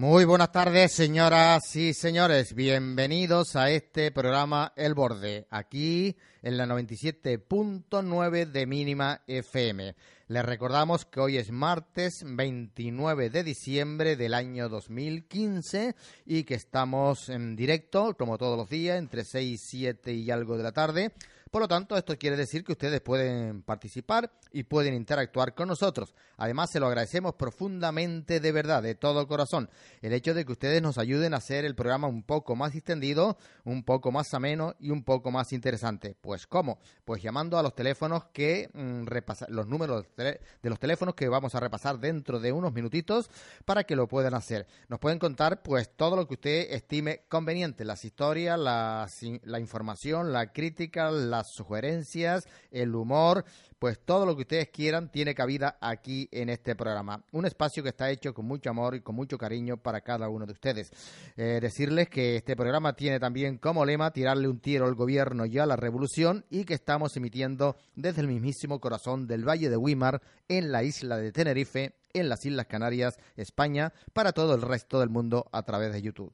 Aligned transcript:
Muy 0.00 0.24
buenas 0.24 0.50
tardes, 0.50 0.92
señoras 0.92 1.76
y 1.76 1.92
señores. 1.92 2.54
Bienvenidos 2.54 3.54
a 3.54 3.68
este 3.68 4.10
programa 4.10 4.72
El 4.74 4.94
Borde, 4.94 5.46
aquí 5.50 6.16
en 6.40 6.56
la 6.56 6.64
97.9 6.64 8.46
de 8.50 8.64
Mínima 8.64 9.20
FM. 9.26 9.94
Les 10.28 10.42
recordamos 10.42 11.04
que 11.04 11.20
hoy 11.20 11.36
es 11.36 11.50
martes 11.50 12.24
29 12.24 13.28
de 13.28 13.44
diciembre 13.44 14.16
del 14.16 14.32
año 14.32 14.70
2015 14.70 15.94
y 16.24 16.44
que 16.44 16.54
estamos 16.54 17.28
en 17.28 17.54
directo, 17.54 18.16
como 18.16 18.38
todos 18.38 18.56
los 18.56 18.70
días, 18.70 18.98
entre 18.98 19.22
6, 19.22 19.60
7 19.62 20.14
y 20.14 20.30
algo 20.30 20.56
de 20.56 20.62
la 20.62 20.72
tarde 20.72 21.12
por 21.50 21.62
lo 21.62 21.68
tanto, 21.68 21.96
esto 21.96 22.16
quiere 22.16 22.36
decir 22.36 22.62
que 22.62 22.72
ustedes 22.72 23.00
pueden 23.00 23.62
participar 23.62 24.30
y 24.52 24.62
pueden 24.62 24.94
interactuar 24.94 25.54
con 25.54 25.66
nosotros. 25.66 26.14
Además, 26.36 26.70
se 26.70 26.78
lo 26.78 26.86
agradecemos 26.86 27.34
profundamente 27.34 28.38
de 28.38 28.52
verdad, 28.52 28.82
de 28.82 28.94
todo 28.94 29.26
corazón, 29.26 29.68
el 30.00 30.12
hecho 30.12 30.32
de 30.32 30.44
que 30.44 30.52
ustedes 30.52 30.80
nos 30.80 30.96
ayuden 30.96 31.34
a 31.34 31.38
hacer 31.38 31.64
el 31.64 31.74
programa 31.74 32.06
un 32.06 32.22
poco 32.22 32.54
más 32.54 32.74
extendido, 32.76 33.36
un 33.64 33.82
poco 33.82 34.12
más 34.12 34.32
ameno 34.32 34.74
y 34.78 34.90
un 34.90 35.02
poco 35.02 35.32
más 35.32 35.52
interesante. 35.52 36.16
Pues 36.20 36.46
¿cómo? 36.46 36.78
Pues 37.04 37.20
llamando 37.20 37.58
a 37.58 37.62
los 37.64 37.74
teléfonos 37.74 38.26
que 38.32 38.70
mm, 38.72 39.06
los 39.48 39.66
números 39.66 40.06
de 40.16 40.40
los 40.62 40.78
teléfonos 40.78 41.16
que 41.16 41.28
vamos 41.28 41.56
a 41.56 41.60
repasar 41.60 41.98
dentro 41.98 42.38
de 42.38 42.52
unos 42.52 42.72
minutitos 42.72 43.28
para 43.64 43.82
que 43.82 43.96
lo 43.96 44.06
puedan 44.06 44.34
hacer. 44.34 44.68
Nos 44.88 45.00
pueden 45.00 45.18
contar 45.18 45.62
pues 45.62 45.90
todo 45.96 46.14
lo 46.14 46.28
que 46.28 46.34
usted 46.34 46.66
estime 46.70 47.24
conveniente, 47.28 47.84
las 47.84 48.04
historias, 48.04 48.58
la 48.58 49.60
información, 49.60 50.32
la 50.32 50.52
crítica, 50.52 51.10
la 51.10 51.39
sugerencias, 51.48 52.46
el 52.70 52.94
humor, 52.94 53.44
pues 53.78 53.98
todo 53.98 54.26
lo 54.26 54.36
que 54.36 54.42
ustedes 54.42 54.68
quieran 54.68 55.10
tiene 55.10 55.34
cabida 55.34 55.78
aquí 55.80 56.28
en 56.32 56.50
este 56.50 56.76
programa. 56.76 57.24
Un 57.32 57.46
espacio 57.46 57.82
que 57.82 57.88
está 57.88 58.10
hecho 58.10 58.34
con 58.34 58.46
mucho 58.46 58.68
amor 58.68 58.94
y 58.94 59.00
con 59.00 59.14
mucho 59.14 59.38
cariño 59.38 59.78
para 59.78 60.02
cada 60.02 60.28
uno 60.28 60.44
de 60.44 60.52
ustedes. 60.52 60.92
Eh, 61.36 61.60
decirles 61.62 62.10
que 62.10 62.36
este 62.36 62.56
programa 62.56 62.92
tiene 62.94 63.18
también 63.18 63.56
como 63.56 63.86
lema 63.86 64.12
tirarle 64.12 64.48
un 64.48 64.60
tiro 64.60 64.84
al 64.84 64.94
gobierno 64.94 65.46
y 65.46 65.58
a 65.58 65.64
la 65.64 65.76
revolución 65.76 66.44
y 66.50 66.64
que 66.64 66.74
estamos 66.74 67.16
emitiendo 67.16 67.76
desde 67.96 68.20
el 68.20 68.28
mismísimo 68.28 68.80
corazón 68.80 69.26
del 69.26 69.48
Valle 69.48 69.70
de 69.70 69.78
Wimar 69.78 70.20
en 70.48 70.72
la 70.72 70.82
isla 70.82 71.16
de 71.16 71.32
Tenerife, 71.32 71.94
en 72.12 72.28
las 72.28 72.44
Islas 72.44 72.66
Canarias, 72.66 73.18
España, 73.36 73.92
para 74.12 74.32
todo 74.32 74.54
el 74.54 74.62
resto 74.62 75.00
del 75.00 75.08
mundo 75.08 75.48
a 75.52 75.62
través 75.62 75.92
de 75.92 76.02
YouTube. 76.02 76.32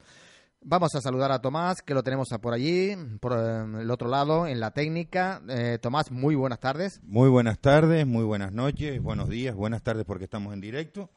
Vamos 0.69 0.97
a 0.97 1.01
saludar 1.01 1.31
a 1.31 1.41
Tomás, 1.41 1.81
que 1.81 1.95
lo 1.95 2.03
tenemos 2.03 2.29
por 2.43 2.53
allí, 2.53 2.97
por 3.21 3.35
eh, 3.35 3.83
el 3.83 3.89
otro 3.89 4.09
lado, 4.09 4.49
en 4.49 4.59
la 4.59 4.73
técnica. 4.73 5.41
Eh, 5.49 5.79
Tomás, 5.81 6.11
muy 6.11 6.35
buenas 6.35 6.59
tardes. 6.59 7.01
Muy 7.05 7.29
buenas 7.29 7.61
tardes, 7.61 8.05
muy 8.05 8.25
buenas 8.25 8.53
noches, 8.53 9.01
buenos 9.01 9.29
días, 9.29 9.55
buenas 9.55 9.85
tardes 9.85 10.05
porque 10.05 10.25
estamos 10.25 10.53
en 10.53 10.61
directo. 10.61 11.09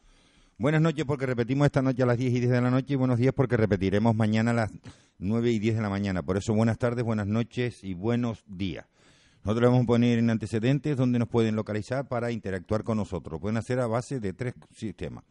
Buenas 0.56 0.80
noches 0.80 1.04
porque 1.04 1.26
repetimos 1.26 1.66
esta 1.66 1.82
noche 1.82 2.04
a 2.04 2.06
las 2.06 2.16
10 2.16 2.32
y 2.32 2.38
10 2.38 2.52
de 2.52 2.60
la 2.60 2.70
noche 2.70 2.92
y 2.92 2.96
buenos 2.96 3.18
días 3.18 3.34
porque 3.34 3.56
repetiremos 3.56 4.14
mañana 4.14 4.52
a 4.52 4.54
las 4.54 4.70
9 5.18 5.50
y 5.50 5.58
10 5.58 5.74
de 5.74 5.82
la 5.82 5.90
mañana. 5.90 6.22
Por 6.22 6.36
eso 6.36 6.54
buenas 6.54 6.78
tardes, 6.78 7.04
buenas 7.04 7.26
noches 7.26 7.82
y 7.82 7.94
buenos 7.94 8.44
días. 8.46 8.86
Nosotros 9.42 9.68
vamos 9.68 9.82
a 9.82 9.86
poner 9.88 10.20
en 10.20 10.30
antecedentes 10.30 10.96
donde 10.96 11.18
nos 11.18 11.26
pueden 11.26 11.56
localizar 11.56 12.06
para 12.06 12.30
interactuar 12.30 12.84
con 12.84 12.98
nosotros. 12.98 13.40
pueden 13.40 13.56
hacer 13.56 13.80
a 13.80 13.88
base 13.88 14.20
de 14.20 14.32
tres 14.32 14.54
sistemas. 14.72 15.24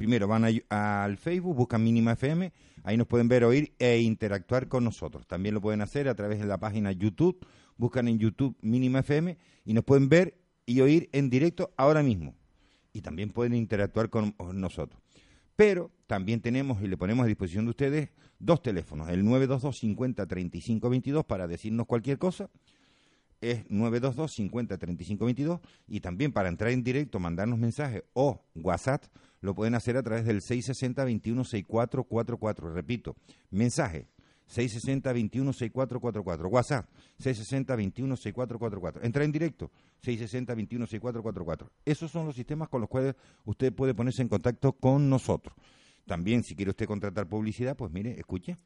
Primero 0.00 0.26
van 0.26 0.46
al 0.70 1.18
Facebook, 1.18 1.54
buscan 1.54 1.84
Mínima 1.84 2.12
FM, 2.12 2.54
ahí 2.84 2.96
nos 2.96 3.06
pueden 3.06 3.28
ver, 3.28 3.44
oír 3.44 3.74
e 3.78 3.98
interactuar 3.98 4.66
con 4.66 4.82
nosotros. 4.82 5.26
También 5.26 5.54
lo 5.54 5.60
pueden 5.60 5.82
hacer 5.82 6.08
a 6.08 6.14
través 6.14 6.38
de 6.38 6.46
la 6.46 6.56
página 6.56 6.90
YouTube, 6.90 7.46
buscan 7.76 8.08
en 8.08 8.18
YouTube 8.18 8.56
Mínima 8.62 9.00
FM 9.00 9.36
y 9.66 9.74
nos 9.74 9.84
pueden 9.84 10.08
ver 10.08 10.38
y 10.64 10.80
oír 10.80 11.10
en 11.12 11.28
directo 11.28 11.74
ahora 11.76 12.02
mismo. 12.02 12.34
Y 12.94 13.02
también 13.02 13.28
pueden 13.28 13.54
interactuar 13.54 14.08
con 14.08 14.34
nosotros. 14.54 15.02
Pero 15.54 15.90
también 16.06 16.40
tenemos 16.40 16.80
y 16.82 16.86
le 16.86 16.96
ponemos 16.96 17.24
a 17.24 17.28
disposición 17.28 17.66
de 17.66 17.70
ustedes 17.72 18.08
dos 18.38 18.62
teléfonos, 18.62 19.10
el 19.10 19.22
922 19.22 19.78
50 19.80 20.26
35 20.26 20.88
22 20.88 21.24
para 21.26 21.46
decirnos 21.46 21.86
cualquier 21.86 22.16
cosa 22.16 22.48
es 23.40 23.64
922 23.70 24.32
50 24.32 24.78
35 24.78 25.24
22 25.24 25.60
y 25.88 26.00
también 26.00 26.32
para 26.32 26.48
entrar 26.48 26.70
en 26.70 26.82
directo, 26.82 27.18
mandarnos 27.18 27.58
mensajes 27.58 28.02
o 28.12 28.42
WhatsApp, 28.54 29.04
lo 29.40 29.54
pueden 29.54 29.74
hacer 29.74 29.96
a 29.96 30.02
través 30.02 30.24
del 30.24 30.42
660 30.42 31.04
21 31.04 31.44
6444. 31.44 32.74
Repito, 32.74 33.16
mensaje 33.50 34.08
660 34.46 35.12
21 35.12 35.52
6444. 35.52 36.48
WhatsApp 36.48 36.86
660 37.18 37.76
21 37.76 38.16
6444. 38.16 39.02
Entrar 39.04 39.24
en 39.24 39.32
directo 39.32 39.70
660 40.02 40.54
21 40.54 40.86
6444. 40.86 41.70
Esos 41.84 42.10
son 42.10 42.26
los 42.26 42.34
sistemas 42.34 42.68
con 42.68 42.80
los 42.80 42.90
cuales 42.90 43.14
usted 43.44 43.72
puede 43.72 43.94
ponerse 43.94 44.22
en 44.22 44.28
contacto 44.28 44.72
con 44.72 45.08
nosotros. 45.08 45.54
También, 46.06 46.42
si 46.42 46.56
quiere 46.56 46.70
usted 46.70 46.86
contratar 46.86 47.28
publicidad, 47.28 47.76
pues 47.76 47.92
mire, 47.92 48.18
escuche. 48.18 48.56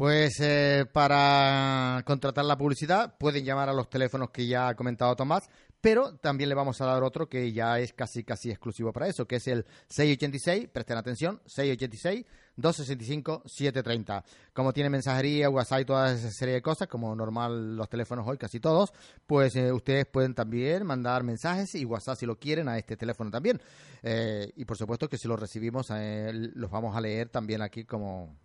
Pues 0.00 0.40
eh, 0.40 0.86
para 0.90 2.02
contratar 2.06 2.46
la 2.46 2.56
publicidad 2.56 3.18
pueden 3.18 3.44
llamar 3.44 3.68
a 3.68 3.74
los 3.74 3.90
teléfonos 3.90 4.30
que 4.30 4.46
ya 4.46 4.68
ha 4.68 4.74
comentado 4.74 5.14
Tomás, 5.14 5.50
pero 5.80 6.16
también 6.16 6.48
le 6.48 6.54
vamos 6.54 6.80
a 6.80 6.86
dar 6.86 7.02
otro 7.02 7.28
que 7.28 7.52
ya 7.52 7.78
es 7.78 7.92
casi 7.92 8.24
casi 8.24 8.50
exclusivo 8.50 8.92
para 8.92 9.08
eso, 9.08 9.26
que 9.26 9.36
es 9.36 9.48
el 9.48 9.64
686, 9.88 10.68
presten 10.68 10.96
atención, 10.98 11.40
686 11.46 12.26
265 12.56 13.42
730. 13.46 14.24
Como 14.52 14.72
tiene 14.72 14.90
mensajería, 14.90 15.48
WhatsApp 15.48 15.80
y 15.80 15.84
toda 15.84 16.12
esa 16.12 16.30
serie 16.30 16.54
de 16.54 16.62
cosas, 16.62 16.88
como 16.88 17.14
normal 17.14 17.76
los 17.76 17.88
teléfonos 17.88 18.26
hoy 18.26 18.36
casi 18.36 18.60
todos, 18.60 18.92
pues 19.26 19.56
eh, 19.56 19.72
ustedes 19.72 20.06
pueden 20.06 20.34
también 20.34 20.84
mandar 20.86 21.22
mensajes 21.22 21.74
y 21.74 21.84
WhatsApp 21.84 22.18
si 22.18 22.26
lo 22.26 22.38
quieren 22.38 22.68
a 22.68 22.78
este 22.78 22.96
teléfono 22.96 23.30
también. 23.30 23.60
Eh, 24.02 24.52
y 24.56 24.64
por 24.64 24.76
supuesto 24.76 25.08
que 25.08 25.18
si 25.18 25.28
los 25.28 25.40
recibimos 25.40 25.88
los 25.90 26.70
vamos 26.70 26.96
a 26.96 27.00
leer 27.00 27.28
también 27.28 27.62
aquí 27.62 27.84
como 27.84 28.36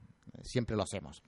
siempre 0.43 0.75
lo 0.75 0.83
hacemos. 0.83 1.21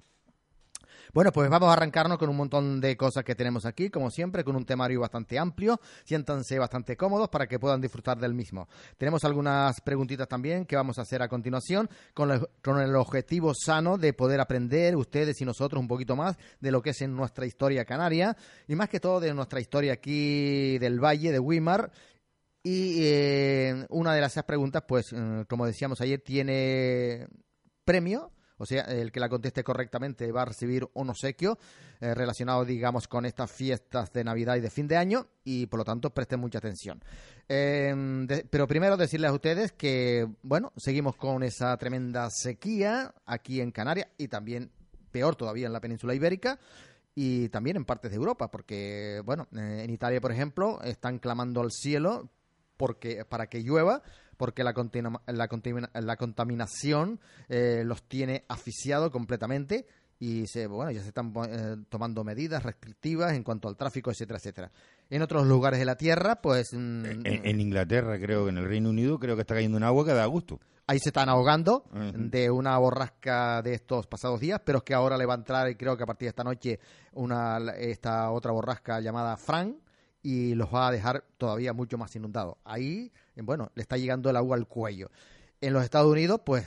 Bueno, 1.14 1.32
pues 1.32 1.50
vamos 1.50 1.70
a 1.70 1.74
arrancarnos 1.74 2.18
con 2.18 2.30
un 2.30 2.36
montón 2.36 2.82
de 2.82 2.98
cosas 2.98 3.24
que 3.24 3.36
tenemos 3.36 3.66
aquí, 3.66 3.90
como 3.90 4.12
siempre, 4.12 4.44
con 4.44 4.56
un 4.56 4.66
temario 4.66 5.00
bastante 5.00 5.40
amplio. 5.40 5.80
Siéntanse 6.04 6.60
bastante 6.60 6.98
cómodos 6.98 7.30
para 7.30 7.48
que 7.48 7.60
puedan 7.60 7.80
disfrutar 7.80 8.18
del 8.18 8.34
mismo. 8.34 8.68
Tenemos 8.98 9.24
algunas 9.24 9.80
preguntitas 9.82 10.28
también 10.28 10.66
que 10.66 10.76
vamos 10.76 11.00
a 11.00 11.04
hacer 11.04 11.22
a 11.22 11.30
continuación 11.30 11.90
con, 12.14 12.32
el 12.32 12.96
objetivo 12.96 13.54
sano 13.54 13.98
de 13.98 14.14
poder 14.14 14.42
aprender 14.42 14.96
ustedes 14.96 15.40
y 15.42 15.46
nosotros 15.46 15.80
un 15.80 15.88
poquito 15.88 16.16
más 16.16 16.38
de 16.60 16.72
lo 16.72 16.82
que 16.82 16.90
es 16.90 17.02
en 17.02 17.16
nuestra 17.16 17.46
historia 17.46 17.86
canaria 17.86 18.36
y 18.68 18.76
más 18.76 18.90
que 18.90 19.00
todo 19.00 19.20
de 19.20 19.34
nuestra 19.34 19.60
historia 19.60 19.94
aquí 19.94 20.78
del 20.78 21.00
Valle 21.00 21.32
de 21.32 21.40
Wimar 21.40 21.92
y 22.64 22.98
eh, 23.00 23.86
una 23.90 24.14
de 24.14 24.20
las 24.20 24.44
preguntas, 24.44 24.84
pues, 24.86 25.14
eh, 25.14 25.46
como 25.48 25.66
decíamos 25.66 26.02
ayer, 26.02 26.20
tiene 26.20 27.28
premio 27.86 28.32
o 28.58 28.66
sea, 28.66 28.82
el 28.84 29.12
que 29.12 29.20
la 29.20 29.30
conteste 29.30 29.64
correctamente 29.64 30.32
va 30.32 30.42
a 30.42 30.46
recibir 30.46 30.88
un 30.94 31.10
obsequio 31.10 31.58
eh, 32.00 32.14
relacionado, 32.14 32.66
digamos, 32.66 33.08
con 33.08 33.26
estas 33.26 33.52
fiestas 33.52 34.12
de 34.12 34.24
Navidad 34.24 34.56
y 34.56 34.62
de 34.62 34.70
fin 34.70 34.88
de 34.88 34.98
año 34.98 35.28
y 35.44 35.68
por 35.68 35.80
lo 35.80 35.86
tanto 35.86 36.10
presten 36.10 36.40
mucha 36.40 36.58
atención. 36.58 37.04
Em, 37.48 38.28
pero 38.50 38.68
primero 38.68 38.98
decirles 38.98 39.32
a 39.32 39.34
ustedes 39.34 39.72
que, 39.72 40.28
bueno, 40.42 40.74
seguimos 40.76 41.16
con 41.16 41.44
esa 41.44 41.76
tremenda 41.78 42.30
sequía 42.30 43.14
aquí 43.26 43.62
en 43.62 43.72
Canarias 43.72 44.08
y 44.18 44.28
también 44.28 44.72
peor 45.12 45.36
todavía 45.36 45.68
en 45.68 45.74
la 45.74 45.82
península 45.82 46.14
ibérica 46.14 46.60
y 47.16 47.50
también 47.50 47.78
en 47.78 47.86
partes 47.86 48.12
de 48.12 48.18
Europa, 48.18 48.52
porque, 48.52 49.22
bueno, 49.26 49.48
eh, 49.56 49.82
en 49.84 49.90
Italia, 49.90 50.22
por 50.22 50.32
ejemplo, 50.32 50.80
están 50.84 51.18
clamando 51.20 51.62
al 51.62 51.72
cielo 51.72 52.30
porque 52.78 53.26
para 53.26 53.48
que 53.48 53.64
llueva, 53.64 54.04
porque 54.38 54.64
la, 54.64 54.74
la, 55.26 56.18
contaminación 56.18 57.20
eh, 57.50 57.84
los 57.84 58.04
tiene 58.04 58.46
asfixiados 58.48 59.12
completamente 59.12 59.88
y 60.20 60.48
se, 60.48 60.68
bueno, 60.68 60.92
ya 60.92 61.02
se 61.02 61.10
están 61.10 61.34
eh, 61.50 61.78
tomando 61.90 62.24
medidas 62.24 62.64
restrictivas 62.64 63.34
en 63.34 63.44
cuanto 63.44 63.68
al 63.68 63.76
tráfico, 63.76 64.10
etcétera, 64.10 64.38
etcétera. 64.38 64.72
En 65.10 65.22
otros 65.22 65.46
lugares 65.46 65.80
de 65.80 65.86
la 65.86 65.96
Tierra, 65.96 66.42
pues... 66.42 66.74
Mm, 66.74 67.26
en, 67.26 67.60
Inglaterra, 67.60 68.20
creo 68.20 68.46
que 68.46 68.50
en 68.50 68.58
el 68.58 68.66
Reino 68.66 68.90
Unido, 68.90 69.20
creo 69.20 69.36
que 69.36 69.42
está 69.42 69.56
cayendo 69.56 69.78
un 69.78 69.84
agua 69.84 70.06
que 70.06 70.14
da 70.14 70.26
gusto. 70.26 70.60
Ahí 70.88 71.00
se 71.00 71.10
están 71.10 71.28
ahogando 71.28 71.84
de 72.16 72.50
una 72.50 72.78
borrasca 72.78 73.62
de 73.62 73.74
estos 73.74 74.08
pasados 74.08 74.40
días, 74.40 74.62
pero 74.64 74.78
es 74.78 74.84
que 74.86 74.94
ahora 74.94 75.18
le 75.18 75.26
va 75.26 75.34
a 75.34 75.38
entrar, 75.38 75.70
y 75.70 75.76
creo 75.76 75.98
que 75.98 76.04
a 76.04 76.06
partir 76.06 76.28
de 76.28 76.30
esta 76.30 76.46
noche, 76.46 76.80
una, 77.14 77.58
esta 77.78 78.32
otra 78.32 78.54
borrasca 78.54 79.02
llamada 79.02 79.36
Fran, 79.36 79.76
y 80.28 80.56
los 80.56 80.74
va 80.74 80.90
a 80.90 80.92
dejar 80.92 81.24
todavía 81.38 81.72
mucho 81.72 81.98
más 81.98 82.14
inundados. 82.16 82.58
Ahí, 82.66 83.14
bueno, 83.38 83.72
le 83.76 83.82
está 83.82 83.96
llegando 83.96 84.30
el 84.30 84.36
agua 84.36 84.58
al 84.58 84.68
cuello. 84.68 85.10
En 85.62 85.72
los 85.72 85.84
Estados 85.84 86.12
Unidos, 86.12 86.42
pues 86.46 86.66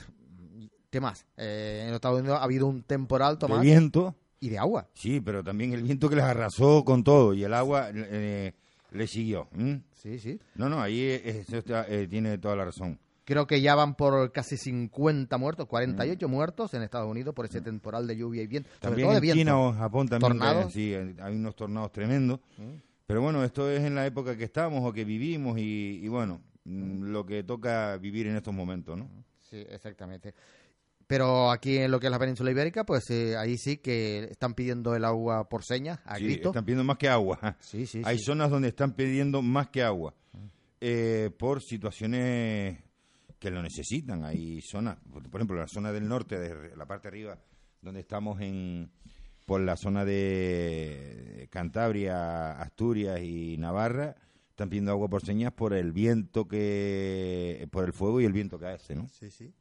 ¿Qué 0.90 1.00
más? 1.00 1.24
Eh, 1.36 1.80
en 1.82 1.88
los 1.88 1.96
Estados 1.96 2.20
Unidos 2.20 2.38
ha 2.40 2.42
habido 2.42 2.66
un 2.66 2.82
temporal, 2.82 3.38
Tomás. 3.38 3.60
De 3.60 3.66
viento. 3.66 4.16
Y 4.40 4.48
de 4.48 4.58
agua. 4.58 4.88
Sí, 4.94 5.20
pero 5.20 5.44
también 5.44 5.72
el 5.72 5.82
viento 5.82 6.08
que 6.08 6.16
les 6.16 6.24
arrasó 6.24 6.84
con 6.84 7.04
todo 7.04 7.34
y 7.34 7.44
el 7.44 7.52
agua 7.52 7.90
eh, 7.92 8.54
le 8.90 9.06
siguió. 9.06 9.48
Sí, 9.92 10.18
sí. 10.18 10.40
No, 10.54 10.68
no, 10.68 10.80
ahí 10.80 11.00
eh, 11.02 12.06
tiene 12.08 12.38
toda 12.38 12.56
la 12.56 12.64
razón. 12.64 12.98
Creo 13.24 13.46
que 13.46 13.60
ya 13.60 13.74
van 13.74 13.94
por 13.94 14.32
casi 14.32 14.56
50 14.56 15.36
muertos, 15.36 15.66
48 15.66 16.26
mm. 16.26 16.30
muertos 16.30 16.74
en 16.74 16.82
Estados 16.82 17.08
Unidos 17.08 17.34
por 17.34 17.44
ese 17.44 17.60
mm. 17.60 17.64
temporal 17.64 18.06
de 18.06 18.16
lluvia 18.16 18.42
y 18.42 18.46
viento. 18.46 18.70
También 18.80 19.10
en 19.10 19.32
China 19.32 19.60
o 19.60 19.72
Japón 19.72 20.08
también. 20.08 20.32
¿Tornados? 20.32 20.72
sí, 20.72 20.94
hay 20.94 21.34
unos 21.36 21.54
tornados 21.54 21.92
tremendos. 21.92 22.40
Mm. 22.56 22.89
Pero 23.10 23.22
bueno, 23.22 23.42
esto 23.42 23.68
es 23.68 23.82
en 23.82 23.96
la 23.96 24.06
época 24.06 24.36
que 24.36 24.44
estamos 24.44 24.88
o 24.88 24.92
que 24.92 25.04
vivimos 25.04 25.58
y, 25.58 25.98
y 26.00 26.06
bueno, 26.06 26.40
lo 26.64 27.26
que 27.26 27.42
toca 27.42 27.96
vivir 27.96 28.28
en 28.28 28.36
estos 28.36 28.54
momentos, 28.54 28.96
¿no? 28.96 29.10
Sí, 29.50 29.56
exactamente. 29.68 30.32
Pero 31.08 31.50
aquí 31.50 31.78
en 31.78 31.90
lo 31.90 31.98
que 31.98 32.06
es 32.06 32.10
la 32.12 32.20
península 32.20 32.52
ibérica, 32.52 32.84
pues 32.84 33.10
eh, 33.10 33.36
ahí 33.36 33.58
sí 33.58 33.78
que 33.78 34.28
están 34.30 34.54
pidiendo 34.54 34.94
el 34.94 35.04
agua 35.04 35.48
por 35.48 35.64
señas, 35.64 35.98
a 36.04 36.18
sí, 36.18 36.34
Están 36.34 36.64
pidiendo 36.64 36.84
más 36.84 36.98
que 36.98 37.08
agua. 37.08 37.40
Sí, 37.58 37.84
sí, 37.84 38.00
Hay 38.04 38.20
zonas 38.20 38.48
donde 38.48 38.68
están 38.68 38.92
pidiendo 38.92 39.42
más 39.42 39.70
que 39.70 39.82
agua 39.82 40.14
eh, 40.80 41.30
por 41.36 41.62
situaciones 41.62 42.78
que 43.40 43.50
lo 43.50 43.60
necesitan. 43.60 44.24
Hay 44.24 44.60
zonas, 44.62 44.98
por 45.10 45.40
ejemplo, 45.40 45.56
la 45.56 45.66
zona 45.66 45.90
del 45.90 46.06
norte, 46.06 46.38
de 46.38 46.76
la 46.76 46.86
parte 46.86 47.08
de 47.08 47.16
arriba, 47.16 47.38
donde 47.82 47.98
estamos 47.98 48.40
en 48.40 48.88
por 49.50 49.62
la 49.62 49.76
zona 49.76 50.04
de 50.04 51.48
Cantabria, 51.50 52.52
Asturias 52.52 53.18
y 53.20 53.56
Navarra, 53.58 54.14
están 54.48 54.68
pidiendo 54.68 54.92
agua 54.92 55.08
por 55.08 55.22
señas 55.26 55.52
por 55.52 55.74
el 55.74 55.90
viento 55.90 56.46
que, 56.46 57.66
por 57.72 57.84
el 57.84 57.92
fuego 57.92 58.20
y 58.20 58.26
el 58.26 58.32
viento 58.32 58.60
que 58.60 58.66
hace, 58.68 58.94
¿no? 58.94 59.08
Sí, 59.08 59.28
sí. 59.28 59.52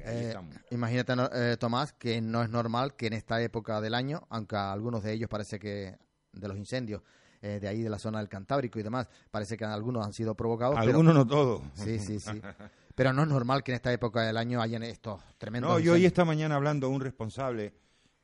Eh, 0.00 0.34
imagínate, 0.72 1.12
eh, 1.34 1.56
Tomás, 1.56 1.92
que 1.92 2.20
no 2.20 2.42
es 2.42 2.50
normal 2.50 2.96
que 2.96 3.06
en 3.06 3.12
esta 3.12 3.40
época 3.40 3.80
del 3.80 3.94
año, 3.94 4.26
aunque 4.28 4.56
algunos 4.56 5.04
de 5.04 5.12
ellos 5.12 5.28
parece 5.28 5.60
que 5.60 5.96
de 6.32 6.48
los 6.48 6.56
incendios 6.56 7.00
eh, 7.42 7.60
de 7.60 7.68
ahí 7.68 7.80
de 7.80 7.90
la 7.90 8.00
zona 8.00 8.18
del 8.18 8.28
Cantábrico 8.28 8.80
y 8.80 8.82
demás, 8.82 9.08
parece 9.30 9.56
que 9.56 9.64
algunos 9.64 10.04
han 10.04 10.14
sido 10.14 10.34
provocados. 10.34 10.76
Algunos 10.76 11.14
no 11.14 11.24
todos. 11.24 11.62
Sí, 11.74 12.00
sí, 12.00 12.18
sí. 12.18 12.42
pero 12.96 13.12
no 13.12 13.22
es 13.22 13.28
normal 13.28 13.62
que 13.62 13.70
en 13.70 13.76
esta 13.76 13.92
época 13.92 14.22
del 14.22 14.36
año 14.36 14.60
hayan 14.60 14.82
estos 14.82 15.22
tremendos. 15.38 15.70
No, 15.70 15.78
yo 15.78 15.92
hoy 15.92 16.06
esta 16.06 16.24
mañana 16.24 16.56
hablando 16.56 16.88
a 16.88 16.90
un 16.90 17.00
responsable, 17.00 17.72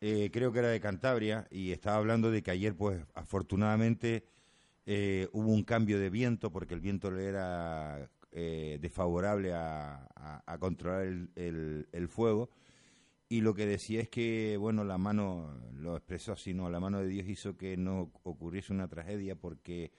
creo 0.00 0.52
que 0.52 0.58
era 0.58 0.68
de 0.68 0.80
Cantabria, 0.80 1.46
y 1.50 1.72
estaba 1.72 1.96
hablando 1.96 2.30
de 2.30 2.42
que 2.42 2.50
ayer, 2.50 2.76
pues 2.76 3.00
afortunadamente, 3.14 4.24
hubo 5.32 5.52
un 5.52 5.64
cambio 5.64 5.98
de 5.98 6.10
viento 6.10 6.50
porque 6.50 6.74
el 6.74 6.80
viento 6.80 7.10
le 7.10 7.26
era 7.26 8.08
eh, 8.30 8.78
desfavorable 8.80 9.54
a, 9.54 10.06
controlar 10.60 11.06
el, 11.34 12.08
fuego. 12.08 12.50
Y 13.28 13.40
lo 13.40 13.54
que 13.54 13.66
decía 13.66 14.00
es 14.00 14.08
que, 14.08 14.56
bueno, 14.58 14.84
la 14.84 14.98
mano, 14.98 15.54
lo 15.74 15.96
expresó 15.96 16.32
así, 16.32 16.52
¿no? 16.54 16.68
La 16.68 16.78
mano 16.78 17.00
de 17.00 17.08
Dios 17.08 17.26
hizo 17.26 17.56
que 17.56 17.76
no 17.76 18.12
ocurriese 18.22 18.72
una 18.72 18.88
tragedia 18.88 19.34
porque 19.34 19.92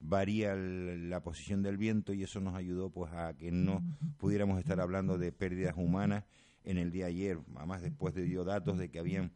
varía 0.00 0.54
la 0.54 1.22
posición 1.22 1.62
del 1.62 1.76
viento 1.76 2.12
y 2.12 2.22
eso 2.22 2.40
nos 2.40 2.54
ayudó 2.54 2.90
pues 2.90 3.12
a 3.12 3.34
que 3.34 3.50
no 3.50 3.82
pudiéramos 4.18 4.58
estar 4.58 4.80
hablando 4.80 5.16
de 5.16 5.32
pérdidas 5.32 5.74
humanas 5.76 6.24
en 6.64 6.78
el 6.78 6.90
día 6.90 7.04
de 7.04 7.10
ayer, 7.10 7.38
además 7.56 7.82
después 7.82 8.14
de 8.14 8.22
dio 8.22 8.44
datos 8.44 8.78
de 8.78 8.90
que 8.90 8.98
habían 8.98 9.32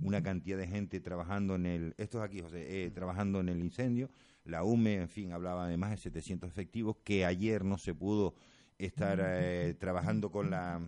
una 0.00 0.22
cantidad 0.22 0.56
de 0.56 0.66
gente 0.66 1.00
trabajando 1.00 1.56
en 1.56 1.66
el, 1.66 1.94
esto 1.98 2.18
es 2.18 2.24
aquí 2.24 2.40
José, 2.40 2.84
eh, 2.84 2.90
trabajando 2.90 3.40
en 3.40 3.48
el 3.48 3.60
incendio, 3.60 4.10
la 4.44 4.64
UME, 4.64 4.94
en 4.94 5.08
fin, 5.08 5.32
hablaba 5.32 5.68
de 5.68 5.76
más 5.76 5.90
de 5.90 5.96
700 5.98 6.48
efectivos, 6.48 6.96
que 7.04 7.24
ayer 7.26 7.64
no 7.64 7.78
se 7.78 7.94
pudo 7.94 8.34
estar 8.78 9.20
eh, 9.22 9.74
trabajando 9.78 10.30
con, 10.30 10.50
la, 10.50 10.80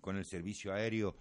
con 0.00 0.16
el 0.16 0.24
servicio 0.24 0.72
aéreo 0.72 1.16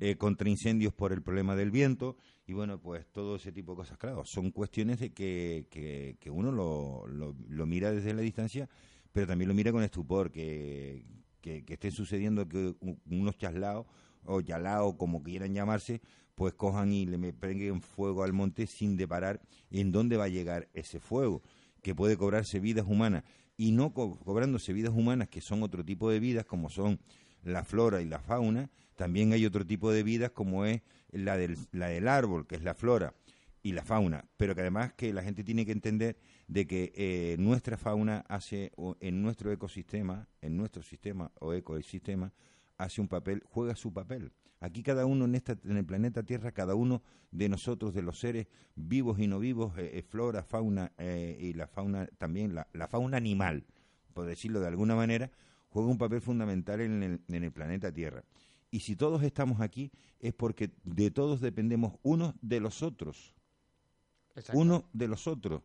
eh, 0.00 0.16
contra 0.16 0.48
incendios 0.48 0.92
por 0.92 1.12
el 1.12 1.22
problema 1.22 1.54
del 1.54 1.70
viento. 1.70 2.16
Y 2.46 2.52
bueno, 2.52 2.80
pues 2.80 3.06
todo 3.06 3.36
ese 3.36 3.52
tipo 3.52 3.72
de 3.72 3.76
cosas, 3.76 3.98
claro, 3.98 4.24
son 4.24 4.50
cuestiones 4.50 4.98
de 5.00 5.12
que, 5.12 5.66
que, 5.70 6.30
uno 6.30 6.52
lo, 6.52 7.06
lo, 7.06 7.66
mira 7.66 7.92
desde 7.92 8.14
la 8.14 8.22
distancia, 8.22 8.68
pero 9.12 9.26
también 9.26 9.48
lo 9.48 9.54
mira 9.54 9.72
con 9.72 9.82
estupor, 9.82 10.30
que, 10.30 11.04
que, 11.46 11.64
que 11.64 11.74
esté 11.74 11.92
sucediendo 11.92 12.48
que 12.48 12.74
unos 13.08 13.38
chaslados 13.38 13.86
o 14.24 14.40
yalao, 14.40 14.98
como 14.98 15.22
quieran 15.22 15.54
llamarse, 15.54 16.00
pues 16.34 16.54
cojan 16.54 16.92
y 16.92 17.06
le 17.06 17.32
prenden 17.32 17.80
fuego 17.80 18.24
al 18.24 18.32
monte 18.32 18.66
sin 18.66 18.96
deparar 18.96 19.40
en 19.70 19.92
dónde 19.92 20.16
va 20.16 20.24
a 20.24 20.28
llegar 20.28 20.68
ese 20.74 20.98
fuego, 20.98 21.44
que 21.82 21.94
puede 21.94 22.16
cobrarse 22.16 22.58
vidas 22.58 22.84
humanas. 22.88 23.22
Y 23.56 23.70
no 23.70 23.94
cobrándose 23.94 24.72
vidas 24.72 24.92
humanas, 24.92 25.28
que 25.28 25.40
son 25.40 25.62
otro 25.62 25.84
tipo 25.84 26.10
de 26.10 26.18
vidas, 26.18 26.46
como 26.46 26.68
son 26.68 26.98
la 27.44 27.62
flora 27.62 28.02
y 28.02 28.06
la 28.06 28.18
fauna, 28.18 28.68
también 28.96 29.32
hay 29.32 29.46
otro 29.46 29.64
tipo 29.64 29.92
de 29.92 30.02
vidas 30.02 30.32
como 30.32 30.64
es 30.64 30.82
la 31.12 31.36
del, 31.36 31.56
la 31.70 31.86
del 31.86 32.08
árbol, 32.08 32.48
que 32.48 32.56
es 32.56 32.64
la 32.64 32.74
flora 32.74 33.14
y 33.62 33.70
la 33.70 33.84
fauna, 33.84 34.24
pero 34.36 34.56
que 34.56 34.62
además 34.62 34.94
que 34.94 35.12
la 35.12 35.22
gente 35.22 35.44
tiene 35.44 35.64
que 35.64 35.70
entender 35.70 36.16
de 36.48 36.66
que 36.66 36.92
eh, 36.94 37.36
nuestra 37.38 37.76
fauna 37.76 38.24
hace 38.28 38.72
en 39.00 39.22
nuestro 39.22 39.50
ecosistema, 39.52 40.28
en 40.40 40.56
nuestro 40.56 40.82
sistema 40.82 41.32
o 41.40 41.52
ecosistema, 41.52 42.32
hace 42.78 43.00
un 43.00 43.08
papel, 43.08 43.42
juega 43.46 43.74
su 43.74 43.92
papel. 43.92 44.32
Aquí 44.60 44.82
cada 44.82 45.04
uno 45.04 45.26
en, 45.26 45.34
esta, 45.34 45.56
en 45.64 45.76
el 45.76 45.84
planeta 45.84 46.22
Tierra, 46.22 46.52
cada 46.52 46.74
uno 46.74 47.02
de 47.30 47.48
nosotros, 47.48 47.92
de 47.94 48.02
los 48.02 48.18
seres 48.18 48.46
vivos 48.74 49.18
y 49.18 49.26
no 49.26 49.38
vivos, 49.38 49.76
eh, 49.76 49.98
eh, 49.98 50.02
flora, 50.02 50.42
fauna 50.42 50.92
eh, 50.98 51.36
y 51.38 51.52
la 51.52 51.66
fauna 51.66 52.06
también, 52.18 52.54
la, 52.54 52.66
la, 52.72 52.88
fauna 52.88 53.18
animal, 53.18 53.66
por 54.14 54.26
decirlo 54.26 54.60
de 54.60 54.68
alguna 54.68 54.94
manera, 54.94 55.30
juega 55.68 55.88
un 55.88 55.98
papel 55.98 56.22
fundamental 56.22 56.80
en 56.80 57.02
el, 57.02 57.20
en 57.28 57.44
el 57.44 57.52
planeta 57.52 57.92
Tierra. 57.92 58.24
Y 58.70 58.80
si 58.80 58.96
todos 58.96 59.22
estamos 59.22 59.60
aquí 59.60 59.92
es 60.20 60.32
porque 60.32 60.70
de 60.84 61.10
todos 61.10 61.40
dependemos 61.40 61.94
unos 62.02 62.34
de 62.40 62.60
los 62.60 62.82
otros. 62.82 63.34
Uno 64.52 64.88
de 64.92 65.08
los 65.08 65.26
otros. 65.26 65.62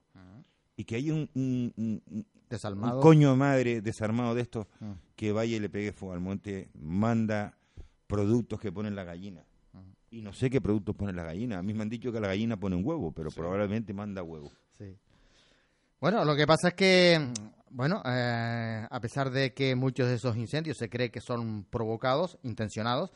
Y 0.76 0.86
que 0.86 0.96
hay 0.96 1.12
un, 1.12 1.30
un, 1.36 2.26
coño 3.02 3.36
madre 3.36 3.82
desarmado 3.82 4.36
de 4.36 4.42
estos 4.42 4.68
que 5.16 5.32
vaya 5.32 5.58
y 5.58 5.60
le 5.60 5.70
pegue 5.70 5.94
fuego 5.94 6.14
al 6.14 6.22
monte, 6.22 6.70
manda 6.74 7.58
productos 8.08 8.60
que 8.60 8.72
ponen 8.72 8.96
la 8.96 9.04
gallina. 9.04 9.44
Y 10.10 10.22
no 10.22 10.34
sé 10.34 10.50
qué 10.50 10.60
productos 10.60 10.96
ponen 10.96 11.16
la 11.16 11.24
gallina. 11.24 11.60
A 11.60 11.64
mí 11.64 11.74
me 11.74 11.84
han 11.84 11.90
dicho 11.90 12.12
que 12.12 12.20
la 12.20 12.28
gallina 12.28 12.58
pone 12.58 12.76
un 12.76 12.86
huevo, 12.86 13.14
pero 13.14 13.32
probablemente 13.32 13.94
manda 13.94 14.22
huevo. 14.22 14.52
Sí. 14.78 14.98
Bueno, 16.02 16.26
lo 16.26 16.36
que 16.36 16.46
pasa 16.46 16.70
es 16.70 16.74
que, 16.74 17.32
bueno, 17.70 18.02
eh, 18.06 18.88
a 18.90 19.00
pesar 19.00 19.30
de 19.30 19.54
que 19.54 19.76
muchos 19.76 20.10
de 20.10 20.16
esos 20.16 20.36
incendios 20.36 20.78
se 20.78 20.90
cree 20.90 21.12
que 21.12 21.22
son 21.22 21.64
provocados, 21.64 22.38
intencionados, 22.44 23.12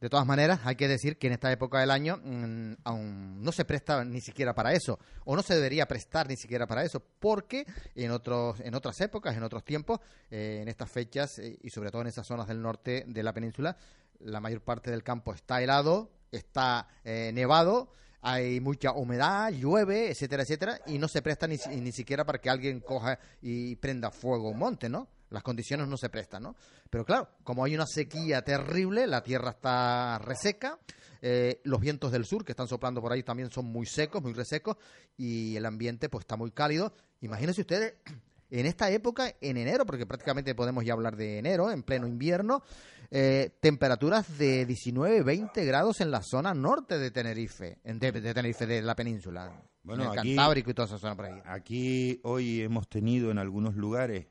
de 0.00 0.10
todas 0.10 0.26
maneras, 0.26 0.60
hay 0.64 0.76
que 0.76 0.88
decir 0.88 1.16
que 1.16 1.26
en 1.26 1.32
esta 1.32 1.50
época 1.50 1.80
del 1.80 1.90
año 1.90 2.20
mm, 2.22 2.74
aún 2.84 3.42
no 3.42 3.50
se 3.50 3.64
presta 3.64 4.04
ni 4.04 4.20
siquiera 4.20 4.54
para 4.54 4.72
eso, 4.72 4.98
o 5.24 5.34
no 5.34 5.42
se 5.42 5.54
debería 5.54 5.88
prestar 5.88 6.28
ni 6.28 6.36
siquiera 6.36 6.66
para 6.66 6.84
eso, 6.84 7.02
porque 7.18 7.64
en 7.94 8.10
otros, 8.10 8.60
en 8.60 8.74
otras 8.74 9.00
épocas, 9.00 9.36
en 9.36 9.42
otros 9.42 9.64
tiempos, 9.64 10.00
eh, 10.30 10.58
en 10.60 10.68
estas 10.68 10.90
fechas 10.90 11.38
eh, 11.38 11.58
y 11.62 11.70
sobre 11.70 11.90
todo 11.90 12.02
en 12.02 12.08
esas 12.08 12.26
zonas 12.26 12.46
del 12.46 12.60
norte 12.60 13.04
de 13.06 13.22
la 13.22 13.32
península, 13.32 13.76
la 14.20 14.40
mayor 14.40 14.60
parte 14.60 14.90
del 14.90 15.02
campo 15.02 15.32
está 15.32 15.62
helado, 15.62 16.10
está 16.30 16.88
eh, 17.02 17.30
nevado, 17.32 17.92
hay 18.20 18.60
mucha 18.60 18.92
humedad, 18.92 19.50
llueve, 19.50 20.10
etcétera, 20.10 20.42
etcétera, 20.42 20.80
y 20.86 20.98
no 20.98 21.08
se 21.08 21.22
presta 21.22 21.46
ni, 21.46 21.56
ni 21.80 21.92
siquiera 21.92 22.24
para 22.26 22.38
que 22.38 22.50
alguien 22.50 22.80
coja 22.80 23.18
y 23.40 23.76
prenda 23.76 24.10
fuego 24.10 24.50
un 24.50 24.58
monte, 24.58 24.90
¿no? 24.90 25.08
Las 25.30 25.42
condiciones 25.42 25.88
no 25.88 25.96
se 25.96 26.08
prestan, 26.08 26.44
¿no? 26.44 26.56
Pero 26.88 27.04
claro, 27.04 27.28
como 27.42 27.64
hay 27.64 27.74
una 27.74 27.86
sequía 27.86 28.42
terrible, 28.42 29.06
la 29.06 29.22
tierra 29.22 29.50
está 29.50 30.18
reseca, 30.18 30.78
eh, 31.20 31.60
los 31.64 31.80
vientos 31.80 32.12
del 32.12 32.24
sur 32.24 32.44
que 32.44 32.52
están 32.52 32.68
soplando 32.68 33.00
por 33.00 33.12
ahí 33.12 33.22
también 33.22 33.50
son 33.50 33.66
muy 33.66 33.86
secos, 33.86 34.22
muy 34.22 34.32
resecos, 34.32 34.76
y 35.16 35.56
el 35.56 35.66
ambiente 35.66 36.08
pues 36.08 36.22
está 36.22 36.36
muy 36.36 36.52
cálido. 36.52 36.92
Imagínense 37.20 37.62
ustedes 37.62 37.94
en 38.50 38.66
esta 38.66 38.90
época, 38.90 39.34
en 39.40 39.56
enero, 39.56 39.84
porque 39.86 40.06
prácticamente 40.06 40.54
podemos 40.54 40.84
ya 40.84 40.92
hablar 40.92 41.16
de 41.16 41.38
enero, 41.38 41.70
en 41.70 41.82
pleno 41.82 42.06
invierno, 42.06 42.62
eh, 43.10 43.50
temperaturas 43.60 44.38
de 44.38 44.66
19, 44.66 45.22
20 45.22 45.64
grados 45.64 46.00
en 46.00 46.10
la 46.10 46.22
zona 46.22 46.54
norte 46.54 46.98
de 46.98 47.10
Tenerife, 47.10 47.78
de, 47.82 48.12
Tenerife, 48.12 48.66
de 48.66 48.82
la 48.82 48.94
península. 48.94 49.62
Bueno, 49.82 50.04
en 50.04 50.10
el 50.10 50.16
Cantábrico 50.16 50.70
y 50.70 50.74
toda 50.74 50.86
esa 50.86 50.98
zona 50.98 51.14
por 51.14 51.26
ahí. 51.26 51.40
Aquí 51.44 52.20
hoy 52.24 52.62
hemos 52.62 52.88
tenido 52.88 53.30
en 53.30 53.38
algunos 53.38 53.76
lugares 53.76 54.26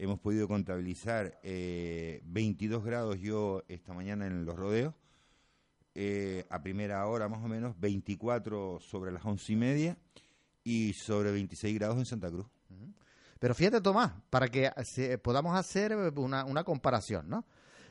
hemos 0.00 0.18
podido 0.18 0.48
contabilizar 0.48 1.38
eh, 1.42 2.22
22 2.24 2.82
grados 2.82 3.20
yo 3.20 3.62
esta 3.68 3.92
mañana 3.92 4.26
en 4.26 4.46
los 4.46 4.56
rodeos, 4.56 4.94
eh, 5.94 6.46
a 6.48 6.62
primera 6.62 7.06
hora 7.06 7.28
más 7.28 7.44
o 7.44 7.48
menos, 7.48 7.78
24 7.78 8.80
sobre 8.80 9.12
las 9.12 9.22
once 9.26 9.52
y 9.52 9.56
media 9.56 9.98
y 10.64 10.94
sobre 10.94 11.32
26 11.32 11.74
grados 11.78 11.98
en 11.98 12.06
Santa 12.06 12.30
Cruz. 12.30 12.46
Pero 13.38 13.54
fíjate, 13.54 13.82
Tomás, 13.82 14.12
para 14.30 14.48
que 14.48 14.70
podamos 15.22 15.54
hacer 15.54 15.94
una, 15.94 16.64
comparación, 16.64 17.28
¿no? 17.28 17.44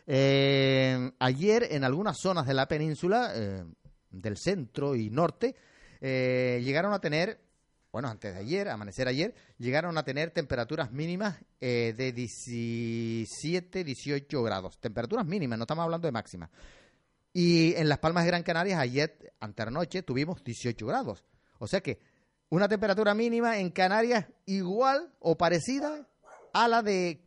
Eh, 0.08 1.12
ayer 1.20 1.68
en 1.72 1.84
algunas 1.84 2.18
zonas 2.20 2.48
de 2.48 2.54
la 2.56 2.68
península, 2.68 3.34
eh, 3.36 3.64
del 4.10 4.38
centro 4.38 4.96
y 4.96 5.12
norte, 5.12 5.56
llegaron 6.02 6.94
a 6.94 7.00
tener, 7.00 7.40
bueno, 7.92 8.08
antes 8.08 8.34
de 8.34 8.40
ayer, 8.40 8.70
amanecer 8.70 9.08
ayer, 9.08 9.34
llegaron 9.58 9.98
a 9.98 10.04
tener 10.04 10.32
temperaturas 10.32 10.92
mínimas 10.92 11.40
eh, 11.60 11.94
de 11.98 12.12
17, 12.12 13.84
18 13.84 14.44
grados. 14.44 14.80
Temperaturas 14.80 15.26
mínimas, 15.26 15.58
no 15.58 15.64
estamos 15.64 15.84
hablando 15.84 16.08
de 16.08 16.12
máximas. 16.12 16.52
Y 17.34 17.74
en 17.76 17.90
Las 17.90 18.00
Palmas 18.00 18.24
de 18.26 18.30
Gran 18.30 18.44
Canaria, 18.44 18.80
ayer, 18.80 19.34
anternoche, 19.40 20.04
tuvimos 20.04 20.44
18 20.44 20.86
grados. 20.86 21.26
O 21.58 21.68
sea 21.68 21.82
que 21.82 22.00
una 22.50 22.68
temperatura 22.68 23.16
mínima 23.16 23.58
en 23.58 23.72
Canarias 23.72 24.28
igual 24.46 25.12
o 25.20 25.38
parecida 25.38 26.08
a 26.54 26.68
la 26.68 26.84
del 26.84 27.22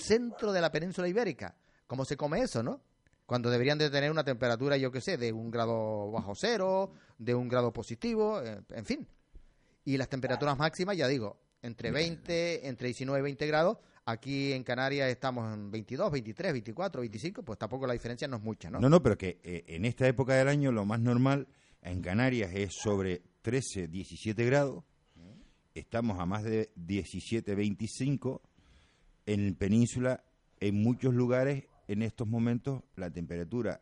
centro 0.00 0.52
de 0.52 0.60
la 0.60 0.72
península 0.72 1.08
ibérica. 1.08 1.56
¿Cómo 1.86 2.04
se 2.04 2.16
come 2.16 2.40
eso, 2.40 2.62
no? 2.62 2.80
Cuando 3.26 3.50
deberían 3.50 3.78
de 3.78 3.90
tener 3.90 4.10
una 4.10 4.24
temperatura, 4.24 4.76
yo 4.76 4.90
qué 4.90 5.00
sé, 5.00 5.16
de 5.16 5.32
un 5.32 5.50
grado 5.50 6.10
bajo 6.10 6.34
cero, 6.34 6.92
de 7.18 7.34
un 7.34 7.48
grado 7.48 7.72
positivo, 7.72 8.40
eh, 8.42 8.62
en 8.70 8.84
fin. 8.84 9.08
Y 9.88 9.96
las 9.96 10.10
temperaturas 10.10 10.58
máximas, 10.58 10.98
ya 10.98 11.08
digo, 11.08 11.40
entre 11.62 11.90
20, 11.90 12.68
entre 12.68 12.88
19 12.88 13.20
y 13.20 13.22
20 13.22 13.46
grados. 13.46 13.78
Aquí 14.04 14.52
en 14.52 14.62
Canarias 14.62 15.08
estamos 15.08 15.50
en 15.50 15.70
22, 15.70 16.12
23, 16.12 16.52
24, 16.52 17.00
25, 17.00 17.42
pues 17.42 17.58
tampoco 17.58 17.86
la 17.86 17.94
diferencia 17.94 18.28
no 18.28 18.36
es 18.36 18.42
mucha, 18.42 18.70
¿no? 18.70 18.80
No, 18.80 18.90
no, 18.90 19.02
pero 19.02 19.16
que 19.16 19.40
eh, 19.42 19.64
en 19.66 19.86
esta 19.86 20.06
época 20.06 20.34
del 20.34 20.48
año 20.48 20.72
lo 20.72 20.84
más 20.84 21.00
normal 21.00 21.48
en 21.80 22.02
Canarias 22.02 22.50
es 22.52 22.74
sobre 22.74 23.22
13, 23.40 23.88
17 23.88 24.44
grados. 24.44 24.84
Estamos 25.74 26.20
a 26.20 26.26
más 26.26 26.42
de 26.42 26.70
17, 26.76 27.54
25. 27.54 28.42
En 29.24 29.54
Península, 29.54 30.22
en 30.60 30.82
muchos 30.82 31.14
lugares, 31.14 31.64
en 31.86 32.02
estos 32.02 32.28
momentos, 32.28 32.82
la 32.94 33.10
temperatura, 33.10 33.80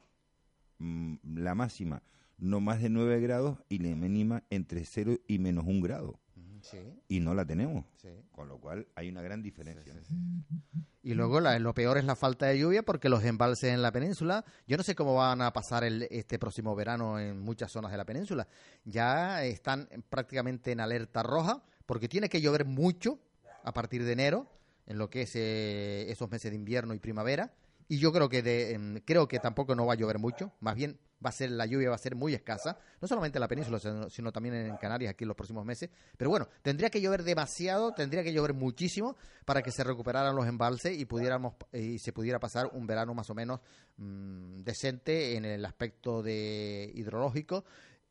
mm, 0.78 1.16
la 1.34 1.56
máxima, 1.56 2.00
no 2.38 2.60
más 2.60 2.80
de 2.82 2.88
9 2.90 3.20
grados 3.20 3.58
y 3.68 3.78
la 3.78 3.94
mínima 3.96 4.42
entre 4.50 4.84
0 4.84 5.18
y 5.26 5.38
menos 5.38 5.64
1 5.66 5.80
grado. 5.82 6.20
Sí, 6.62 6.78
Y 7.08 7.20
no 7.20 7.32
la 7.34 7.44
tenemos. 7.44 7.84
sí. 8.02 8.08
Con 8.32 8.48
lo 8.48 8.58
cual 8.58 8.88
hay 8.96 9.08
una 9.08 9.22
gran 9.22 9.40
diferencia. 9.40 9.94
Y 11.02 11.14
luego 11.14 11.38
la- 11.40 11.58
lo 11.60 11.72
peor 11.74 11.96
es 11.98 12.04
la 12.04 12.16
falta 12.16 12.46
de 12.46 12.58
lluvia 12.58 12.82
porque 12.82 13.08
los 13.08 13.22
embalses 13.24 13.72
en 13.72 13.82
la 13.82 13.92
península, 13.92 14.44
yo 14.66 14.76
no 14.76 14.82
sé 14.82 14.96
cómo 14.96 15.14
van 15.14 15.42
a 15.42 15.52
pasar 15.52 15.84
el, 15.84 16.02
este 16.10 16.38
próximo 16.40 16.74
verano 16.74 17.20
en 17.20 17.38
muchas 17.40 17.70
zonas 17.70 17.92
de 17.92 17.96
la 17.98 18.04
península, 18.04 18.48
ya 18.84 19.44
están 19.44 19.88
prácticamente 20.08 20.72
en 20.72 20.80
alerta 20.80 21.22
roja 21.22 21.62
porque 21.86 22.08
tiene 22.08 22.28
que 22.28 22.40
llover 22.40 22.64
mucho 22.64 23.20
a 23.62 23.72
partir 23.72 24.02
de 24.04 24.12
enero 24.12 24.48
en 24.86 24.98
lo 24.98 25.08
que 25.08 25.22
es 25.22 25.32
eh, 25.36 26.10
esos 26.10 26.28
meses 26.30 26.50
de 26.50 26.56
invierno 26.56 26.94
y 26.94 26.98
primavera 26.98 27.52
y 27.88 27.98
yo 27.98 28.12
creo 28.12 28.28
que 28.28 28.42
de, 28.42 28.72
em, 28.72 28.98
creo 29.04 29.28
que 29.28 29.38
tampoco 29.38 29.76
no 29.76 29.86
va 29.86 29.92
a 29.92 29.96
llover 29.96 30.18
mucho, 30.18 30.52
más 30.58 30.74
bien 30.74 30.98
va 31.24 31.30
a 31.30 31.32
ser 31.32 31.50
la 31.50 31.66
lluvia 31.66 31.88
va 31.88 31.94
a 31.94 31.98
ser 31.98 32.14
muy 32.14 32.34
escasa, 32.34 32.78
no 33.00 33.08
solamente 33.08 33.38
en 33.38 33.40
la 33.40 33.48
península, 33.48 33.78
sino, 33.78 34.10
sino 34.10 34.32
también 34.32 34.54
en 34.54 34.76
Canarias 34.76 35.10
aquí 35.10 35.24
en 35.24 35.28
los 35.28 35.36
próximos 35.36 35.64
meses, 35.64 35.90
pero 36.16 36.30
bueno, 36.30 36.48
tendría 36.62 36.90
que 36.90 37.00
llover 37.00 37.22
demasiado, 37.22 37.92
tendría 37.92 38.22
que 38.22 38.32
llover 38.32 38.54
muchísimo 38.54 39.16
para 39.44 39.62
que 39.62 39.70
se 39.70 39.84
recuperaran 39.84 40.34
los 40.36 40.46
embalses 40.46 40.98
y 40.98 41.04
pudiéramos 41.04 41.54
y 41.72 41.98
se 41.98 42.12
pudiera 42.12 42.38
pasar 42.38 42.70
un 42.72 42.86
verano 42.86 43.14
más 43.14 43.30
o 43.30 43.34
menos 43.34 43.60
mm, 43.96 44.62
decente 44.62 45.36
en 45.36 45.44
el 45.44 45.64
aspecto 45.64 46.22
de 46.22 46.90
hidrológico 46.94 47.64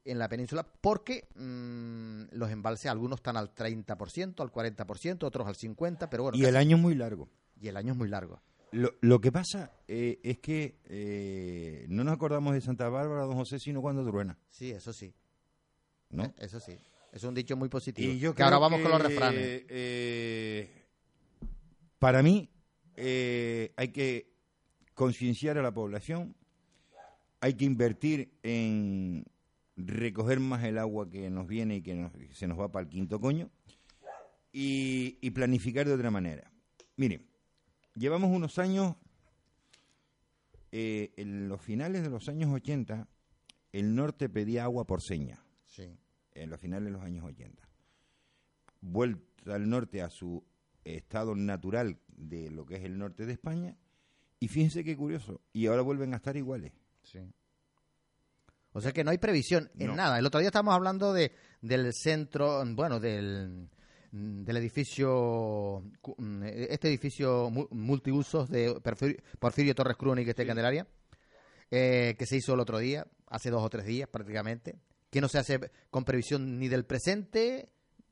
en 0.05 0.19
la 0.19 0.29
península, 0.29 0.63
porque 0.63 1.27
mm, 1.35 2.35
los 2.37 2.51
embalses 2.51 2.91
algunos 2.91 3.19
están 3.19 3.37
al 3.37 3.53
30%, 3.53 4.39
al 4.39 4.51
40%, 4.51 5.23
otros 5.23 5.47
al 5.47 5.55
50%, 5.55 6.07
pero 6.09 6.23
bueno, 6.23 6.37
Y 6.37 6.45
el 6.45 6.55
año 6.55 6.77
es 6.77 6.81
muy 6.81 6.95
largo. 6.95 7.29
y 7.59 7.67
el 7.67 7.77
año 7.77 7.93
es 7.93 7.97
muy 7.97 8.07
largo. 8.07 8.41
Lo, 8.75 8.93
lo 9.01 9.21
que 9.21 9.31
pasa 9.31 9.71
eh, 9.87 10.19
es 10.23 10.39
que 10.39 10.79
eh, 10.85 11.85
no 11.87 12.03
nos 12.03 12.13
acordamos 12.13 12.53
de 12.53 12.59
Santa 12.61 12.89
Bárbara, 12.89 13.23
don 13.23 13.35
José, 13.35 13.57
sino 13.59 13.81
cuando 13.81 14.05
truena. 14.05 14.37
Sí, 14.49 14.71
eso 14.71 14.91
sí, 14.91 15.13
¿no? 16.09 16.25
eh, 16.25 16.33
eso 16.39 16.59
sí. 16.59 16.77
Es 17.13 17.23
un 17.23 17.33
dicho 17.33 17.55
muy 17.55 17.69
positivo. 17.69 18.11
Y 18.11 18.19
yo 18.19 18.35
que 18.35 18.43
ahora 18.43 18.57
vamos 18.57 18.81
con 18.81 18.91
los 18.91 19.01
refranes. 19.01 19.63
eh, 19.69 20.83
para 21.99 22.21
mí, 22.21 22.49
hay 22.97 23.87
que 23.93 24.33
concienciar 24.93 25.57
a 25.57 25.61
la 25.61 25.73
población, 25.73 26.35
hay 27.39 27.53
que 27.53 27.63
invertir 27.65 28.33
en 28.43 29.25
recoger 29.77 30.39
más 30.41 30.63
el 30.65 30.77
agua 30.77 31.09
que 31.09 31.29
nos 31.29 31.47
viene 31.47 31.77
y 31.77 31.81
que, 31.81 31.93
nos- 31.95 32.11
que 32.11 32.33
se 32.33 32.47
nos 32.47 32.59
va 32.59 32.71
para 32.71 32.83
el 32.83 32.89
quinto 32.89 33.19
coño 33.19 33.49
y, 34.51 35.17
y 35.21 35.31
planificar 35.31 35.85
de 35.87 35.93
otra 35.93 36.11
manera. 36.11 36.51
Miren, 36.97 37.25
llevamos 37.95 38.29
unos 38.31 38.59
años, 38.59 38.95
eh, 40.71 41.13
en 41.17 41.47
los 41.47 41.61
finales 41.61 42.03
de 42.03 42.09
los 42.09 42.27
años 42.29 42.51
80, 42.53 43.07
el 43.71 43.95
norte 43.95 44.29
pedía 44.29 44.63
agua 44.63 44.85
por 44.85 45.01
seña 45.01 45.41
Sí. 45.65 45.97
en 46.33 46.49
los 46.49 46.59
finales 46.59 46.85
de 46.85 46.91
los 46.91 47.01
años 47.03 47.23
80. 47.25 47.67
Vuelta 48.81 49.55
al 49.55 49.69
norte 49.69 50.01
a 50.01 50.09
su 50.09 50.43
estado 50.83 51.35
natural 51.35 51.97
de 52.07 52.51
lo 52.51 52.65
que 52.65 52.75
es 52.75 52.83
el 52.83 52.97
norte 52.97 53.25
de 53.25 53.33
España. 53.33 53.75
Y 54.39 54.47
fíjense 54.47 54.83
qué 54.83 54.95
curioso. 54.95 55.41
Y 55.53 55.65
ahora 55.67 55.81
vuelven 55.81 56.13
a 56.13 56.17
estar 56.17 56.35
iguales. 56.37 56.71
Sí. 57.03 57.19
O 58.73 58.81
sea 58.81 58.91
que 58.91 59.03
no 59.03 59.11
hay 59.11 59.17
previsión 59.17 59.71
en 59.77 59.87
No. 59.87 59.95
nada. 59.95 60.19
El 60.19 60.25
otro 60.25 60.39
día 60.39 60.49
estábamos 60.49 60.73
hablando 60.75 61.13
de, 61.13 61.31
del 61.61 61.91
centro, 61.93 62.63
bueno, 62.75 62.99
del, 62.99 63.69
del 64.17 64.57
edificio, 64.57 65.83
mm, 66.17 66.43
este 66.69 66.87
edificio 66.87 67.49
mu- 67.49 67.67
multiusos 67.71 68.49
de 68.49 68.79
Porfirio, 68.81 69.17
Porfirio 69.39 69.75
Torres 69.75 69.97
Cruz 69.97 70.17
y 70.19 70.29
este 70.29 70.45
Candelaria, 70.45 70.87
eh, 71.71 72.15
que 72.17 72.25
se 72.25 72.37
hizo 72.37 72.53
el 72.53 72.59
otro 72.59 72.77
día, 72.77 73.05
hace 73.27 73.49
dos 73.49 73.63
o 73.63 73.69
tres 73.69 73.85
días 73.85 74.07
prácticamente, 74.07 74.75
que 75.09 75.19
no 75.21 75.27
se 75.27 75.37
hace 75.39 75.59
con 75.89 76.05
previsión 76.05 76.59
ni 76.59 76.67
del 76.67 76.85
presente, 76.85 77.69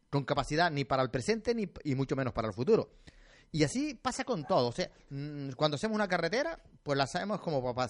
con 0.09 0.25
capacidad 0.25 0.69
ni 0.71 0.83
para 0.83 1.03
el 1.03 1.09
presente 1.09 1.55
ni, 1.55 1.69
y 1.83 1.95
mucho 1.95 2.15
menos 2.15 2.33
para 2.33 2.47
el 2.47 2.53
futuro. 2.53 2.95
Y 3.51 3.63
así 3.63 3.93
pasa 3.93 4.23
con 4.25 4.45
todo. 4.45 4.67
O 4.69 4.71
sea, 4.71 4.89
mm, 5.09 5.51
cuando 5.51 5.75
hacemos 5.75 5.95
una 5.95 6.07
carretera, 6.07 6.59
pues 6.81 6.97
la 6.97 7.03
hacemos 7.05 7.39
como 7.39 7.73
para, 7.73 7.89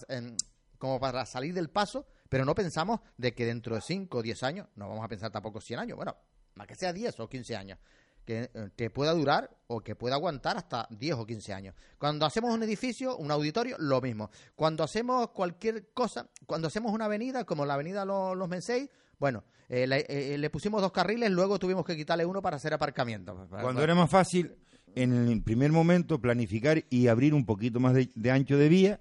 como 0.78 1.00
para 1.00 1.26
salir 1.26 1.54
del 1.54 1.70
paso, 1.70 2.06
pero 2.30 2.46
no 2.46 2.54
pensamos 2.54 3.00
de 3.18 3.34
que 3.34 3.46
dentro 3.46 3.76
de 3.76 3.82
5 3.82 4.18
o 4.20 4.22
10 4.22 4.44
años, 4.44 4.68
no 4.76 4.88
vamos 4.90 5.04
a 5.04 5.08
pensar 5.08 5.32
tampoco 5.32 5.62
100 5.62 5.80
años, 5.80 5.96
bueno, 5.96 6.16
más 6.56 6.68
que 6.68 6.76
sea 6.76 6.92
10 6.94 7.20
o 7.20 7.28
15 7.30 7.56
años, 7.56 7.80
que, 8.26 8.50
eh, 8.54 8.70
que 8.76 8.90
pueda 8.90 9.14
durar 9.14 9.50
o 9.68 9.82
que 9.82 9.96
pueda 9.96 10.16
aguantar 10.16 10.58
hasta 10.58 10.88
10 10.92 11.16
o 11.16 11.26
15 11.26 11.54
años. 11.54 11.76
Cuando 11.98 12.26
hacemos 12.26 12.54
un 12.54 12.64
edificio, 12.64 13.18
un 13.18 13.32
auditorio, 13.32 13.78
lo 13.80 14.02
mismo. 14.02 14.30
Cuando 14.56 14.84
hacemos 14.84 15.30
cualquier 15.30 15.92
cosa, 15.94 16.30
cuando 16.46 16.68
hacemos 16.68 16.92
una 16.92 17.06
avenida, 17.06 17.44
como 17.44 17.66
la 17.66 17.76
avenida 17.76 18.06
Los, 18.06 18.38
Los 18.38 18.50
Menseis, 18.50 18.90
bueno, 19.20 19.44
eh, 19.70 19.88
le, 19.88 20.06
eh, 20.10 20.38
le 20.38 20.50
pusimos 20.50 20.82
dos 20.82 20.92
carriles, 20.92 21.32
luego 21.32 21.60
tuvimos 21.60 21.86
que 21.86 21.96
quitarle 21.96 22.26
uno 22.26 22.42
para 22.42 22.58
hacer 22.58 22.74
aparcamiento. 22.74 23.48
Cuando 23.50 23.84
era 23.84 23.96
más 23.96 24.10
fácil, 24.10 24.56
en 24.96 25.14
el 25.14 25.42
primer 25.42 25.72
momento, 25.72 26.20
planificar 26.20 26.84
y 26.90 27.08
abrir 27.08 27.34
un 27.34 27.46
poquito 27.46 27.80
más 27.80 27.94
de, 27.94 28.10
de 28.14 28.32
ancho 28.32 28.58
de 28.58 28.70
vía 28.70 29.00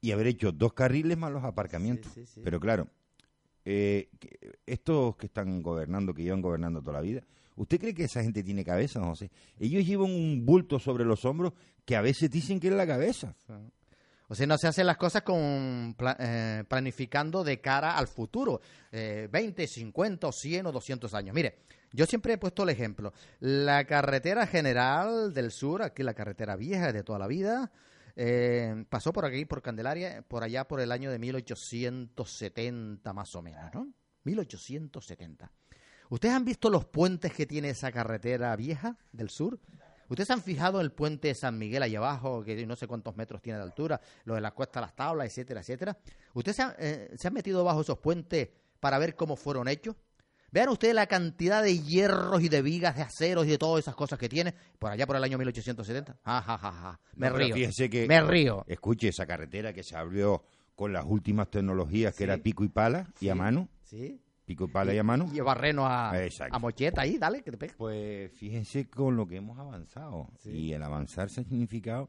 y 0.00 0.12
haber 0.12 0.26
hecho 0.26 0.52
dos 0.52 0.72
carriles 0.72 1.16
más 1.16 1.32
los 1.32 1.44
aparcamientos. 1.44 2.12
Sí, 2.12 2.26
sí, 2.26 2.34
sí. 2.34 2.40
Pero 2.44 2.60
claro, 2.60 2.88
eh, 3.64 4.08
estos 4.66 5.16
que 5.16 5.26
están 5.26 5.62
gobernando, 5.62 6.12
que 6.12 6.22
llevan 6.22 6.42
gobernando 6.42 6.80
toda 6.80 6.94
la 6.94 7.00
vida, 7.00 7.22
¿usted 7.56 7.80
cree 7.80 7.94
que 7.94 8.04
esa 8.04 8.22
gente 8.22 8.42
tiene 8.42 8.64
cabeza, 8.64 9.00
José? 9.00 9.30
Ellos 9.58 9.86
llevan 9.86 10.10
un 10.10 10.44
bulto 10.44 10.78
sobre 10.78 11.04
los 11.04 11.24
hombros 11.24 11.52
que 11.84 11.96
a 11.96 12.00
veces 12.00 12.30
dicen 12.30 12.60
que 12.60 12.68
es 12.68 12.74
la 12.74 12.86
cabeza. 12.86 13.34
O 14.28 14.34
sea, 14.34 14.46
no 14.46 14.56
se 14.56 14.66
hacen 14.66 14.86
las 14.86 14.96
cosas 14.96 15.22
con 15.22 15.94
eh, 16.18 16.64
planificando 16.66 17.44
de 17.44 17.60
cara 17.60 17.98
al 17.98 18.08
futuro, 18.08 18.62
eh, 18.90 19.28
20, 19.30 19.66
50, 19.66 20.26
o 20.26 20.32
100 20.32 20.66
o 20.66 20.72
200 20.72 21.12
años. 21.12 21.34
Mire, 21.34 21.58
yo 21.92 22.06
siempre 22.06 22.32
he 22.32 22.38
puesto 22.38 22.62
el 22.62 22.70
ejemplo. 22.70 23.12
La 23.40 23.84
carretera 23.84 24.46
general 24.46 25.34
del 25.34 25.50
sur, 25.50 25.82
aquí 25.82 26.02
la 26.02 26.14
carretera 26.14 26.56
vieja 26.56 26.92
de 26.92 27.02
toda 27.02 27.18
la 27.18 27.26
vida, 27.26 27.70
eh, 28.16 28.86
pasó 28.88 29.12
por 29.12 29.26
aquí, 29.26 29.44
por 29.44 29.60
Candelaria, 29.60 30.22
por 30.22 30.42
allá 30.42 30.66
por 30.66 30.80
el 30.80 30.92
año 30.92 31.10
de 31.10 31.18
1870 31.18 33.12
más 33.12 33.34
o 33.34 33.42
menos, 33.42 33.74
¿no? 33.74 33.92
1870. 34.24 35.52
¿Ustedes 36.12 36.34
han 36.34 36.44
visto 36.44 36.68
los 36.68 36.84
puentes 36.84 37.32
que 37.32 37.46
tiene 37.46 37.70
esa 37.70 37.90
carretera 37.90 38.54
vieja 38.54 38.98
del 39.12 39.30
sur? 39.30 39.58
¿Ustedes 40.10 40.30
han 40.30 40.42
fijado 40.42 40.78
en 40.78 40.84
el 40.84 40.92
puente 40.92 41.28
de 41.28 41.34
San 41.34 41.56
Miguel 41.56 41.82
allá 41.82 42.00
abajo, 42.00 42.44
que 42.44 42.66
no 42.66 42.76
sé 42.76 42.86
cuántos 42.86 43.16
metros 43.16 43.40
tiene 43.40 43.58
de 43.58 43.64
altura, 43.64 43.98
lo 44.24 44.34
de 44.34 44.42
la 44.42 44.50
cuesta 44.50 44.78
de 44.80 44.86
las 44.88 44.94
tablas, 44.94 45.26
etcétera, 45.28 45.60
etcétera? 45.60 45.96
¿Ustedes 46.34 46.56
se 46.56 46.62
han, 46.64 46.74
eh, 46.78 47.14
se 47.16 47.28
han 47.28 47.32
metido 47.32 47.64
bajo 47.64 47.80
esos 47.80 47.96
puentes 47.98 48.50
para 48.78 48.98
ver 48.98 49.16
cómo 49.16 49.36
fueron 49.36 49.68
hechos? 49.68 49.96
Vean 50.50 50.68
ustedes 50.68 50.94
la 50.94 51.06
cantidad 51.06 51.62
de 51.62 51.78
hierros 51.78 52.42
y 52.42 52.50
de 52.50 52.60
vigas, 52.60 52.94
de 52.94 53.00
aceros 53.00 53.46
y 53.46 53.48
de 53.48 53.56
todas 53.56 53.82
esas 53.82 53.94
cosas 53.94 54.18
que 54.18 54.28
tiene 54.28 54.52
por 54.78 54.90
allá 54.92 55.06
por 55.06 55.16
el 55.16 55.24
año 55.24 55.38
1870. 55.38 56.18
Ja, 56.22 56.42
ja, 56.42 56.58
ja, 56.58 56.72
ja. 56.72 57.00
Me 57.16 57.30
No, 57.30 57.36
río. 57.36 57.54
que- 57.54 58.06
Me 58.06 58.20
río. 58.20 58.64
Escuche, 58.68 59.08
esa 59.08 59.24
carretera 59.24 59.72
que 59.72 59.82
se 59.82 59.96
abrió 59.96 60.44
con 60.74 60.92
las 60.92 61.06
últimas 61.06 61.50
tecnologías, 61.50 62.12
que 62.12 62.18
Sí. 62.18 62.24
era 62.24 62.36
pico 62.36 62.64
y 62.64 62.68
pala 62.68 63.08
y 63.18 63.30
a 63.30 63.34
mano, 63.34 63.70
Sí. 63.84 64.20
Pico 64.52 64.64
y 64.64 64.68
pala 64.68 64.94
y 64.94 64.98
a 64.98 65.02
mano, 65.02 65.26
barreno 65.44 65.86
a, 65.86 66.12
a 66.12 66.58
mocheta 66.58 67.02
ahí, 67.02 67.18
dale, 67.18 67.42
que 67.42 67.50
te 67.50 67.56
pega. 67.56 67.74
pues 67.76 68.30
fíjense 68.32 68.88
con 68.88 69.16
lo 69.16 69.26
que 69.26 69.36
hemos 69.36 69.58
avanzado. 69.58 70.28
Sí. 70.38 70.50
Y 70.50 70.72
el 70.72 70.82
avanzar 70.82 71.30
se 71.30 71.40
ha 71.40 71.44
significado 71.44 72.08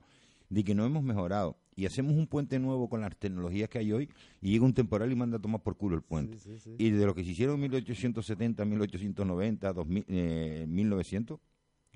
de 0.50 0.63
que 0.63 0.75
no 0.75 0.85
hemos 0.85 1.03
mejorado. 1.03 1.57
Y 1.75 1.88
hacemos 1.88 2.13
un 2.13 2.27
puente 2.27 2.59
nuevo 2.59 2.88
con 2.88 3.01
las 3.01 3.15
tecnologías 3.17 3.67
que 3.67 3.79
hay 3.79 3.91
hoy 3.91 4.09
y 4.41 4.51
llega 4.51 4.63
un 4.63 4.73
temporal 4.73 5.12
y 5.12 5.15
manda 5.15 5.38
a 5.38 5.41
tomar 5.41 5.63
por 5.63 5.75
culo 5.75 5.95
el 5.95 6.03
puente. 6.03 6.38
Y 6.77 6.91
de 6.91 7.05
lo 7.05 7.15
que 7.15 7.23
se 7.23 7.31
hicieron 7.31 7.55
en 7.55 7.62
1870, 7.62 8.63
1890, 8.63 9.73
2000, 9.73 10.05
eh, 10.07 10.65
1900, 10.67 11.39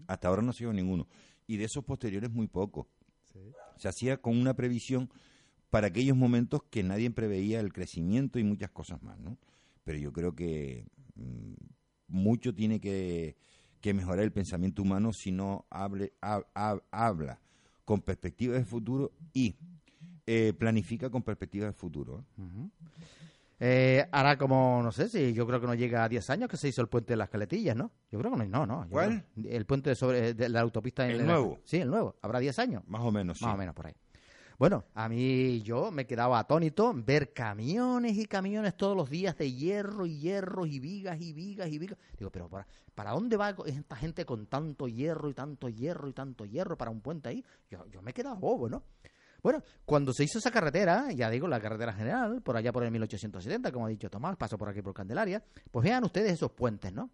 hasta 0.07 0.27
ahora 0.27 0.41
no 0.41 0.49
ha 0.49 0.53
sido 0.53 0.73
ninguno. 0.73 1.07
Y 1.45 1.57
de 1.57 1.65
esos 1.65 1.83
posteriores 1.83 2.31
muy 2.31 2.47
poco. 2.47 2.87
Se 3.75 3.87
hacía 3.87 4.17
con 4.17 4.35
una 4.35 4.55
previsión 4.55 5.11
para 5.69 5.87
aquellos 5.87 6.17
momentos 6.17 6.63
que 6.71 6.81
nadie 6.81 7.11
preveía 7.11 7.59
el 7.59 7.71
crecimiento 7.71 8.39
y 8.39 8.43
muchas 8.43 8.71
cosas 8.71 9.03
más, 9.03 9.19
¿no? 9.19 9.37
Pero 9.87 9.99
yo 9.99 10.11
creo 10.11 10.35
que 10.35 10.85
mm, 11.15 11.53
mucho 12.09 12.53
tiene 12.53 12.81
que, 12.81 13.37
que 13.79 13.93
mejorar 13.93 14.25
el 14.25 14.33
pensamiento 14.33 14.81
humano 14.81 15.13
si 15.13 15.31
no 15.31 15.65
hable, 15.69 16.11
hab- 16.19 16.45
hab- 16.53 16.83
habla 16.91 17.39
con 17.85 18.01
perspectiva 18.01 18.55
de 18.57 18.65
futuro 18.65 19.13
y 19.31 19.55
eh, 20.25 20.51
planifica 20.59 21.09
con 21.09 21.23
perspectiva 21.23 21.67
de 21.67 21.71
futuro. 21.71 22.25
¿eh? 22.37 22.69
Eh, 23.59 24.05
hará 24.11 24.37
como, 24.37 24.81
no 24.83 24.91
sé 24.91 25.07
si 25.07 25.31
yo 25.33 25.47
creo 25.47 25.61
que 25.61 25.67
no 25.67 25.73
llega 25.73 26.03
a 26.03 26.09
10 26.09 26.29
años 26.31 26.49
que 26.49 26.57
se 26.57 26.67
hizo 26.67 26.81
el 26.81 26.89
puente 26.89 27.13
de 27.13 27.17
las 27.17 27.29
Caletillas, 27.29 27.75
¿no? 27.77 27.89
Yo 28.11 28.19
creo 28.19 28.31
que 28.37 28.45
no, 28.45 28.65
no, 28.65 28.85
¿Cuál? 28.89 29.23
creo- 29.35 29.51
el 29.55 29.65
puente 29.65 29.95
sobre 29.95 30.33
de 30.33 30.49
la 30.49 30.59
autopista. 30.59 31.05
en 31.05 31.11
¿El 31.11 31.17
la- 31.19 31.23
nuevo? 31.23 31.59
Sí, 31.63 31.77
el 31.77 31.89
nuevo. 31.89 32.17
¿Habrá 32.21 32.39
10 32.39 32.59
años? 32.59 32.83
Más 32.87 33.01
o 33.01 33.11
menos, 33.11 33.37
sí. 33.39 33.45
Más 33.45 33.55
o 33.55 33.57
menos 33.57 33.73
por 33.73 33.87
ahí. 33.87 33.93
Bueno, 34.57 34.85
a 34.95 35.07
mí 35.07 35.61
yo 35.61 35.91
me 35.91 36.07
quedaba 36.07 36.39
atónito 36.39 36.91
ver 36.95 37.31
camiones 37.31 38.17
y 38.17 38.25
camiones 38.25 38.75
todos 38.75 38.97
los 38.97 39.07
días 39.07 39.37
de 39.37 39.51
hierro 39.53 40.07
y 40.07 40.17
hierro 40.17 40.65
y 40.65 40.79
vigas 40.79 41.21
y 41.21 41.31
vigas 41.31 41.69
y 41.69 41.77
vigas. 41.77 41.99
Digo, 42.17 42.31
pero 42.31 42.49
¿para, 42.49 42.65
¿para 42.95 43.11
dónde 43.11 43.37
va 43.37 43.55
esta 43.67 43.95
gente 43.95 44.25
con 44.25 44.47
tanto 44.47 44.87
hierro 44.87 45.29
y 45.29 45.35
tanto 45.35 45.69
hierro 45.69 46.09
y 46.09 46.13
tanto 46.13 46.43
hierro 46.45 46.75
para 46.75 46.89
un 46.89 47.01
puente 47.01 47.29
ahí? 47.29 47.45
Yo, 47.69 47.85
yo 47.91 48.01
me 48.01 48.13
quedaba 48.13 48.35
bobo, 48.35 48.67
¿no? 48.67 48.81
Bueno, 49.43 49.61
cuando 49.85 50.11
se 50.11 50.23
hizo 50.23 50.39
esa 50.39 50.49
carretera, 50.49 51.11
ya 51.11 51.29
digo, 51.29 51.47
la 51.47 51.59
carretera 51.59 51.93
general, 51.93 52.41
por 52.41 52.57
allá 52.57 52.73
por 52.73 52.83
el 52.83 52.89
1870, 52.89 53.71
como 53.71 53.85
ha 53.85 53.89
dicho 53.89 54.09
Tomás, 54.09 54.35
paso 54.37 54.57
por 54.57 54.69
aquí 54.69 54.81
por 54.81 54.95
Candelaria, 54.95 55.43
pues 55.69 55.83
vean 55.83 56.03
ustedes 56.03 56.31
esos 56.33 56.51
puentes, 56.51 56.91
¿no? 56.91 57.11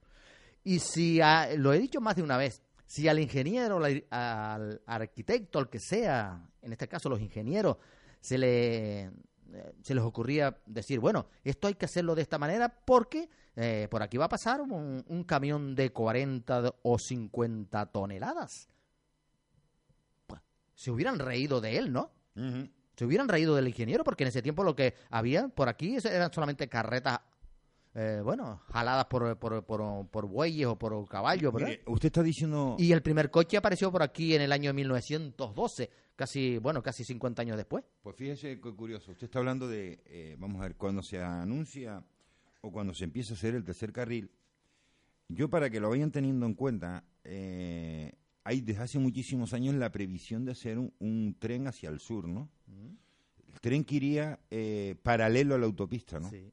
Y 0.63 0.79
si, 0.79 1.19
a- 1.19 1.53
lo 1.57 1.73
he 1.73 1.79
dicho 1.79 1.99
más 1.99 2.15
de 2.15 2.23
una 2.23 2.37
vez, 2.37 2.61
si 2.85 3.07
al 3.07 3.19
ingeniero, 3.19 3.81
al, 4.09 4.81
arquitecto, 4.85 5.59
al 5.59 5.69
que 5.69 5.79
sea, 5.79 6.47
en 6.61 6.71
este 6.71 6.87
caso 6.87 7.09
los 7.09 7.21
ingenieros, 7.21 7.77
se, 8.19 8.37
le, 8.37 9.01
eh, 9.01 9.11
se 9.81 9.95
les 9.95 10.03
ocurría 10.03 10.57
decir, 10.65 10.99
bueno, 10.99 11.27
esto 11.43 11.67
hay 11.67 11.75
que 11.75 11.85
hacerlo 11.85 12.15
de 12.15 12.21
esta 12.21 12.37
manera 12.37 12.69
porque 12.69 13.29
eh, 13.55 13.87
por 13.89 14.01
aquí 14.01 14.17
va 14.17 14.25
a 14.25 14.29
pasar 14.29 14.61
un, 14.61 15.03
un 15.07 15.23
camión 15.23 15.75
de 15.75 15.91
40 15.91 16.75
o 16.81 16.99
50 16.99 17.85
toneladas. 17.87 18.69
Pues, 20.27 20.41
se 20.73 20.91
hubieran 20.91 21.19
reído 21.19 21.61
de 21.61 21.77
él, 21.77 21.91
¿no? 21.91 22.11
Se 22.95 23.05
hubieran 23.05 23.27
reído 23.27 23.55
del 23.55 23.67
ingeniero 23.67 24.03
porque 24.03 24.23
en 24.23 24.29
ese 24.29 24.41
tiempo 24.41 24.63
lo 24.63 24.75
que 24.75 24.95
había 25.09 25.47
por 25.47 25.69
aquí 25.69 25.97
eran 26.03 26.33
solamente 26.33 26.67
carretas, 26.67 27.19
eh, 27.95 28.21
bueno, 28.23 28.61
jaladas 28.71 29.05
por, 29.05 29.37
por, 29.37 29.63
por, 29.65 30.07
por 30.07 30.27
bueyes 30.27 30.65
o 30.65 30.77
por 30.77 31.07
caballos, 31.07 31.53
¿verdad? 31.53 31.69
Mire, 31.69 31.83
usted 31.85 32.07
está 32.07 32.23
diciendo... 32.23 32.75
Y 32.79 32.91
el 32.91 33.03
primer 33.03 33.29
coche 33.29 33.57
apareció 33.57 33.91
por 33.91 34.01
aquí 34.01 34.33
en 34.33 34.41
el 34.41 34.51
año 34.51 34.73
1912, 34.73 35.89
casi, 36.15 36.57
bueno, 36.57 36.81
casi 36.81 37.03
50 37.03 37.41
años 37.43 37.57
después. 37.57 37.83
Pues 38.01 38.15
fíjese 38.15 38.59
qué 38.59 38.73
curioso. 38.73 39.11
Usted 39.11 39.25
está 39.25 39.39
hablando 39.39 39.67
de, 39.67 40.01
eh, 40.05 40.35
vamos 40.39 40.59
a 40.59 40.63
ver, 40.63 40.75
cuando 40.75 41.03
se 41.03 41.21
anuncia 41.21 42.03
o 42.61 42.71
cuando 42.71 42.93
se 42.95 43.03
empieza 43.03 43.33
a 43.33 43.37
hacer 43.37 43.53
el 43.53 43.63
tercer 43.63 43.93
carril. 43.93 44.31
Yo 45.27 45.49
para 45.49 45.69
que 45.69 45.79
lo 45.79 45.89
vayan 45.89 46.11
teniendo 46.11 46.45
en 46.47 46.55
cuenta, 46.55 47.03
eh, 47.23 48.11
hay 48.43 48.61
desde 48.61 48.81
hace 48.81 48.99
muchísimos 48.99 49.53
años 49.53 49.75
la 49.75 49.91
previsión 49.91 50.45
de 50.45 50.51
hacer 50.53 50.79
un, 50.79 50.93
un 50.99 51.35
tren 51.39 51.67
hacia 51.67 51.89
el 51.89 51.99
sur, 51.99 52.27
¿no? 52.27 52.49
El 53.51 53.59
tren 53.61 53.83
que 53.83 53.95
iría 53.95 54.39
eh, 54.49 54.95
paralelo 55.03 55.53
a 55.55 55.57
la 55.59 55.65
autopista, 55.65 56.19
¿no? 56.19 56.29
Sí. 56.29 56.51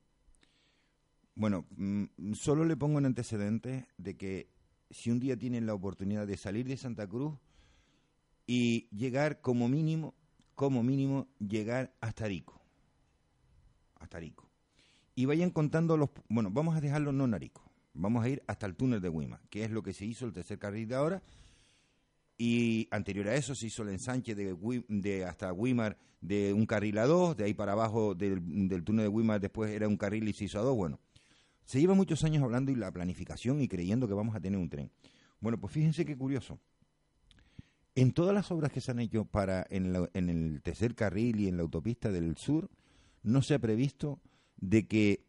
Bueno, 1.35 1.67
mm, 1.77 2.33
solo 2.35 2.65
le 2.65 2.77
pongo 2.77 2.99
en 2.99 3.07
antecedentes 3.07 3.85
de 3.97 4.17
que 4.17 4.49
si 4.91 5.11
un 5.11 5.21
día 5.21 5.37
tienen 5.37 5.67
la 5.67 5.75
oportunidad 5.75 6.27
de 6.27 6.37
salir 6.37 6.67
de 6.67 6.77
Santa 6.77 7.07
Cruz 7.07 7.39
y 8.47 8.89
llegar 8.95 9.41
como 9.41 9.69
mínimo, 9.69 10.15
como 10.55 10.83
mínimo, 10.83 11.29
llegar 11.39 11.95
hasta 12.01 12.25
Arico. 12.25 12.61
Hasta 14.01 14.19
Arico. 14.19 14.51
Y 15.15 15.25
vayan 15.25 15.51
contando 15.51 15.97
los... 15.97 16.11
Bueno, 16.29 16.51
vamos 16.51 16.77
a 16.77 16.81
dejarlo 16.81 17.13
no 17.13 17.25
en 17.25 17.35
Arico. 17.35 17.63
Vamos 17.95 18.25
a 18.25 18.29
ir 18.29 18.43
hasta 18.47 18.67
el 18.67 18.77
túnel 18.77 19.01
de 19.01 19.09
Guima, 19.09 19.41
que 19.51 19.65
es 19.65 19.71
lo 19.71 19.83
que 19.83 19.93
se 19.93 20.05
hizo 20.05 20.27
el 20.27 20.33
tercer 20.33 20.59
carril 20.59 20.89
de 20.89 20.95
ahora. 20.95 21.23
Y 22.39 22.89
anterior 22.91 23.29
a 23.29 23.35
eso 23.35 23.55
se 23.55 23.67
hizo 23.67 23.83
el 23.83 23.91
ensanche 23.91 24.35
de, 24.35 24.57
de 24.89 25.25
hasta 25.25 25.51
Guimar 25.53 25.97
de 26.21 26.53
un 26.53 26.67
carril 26.67 26.99
a 26.99 27.07
dos, 27.07 27.37
de 27.37 27.45
ahí 27.45 27.55
para 27.55 27.73
abajo 27.73 28.15
del, 28.15 28.69
del 28.69 28.83
túnel 28.83 29.07
de 29.07 29.11
Guimar 29.11 29.41
después 29.41 29.71
era 29.71 29.89
un 29.89 29.97
carril 29.97 30.29
y 30.29 30.33
se 30.33 30.45
hizo 30.45 30.59
a 30.59 30.63
dos. 30.63 30.77
Bueno, 30.77 30.99
se 31.65 31.81
lleva 31.81 31.95
muchos 31.95 32.25
años 32.25 32.43
hablando 32.43 32.71
y 32.73 32.77
la 32.77 32.91
planificación 32.93 33.61
y 33.61 33.69
creyendo 33.69 34.09
que 34.09 34.15
vamos 34.15 34.35
a 34.35 34.41
tener 34.41 34.59
un 34.59 34.69
tren. 34.69 34.91
Bueno, 35.41 35.59
pues 35.61 35.73
fíjense 35.73 36.05
qué 36.05 36.17
curioso. 36.17 36.59
En 37.95 38.13
todas 38.13 38.35
las 38.35 38.51
obras 38.51 38.73
que 38.73 38.81
se 38.81 38.91
han 38.93 39.01
hecho 39.01 39.25
para 39.25 39.67
en, 39.69 39.93
la- 39.93 40.09
en 40.15 40.31
el 40.31 40.63
tercer 40.63 40.95
carril 40.95 41.41
y 41.41 41.49
en 41.49 41.57
la 41.57 41.63
autopista 41.63 42.11
del 42.11 42.37
sur, 42.37 42.71
no 43.23 43.43
se 43.43 43.55
ha 43.55 43.59
previsto 43.59 44.21
de 44.57 44.87
que 44.87 45.25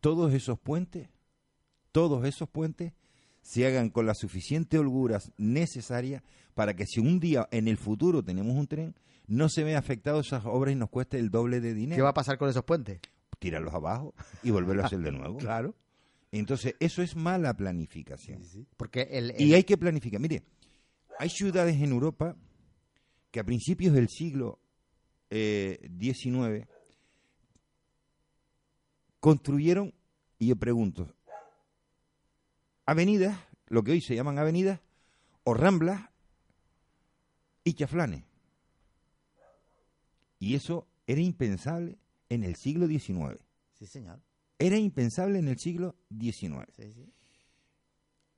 todos 0.00 0.32
esos 0.32 0.58
puentes, 0.58 1.08
todos 1.92 2.24
esos 2.24 2.48
puentes, 2.48 2.92
se 3.42 3.66
hagan 3.66 3.90
con 3.90 4.06
las 4.06 4.18
suficientes 4.18 4.78
holguras 4.78 5.32
necesarias 5.38 6.22
para 6.54 6.74
que 6.74 6.86
si 6.86 7.00
un 7.00 7.20
día 7.20 7.48
en 7.52 7.68
el 7.68 7.76
futuro 7.78 8.22
tenemos 8.22 8.54
un 8.54 8.66
tren, 8.66 8.94
no 9.26 9.48
se 9.48 9.64
vea 9.64 9.78
afectado 9.78 10.20
esas 10.20 10.44
obras 10.44 10.72
y 10.72 10.76
nos 10.76 10.90
cueste 10.90 11.18
el 11.18 11.30
doble 11.30 11.60
de 11.60 11.72
dinero. 11.72 11.96
¿Qué 11.96 12.02
va 12.02 12.10
a 12.10 12.14
pasar 12.14 12.36
con 12.36 12.50
esos 12.50 12.64
puentes? 12.64 13.00
Tirarlos 13.40 13.74
abajo 13.74 14.14
y 14.44 14.50
volverlo 14.50 14.84
a 14.84 14.86
hacer 14.86 15.00
de 15.00 15.10
nuevo. 15.10 15.38
Claro. 15.50 15.74
Entonces, 16.32 16.76
eso 16.78 17.02
es 17.02 17.16
mala 17.16 17.54
planificación. 17.54 18.44
Porque 18.76 19.08
el, 19.10 19.34
Y 19.36 19.54
hay 19.54 19.64
que 19.64 19.76
planificar. 19.76 20.20
Mire, 20.20 20.44
hay 21.18 21.28
ciudades 21.28 21.74
en 21.74 21.90
Europa 21.90 22.36
que 23.32 23.40
a 23.40 23.44
principios 23.44 23.94
del 23.94 24.08
siglo 24.08 24.60
eh, 25.28 25.90
XIX 25.98 26.68
construyeron, 29.18 29.92
y 30.38 30.48
yo 30.48 30.56
pregunto, 30.56 31.12
avenidas, 32.86 33.38
lo 33.66 33.82
que 33.82 33.92
hoy 33.92 34.00
se 34.00 34.14
llaman 34.14 34.38
avenidas, 34.38 34.80
o 35.44 35.54
ramblas 35.54 36.10
y 37.64 37.74
chaflanes. 37.74 38.24
Y 40.38 40.54
eso 40.54 40.86
era 41.06 41.20
impensable 41.20 41.98
en 42.30 42.42
el 42.44 42.56
siglo 42.56 42.86
XIX. 42.86 43.38
Sí, 43.74 43.84
señor. 43.86 44.20
Era 44.58 44.78
impensable 44.78 45.38
en 45.38 45.48
el 45.48 45.58
siglo 45.58 45.96
XIX. 46.18 46.64
Sí, 46.74 46.90
sí. 46.92 47.12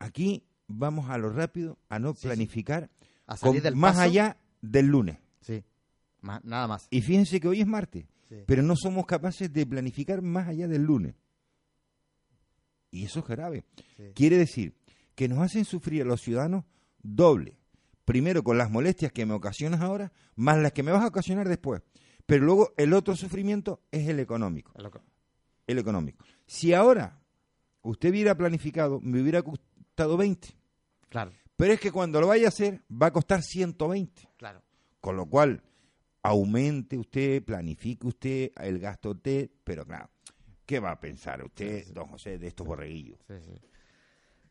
Aquí 0.00 0.44
vamos 0.66 1.08
a 1.10 1.18
lo 1.18 1.30
rápido, 1.30 1.78
a 1.88 1.98
no 1.98 2.14
Sí, 2.14 2.22
planificar 2.26 2.90
A 3.26 3.36
con- 3.36 3.50
salir 3.50 3.62
del 3.62 3.76
más 3.76 3.92
paso. 3.92 4.02
allá 4.02 4.36
del 4.60 4.86
lunes. 4.86 5.18
Sí. 5.40 5.62
Más- 6.20 6.44
nada 6.44 6.66
más. 6.66 6.86
Y 6.90 7.02
fíjense 7.02 7.40
que 7.40 7.48
hoy 7.48 7.60
es 7.60 7.66
martes, 7.66 8.06
Sí. 8.28 8.36
pero 8.46 8.62
no 8.62 8.74
somos 8.76 9.06
capaces 9.06 9.52
de 9.52 9.66
planificar 9.66 10.22
más 10.22 10.48
allá 10.48 10.66
del 10.68 10.82
lunes. 10.82 11.14
Y 12.90 13.04
eso 13.04 13.20
es 13.20 13.26
grave. 13.26 13.64
Sí. 13.96 14.12
Quiere 14.14 14.36
decir 14.38 14.74
que 15.14 15.28
nos 15.28 15.38
hacen 15.38 15.64
sufrir 15.64 16.02
a 16.02 16.06
los 16.06 16.20
ciudadanos 16.20 16.64
doble. 17.02 17.58
Primero 18.04 18.42
con 18.42 18.58
las 18.58 18.70
molestias 18.70 19.12
que 19.12 19.24
me 19.26 19.32
ocasionas 19.34 19.80
ahora, 19.80 20.12
más 20.36 20.58
las 20.58 20.72
que 20.72 20.82
me 20.82 20.92
vas 20.92 21.02
a 21.04 21.08
ocasionar 21.08 21.48
después. 21.48 21.82
Pero 22.26 22.44
luego 22.44 22.72
el 22.76 22.92
otro 22.92 23.16
sufrimiento 23.16 23.80
es 23.90 24.08
el 24.08 24.20
económico. 24.20 24.72
El 25.66 25.78
económico. 25.78 26.24
Si 26.46 26.72
ahora 26.72 27.20
usted 27.82 28.10
hubiera 28.10 28.34
planificado, 28.36 29.00
me 29.00 29.20
hubiera 29.20 29.42
costado 29.42 30.16
20. 30.16 30.48
Claro, 31.08 31.32
Pero 31.56 31.74
es 31.74 31.80
que 31.80 31.92
cuando 31.92 32.20
lo 32.20 32.28
vaya 32.28 32.46
a 32.46 32.48
hacer, 32.48 32.80
va 32.90 33.06
a 33.08 33.12
costar 33.12 33.42
120. 33.42 34.28
claro. 34.36 34.62
Con 35.00 35.16
lo 35.16 35.26
cual, 35.26 35.60
aumente 36.22 36.96
usted, 36.96 37.42
planifique 37.42 38.06
usted 38.06 38.52
el 38.56 38.78
gasto 38.78 39.10
usted, 39.10 39.50
pero 39.64 39.84
claro, 39.84 40.08
¿qué 40.64 40.78
va 40.78 40.92
a 40.92 41.00
pensar 41.00 41.44
usted, 41.44 41.84
don 41.92 42.06
José, 42.06 42.38
de 42.38 42.46
estos 42.46 42.64
borreguillos? 42.64 43.18
Sí, 43.26 43.34
sí. 43.40 43.60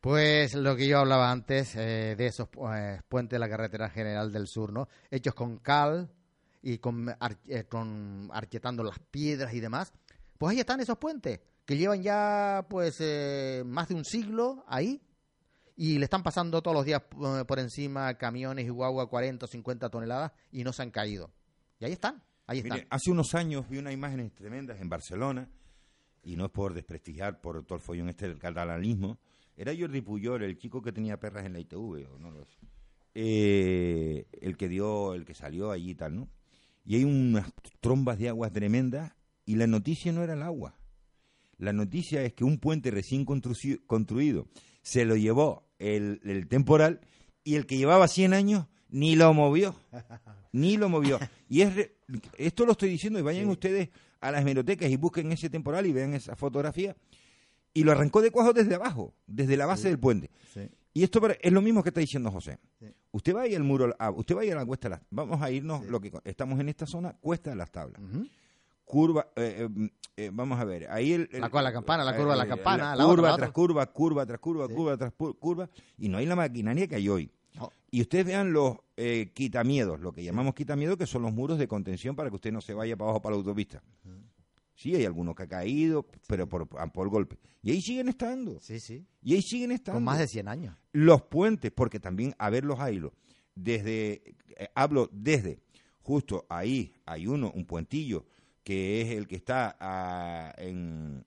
Pues 0.01 0.53
lo 0.55 0.75
que 0.75 0.87
yo 0.87 0.99
hablaba 0.99 1.31
antes 1.31 1.75
eh, 1.77 2.15
de 2.17 2.25
esos 2.25 2.49
eh, 2.75 2.99
puentes 3.07 3.37
de 3.37 3.39
la 3.39 3.49
carretera 3.49 3.89
general 3.89 4.31
del 4.33 4.47
sur, 4.47 4.73
¿no? 4.73 4.89
Hechos 5.09 5.35
con 5.35 5.59
cal 5.59 6.11
y 6.61 6.77
con, 6.77 7.09
ar- 7.19 7.39
eh, 7.47 7.63
con 7.65 8.29
archetando 8.33 8.83
las 8.83 8.99
piedras 8.99 9.53
y 9.53 9.59
demás. 9.59 9.91
Pues 10.37 10.51
ahí 10.53 10.59
están 10.59 10.79
esos 10.79 10.97
puentes. 10.97 11.39
que 11.65 11.77
llevan 11.77 12.01
ya 12.03 12.65
pues 12.69 12.97
eh, 12.99 13.63
más 13.65 13.87
de 13.89 13.95
un 13.95 14.03
siglo 14.05 14.63
ahí 14.67 15.01
y 15.75 15.97
le 15.99 16.03
están 16.05 16.21
pasando 16.23 16.61
todos 16.61 16.75
los 16.75 16.85
días 16.85 17.01
eh, 17.23 17.45
por 17.47 17.59
encima 17.59 18.13
camiones 18.15 18.65
y 18.65 18.69
guagua 18.69 19.09
40 19.09 19.45
o 19.45 19.47
50 19.47 19.89
toneladas 19.89 20.31
y 20.51 20.63
no 20.63 20.73
se 20.73 20.81
han 20.83 20.91
caído. 20.91 21.31
Y 21.79 21.85
ahí 21.85 21.93
están, 21.93 22.21
ahí 22.47 22.59
están. 22.59 22.73
Mire, 22.77 22.87
hace 22.89 23.09
unos 23.11 23.33
años 23.35 23.67
vi 23.69 23.77
unas 23.77 23.93
imágenes 23.93 24.33
tremendas 24.35 24.79
en 24.81 24.89
Barcelona, 24.89 25.49
y 26.23 26.35
no 26.35 26.45
es 26.45 26.51
por 26.51 26.73
desprestigiar 26.75 27.41
por 27.41 27.63
todo 27.65 27.75
el 27.77 27.81
follón 27.81 28.09
este 28.09 28.27
del 28.27 28.37
catalanismo, 28.37 29.17
era 29.57 29.71
Jordi 29.77 30.01
Puyol, 30.01 30.43
el 30.43 30.57
chico 30.59 30.81
que 30.81 30.91
tenía 30.91 31.19
perras 31.19 31.45
en 31.45 31.53
la 31.53 31.59
ITV, 31.59 32.07
o 32.13 32.19
no 32.19 32.29
lo 32.31 32.45
sé. 32.45 32.59
Eh, 33.15 34.25
el 34.41 34.57
que 34.57 34.67
dio, 34.69 35.13
el 35.13 35.25
que 35.25 35.33
salió 35.33 35.71
allí 35.71 35.91
y 35.91 35.95
tal, 35.95 36.15
¿no? 36.15 36.27
Y 36.85 36.95
hay 36.95 37.03
unas 37.03 37.51
trombas 37.79 38.17
de 38.19 38.29
agua 38.29 38.49
tremendas 38.49 39.13
y 39.45 39.55
la 39.55 39.67
noticia 39.67 40.11
no 40.11 40.23
era 40.23 40.33
el 40.33 40.41
agua. 40.43 40.75
La 41.57 41.73
noticia 41.73 42.23
es 42.23 42.33
que 42.33 42.43
un 42.43 42.57
puente 42.57 42.89
recién 42.91 43.23
construido 43.25 44.47
se 44.81 45.05
lo 45.05 45.15
llevó 45.15 45.67
el, 45.77 46.19
el 46.23 46.47
temporal 46.47 47.01
y 47.43 47.55
el 47.55 47.65
que 47.65 47.77
llevaba 47.77 48.07
100 48.07 48.33
años 48.33 48.67
ni 48.89 49.15
lo 49.15 49.33
movió. 49.33 49.75
Ni 50.53 50.75
lo 50.75 50.89
movió. 50.89 51.17
Y 51.47 51.61
es 51.61 51.73
re- 51.75 51.95
esto 52.37 52.65
lo 52.65 52.73
estoy 52.73 52.89
diciendo 52.89 53.17
y 53.19 53.21
vayan 53.21 53.47
ustedes 53.47 53.89
a 54.19 54.31
las 54.31 54.41
hemerotecas 54.41 54.89
y 54.91 54.97
busquen 54.97 55.31
ese 55.31 55.49
temporal 55.49 55.85
y 55.85 55.93
vean 55.93 56.13
esa 56.13 56.35
fotografía. 56.35 56.95
Y 57.73 57.83
lo 57.85 57.93
arrancó 57.93 58.21
de 58.21 58.31
cuajo 58.31 58.51
desde 58.51 58.75
abajo, 58.75 59.13
desde 59.27 59.55
la 59.55 59.65
base 59.65 59.87
del 59.87 59.97
puente. 59.97 60.29
Sí. 60.53 60.67
Y 60.93 61.03
esto 61.03 61.21
para- 61.21 61.35
es 61.41 61.51
lo 61.51 61.61
mismo 61.61 61.81
que 61.83 61.89
está 61.89 62.01
diciendo 62.01 62.29
José. 62.31 62.59
Sí. 62.79 62.87
Usted 63.11 63.33
vaya 63.33 63.57
al 63.57 63.63
muro, 63.63 63.95
ah, 63.99 64.11
usted 64.11 64.35
vaya 64.35 64.53
a 64.53 64.57
la 64.57 64.65
cuesta 64.65 64.89
de 64.89 64.95
las, 64.95 65.01
vamos 65.09 65.41
a 65.41 65.49
irnos, 65.51 65.85
lo 65.85 65.99
que 66.01 66.11
estamos 66.25 66.59
en 66.59 66.69
esta 66.69 66.85
zona, 66.85 67.13
cuesta 67.21 67.49
de 67.49 67.55
las 67.55 67.71
tablas. 67.71 68.01
Curva, 68.83 69.27
eh, 69.37 69.69
eh, 69.73 69.89
eh, 70.17 70.29
vamos 70.33 70.59
a 70.59 70.65
ver, 70.65 70.89
ahí 70.91 71.13
el, 71.13 71.29
el- 71.31 71.39
La 71.41 71.49
la 71.61 71.71
campana, 71.71 72.03
la 72.03 72.15
curva 72.17 72.33
de 72.33 72.37
la 72.39 72.47
campana, 72.47 72.93
la 72.95 73.03
curva 73.05 73.13
otra, 73.13 73.31
la 73.31 73.37
tras 73.37 73.51
curva, 73.51 73.85
curva 73.85 74.25
tras 74.25 74.39
curva, 74.39 74.67
Sí. 74.67 74.73
curva 74.73 74.97
tras 74.97 75.13
curva, 75.13 75.69
y 75.97 76.09
no 76.09 76.17
hay 76.17 76.25
la 76.25 76.35
maquinaria 76.35 76.87
que 76.87 76.95
hay 76.95 77.07
hoy. 77.07 77.31
No. 77.53 77.71
Y 77.89 78.01
ustedes 78.01 78.25
vean 78.25 78.51
los 78.51 78.77
eh, 78.97 79.31
quitamiedos, 79.33 79.99
lo 80.01 80.11
que 80.11 80.23
llamamos 80.23 80.53
quitamiedos, 80.55 80.97
que 80.97 81.07
son 81.07 81.21
los 81.21 81.33
muros 81.33 81.57
de 81.57 81.67
contención 81.67 82.15
para 82.15 82.29
que 82.29 82.35
usted 82.35 82.51
no 82.51 82.59
se 82.61 82.73
vaya 82.73 82.95
para 82.97 83.09
abajo 83.11 83.21
para 83.21 83.35
la 83.35 83.39
autopista. 83.39 83.81
Sí, 84.81 84.95
hay 84.95 85.05
algunos 85.05 85.35
que 85.35 85.43
ha 85.43 85.47
caído, 85.47 86.07
pero 86.27 86.49
por, 86.49 86.67
por 86.67 87.09
golpe. 87.09 87.37
Y 87.61 87.71
ahí 87.71 87.81
siguen 87.81 88.09
estando. 88.09 88.59
Sí, 88.59 88.79
sí. 88.79 89.05
Y 89.21 89.35
ahí 89.35 89.41
siguen 89.43 89.71
estando. 89.73 89.97
Con 89.97 90.03
más 90.03 90.17
de 90.17 90.27
100 90.27 90.47
años. 90.47 90.75
Los 90.91 91.21
puentes, 91.23 91.71
porque 91.71 91.99
también, 91.99 92.33
a 92.39 92.49
ver 92.49 92.65
los 92.65 92.79
hilos, 92.89 93.11
desde, 93.53 94.23
eh, 94.57 94.69
hablo 94.73 95.07
desde, 95.13 95.59
justo 96.01 96.45
ahí 96.49 96.93
hay 97.05 97.27
uno, 97.27 97.51
un 97.53 97.65
puentillo, 97.65 98.25
que 98.63 99.01
es 99.01 99.09
el 99.11 99.27
que 99.27 99.35
está 99.35 99.75
ah, 99.79 100.53
en, 100.57 101.23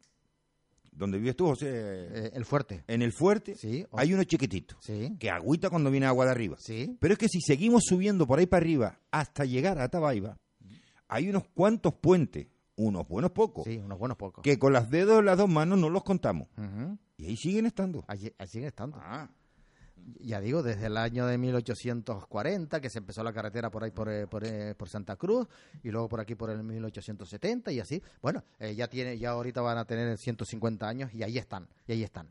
donde 0.90 1.18
vives 1.18 1.36
tú, 1.36 1.46
José, 1.46 1.68
Eh, 1.70 2.30
el 2.34 2.44
fuerte. 2.44 2.82
en 2.88 3.02
el 3.02 3.12
fuerte, 3.12 3.54
Sí. 3.56 3.84
o- 3.90 3.98
hay 3.98 4.14
uno 4.14 4.24
chiquitito, 4.24 4.76
Sí. 4.80 5.16
que 5.18 5.30
agüita 5.30 5.70
cuando 5.70 5.90
viene 5.90 6.06
agua 6.06 6.24
de 6.24 6.30
arriba. 6.32 6.56
Sí. 6.58 6.96
Pero 7.00 7.12
es 7.14 7.18
que 7.18 7.28
si 7.28 7.40
seguimos 7.40 7.84
subiendo 7.86 8.26
por 8.26 8.38
ahí 8.38 8.46
para 8.46 8.62
arriba 8.64 9.00
hasta 9.12 9.44
llegar 9.44 9.78
a 9.80 9.88
Tabaiba, 9.88 10.38
hay 11.08 11.28
unos 11.28 11.44
cuantos 11.54 11.94
puentes, 11.94 12.46
unos 12.76 13.06
buenos 13.08 13.30
pocos, 13.32 13.64
Sí, 13.64 13.78
unos 13.78 13.98
buenos 13.98 14.16
pocos. 14.16 14.42
que 14.42 14.58
con 14.58 14.72
las 14.72 14.90
dedos 14.90 15.16
de 15.18 15.22
las 15.22 15.38
dos 15.38 15.48
manos 15.48 15.78
no 15.78 15.88
los 15.90 16.02
contamos. 16.04 16.48
Ujú. 16.56 16.98
Y 17.16 17.26
ahí 17.26 17.36
siguen 17.36 17.66
estando. 17.66 18.04
Allí, 18.08 18.32
allí 18.38 18.50
siguen 18.50 18.68
estando. 18.68 18.98
Ah, 19.00 19.28
Ya 20.20 20.40
digo, 20.40 20.62
desde 20.62 20.86
el 20.86 20.96
año 20.98 21.26
de 21.26 21.38
1840, 21.38 22.80
que 22.80 22.90
se 22.90 22.98
empezó 22.98 23.22
la 23.24 23.32
carretera 23.32 23.70
por 23.70 23.84
ahí 23.84 23.90
por, 23.90 24.08
eh, 24.10 24.26
por, 24.26 24.44
eh, 24.44 24.74
por 24.74 24.88
Santa 24.88 25.16
Cruz, 25.16 25.46
y 25.82 25.90
luego 25.90 26.08
por 26.08 26.20
aquí 26.20 26.34
por 26.34 26.50
el 26.50 26.62
1870 26.62 27.72
y 27.72 27.80
así. 27.80 28.02
Bueno, 28.20 28.42
eh, 28.58 28.74
ya 28.74 28.88
tiene, 28.88 29.16
ya 29.18 29.30
ahorita 29.30 29.60
van 29.62 29.78
a 29.78 29.84
tener 29.86 30.18
150 30.18 30.86
años 30.88 31.14
y 31.14 31.22
ahí 31.22 31.38
están, 31.38 31.68
y 31.86 31.92
ahí 31.92 32.02
están. 32.02 32.28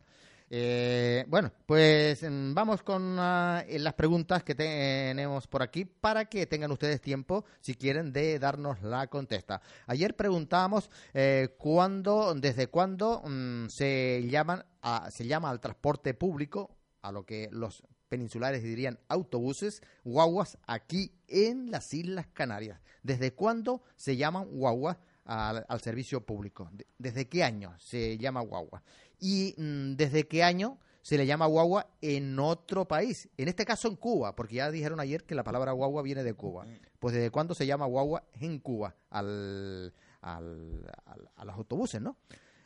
Eh, 0.56 1.26
bueno, 1.30 1.52
pues 1.66 2.22
mm, 2.22 2.54
vamos 2.54 2.84
con 2.84 3.16
ah, 3.18 3.64
eh, 3.68 3.80
las 3.80 3.96
preguntas 3.96 4.44
que 4.44 4.54
tenemos 4.54 5.48
por 5.48 5.64
aquí 5.64 5.84
para 5.84 6.26
que 6.26 6.46
tengan 6.46 6.72
ustedes 6.72 7.02
tiempo, 7.02 7.44
si 7.60 7.74
quieren, 7.74 8.14
de 8.14 8.38
darnos 8.38 8.84
la 8.84 9.08
contesta. 9.08 9.64
Ayer 9.88 10.16
preguntábamos 10.16 10.92
eh, 11.16 11.56
cuándo, 11.58 12.36
desde 12.36 12.68
cuándo 12.68 13.24
mm, 13.26 13.70
se 13.70 14.28
llaman, 14.30 14.64
se 15.10 15.26
llama 15.26 15.50
al 15.50 15.60
transporte 15.60 16.14
público 16.14 16.78
a 17.02 17.12
lo 17.12 17.26
que 17.26 17.50
los 17.52 17.82
peninsulares 18.08 18.62
dirían 18.62 19.00
autobuses, 19.08 19.82
guaguas 20.04 20.60
aquí 20.68 21.16
en 21.28 21.72
las 21.72 21.92
Islas 21.96 22.28
Canarias. 22.32 22.80
¿Desde 23.02 23.34
cuándo 23.34 23.82
se 23.96 24.18
llaman 24.18 24.46
guaguas 24.52 24.98
al, 25.26 25.66
al 25.68 25.82
servicio 25.82 26.26
público? 26.26 26.70
De- 26.74 26.88
¿Desde 26.98 27.28
qué 27.28 27.44
año 27.44 27.74
se 27.80 28.18
llama 28.18 28.42
guagua? 28.42 28.84
Y 29.20 29.56
mm, 29.58 29.96
desde 29.96 30.28
qué 30.28 30.44
año 30.44 30.80
se 31.02 31.18
le 31.18 31.26
llama 31.26 31.46
guagua 31.48 31.88
en 32.02 32.40
otro 32.40 32.88
país, 32.88 33.28
en 33.38 33.50
este 33.50 33.66
caso 33.66 33.88
en 33.90 33.96
Cuba, 33.98 34.36
porque 34.36 34.56
ya 34.56 34.72
dijeron 34.72 35.00
ayer 35.02 35.26
que 35.26 35.36
la 35.36 35.44
palabra 35.44 35.72
guagua 35.74 36.02
viene 36.02 36.24
de 36.24 36.34
Cuba. 36.34 36.66
Pues 37.00 37.14
desde 37.14 37.30
cuándo 37.30 37.54
se 37.56 37.66
llama 37.66 37.86
guagua 37.86 38.24
en 38.40 38.60
Cuba 38.60 38.96
al, 39.10 39.94
al- 40.22 40.90
al- 41.06 41.30
a 41.36 41.46
los 41.46 41.56
autobuses, 41.56 42.02
¿no? 42.02 42.18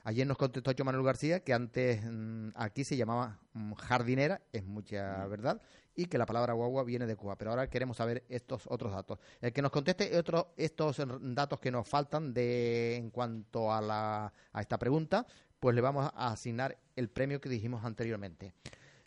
Ayer 0.03 0.25
nos 0.25 0.37
contestó 0.37 0.71
Manuel 0.85 1.03
García 1.03 1.41
que 1.41 1.53
antes 1.53 2.01
mm, 2.05 2.49
aquí 2.55 2.83
se 2.83 2.95
llamaba 2.95 3.39
mm, 3.53 3.73
jardinera, 3.73 4.41
es 4.53 4.63
mucha 4.63 5.25
verdad, 5.27 5.61
y 5.97 6.05
que 6.05 6.17
la 6.17 6.25
palabra 6.25 6.53
guagua 6.53 6.83
viene 6.83 7.05
de 7.05 7.17
Cuba. 7.17 7.35
Pero 7.35 7.51
ahora 7.51 7.69
queremos 7.69 7.97
saber 7.97 8.23
estos 8.29 8.63
otros 8.67 8.93
datos. 8.93 9.19
El 9.41 9.51
que 9.51 9.61
nos 9.61 9.71
conteste 9.71 10.15
otro, 10.17 10.53
estos 10.55 11.01
datos 11.19 11.59
que 11.59 11.71
nos 11.71 11.85
faltan 11.85 12.33
de 12.33 12.95
en 12.95 13.09
cuanto 13.09 13.73
a, 13.73 13.81
la, 13.81 14.31
a 14.53 14.61
esta 14.61 14.77
pregunta, 14.77 15.25
pues 15.59 15.75
le 15.75 15.81
vamos 15.81 16.09
a 16.13 16.31
asignar 16.31 16.77
el 16.95 17.09
premio 17.09 17.41
que 17.41 17.49
dijimos 17.49 17.83
anteriormente. 17.83 18.53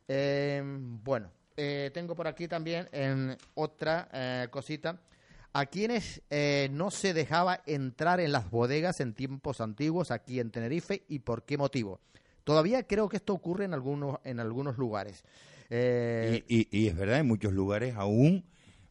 Eh, 0.08 0.62
bueno, 0.64 1.30
eh, 1.56 1.90
tengo 1.94 2.16
por 2.16 2.26
aquí 2.26 2.48
también 2.48 2.88
en 2.90 3.38
otra 3.54 4.08
eh, 4.12 4.48
cosita. 4.50 4.98
A 5.52 5.66
quienes 5.66 6.22
eh, 6.30 6.68
no 6.72 6.90
se 6.90 7.12
dejaba 7.12 7.60
entrar 7.66 8.20
en 8.20 8.32
las 8.32 8.50
bodegas 8.50 9.00
en 9.00 9.14
tiempos 9.14 9.60
antiguos 9.60 10.10
aquí 10.10 10.40
en 10.40 10.50
Tenerife 10.50 11.04
y 11.08 11.20
por 11.20 11.44
qué 11.44 11.58
motivo. 11.58 12.00
Todavía 12.44 12.84
creo 12.84 13.08
que 13.08 13.16
esto 13.16 13.32
ocurre 13.32 13.64
en 13.64 13.74
algunos, 13.74 14.18
en 14.24 14.40
algunos 14.40 14.78
lugares. 14.78 15.24
Eh, 15.70 16.42
Y, 16.48 16.60
y- 16.60 16.68
y 16.84 16.88
es 16.88 16.96
verdad, 16.96 17.20
en 17.20 17.26
muchos 17.28 17.52
lugares 17.52 17.94
aún 17.96 18.44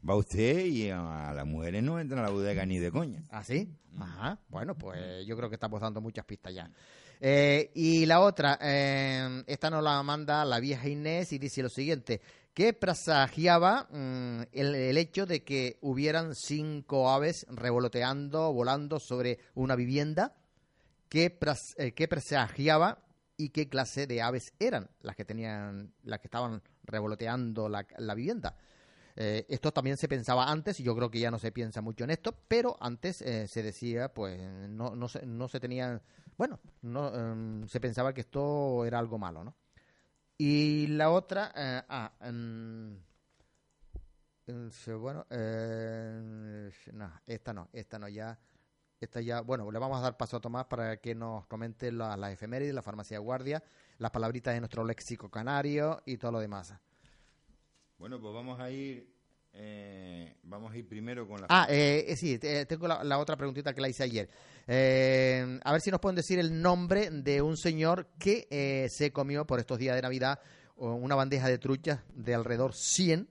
va 0.08 0.16
usted 0.16 0.66
y 0.66 0.90
a 0.90 1.34
las 1.36 1.46
mujeres 1.46 1.84
no 1.84 2.00
entran 2.00 2.20
a 2.22 2.24
la 2.24 2.30
bodega 2.30 2.66
ni 2.66 2.80
de 2.80 2.92
coña. 2.92 3.24
¿Ah, 3.30 3.44
sí? 3.44 3.70
Ajá. 4.00 4.40
Bueno, 4.48 4.78
pues 4.78 5.26
yo 5.28 5.36
creo 5.36 5.50
que 5.50 5.56
estamos 5.56 5.82
dando 5.82 6.00
muchas 6.02 6.24
pistas 6.26 6.54
ya. 6.54 6.72
Eh, 7.20 7.72
y 7.76 8.06
la 8.06 8.22
otra, 8.22 8.58
eh, 8.62 9.44
esta 9.48 9.70
nos 9.70 9.84
la 9.84 10.02
manda 10.04 10.46
la 10.46 10.60
vieja 10.62 10.88
Inés 10.88 11.34
y 11.34 11.38
dice 11.38 11.62
lo 11.62 11.68
siguiente. 11.70 12.22
¿Qué 12.54 12.72
presagiaba 12.74 13.88
mm, 13.92 14.42
el, 14.54 14.76
el 14.76 14.98
hecho 14.98 15.26
de 15.26 15.44
que 15.44 15.78
hubieran 15.82 16.34
cinco 16.34 17.10
aves 17.12 17.46
revoloteando, 17.50 18.54
volando 18.54 19.00
sobre 19.00 19.40
una 19.56 19.76
vivienda? 19.76 20.34
¿Qué, 21.10 21.38
pras- 21.38 21.76
eh, 21.78 21.92
qué 21.92 22.08
presagiaba 22.08 23.00
y 23.40 23.50
qué 23.50 23.70
clase 23.70 24.06
de 24.06 24.22
aves 24.22 24.54
eran 24.60 24.90
las 25.02 25.16
que 25.16 25.24
tenían, 25.24 25.94
las 26.04 26.20
que 26.20 26.28
estaban 26.28 26.62
revoloteando 26.84 27.70
la, 27.70 27.88
la 27.98 28.14
vivienda? 28.14 28.58
Eh, 29.16 29.46
esto 29.48 29.72
también 29.72 29.96
se 29.96 30.10
pensaba 30.10 30.52
antes 30.52 30.78
y 30.82 30.84
yo 30.84 30.94
creo 30.94 31.10
que 31.10 31.20
ya 31.20 31.32
no 31.32 31.40
se 31.40 31.54
piensa 31.54 31.82
mucho 31.82 32.04
en 32.04 32.10
esto, 32.10 32.36
pero 32.50 32.78
antes 32.82 33.22
eh, 33.22 33.48
se 33.48 33.64
decía, 33.64 34.14
pues 34.14 34.40
no, 34.70 34.94
no, 34.94 35.08
se, 35.08 35.26
no 35.26 35.48
se 35.48 35.62
tenía, 35.62 36.02
bueno, 36.38 36.60
no, 36.82 37.16
em, 37.16 37.68
se 37.68 37.80
pensaba 37.80 38.14
que 38.14 38.22
esto 38.22 38.86
era 38.86 39.00
algo 39.00 39.18
malo, 39.18 39.44
¿no? 39.46 39.56
Y 40.38 40.88
la 40.88 41.10
otra, 41.12 41.54
eh, 41.56 41.82
ah, 41.88 42.14
em, 42.22 42.98
em, 44.48 44.70
bueno, 45.00 45.26
eh, 45.30 46.72
no, 46.94 47.22
esta 47.26 47.54
no, 47.54 47.70
esta 47.72 48.00
no, 48.00 48.10
ya, 48.10 48.38
esta 49.06 49.22
ya, 49.22 49.42
bueno, 49.42 49.70
le 49.72 49.80
vamos 49.80 49.98
a 49.98 50.02
dar 50.02 50.18
paso 50.18 50.38
a 50.38 50.42
Tomás 50.42 50.66
para 50.66 50.98
que 50.98 51.16
nos 51.16 51.46
comente 51.48 51.92
la- 51.92 52.18
las 52.18 52.32
efemérides, 52.34 52.74
la 52.74 52.82
farmacia 52.82 53.18
de 53.18 53.24
guardia, 53.24 53.64
las 53.98 54.12
palabritas 54.12 54.54
de 54.54 54.60
nuestro 54.62 54.84
léxico 54.84 55.30
canario 55.30 56.02
y 56.06 56.18
todo 56.18 56.34
lo 56.34 56.40
demás. 56.40 56.74
Bueno, 57.98 58.20
pues 58.20 58.34
vamos 58.34 58.60
a 58.60 58.70
ir, 58.72 59.14
eh, 59.54 60.36
vamos 60.44 60.72
a 60.74 60.78
ir 60.78 60.88
primero 60.88 61.28
con 61.28 61.42
la... 61.42 61.48
Ah, 61.50 61.68
eh, 61.70 62.06
eh, 62.08 62.16
sí, 62.16 62.40
te- 62.40 62.66
tengo 62.66 62.88
la, 62.88 63.04
la 63.04 63.20
otra 63.20 63.36
preguntita 63.36 63.74
que 63.74 63.82
la 63.82 63.90
hice 63.90 64.04
ayer. 64.04 64.30
Eh, 64.68 65.60
a 65.64 65.72
ver 65.72 65.82
si 65.82 65.92
nos 65.92 66.00
pueden 66.00 66.16
decir 66.16 66.40
el 66.40 66.62
nombre 66.62 67.10
de 67.10 67.42
un 67.42 67.58
señor 67.58 68.08
que 68.20 68.88
se 68.90 69.12
comió 69.12 69.46
por 69.46 69.60
estos 69.60 69.80
días 69.80 69.96
de 69.96 70.02
Navidad 70.02 70.40
una 70.76 71.16
bandeja 71.16 71.48
de 71.50 71.58
truchas 71.58 72.00
de 72.14 72.34
alrededor 72.34 72.74
100, 72.74 73.28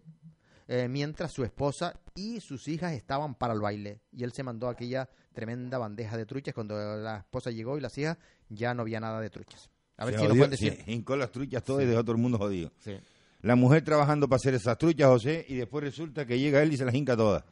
eh, 0.66 0.86
mientras 0.86 1.32
su 1.32 1.44
esposa 1.44 1.98
y 2.14 2.40
sus 2.40 2.68
hijas 2.68 2.92
estaban 2.92 3.34
para 3.34 3.54
el 3.54 3.60
baile. 3.60 4.00
Y 4.12 4.22
él 4.24 4.32
se 4.34 4.42
mandó 4.42 4.68
aquella 4.68 5.08
tremenda 5.38 5.78
bandeja 5.78 6.16
de 6.16 6.26
truchas. 6.26 6.52
Cuando 6.52 6.74
la 6.96 7.18
esposa 7.18 7.52
llegó 7.52 7.78
y 7.78 7.80
las 7.80 7.96
hijas, 7.96 8.18
ya 8.48 8.74
no 8.74 8.82
había 8.82 8.98
nada 8.98 9.20
de 9.20 9.30
truchas. 9.30 9.70
A 9.96 10.04
ver 10.04 10.14
Se 10.14 10.18
si 10.20 10.24
nos 10.24 10.30
jodió, 10.32 10.40
pueden 10.40 10.50
decir. 10.50 10.82
sí, 10.84 10.92
hincó 10.92 11.14
las 11.16 11.30
truchas 11.30 11.62
todas 11.62 11.84
y 11.84 11.86
dejó 11.86 12.02
todo 12.02 12.16
el 12.16 12.22
mundo 12.22 12.38
jodido. 12.38 12.72
Sí. 12.80 12.96
La 13.42 13.54
mujer 13.54 13.84
trabajando 13.84 14.28
para 14.28 14.38
hacer 14.38 14.54
esas 14.54 14.76
truchas, 14.78 15.06
José, 15.06 15.46
y 15.48 15.54
después 15.54 15.84
resulta 15.84 16.26
que 16.26 16.40
llega 16.40 16.60
él 16.60 16.72
y 16.72 16.76
se 16.76 16.84
las 16.84 16.92
hinca 16.92 17.16
todas. 17.16 17.44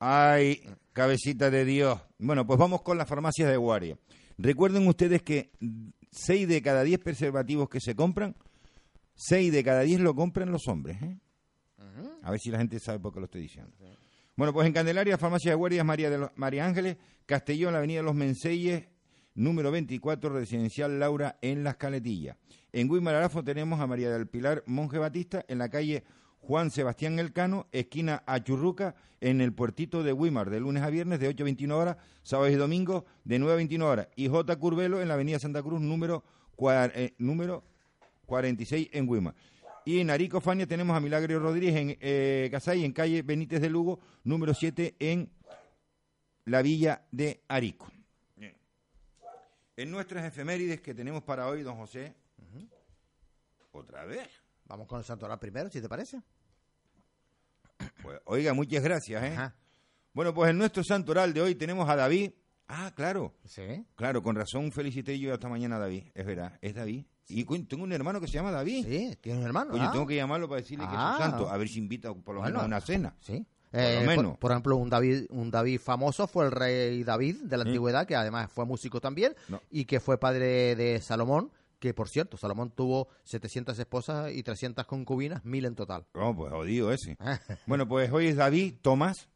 Ay, 0.00 0.60
cabecita 0.92 1.48
de 1.48 1.64
Dios. 1.64 2.00
Bueno, 2.18 2.44
pues 2.44 2.58
vamos 2.58 2.82
con 2.82 2.98
las 2.98 3.08
farmacias 3.08 3.48
de 3.48 3.56
guardia. 3.56 3.96
Recuerden 4.36 4.88
ustedes 4.88 5.22
que 5.22 5.52
6 6.10 6.48
de 6.48 6.60
cada 6.60 6.82
10 6.82 6.98
preservativos 6.98 7.68
que 7.68 7.78
se 7.78 7.94
compran, 7.94 8.34
6 9.14 9.52
de 9.52 9.62
cada 9.62 9.82
10 9.82 10.00
lo 10.00 10.16
compran 10.16 10.50
los 10.50 10.66
hombres. 10.66 11.00
¿eh? 11.00 11.18
A 12.22 12.32
ver 12.32 12.40
si 12.40 12.50
la 12.50 12.58
gente 12.58 12.80
sabe 12.80 12.98
por 12.98 13.14
qué 13.14 13.20
lo 13.20 13.26
estoy 13.26 13.42
diciendo. 13.42 13.70
Bueno, 14.42 14.54
pues 14.54 14.66
en 14.66 14.72
Candelaria, 14.72 15.16
Farmacia 15.16 15.52
de 15.52 15.54
Guardias 15.54 15.86
María, 15.86 16.10
de 16.10 16.28
María 16.34 16.66
Ángeles, 16.66 16.96
Castellón, 17.26 17.74
la 17.74 17.78
Avenida 17.78 18.00
de 18.00 18.02
los 18.02 18.16
Menseyes, 18.16 18.88
número 19.36 19.70
24, 19.70 20.30
Residencial 20.30 20.98
Laura, 20.98 21.38
en 21.42 21.62
Las 21.62 21.76
Caletillas. 21.76 22.36
En 22.72 22.88
Guimarães 22.88 23.30
tenemos 23.44 23.78
a 23.78 23.86
María 23.86 24.10
del 24.10 24.26
Pilar 24.26 24.64
Monje 24.66 24.98
Batista, 24.98 25.44
en 25.46 25.58
la 25.58 25.68
calle 25.68 26.02
Juan 26.40 26.72
Sebastián 26.72 27.20
Elcano, 27.20 27.68
esquina 27.70 28.24
Achurruca, 28.26 28.96
en 29.20 29.40
el 29.40 29.52
puertito 29.52 30.02
de 30.02 30.12
Wimar, 30.12 30.50
de 30.50 30.58
lunes 30.58 30.82
a 30.82 30.90
viernes, 30.90 31.20
de 31.20 31.28
8 31.28 31.40
a 31.40 31.44
21 31.44 31.78
horas, 31.78 31.96
sábados 32.24 32.52
y 32.52 32.56
domingos, 32.56 33.04
de 33.22 33.38
9 33.38 33.52
a 33.52 33.56
21 33.58 33.88
horas. 33.88 34.08
Y 34.16 34.26
J. 34.26 34.56
Curvelo, 34.56 35.00
en 35.00 35.06
la 35.06 35.14
Avenida 35.14 35.38
Santa 35.38 35.62
Cruz, 35.62 35.80
número, 35.80 36.24
eh, 36.58 37.14
número 37.18 37.62
46 38.26 38.88
en 38.90 39.08
Wimar. 39.08 39.36
Y 39.84 39.98
en 40.00 40.10
Arico, 40.10 40.40
Fania, 40.40 40.66
tenemos 40.66 40.96
a 40.96 41.00
Milagro 41.00 41.38
Rodríguez 41.40 41.74
en 41.76 41.96
eh, 42.00 42.48
Casay, 42.52 42.84
en 42.84 42.92
calle 42.92 43.22
Benítez 43.22 43.60
de 43.60 43.68
Lugo, 43.68 44.00
número 44.24 44.54
7 44.54 44.94
en 44.98 45.30
la 46.44 46.62
villa 46.62 47.04
de 47.10 47.42
Arico. 47.48 47.90
Bien. 48.36 48.56
En 49.76 49.90
nuestras 49.90 50.24
efemérides 50.24 50.80
que 50.80 50.94
tenemos 50.94 51.22
para 51.24 51.48
hoy, 51.48 51.62
don 51.62 51.76
José, 51.76 52.14
otra 53.72 54.04
vez. 54.04 54.28
Vamos 54.66 54.86
con 54.86 54.98
el 55.00 55.04
santoral 55.04 55.38
primero, 55.38 55.68
si 55.68 55.80
te 55.80 55.88
parece. 55.88 56.20
Pues, 58.02 58.20
oiga, 58.26 58.54
muchas 58.54 58.82
gracias. 58.82 59.22
¿eh? 59.22 59.32
Ajá. 59.34 59.56
Bueno, 60.12 60.32
pues 60.32 60.50
en 60.50 60.58
nuestro 60.58 60.84
santoral 60.84 61.32
de 61.32 61.40
hoy 61.40 61.54
tenemos 61.54 61.88
a 61.88 61.96
David. 61.96 62.32
Ah, 62.68 62.92
claro, 62.94 63.34
Sí. 63.44 63.84
claro, 63.96 64.22
con 64.22 64.36
razón 64.36 64.70
felicité 64.72 65.18
yo 65.18 65.34
esta 65.34 65.48
mañana 65.48 65.76
a 65.76 65.80
David. 65.80 66.04
Es 66.14 66.24
verdad, 66.24 66.58
es 66.62 66.74
David. 66.74 67.04
Y 67.28 67.44
tengo 67.64 67.84
un 67.84 67.92
hermano 67.92 68.20
que 68.20 68.26
se 68.26 68.34
llama 68.34 68.50
David. 68.50 68.84
Sí, 68.86 69.16
tiene 69.20 69.38
un 69.38 69.44
hermano. 69.44 69.72
Oye, 69.74 69.82
ah. 69.84 69.90
tengo 69.92 70.06
que 70.06 70.16
llamarlo 70.16 70.48
para 70.48 70.60
decirle 70.60 70.84
que 70.86 70.92
es 70.92 70.98
Ah. 70.98 71.16
un 71.18 71.22
santo. 71.30 71.48
A 71.50 71.56
ver 71.56 71.68
si 71.68 71.78
invita 71.78 72.12
por 72.12 72.34
lo 72.34 72.40
Bueno. 72.40 72.54
menos 72.54 72.62
a 72.62 72.66
una 72.66 72.80
cena. 72.80 73.16
Sí. 73.20 73.46
Por 73.70 73.80
lo 73.80 73.86
Eh, 73.86 74.04
menos. 74.06 74.36
Por, 74.38 74.50
ejemplo, 74.50 74.76
un 74.76 74.90
David, 74.90 75.24
un 75.30 75.50
David 75.50 75.80
famoso 75.80 76.26
fue 76.26 76.44
el 76.44 76.50
rey 76.52 77.02
David 77.04 77.36
de 77.44 77.56
la 77.56 77.64
antigüedad, 77.64 78.06
que 78.06 78.14
además 78.16 78.50
fue 78.52 78.66
músico 78.66 79.00
también, 79.00 79.34
No. 79.48 79.62
y 79.70 79.86
que 79.86 79.98
fue 79.98 80.18
padre 80.18 80.76
de 80.76 81.00
Salomón, 81.00 81.50
que 81.78 81.94
por 81.94 82.08
cierto, 82.10 82.36
Salomón 82.36 82.70
tuvo 82.70 83.08
700 83.24 83.78
esposas 83.78 84.30
y 84.32 84.42
300 84.42 84.84
concubinas, 84.84 85.42
mil 85.46 85.64
en 85.64 85.74
total. 85.74 86.04
Oh, 86.12 86.34
pues 86.36 86.52
jodido 86.52 86.92
ese. 86.92 87.16
bueno, 87.66 87.88
pues 87.88 88.12
hoy 88.12 88.26
es 88.26 88.36
David 88.36 88.74
Tomás. 88.82 89.28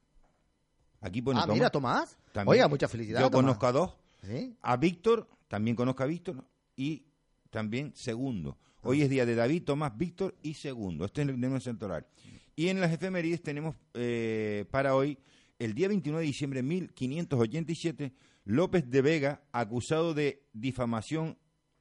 Aquí 1.01 1.23
pone 1.23 1.39
ah, 1.39 1.43
Tomás. 1.43 1.57
mira, 1.57 1.71
Tomás. 1.71 2.19
También. 2.33 2.53
Oiga, 2.53 2.69
mucha 2.69 2.89
felicidad. 2.89 3.21
Yo 3.21 3.31
Tomás. 3.31 3.43
conozco 3.57 3.67
a 3.67 3.73
dos. 3.73 3.97
¿Sí? 4.23 4.55
A 4.61 4.77
Víctor, 4.77 5.29
también 5.49 5.77
conozco 5.77 6.03
a 6.03 6.07
Víctor. 6.07 6.45
Y 6.77 7.07
también 7.51 7.93
segundo. 7.95 8.59
Hoy 8.83 9.03
es 9.03 9.11
día 9.11 9.27
de 9.27 9.35
David, 9.35 9.65
Tomás, 9.65 9.97
Víctor 9.97 10.37
y 10.43 10.55
segundo. 10.55 11.05
Este 11.05 11.23
es 11.23 11.29
el 11.29 11.41
tema 11.41 11.61
central. 11.61 12.07
Y 12.55 12.69
en 12.69 12.81
las 12.81 12.93
efemérides 12.93 13.43
tenemos 13.43 13.77
eh, 13.95 14.65
para 14.71 14.95
hoy, 14.95 15.19
el 15.59 15.75
día 15.75 15.89
29 15.89 16.23
de 16.23 16.27
diciembre 16.27 16.59
de 16.59 16.63
1587, 16.63 18.13
López 18.45 18.89
de 18.89 19.03
Vega, 19.03 19.43
acusado 19.53 20.15
de 20.15 20.47
difamación, 20.53 21.39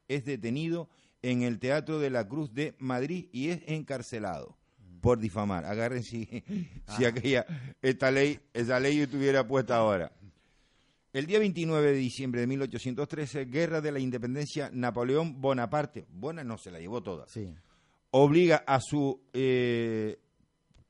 es 0.08 0.26
detenido 0.26 0.90
en 1.22 1.44
el 1.44 1.60
Teatro 1.60 2.00
de 2.00 2.10
la 2.10 2.28
Cruz 2.28 2.54
de 2.54 2.76
Madrid 2.80 3.30
y 3.32 3.50
es 3.50 3.62
encarcelado 3.68 4.58
por 5.02 5.20
difamar. 5.20 5.66
Agarren 5.66 6.04
si, 6.04 6.28
si 6.98 7.06
aquella, 7.06 7.46
esta 7.82 8.12
ley, 8.12 8.40
esa 8.54 8.80
ley 8.80 9.00
estuviera 9.00 9.48
puesta 9.48 9.78
ahora. 9.78 10.12
El 11.16 11.28
día 11.28 11.40
29 11.40 11.92
de 11.94 11.98
diciembre 11.98 12.42
de 12.42 12.48
1813, 12.48 13.46
Guerra 13.46 13.80
de 13.80 13.90
la 13.90 14.00
Independencia, 14.00 14.70
Napoleón 14.74 15.40
Bonaparte, 15.40 16.06
buena 16.10 16.44
no 16.44 16.58
se 16.58 16.72
la 16.72 16.80
llevó 16.82 17.02
toda, 17.02 17.26
Sí. 17.28 17.56
obliga 18.12 18.66
a 18.68 18.82
su 18.82 19.22
eh, 19.32 20.20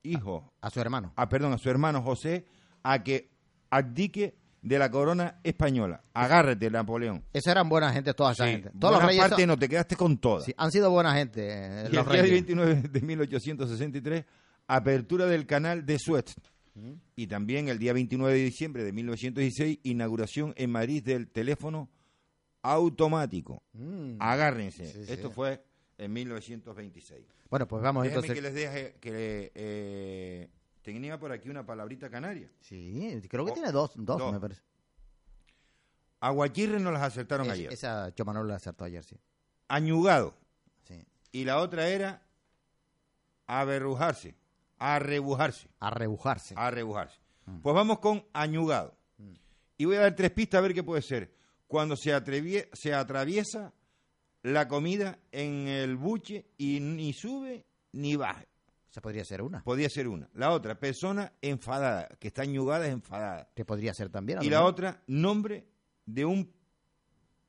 hijo, 0.02 0.52
A 0.62 0.72
su 0.72 0.80
hermano. 0.82 1.14
a, 1.16 1.30
perdón, 1.30 1.54
a 1.54 1.60
su 1.60 1.70
hermano 1.70 2.02
José, 2.02 2.46
a 2.82 3.04
que 3.04 3.30
abdique 3.70 4.36
de 4.64 4.80
la 4.80 4.90
corona 4.90 5.40
española. 5.44 6.04
Agárrate, 6.16 6.72
Napoleón. 6.72 7.24
Esas 7.32 7.52
eran 7.52 7.70
buena 7.70 7.94
gente, 7.94 8.16
toda 8.16 8.32
esa 8.32 8.46
Sí, 8.46 8.52
gente. 8.54 8.72
Todos 8.80 8.96
los 8.96 9.04
reyes 9.04 9.18
Bonaparte 9.22 9.44
son- 9.44 9.48
no 9.50 9.60
te 9.60 9.70
quedaste 9.70 9.96
con 9.96 10.18
todas. 10.18 10.46
sí, 10.46 10.56
han 10.58 10.72
sido 10.72 10.90
buena 10.90 11.14
gente. 11.14 11.42
eh, 11.48 11.84
Y 11.84 11.86
el 11.90 11.96
los 11.98 12.06
día 12.10 12.22
reyes. 12.24 12.32
29 12.32 12.76
de 12.90 13.02
1863, 13.02 14.26
apertura 14.66 15.28
del 15.28 15.46
canal 15.46 15.86
de 15.86 16.00
Suez. 16.00 16.34
Y 17.16 17.28
también 17.28 17.70
el 17.70 17.80
día 17.80 17.94
29 17.94 18.38
de 18.38 18.44
diciembre 18.44 18.84
de 18.84 18.92
1916, 18.92 19.80
inauguración 19.84 20.54
en 20.58 20.72
Madrid 20.72 21.02
del 21.04 21.30
teléfono 21.30 21.90
automático. 22.62 23.64
Mm. 23.74 24.18
Agárrense. 24.20 24.86
Sí, 24.92 25.06
sí. 25.06 25.14
Esto 25.14 25.32
fue 25.32 25.64
en 25.98 26.12
1926. 26.12 27.26
Bueno, 27.50 27.68
pues 27.68 27.82
vamos 27.82 28.04
Déjenme 28.04 28.26
entonces. 28.28 28.36
que 28.36 28.42
les 28.42 28.54
deje 28.54 28.96
que 29.00 29.52
eh, 29.56 30.50
tenía 30.82 31.18
por 31.20 31.32
aquí 31.32 31.48
una 31.50 31.66
palabrita 31.66 32.10
canaria. 32.10 32.50
Sí, 32.60 33.22
creo 33.30 33.46
que 33.46 33.52
Oh, 33.52 33.54
tiene 33.54 33.72
dos, 33.72 33.92
dos, 33.96 34.18
dos. 34.20 34.34
me 34.34 34.40
parece. 34.40 34.62
Aguachirre 36.20 36.80
nos 36.80 36.92
las 36.94 37.04
acertaron 37.04 37.46
Es- 37.48 37.54
ayer. 37.54 37.74
esa 37.74 38.14
yo 38.16 38.26
Manuel 38.26 38.48
la 38.48 38.56
acertó 38.56 38.84
ayer, 38.84 39.04
sí. 39.04 39.16
Añugado. 39.68 40.36
sí. 40.84 41.06
Y 41.32 41.46
la 41.46 41.60
otra 41.60 41.88
era 41.88 42.22
aberrujarse. 44.78 45.68
Arrebujarse. 45.70 45.70
A 45.80 45.90
rebujarse. 45.90 46.54
a 46.58 46.72
rebujarse. 46.72 47.20
Mm. 47.46 47.60
Pues 47.62 47.76
vamos 47.76 48.00
con 48.00 48.26
añugado. 48.34 48.98
Y 49.78 49.86
voy 49.86 49.98
a 49.98 50.02
dar 50.02 50.16
tres 50.16 50.32
pistas 50.32 50.60
a 50.60 50.62
ver 50.62 50.74
qué 50.74 50.84
puede 50.84 51.02
ser. 51.02 51.34
Cuando 51.68 51.96
se, 51.98 52.12
atrevie- 52.16 52.70
se 52.74 52.94
atraviesa 52.94 53.74
la 54.44 54.68
comida 54.68 55.20
en 55.32 55.68
el 55.68 55.98
buche 55.98 56.46
y 56.58 56.80
ni 56.80 57.12
sube 57.14 57.66
ni 57.92 58.16
baja. 58.16 58.46
Esa 58.90 59.02
podría 59.02 59.26
ser 59.26 59.42
una. 59.42 59.62
Podría 59.64 59.90
ser 59.90 60.08
una. 60.08 60.30
La 60.34 60.52
otra, 60.52 60.80
persona 60.80 61.34
enfadada, 61.42 62.08
que 62.20 62.30
está 62.30 62.44
añugada 62.44 62.86
es 62.88 62.94
enfadada. 62.94 63.50
Que 63.54 63.66
podría 63.66 63.94
ser 63.94 64.10
también. 64.10 64.40
a 64.40 64.44
Y 64.46 64.50
la 64.50 64.64
otra, 64.64 65.04
nombre 65.08 65.68
de 66.06 66.24
un 66.24 66.54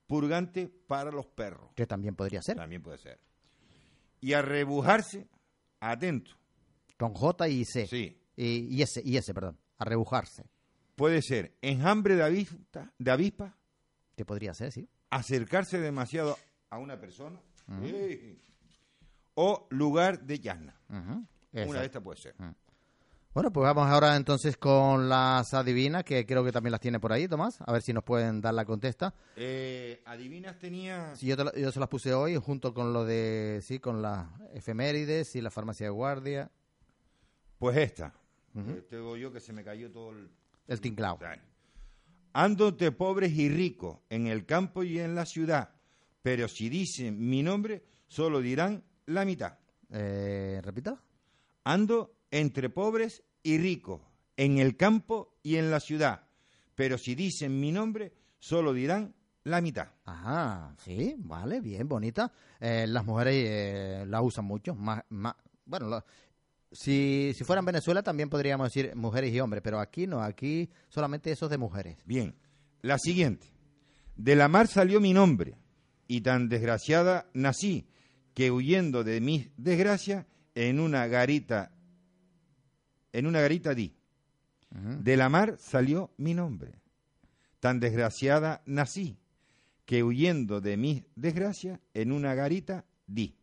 purgante 0.08 0.68
para 0.86 1.10
los 1.10 1.26
perros. 1.26 1.70
Que 1.74 1.86
también 1.86 2.16
podría 2.16 2.42
ser. 2.42 2.56
También 2.56 2.82
puede 2.82 2.98
ser. 2.98 3.20
Y 4.20 4.32
a 4.32 4.42
rebujarse, 4.42 5.28
atento. 5.80 6.32
Con 6.96 7.12
J 7.14 7.48
y 7.48 7.64
C. 7.64 7.87
Sí. 7.87 8.20
Y, 8.37 8.74
y 8.76 8.82
ese, 8.82 9.02
y 9.04 9.16
ese, 9.16 9.32
perdón. 9.35 9.59
A 9.78 9.85
rebujarse. 9.85 10.44
Puede 10.94 11.20
ser 11.22 11.54
enjambre 11.61 12.16
de 12.16 12.22
avispa, 12.24 12.90
de 12.98 13.11
avispa 13.11 13.54
Que 14.16 14.24
podría 14.24 14.54
ser, 14.54 14.72
sí. 14.72 14.88
acercarse 15.11 15.78
demasiado 15.78 16.38
a 16.70 16.78
una 16.78 16.98
persona 16.98 17.38
o 19.35 19.66
lugar 19.70 20.22
de 20.24 20.38
llana. 20.40 20.74
Una 20.88 21.80
de 21.80 21.87
estas 21.87 22.02
puede 22.02 22.18
ser. 22.20 22.35
Bueno, 23.35 23.52
pues 23.52 23.64
vamos 23.64 23.87
ahora 23.87 24.16
entonces 24.16 24.56
con 24.56 25.11
las 25.11 25.52
adivinas, 25.52 26.04
que 26.04 26.24
creo 26.24 26.42
que 26.42 26.52
también 26.52 26.72
las 26.72 26.80
tiene 26.80 26.98
por 26.98 27.12
ahí, 27.12 27.28
Tomás. 27.28 27.59
A 27.61 27.70
ver 27.70 27.82
si 27.82 27.92
nos 27.92 28.02
pueden 28.02 28.40
dar 28.40 28.54
la 28.54 28.64
contesta. 28.64 29.12
Eh, 29.37 30.02
adivinas 30.06 30.59
tenía 30.59 31.14
Sí, 31.16 31.26
yo, 31.26 31.37
te 31.37 31.44
la- 31.44 31.54
yo 31.54 31.70
se 31.70 31.78
las 31.78 31.90
puse 31.90 32.14
hoy 32.14 32.37
junto 32.37 32.72
con 32.72 32.94
lo 32.94 33.04
de, 33.04 33.61
sí, 33.62 33.78
con 33.78 34.00
las 34.00 34.26
efemérides 34.54 35.37
y 35.37 35.42
la 35.42 35.50
farmacia 35.50 35.85
de 35.85 35.90
guardia, 35.90 36.50
pues 37.58 37.76
esta. 37.76 38.12
Eh, 38.56 38.86
Tengo 38.88 39.16
yo 39.16 39.32
que 39.32 39.40
se 39.40 39.52
me 39.52 39.62
cayó 39.64 39.90
todo 39.90 40.10
el 40.12 40.30
el 40.68 40.80
tinclao. 40.80 41.18
Ando 42.32 42.68
entre 42.68 42.92
pobres 42.92 43.32
y 43.32 43.48
ricos 43.48 43.98
en 44.10 44.26
el 44.26 44.44
campo 44.44 44.82
y 44.82 44.98
en 44.98 45.14
la 45.14 45.24
ciudad, 45.24 45.70
pero 46.22 46.48
si 46.48 46.68
dicen 46.68 47.16
mi 47.28 47.42
nombre 47.42 47.84
solo 48.08 48.40
dirán 48.40 48.82
la 49.06 49.24
mitad. 49.24 49.58
Eh, 49.90 50.60
¿Repita? 50.62 51.00
Ando 51.64 52.16
entre 52.30 52.68
pobres 52.68 53.22
y 53.42 53.58
ricos 53.58 54.00
en 54.36 54.58
el 54.58 54.76
campo 54.76 55.38
y 55.42 55.56
en 55.56 55.70
la 55.70 55.80
ciudad, 55.80 56.26
pero 56.74 56.98
si 56.98 57.14
dicen 57.14 57.58
mi 57.58 57.72
nombre 57.72 58.12
solo 58.38 58.72
dirán 58.74 59.14
la 59.44 59.60
mitad. 59.60 59.88
Ajá, 60.04 60.74
sí, 60.84 61.14
vale, 61.18 61.60
bien, 61.60 61.88
bonita. 61.88 62.32
Eh, 62.60 62.86
las 62.88 63.04
mujeres 63.04 63.34
eh, 63.48 64.04
la 64.08 64.20
usan 64.20 64.44
mucho. 64.44 64.74
Más, 64.74 65.02
más, 65.10 65.34
bueno, 65.64 65.86
lo- 65.88 66.04
si, 66.76 67.32
si 67.34 67.44
fuera 67.44 67.60
en 67.60 67.66
Venezuela 67.66 68.02
también 68.02 68.28
podríamos 68.28 68.68
decir 68.68 68.94
mujeres 68.94 69.32
y 69.32 69.40
hombres, 69.40 69.62
pero 69.62 69.80
aquí 69.80 70.06
no, 70.06 70.22
aquí 70.22 70.68
solamente 70.88 71.30
eso 71.30 71.46
es 71.46 71.50
de 71.50 71.58
mujeres. 71.58 71.96
Bien, 72.04 72.34
la 72.82 72.98
siguiente. 72.98 73.46
De 74.16 74.36
la 74.36 74.48
mar 74.48 74.68
salió 74.68 75.00
mi 75.00 75.12
nombre, 75.12 75.56
y 76.06 76.20
tan 76.20 76.48
desgraciada 76.48 77.30
nací, 77.32 77.86
que 78.34 78.50
huyendo 78.50 79.04
de 79.04 79.20
mis 79.20 79.48
desgracias, 79.56 80.26
en 80.54 80.80
una 80.80 81.06
garita, 81.06 81.72
en 83.12 83.26
una 83.26 83.40
garita 83.40 83.74
di. 83.74 83.94
De 84.70 85.16
la 85.16 85.30
mar 85.30 85.56
salió 85.58 86.12
mi 86.18 86.34
nombre. 86.34 86.80
Tan 87.60 87.80
desgraciada 87.80 88.62
nací, 88.66 89.16
que 89.86 90.02
huyendo 90.02 90.60
de 90.60 90.76
mis 90.76 91.04
desgracias, 91.14 91.80
en 91.94 92.12
una 92.12 92.34
garita 92.34 92.84
di. 93.06 93.34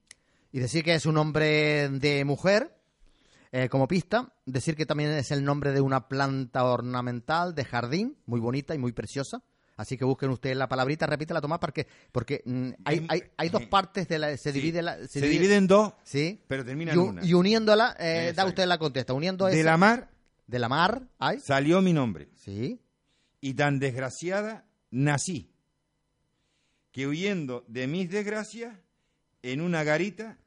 Y 0.52 0.60
decir 0.60 0.84
que 0.84 0.93
es 0.93 1.08
un 1.08 1.15
nombre 1.15 1.89
de 1.89 2.24
mujer, 2.26 2.76
eh, 3.54 3.70
como 3.70 3.88
pista. 3.88 4.34
Decir 4.46 4.76
que 4.76 4.86
también 4.86 5.12
es 5.12 5.32
el 5.32 5.46
nombre 5.46 5.72
de 5.72 5.80
una 5.80 6.10
planta 6.10 6.66
ornamental 6.66 7.56
de 7.56 7.63
jardín, 7.63 8.18
muy 8.26 8.42
bonita 8.42 8.76
y 8.76 8.78
muy 8.78 8.92
preciosa. 8.92 9.42
Así 9.78 9.98
que 9.98 10.06
busquen 10.06 10.30
ustedes 10.30 10.56
la 10.58 10.68
palabrita, 10.68 11.08
repítela, 11.08 11.39
Tomás, 11.42 11.60
porque, 11.60 11.88
porque 12.12 12.42
mm, 12.46 12.70
hay, 12.86 13.06
hay, 13.10 13.24
hay 13.38 13.50
dos 13.50 13.66
partes 13.68 14.08
de 14.08 14.20
la... 14.20 14.38
Se 14.38 14.52
Sí. 14.52 14.60
divide 14.60 14.82
la... 14.84 15.08
Se, 15.08 15.20
divide 15.22 15.56
en 15.56 15.66
dos, 15.68 15.94
Sí. 16.04 16.42
pero 16.48 16.63
termina 16.66 16.92
Y, 16.92 16.94
en 16.96 17.00
una. 17.00 17.26
y 17.26 17.34
uniéndola, 17.34 17.96
eh, 18.00 18.34
da 18.36 18.46
usted 18.46 18.66
la 18.68 18.78
contesta. 18.78 19.13
Uniendo 19.13 19.46
de 19.46 19.54
esa- 19.60 19.63
la 19.72 19.78
mar 19.78 20.10
de 20.46 20.60
la 20.60 20.68
mar, 20.70 21.08
salió 21.42 21.82
mi 21.82 21.94
nombre. 21.94 22.30
Sí. 22.36 22.82
Y 23.42 23.54
tan 23.56 23.80
desgraciada 23.80 24.66
nací, 24.92 25.50
que 26.92 27.08
huyendo 27.08 27.63
de 27.68 27.88
mis 27.88 28.10
desgracias, 28.12 28.76
en 29.42 29.62
una 29.62 29.84
garita 29.84 30.38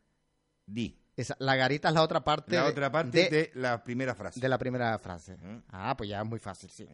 di. 0.66 0.98
Esa, 1.16 1.34
la 1.38 1.56
garita 1.56 1.88
es 1.88 1.94
la 1.94 2.02
otra 2.02 2.22
parte, 2.22 2.56
La 2.56 2.64
de, 2.64 2.70
otra 2.70 2.92
parte 2.92 3.10
de, 3.18 3.30
de, 3.30 3.50
la 3.54 3.82
primera 3.82 4.14
frase. 4.14 4.38
de 4.38 4.48
la 4.48 4.58
primera 4.58 4.98
frase. 4.98 5.36
Ah, 5.70 5.94
pues 5.96 6.10
ya 6.10 6.20
es 6.20 6.26
muy 6.26 6.38
fácil, 6.38 6.68
sí. 6.70 6.86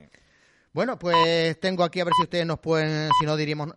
Bueno, 0.74 0.98
pues 0.98 1.61
tengo 1.61 1.85
aquí 1.85 2.00
a 2.00 2.04
ver 2.04 2.14
si 2.16 2.22
ustedes 2.22 2.46
nos 2.46 2.58
pueden, 2.61 3.11
si 3.20 3.26
no 3.26 3.37
diríamos, 3.37 3.74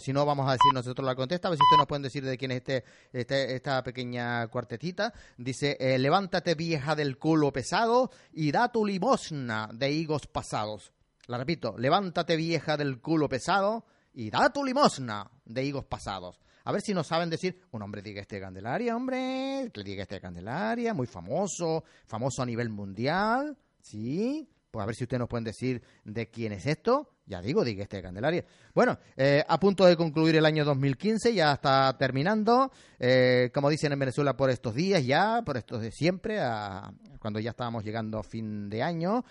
si 0.00 0.12
no 0.12 0.24
vamos 0.24 0.48
a 0.48 0.52
decir 0.52 0.72
nosotros 0.72 1.04
la 1.04 1.16
contesta, 1.16 1.48
a 1.48 1.50
ver 1.50 1.58
si 1.58 1.64
ustedes 1.64 1.78
nos 1.78 1.86
pueden 1.88 2.02
decir 2.02 2.24
de 2.24 2.38
quién 2.38 2.52
es 2.52 2.58
este, 2.58 2.84
este- 3.12 3.56
esta 3.56 3.82
pequeña 3.82 4.46
cuartetita. 4.46 5.12
Dice, 5.36 5.76
eh, 5.80 5.98
levántate 5.98 6.54
vieja 6.54 6.94
del 6.94 7.18
culo 7.18 7.52
pesado 7.52 8.12
y 8.32 8.52
da 8.52 8.70
tu 8.70 8.86
limosna 8.86 9.68
de 9.72 9.90
higos 9.90 10.28
pasados. 10.28 10.92
La 11.26 11.38
repito, 11.38 11.74
levántate 11.76 12.36
vieja 12.36 12.76
del 12.76 13.00
culo 13.00 13.28
pesado 13.28 13.84
y 14.14 14.30
da 14.30 14.52
tu 14.52 14.64
limosna 14.64 15.28
de 15.44 15.64
higos 15.64 15.86
pasados. 15.86 16.38
A 16.64 16.72
ver 16.72 16.80
si 16.82 16.94
nos 16.94 17.06
saben 17.06 17.30
decir, 17.30 17.60
un 17.72 17.82
hombre 17.82 18.02
diga 18.02 18.20
este 18.20 18.36
de 18.36 18.42
Candelaria, 18.42 18.96
hombre, 18.96 19.70
que 19.72 19.82
diga 19.82 20.02
este 20.02 20.16
de 20.16 20.20
Candelaria, 20.20 20.94
muy 20.94 21.06
famoso, 21.06 21.84
famoso 22.06 22.42
a 22.42 22.46
nivel 22.46 22.68
mundial, 22.70 23.56
¿sí? 23.80 24.48
Pues 24.70 24.82
a 24.82 24.86
ver 24.86 24.94
si 24.94 25.04
ustedes 25.04 25.18
nos 25.20 25.28
pueden 25.28 25.44
decir 25.44 25.82
de 26.04 26.30
quién 26.30 26.52
es 26.52 26.66
esto. 26.66 27.08
Ya 27.26 27.40
digo, 27.42 27.62
diga 27.64 27.82
este 27.82 27.98
de 27.98 28.02
Candelaria. 28.02 28.44
Bueno, 28.74 28.98
eh, 29.16 29.44
a 29.46 29.60
punto 29.60 29.84
de 29.84 29.96
concluir 29.96 30.34
el 30.36 30.46
año 30.46 30.64
2015, 30.64 31.34
ya 31.34 31.52
está 31.52 31.96
terminando. 31.98 32.72
Eh, 32.98 33.50
como 33.54 33.68
dicen 33.70 33.92
en 33.92 33.98
Venezuela, 33.98 34.36
por 34.36 34.50
estos 34.50 34.74
días 34.74 35.04
ya, 35.04 35.42
por 35.44 35.56
estos 35.56 35.82
de 35.82 35.92
siempre, 35.92 36.40
a- 36.40 36.92
cuando 37.20 37.38
ya 37.38 37.50
estábamos 37.50 37.84
llegando 37.84 38.18
a 38.18 38.22
fin 38.24 38.68
de 38.70 38.82
año. 38.82 39.24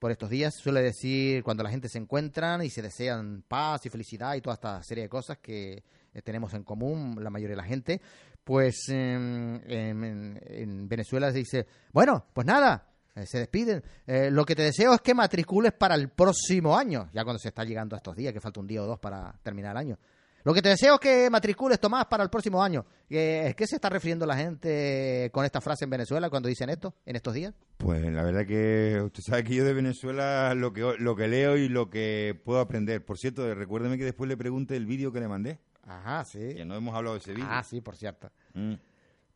Por 0.00 0.10
estos 0.10 0.28
días 0.28 0.54
suele 0.54 0.82
decir 0.82 1.42
cuando 1.42 1.62
la 1.62 1.70
gente 1.70 1.88
se 1.88 1.98
encuentran 1.98 2.62
y 2.62 2.68
se 2.70 2.82
desean 2.82 3.44
paz 3.46 3.86
y 3.86 3.90
felicidad 3.90 4.34
y 4.34 4.40
toda 4.40 4.54
esta 4.54 4.82
serie 4.82 5.04
de 5.04 5.08
cosas 5.08 5.38
que 5.38 5.82
eh, 6.16 6.22
tenemos 6.22 6.54
en 6.54 6.64
común 6.64 7.16
la 7.20 7.30
mayoría 7.30 7.56
de 7.56 7.62
la 7.62 7.68
gente, 7.68 8.00
pues 8.42 8.88
em, 8.88 9.56
em, 9.66 10.04
en, 10.04 10.40
en 10.46 10.88
Venezuela 10.88 11.30
se 11.30 11.38
dice, 11.38 11.66
bueno, 11.92 12.24
pues 12.32 12.46
nada, 12.46 12.88
eh, 13.16 13.26
se 13.26 13.38
despiden. 13.38 13.82
Eh, 14.06 14.30
lo 14.30 14.44
que 14.44 14.54
te 14.54 14.62
deseo 14.62 14.94
es 14.94 15.00
que 15.00 15.14
matricules 15.14 15.72
para 15.72 15.94
el 15.94 16.10
próximo 16.10 16.76
año, 16.76 17.08
ya 17.12 17.24
cuando 17.24 17.38
se 17.38 17.48
está 17.48 17.64
llegando 17.64 17.96
a 17.96 17.98
estos 17.98 18.14
días, 18.14 18.32
que 18.32 18.40
falta 18.40 18.60
un 18.60 18.66
día 18.66 18.82
o 18.82 18.86
dos 18.86 18.98
para 18.98 19.32
terminar 19.42 19.72
el 19.72 19.78
año. 19.78 19.98
Lo 20.44 20.54
que 20.54 20.62
te 20.62 20.68
deseo 20.68 20.94
es 20.94 21.00
que 21.00 21.28
matricules, 21.28 21.80
Tomás, 21.80 22.06
para 22.06 22.22
el 22.22 22.30
próximo 22.30 22.62
año. 22.62 22.86
Eh, 23.10 23.52
¿Qué 23.56 23.66
se 23.66 23.76
está 23.76 23.88
refiriendo 23.88 24.26
la 24.26 24.36
gente 24.36 25.28
con 25.32 25.44
esta 25.44 25.60
frase 25.60 25.84
en 25.84 25.90
Venezuela 25.90 26.30
cuando 26.30 26.48
dicen 26.48 26.70
esto, 26.70 26.94
en 27.04 27.16
estos 27.16 27.34
días? 27.34 27.52
Pues 27.78 28.04
la 28.12 28.22
verdad 28.22 28.46
que 28.46 29.00
usted 29.02 29.22
sabe 29.26 29.42
que 29.42 29.56
yo 29.56 29.64
de 29.64 29.72
Venezuela 29.72 30.54
lo 30.54 30.72
que, 30.72 30.94
lo 30.98 31.16
que 31.16 31.26
leo 31.26 31.56
y 31.56 31.68
lo 31.68 31.90
que 31.90 32.40
puedo 32.44 32.60
aprender. 32.60 33.04
Por 33.04 33.18
cierto, 33.18 33.52
recuérdeme 33.54 33.98
que 33.98 34.04
después 34.04 34.28
le 34.28 34.36
pregunte 34.36 34.76
el 34.76 34.86
vídeo 34.86 35.10
que 35.10 35.18
le 35.18 35.26
mandé, 35.26 35.58
Ajá, 35.86 36.24
sí. 36.24 36.54
que 36.54 36.64
no 36.64 36.74
hemos 36.74 36.94
hablado 36.94 37.18
de 37.18 37.32
vídeo. 37.32 37.46
Ah, 37.48 37.62
sí, 37.62 37.80
por 37.80 37.96
cierto. 37.96 38.30
Mm. 38.54 38.74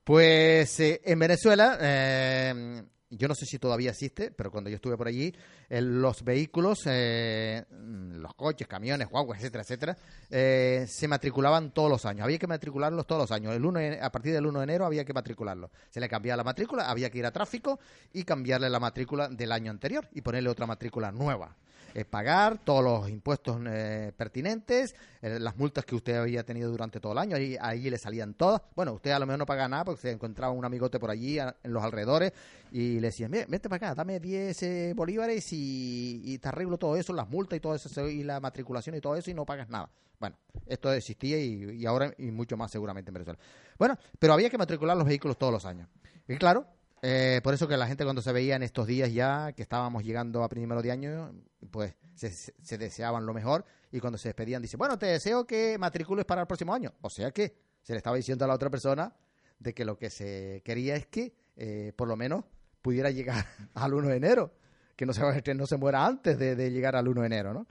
Pues 0.05 0.81
eh, 0.81 1.01
en 1.05 1.19
Venezuela, 1.19 1.79
eh, 1.81 2.83
yo 3.11 3.29
no 3.29 3.35
sé 3.35 3.45
si 3.45 3.59
todavía 3.59 3.91
existe, 3.91 4.31
pero 4.31 4.51
cuando 4.51 4.71
yo 4.71 4.77
estuve 4.77 4.97
por 4.97 5.07
allí, 5.09 5.33
eh, 5.69 5.81
los 5.81 6.25
vehículos, 6.25 6.81
eh, 6.87 7.65
los 7.71 8.35
coches, 8.35 8.67
camiones, 8.67 9.09
guaguas, 9.09 9.39
etcétera, 9.39 9.63
etcétera, 9.63 9.97
eh, 10.31 10.87
se 10.89 11.07
matriculaban 11.07 11.71
todos 11.73 11.91
los 11.91 12.05
años. 12.07 12.25
Había 12.25 12.39
que 12.39 12.47
matricularlos 12.47 13.07
todos 13.07 13.23
los 13.23 13.31
años. 13.33 13.55
El 13.55 13.65
1 13.65 13.79
de- 13.79 14.01
a 14.01 14.11
partir 14.11 14.33
del 14.33 14.47
1 14.47 14.59
de 14.61 14.65
enero 14.65 14.87
había 14.87 15.05
que 15.05 15.13
matricularlos. 15.13 15.71
Se 15.91 16.01
le 16.01 16.09
cambiaba 16.09 16.39
la 16.39 16.45
matrícula, 16.45 16.91
había 16.91 17.11
que 17.11 17.19
ir 17.19 17.27
a 17.27 17.31
tráfico 17.33 17.79
y 18.13 18.25
cambiarle 18.25 18.71
la 18.71 18.81
matrícula 18.81 19.29
del 19.29 19.53
año 19.53 19.71
anterior 19.71 20.09
y 20.13 20.23
ponerle 20.23 20.49
otra 20.51 20.67
matrícula 20.67 21.13
nueva. 21.13 21.57
Eh, 21.95 22.05
pagar 22.05 22.59
todos 22.59 22.85
los 22.85 23.11
impuestos 23.11 23.61
eh, 23.67 24.13
pertinentes, 24.17 24.95
eh, 25.23 25.39
las 25.41 25.57
multas 25.57 25.85
que 25.85 25.95
usted 25.95 26.17
había 26.17 26.45
tenido 26.45 26.71
durante 26.71 27.01
todo 27.01 27.13
el 27.13 27.19
año, 27.19 27.37
ahí, 27.37 27.57
ahí 27.61 27.91
le 27.91 27.99
salían 27.99 28.35
todas. 28.35 28.63
Bueno, 28.77 28.93
usted 28.93 29.11
a 29.11 29.19
lo 29.19 29.27
mejor 29.27 29.41
no 29.41 29.47
paga 29.47 29.69
nada 29.69 29.85
porque 29.85 30.03
se 30.03 30.11
encontraba 30.13 30.53
un 30.53 30.65
amigote 30.65 31.01
por 31.01 31.11
allí 31.11 31.39
en 31.39 31.53
los 31.65 31.83
alrededores 31.83 32.33
y 32.71 33.01
le 33.01 33.09
decían, 33.09 33.31
"Mira, 33.31 33.47
vete 33.49 33.69
para 33.69 33.89
acá, 33.89 33.95
dame 33.97 34.21
10 34.21 34.63
eh, 34.63 34.93
bolívares 34.95 35.49
y, 35.53 36.39
te 36.41 36.49
arreglo 36.49 36.79
todo 36.79 36.97
eso, 36.97 37.13
las 37.13 37.29
multas 37.29 37.57
y 37.57 37.61
todo 37.61 37.75
eso, 37.75 38.09
y 38.09 38.23
la 38.23 38.41
matriculación 38.41 38.95
y 38.95 39.01
todo 39.01 39.17
eso 39.17 39.31
y 39.31 39.35
no 39.35 39.45
pagas 39.45 39.69
nada. 39.69 39.91
Bueno, 40.21 40.37
esto 40.67 40.93
existía 40.93 41.39
y 41.39 41.85
ahora 41.87 42.13
y 42.19 42.31
mucho 42.31 42.57
más 42.57 42.71
seguramente 42.71 43.11
en 43.11 43.15
Venezuela. 43.15 43.39
Bueno, 43.79 43.99
pero 44.19 44.35
había 44.35 44.51
que 44.51 44.59
matricular 44.59 44.97
los 44.97 45.07
vehículos 45.07 45.39
todos 45.39 45.53
los 45.53 45.65
años. 45.65 45.89
Y 46.29 46.37
claro, 46.37 46.67
eh, 47.03 47.41
por 47.43 47.55
eso 47.55 47.67
que 47.67 47.77
la 47.77 47.87
gente 47.87 48.05
cuando 48.05 48.23
se 48.23 48.33
veía 48.33 48.57
en 48.57 48.63
estos 48.63 48.87
días 48.87 49.13
ya 49.13 49.53
que 49.53 49.63
estábamos 49.63 50.05
llegando 50.05 50.45
a 50.45 50.49
primero 50.49 50.83
de 50.83 50.91
año, 50.91 51.33
pues 51.71 51.95
se, 52.15 52.31
se 52.31 52.79
deseaban 52.79 53.25
lo 53.25 53.33
mejor 53.33 53.65
y 53.91 54.01
cuando 54.01 54.19
se 54.19 54.29
despedían 54.29 54.63
dice, 54.63 54.77
bueno, 54.77 54.99
te 54.99 55.07
deseo 55.07 55.47
que 55.47 55.79
matricules 55.79 56.25
para 56.25 56.43
el 56.43 56.47
próximo 56.47 56.75
año. 56.75 56.93
O 57.01 57.11
sea 57.11 57.31
que 57.31 57.57
se 57.83 57.93
le 57.93 57.99
estaba 57.99 58.17
diciendo 58.17 58.45
a 58.45 58.49
la 58.49 58.55
otra 58.55 58.71
persona 58.71 59.15
de 59.59 59.75
que 59.75 59.85
lo 59.85 59.97
que 59.97 60.11
se 60.11 60.63
quería 60.65 60.97
es 60.97 61.07
que 61.07 61.35
eh, 61.57 61.93
por 61.97 62.09
lo 62.09 62.17
menos 62.17 62.45
pudiera 62.83 63.11
llegar 63.11 63.47
al 63.75 63.95
1 63.95 64.09
de 64.09 64.17
enero, 64.17 64.55
que 64.97 65.07
no 65.07 65.13
se, 65.13 65.55
no 65.55 65.67
se 65.67 65.77
muera 65.77 66.07
antes 66.07 66.39
de, 66.39 66.55
de 66.55 66.71
llegar 66.71 66.97
al 66.97 67.09
1 67.09 67.21
de 67.21 67.27
enero, 67.27 67.55
¿no? 67.55 67.67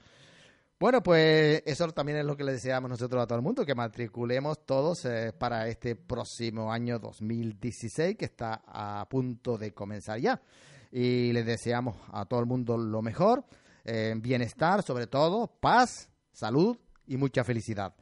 Bueno, 0.79 1.03
pues 1.03 1.61
eso 1.65 1.89
también 1.89 2.19
es 2.19 2.25
lo 2.25 2.37
que 2.37 2.45
le 2.45 2.53
deseamos 2.53 2.89
nosotros 2.89 3.21
a 3.21 3.27
todo 3.27 3.37
el 3.37 3.43
mundo, 3.43 3.65
que 3.65 3.75
matriculemos 3.75 4.65
todos 4.65 5.03
eh, 5.03 5.33
para 5.37 5.67
este 5.67 5.97
próximo 5.97 6.71
año 6.71 6.99
2016 6.99 8.15
que 8.15 8.23
está 8.23 8.61
a 8.65 9.05
punto 9.09 9.57
de 9.57 9.73
comenzar 9.73 10.21
ya. 10.21 10.41
Y 10.89 11.33
les 11.33 11.45
deseamos 11.45 11.97
a 12.13 12.23
todo 12.23 12.39
el 12.39 12.45
mundo 12.45 12.77
lo 12.77 13.01
mejor, 13.01 13.43
eh, 13.83 14.15
bienestar 14.15 14.81
sobre 14.81 15.07
todo, 15.07 15.47
paz, 15.47 16.09
salud 16.31 16.77
y 17.07 17.17
mucha 17.17 17.43
felicidad. 17.43 17.93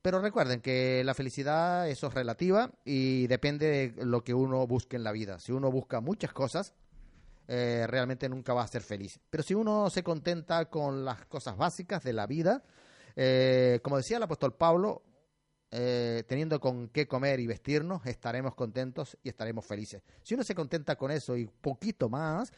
Pero 0.00 0.18
recuerden 0.22 0.62
que 0.62 1.04
la 1.04 1.12
felicidad 1.12 1.86
eso 1.90 2.06
es 2.06 2.14
relativa 2.14 2.70
y 2.82 3.26
depende 3.26 3.92
de 3.92 4.06
lo 4.06 4.24
que 4.24 4.32
uno 4.32 4.66
busque 4.66 4.96
en 4.96 5.04
la 5.04 5.12
vida. 5.12 5.38
Si 5.38 5.52
uno 5.52 5.70
busca 5.70 6.00
muchas 6.00 6.32
cosas, 6.32 6.72
eh, 7.48 7.86
realmente 7.88 8.28
nunca 8.28 8.54
va 8.54 8.62
a 8.62 8.68
ser 8.68 8.82
feliz. 8.82 9.18
Pero 9.30 9.42
si 9.42 9.54
uno 9.54 9.90
se 9.90 10.02
contenta 10.02 10.66
con 10.66 11.04
las 11.04 11.26
cosas 11.26 11.56
básicas 11.56 12.02
de 12.02 12.12
la 12.12 12.26
vida, 12.26 12.62
eh, 13.16 13.80
como 13.82 13.96
decía 13.96 14.16
el 14.16 14.22
apóstol 14.22 14.54
Pablo, 14.54 15.02
eh, 15.70 16.24
teniendo 16.28 16.60
con 16.60 16.88
qué 16.88 17.06
comer 17.08 17.40
y 17.40 17.46
vestirnos, 17.46 18.04
estaremos 18.06 18.54
contentos 18.54 19.16
y 19.22 19.30
estaremos 19.30 19.64
felices. 19.64 20.02
Si 20.22 20.34
uno 20.34 20.44
se 20.44 20.54
contenta 20.54 20.96
con 20.96 21.10
eso 21.10 21.36
y 21.36 21.46
poquito 21.46 22.08
más, 22.08 22.52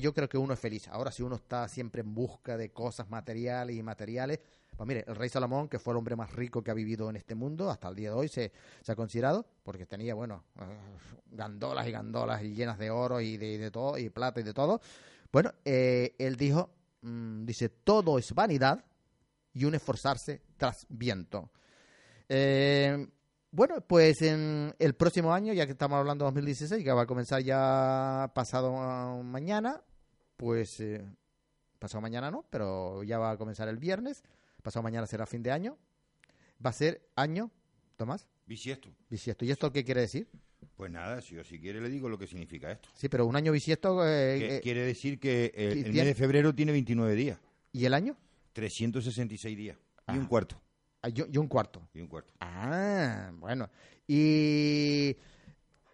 yo 0.00 0.14
creo 0.14 0.28
que 0.28 0.38
uno 0.38 0.54
es 0.54 0.60
feliz. 0.60 0.88
Ahora, 0.88 1.10
si 1.10 1.22
uno 1.22 1.34
está 1.34 1.66
siempre 1.68 2.00
en 2.00 2.14
busca 2.14 2.56
de 2.56 2.70
cosas 2.70 3.10
materiales 3.10 3.76
y 3.76 3.82
materiales, 3.82 4.38
pues 4.76 4.86
mire, 4.86 5.04
el 5.06 5.14
rey 5.14 5.28
Salomón, 5.28 5.68
que 5.68 5.78
fue 5.78 5.92
el 5.92 5.98
hombre 5.98 6.16
más 6.16 6.32
rico 6.32 6.62
que 6.62 6.70
ha 6.70 6.74
vivido 6.74 7.08
en 7.08 7.16
este 7.16 7.34
mundo, 7.34 7.70
hasta 7.70 7.88
el 7.88 7.94
día 7.94 8.10
de 8.10 8.16
hoy 8.16 8.28
se, 8.28 8.52
se 8.82 8.92
ha 8.92 8.96
considerado, 8.96 9.46
porque 9.62 9.86
tenía, 9.86 10.14
bueno, 10.14 10.44
eh, 10.60 10.96
gandolas 11.30 11.86
y 11.86 11.92
gandolas 11.92 12.42
y 12.42 12.54
llenas 12.54 12.78
de 12.78 12.90
oro 12.90 13.20
y 13.20 13.36
de, 13.36 13.70
todo, 13.70 13.98
y 13.98 14.10
plata 14.10 14.40
y 14.40 14.42
de 14.42 14.52
todo. 14.52 14.80
Bueno, 15.30 15.52
eh, 15.64 16.14
él 16.18 16.36
dijo, 16.36 16.70
mm, 17.02 17.44
dice, 17.44 17.68
todo 17.68 18.18
es 18.18 18.32
vanidad 18.34 18.84
y 19.52 19.64
un 19.64 19.74
esforzarse 19.74 20.42
tras 20.56 20.86
viento. 20.88 21.50
Eh, 22.28 23.06
bueno, 23.50 23.80
pues 23.86 24.22
en 24.22 24.74
el 24.78 24.94
próximo 24.94 25.32
año, 25.32 25.52
ya 25.52 25.66
que 25.66 25.72
estamos 25.72 25.98
hablando 25.98 26.24
de 26.24 26.30
2016, 26.30 26.82
que 26.82 26.92
va 26.92 27.02
a 27.02 27.06
comenzar 27.06 27.40
ya 27.42 28.32
pasado 28.34 28.72
uh, 28.72 29.22
mañana, 29.22 29.80
pues 30.36 30.82
pasado 31.78 32.00
mañana 32.00 32.30
no, 32.30 32.44
pero 32.50 33.02
ya 33.04 33.18
va 33.18 33.32
a 33.32 33.36
comenzar 33.36 33.68
el 33.68 33.76
viernes, 33.76 34.24
pasado 34.64 34.82
mañana 34.82 35.06
será 35.06 35.26
fin 35.26 35.42
de 35.44 35.52
año, 35.52 35.78
va 36.64 36.70
a 36.70 36.72
ser 36.72 37.06
año, 37.14 37.50
Tomás, 37.96 38.26
Bisiesto. 38.46 38.88
bisiesto. 39.08 39.44
¿Y 39.44 39.50
esto 39.52 39.70
qué 39.72 39.84
quiere 39.84 40.00
decir? 40.00 40.26
Pues 40.76 40.90
nada, 40.90 41.20
si 41.20 41.34
yo 41.36 41.44
si 41.44 41.60
quiere 41.60 41.80
le 41.80 41.88
digo 41.88 42.08
lo 42.08 42.18
que 42.18 42.26
significa 42.26 42.72
esto. 42.72 42.88
Sí, 42.94 43.08
pero 43.08 43.26
un 43.26 43.36
año 43.36 43.52
bisiesto 43.52 44.04
eh, 44.04 44.56
eh, 44.56 44.60
quiere 44.62 44.80
decir 44.84 45.20
que 45.20 45.52
el, 45.54 45.78
¿y 45.78 45.82
el 45.82 45.92
mes 45.92 46.06
de 46.06 46.14
febrero 46.14 46.52
tiene 46.54 46.72
29 46.72 47.14
días, 47.14 47.38
y 47.72 47.84
el 47.84 47.94
año 47.94 48.16
366 48.54 49.56
días 49.56 49.76
y 49.76 49.80
Ah. 50.06 50.12
un 50.14 50.26
cuarto. 50.26 50.60
Ah, 51.02 51.08
y, 51.10 51.14
y 51.32 51.36
un 51.38 51.46
cuarto. 51.48 51.86
Y 51.94 52.00
un 52.00 52.08
cuarto. 52.08 52.32
Ah, 52.40 53.30
bueno. 53.38 53.68
Y 54.06 55.16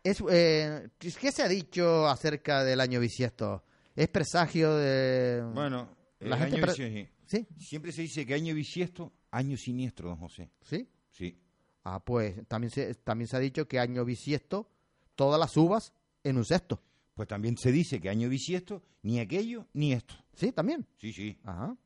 es, 0.04 0.22
eh, 0.30 0.88
¿qué 0.98 1.32
se 1.32 1.42
ha 1.42 1.48
dicho 1.48 2.06
acerca 2.08 2.64
del 2.64 2.80
año 2.80 3.00
bisiesto? 3.00 3.64
¿Es 3.96 4.08
presagio 4.08 4.74
de...? 4.76 5.42
Bueno, 5.52 5.88
La 6.20 6.36
el 6.36 6.42
gente 6.42 6.56
año 6.56 6.66
bisiesto- 6.66 7.10
¿Sí? 7.30 7.46
siempre 7.58 7.92
se 7.92 8.02
dice 8.02 8.26
que 8.26 8.34
año 8.34 8.54
bisiesto, 8.56 9.12
año 9.30 9.56
siniestro, 9.56 10.08
don 10.08 10.18
José. 10.18 10.50
¿Sí? 10.62 10.88
Sí. 11.12 11.38
Ah, 11.84 12.04
pues 12.04 12.46
también 12.48 12.72
se, 12.72 12.92
también 12.96 13.28
se 13.28 13.36
ha 13.36 13.40
dicho 13.40 13.68
que 13.68 13.78
año 13.78 14.04
bisiesto, 14.04 14.68
todas 15.14 15.38
las 15.38 15.56
uvas 15.56 15.92
en 16.24 16.38
un 16.38 16.44
cesto. 16.44 16.82
Pues 17.14 17.28
también 17.28 17.56
se 17.56 17.70
dice 17.70 18.00
que 18.00 18.08
año 18.08 18.28
bisiesto, 18.28 18.82
ni 19.02 19.20
aquello 19.20 19.68
ni 19.74 19.92
esto. 19.92 20.14
¿Sí? 20.34 20.50
También. 20.50 20.84
Sí, 20.98 21.12
sí. 21.12 21.38
Ajá. 21.44 21.76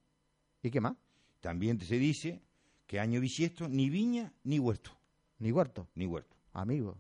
¿Y 0.63 0.71
qué 0.71 0.81
más? 0.81 0.97
también 1.45 1.79
se 1.79 1.99
dice 1.99 2.41
que 2.87 2.99
año 2.99 3.21
bisiesto 3.21 3.69
ni 3.69 3.91
viña 3.91 4.33
ni 4.45 4.59
huerto. 4.59 4.93
Ni 5.41 5.53
huerto. 5.53 5.87
Ni 5.95 6.07
huerto. 6.07 6.35
Amigo. 6.55 6.97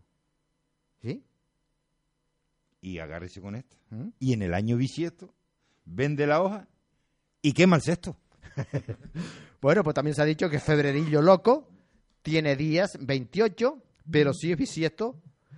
¿Sí? 1.00 1.24
Y 2.82 2.98
agárrese 2.98 3.40
con 3.40 3.54
esto. 3.54 3.78
¿Mm? 3.88 4.08
Y 4.18 4.34
en 4.34 4.42
el 4.42 4.52
año 4.52 4.76
bisiesto 4.76 5.32
vende 5.86 6.26
la 6.26 6.42
hoja 6.42 6.68
y 7.40 7.54
quema 7.54 7.76
el 7.76 7.82
cesto. 7.82 8.18
Bueno, 9.60 9.82
pues 9.82 9.94
también 9.94 10.14
se 10.14 10.22
ha 10.22 10.26
dicho 10.26 10.50
que 10.50 10.58
febrerillo 10.60 11.22
loco 11.22 11.68
tiene 12.22 12.54
días 12.56 12.98
28, 13.00 13.78
pero 14.10 14.32
si 14.34 14.52
es 14.52 14.58
bisiesto, 14.58 15.16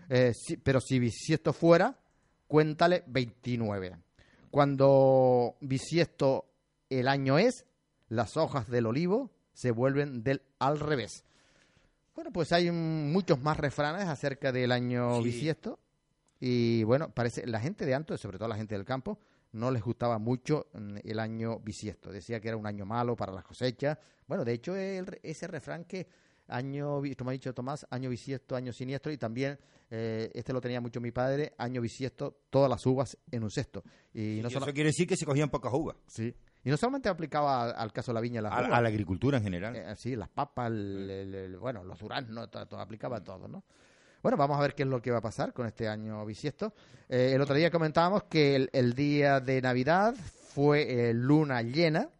eh, 0.08 0.32
si- 0.34 0.56
pero 0.56 0.80
si 0.80 0.98
bisiesto 0.98 1.52
fuera, 1.52 1.98
cuéntale 2.46 3.02
29. 3.08 3.96
Cuando 4.50 5.56
bisiesto 5.60 6.46
el 6.88 7.08
año 7.08 7.38
es, 7.38 7.64
las 8.08 8.36
hojas 8.36 8.68
del 8.68 8.86
olivo 8.86 9.30
se 9.52 9.72
vuelven 9.72 10.22
del 10.22 10.42
al 10.60 10.78
revés. 10.78 11.24
Bueno, 12.14 12.30
pues 12.32 12.52
hay 12.52 12.70
muchos 12.70 13.40
más 13.42 13.56
refranes 13.56 14.04
acerca 14.06 14.52
del 14.52 14.70
año 14.72 15.18
Sí. 15.18 15.24
bisiesto. 15.24 15.78
Y 16.38 16.84
bueno, 16.84 17.10
parece 17.10 17.46
la 17.46 17.60
gente 17.60 17.84
de 17.84 17.94
Anto, 17.94 18.16
sobre 18.16 18.38
todo 18.38 18.48
la 18.48 18.56
gente 18.56 18.74
del 18.76 18.84
campo, 18.84 19.18
no 19.56 19.70
les 19.70 19.82
gustaba 19.82 20.18
mucho 20.18 20.68
mm, 20.74 20.96
el 21.04 21.18
año 21.18 21.58
bisiesto. 21.60 22.10
Decía 22.12 22.40
que 22.40 22.48
era 22.48 22.56
un 22.56 22.66
año 22.66 22.84
malo 22.86 23.16
para 23.16 23.32
las 23.32 23.44
cosechas. 23.44 23.98
Bueno, 24.28 24.44
de 24.44 24.52
hecho, 24.52 24.76
el 24.76 25.18
ese 25.22 25.46
refrán 25.46 25.84
que 25.84 26.06
año, 26.48 27.00
como 27.18 27.30
ha 27.30 27.32
dicho 27.32 27.52
Tomás, 27.52 27.86
año 27.90 28.08
bisiesto, 28.08 28.54
año 28.54 28.72
siniestro, 28.72 29.10
y 29.10 29.18
también 29.18 29.58
eh, 29.90 30.30
este 30.34 30.52
lo 30.52 30.60
tenía 30.60 30.80
mucho 30.80 31.00
mi 31.00 31.10
padre, 31.10 31.54
año 31.58 31.80
bisiesto, 31.80 32.42
todas 32.50 32.70
las 32.70 32.84
uvas 32.86 33.18
en 33.32 33.42
un 33.42 33.50
cesto. 33.50 33.82
Y, 34.14 34.38
no, 34.42 34.48
Y 34.48 34.52
solo- 34.52 34.66
eso 34.66 34.74
quiere 34.74 34.90
decir 34.90 35.08
que 35.08 35.16
se 35.16 35.26
cogían 35.26 35.50
pocas 35.50 35.72
uvas. 35.74 35.96
sí. 36.06 36.34
y 36.64 36.68
no 36.70 36.76
solamente 36.76 37.08
aplicaba 37.08 37.62
al, 37.64 37.74
al 37.76 37.92
caso 37.92 38.10
de 38.10 38.14
la 38.14 38.20
viña 38.20 38.42
las 38.42 38.52
A, 38.52 38.58
uvas. 38.60 38.72
a 38.72 38.80
la 38.80 38.88
agricultura 38.88 39.38
en 39.38 39.44
general. 39.44 39.76
Eh, 39.76 39.94
sí, 39.96 40.16
las 40.16 40.28
papas, 40.28 40.66
el- 40.70 41.08
el- 41.10 41.34
el- 41.34 41.58
bueno, 41.58 41.82
los 41.84 41.98
duraznos, 42.00 42.50
todo, 42.50 42.66
todo, 42.66 42.80
aplicaba 42.80 43.22
todo, 43.22 43.46
¿no? 43.48 43.62
Bueno, 44.26 44.38
vamos 44.38 44.58
a 44.58 44.62
ver 44.62 44.74
qué 44.74 44.82
es 44.82 44.88
lo 44.88 45.00
que 45.00 45.12
va 45.12 45.18
a 45.18 45.22
pasar 45.22 45.52
con 45.52 45.68
este 45.68 45.86
año 45.86 46.26
bisiesto. 46.26 46.74
Eh, 47.08 47.30
el 47.36 47.40
otro 47.40 47.54
día 47.54 47.70
comentábamos 47.70 48.24
que 48.24 48.56
el, 48.56 48.70
el 48.72 48.92
día 48.92 49.38
de 49.38 49.62
Navidad 49.62 50.16
fue 50.16 51.10
eh, 51.10 51.14
luna 51.14 51.62
llena 51.62 52.10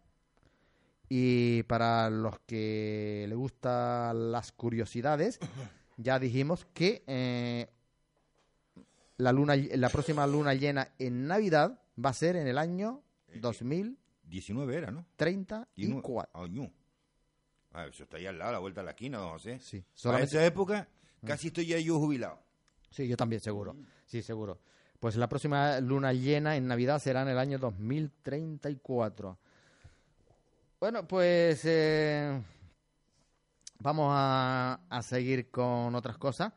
y 1.09 1.63
para 1.63 2.09
los 2.09 2.39
que 2.45 3.25
le 3.27 3.35
gustan 3.35 4.31
las 4.31 4.53
curiosidades, 4.53 5.37
ya 5.97 6.17
dijimos 6.17 6.65
que 6.73 7.03
eh, 7.07 7.67
la, 9.17 9.33
luna, 9.33 9.57
la 9.57 9.89
próxima 9.89 10.25
luna 10.27 10.53
llena 10.53 10.93
en 10.99 11.27
Navidad 11.27 11.77
va 12.01 12.11
a 12.11 12.13
ser 12.13 12.37
en 12.37 12.47
el 12.47 12.57
año 12.57 13.03
2034. 13.33 13.97
19 14.29 14.77
era, 14.77 14.91
¿no? 14.91 15.05
Año. 16.31 16.71
Ah, 17.73 17.85
eso 17.85 18.03
está 18.03 18.15
ahí 18.15 18.27
al 18.27 18.37
lado, 18.37 18.51
a 18.51 18.53
la 18.53 18.59
vuelta 18.59 18.79
de 18.79 18.85
la 18.85 18.91
esquina, 18.91 19.17
don 19.17 19.31
José. 19.31 19.59
Sí, 19.59 19.81
Para 19.81 19.91
solamente 19.93 20.37
esa 20.37 20.45
época, 20.45 20.87
casi 21.25 21.47
estoy 21.47 21.67
ya 21.67 21.79
yo 21.79 21.99
jubilado. 21.99 22.39
Sí, 22.89 23.07
yo 23.07 23.17
también, 23.17 23.41
seguro. 23.41 23.75
Sí, 24.05 24.21
seguro. 24.21 24.59
Pues 24.99 25.15
la 25.15 25.29
próxima 25.29 25.79
luna 25.79 26.13
llena 26.13 26.55
en 26.55 26.67
Navidad 26.67 26.99
será 26.99 27.21
en 27.21 27.27
el 27.29 27.37
año 27.37 27.59
2034. 27.59 29.37
Bueno, 30.79 31.07
pues 31.07 31.61
eh, 31.65 32.41
vamos 33.79 34.11
a, 34.11 34.79
a 34.89 35.01
seguir 35.01 35.51
con 35.51 35.93
otras 35.95 36.17
cosas. 36.17 36.53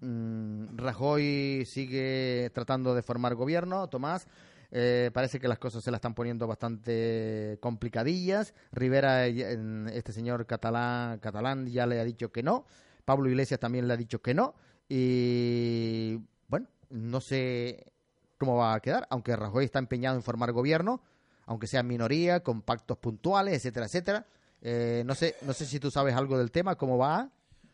Mm, 0.00 0.76
Rajoy 0.76 1.64
sigue 1.66 2.50
tratando 2.54 2.94
de 2.94 3.02
formar 3.02 3.34
gobierno, 3.34 3.88
Tomás. 3.88 4.26
Eh, 4.72 5.10
parece 5.12 5.40
que 5.40 5.48
las 5.48 5.58
cosas 5.58 5.82
se 5.82 5.90
la 5.90 5.96
están 5.96 6.14
poniendo 6.14 6.46
bastante 6.46 7.58
complicadillas. 7.60 8.54
Rivera, 8.72 9.26
eh, 9.26 9.58
este 9.92 10.12
señor 10.12 10.46
catalán, 10.46 11.18
catalán 11.18 11.66
ya 11.66 11.86
le 11.86 12.00
ha 12.00 12.04
dicho 12.04 12.30
que 12.30 12.42
no. 12.42 12.66
Pablo 13.10 13.28
Iglesias 13.28 13.58
también 13.58 13.88
le 13.88 13.94
ha 13.94 13.96
dicho 13.96 14.22
que 14.22 14.34
no. 14.34 14.54
Y 14.88 16.20
bueno, 16.46 16.68
no 16.90 17.20
sé 17.20 17.92
cómo 18.38 18.54
va 18.56 18.74
a 18.74 18.80
quedar, 18.80 19.04
aunque 19.10 19.34
Rajoy 19.34 19.64
está 19.64 19.80
empeñado 19.80 20.14
en 20.16 20.22
formar 20.22 20.52
gobierno, 20.52 21.02
aunque 21.46 21.66
sea 21.66 21.80
en 21.80 21.88
minoría, 21.88 22.40
con 22.44 22.62
pactos 22.62 22.98
puntuales, 22.98 23.54
etcétera, 23.54 23.86
etcétera. 23.86 24.26
Eh, 24.62 25.02
no 25.04 25.16
sé, 25.16 25.34
no 25.42 25.52
sé 25.54 25.66
si 25.66 25.80
tú 25.80 25.90
sabes 25.90 26.14
algo 26.14 26.38
del 26.38 26.52
tema, 26.52 26.76
cómo 26.76 26.98
va. 26.98 27.28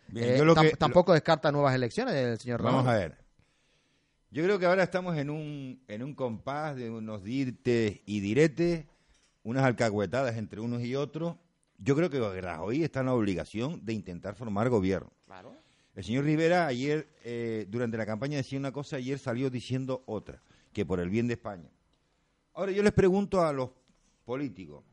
Bien, 0.09 0.31
Eh, 0.31 0.39
yo 0.39 0.45
lo 0.47 0.55
tam- 0.55 0.71
que- 0.71 0.77
tampoco 0.77 1.13
descarta 1.13 1.53
nuevas 1.53 1.75
elecciones 1.75 2.15
el 2.15 2.39
señor 2.39 2.63
Vamos 2.63 2.87
a 2.87 2.95
ver. 2.95 3.19
Yo 4.31 4.43
creo 4.45 4.59
que 4.59 4.65
ahora 4.67 4.83
estamos 4.85 5.17
en 5.19 5.29
un, 5.29 5.83
en 5.87 6.03
un 6.03 6.15
compás 6.15 6.77
de 6.77 6.89
unos 6.91 7.23
dirtes 7.25 8.01
y 8.07 8.21
diretes, 8.21 8.87
unas 9.43 9.65
alcahuetadas 9.65 10.37
entre 10.39 10.61
unos 10.61 10.83
y 10.83 10.95
otros. 10.97 11.37
Yo 11.79 11.95
creo 11.95 12.09
que 12.09 12.19
Rajoy 12.41 12.83
está 12.83 13.01
en 13.01 13.07
la 13.07 13.15
obligación 13.15 13.85
de 13.85 13.93
intentar 13.93 14.35
formar 14.35 14.69
gobierno. 14.71 15.11
El 15.97 16.05
señor 16.05 16.25
Rivera 16.27 16.67
ayer, 16.67 17.09
eh, 17.25 17.67
durante 17.71 17.97
la 17.97 18.05
campaña 18.05 18.37
decía 18.37 18.59
una 18.59 18.71
cosa, 18.71 18.97
ayer 18.97 19.19
salió 19.19 19.49
diciendo 19.49 20.05
otra, 20.05 20.43
que 20.75 20.85
por 20.85 21.01
el 21.01 21.09
bien 21.09 21.27
de 21.27 21.35
España. 21.35 21.71
Ahora 22.53 22.71
yo 22.71 22.83
les 22.83 22.93
pregunto 22.93 23.41
a 23.41 23.51
los 23.51 23.71
políticos 24.27 24.85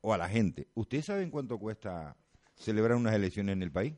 o 0.00 0.14
a 0.14 0.18
la 0.18 0.26
gente, 0.26 0.68
¿ustedes 0.74 1.04
saben 1.04 1.30
cuánto 1.30 1.58
cuesta 1.58 2.16
celebrar 2.54 2.96
unas 2.96 3.14
elecciones 3.14 3.52
en 3.52 3.62
el 3.62 3.70
país? 3.70 3.92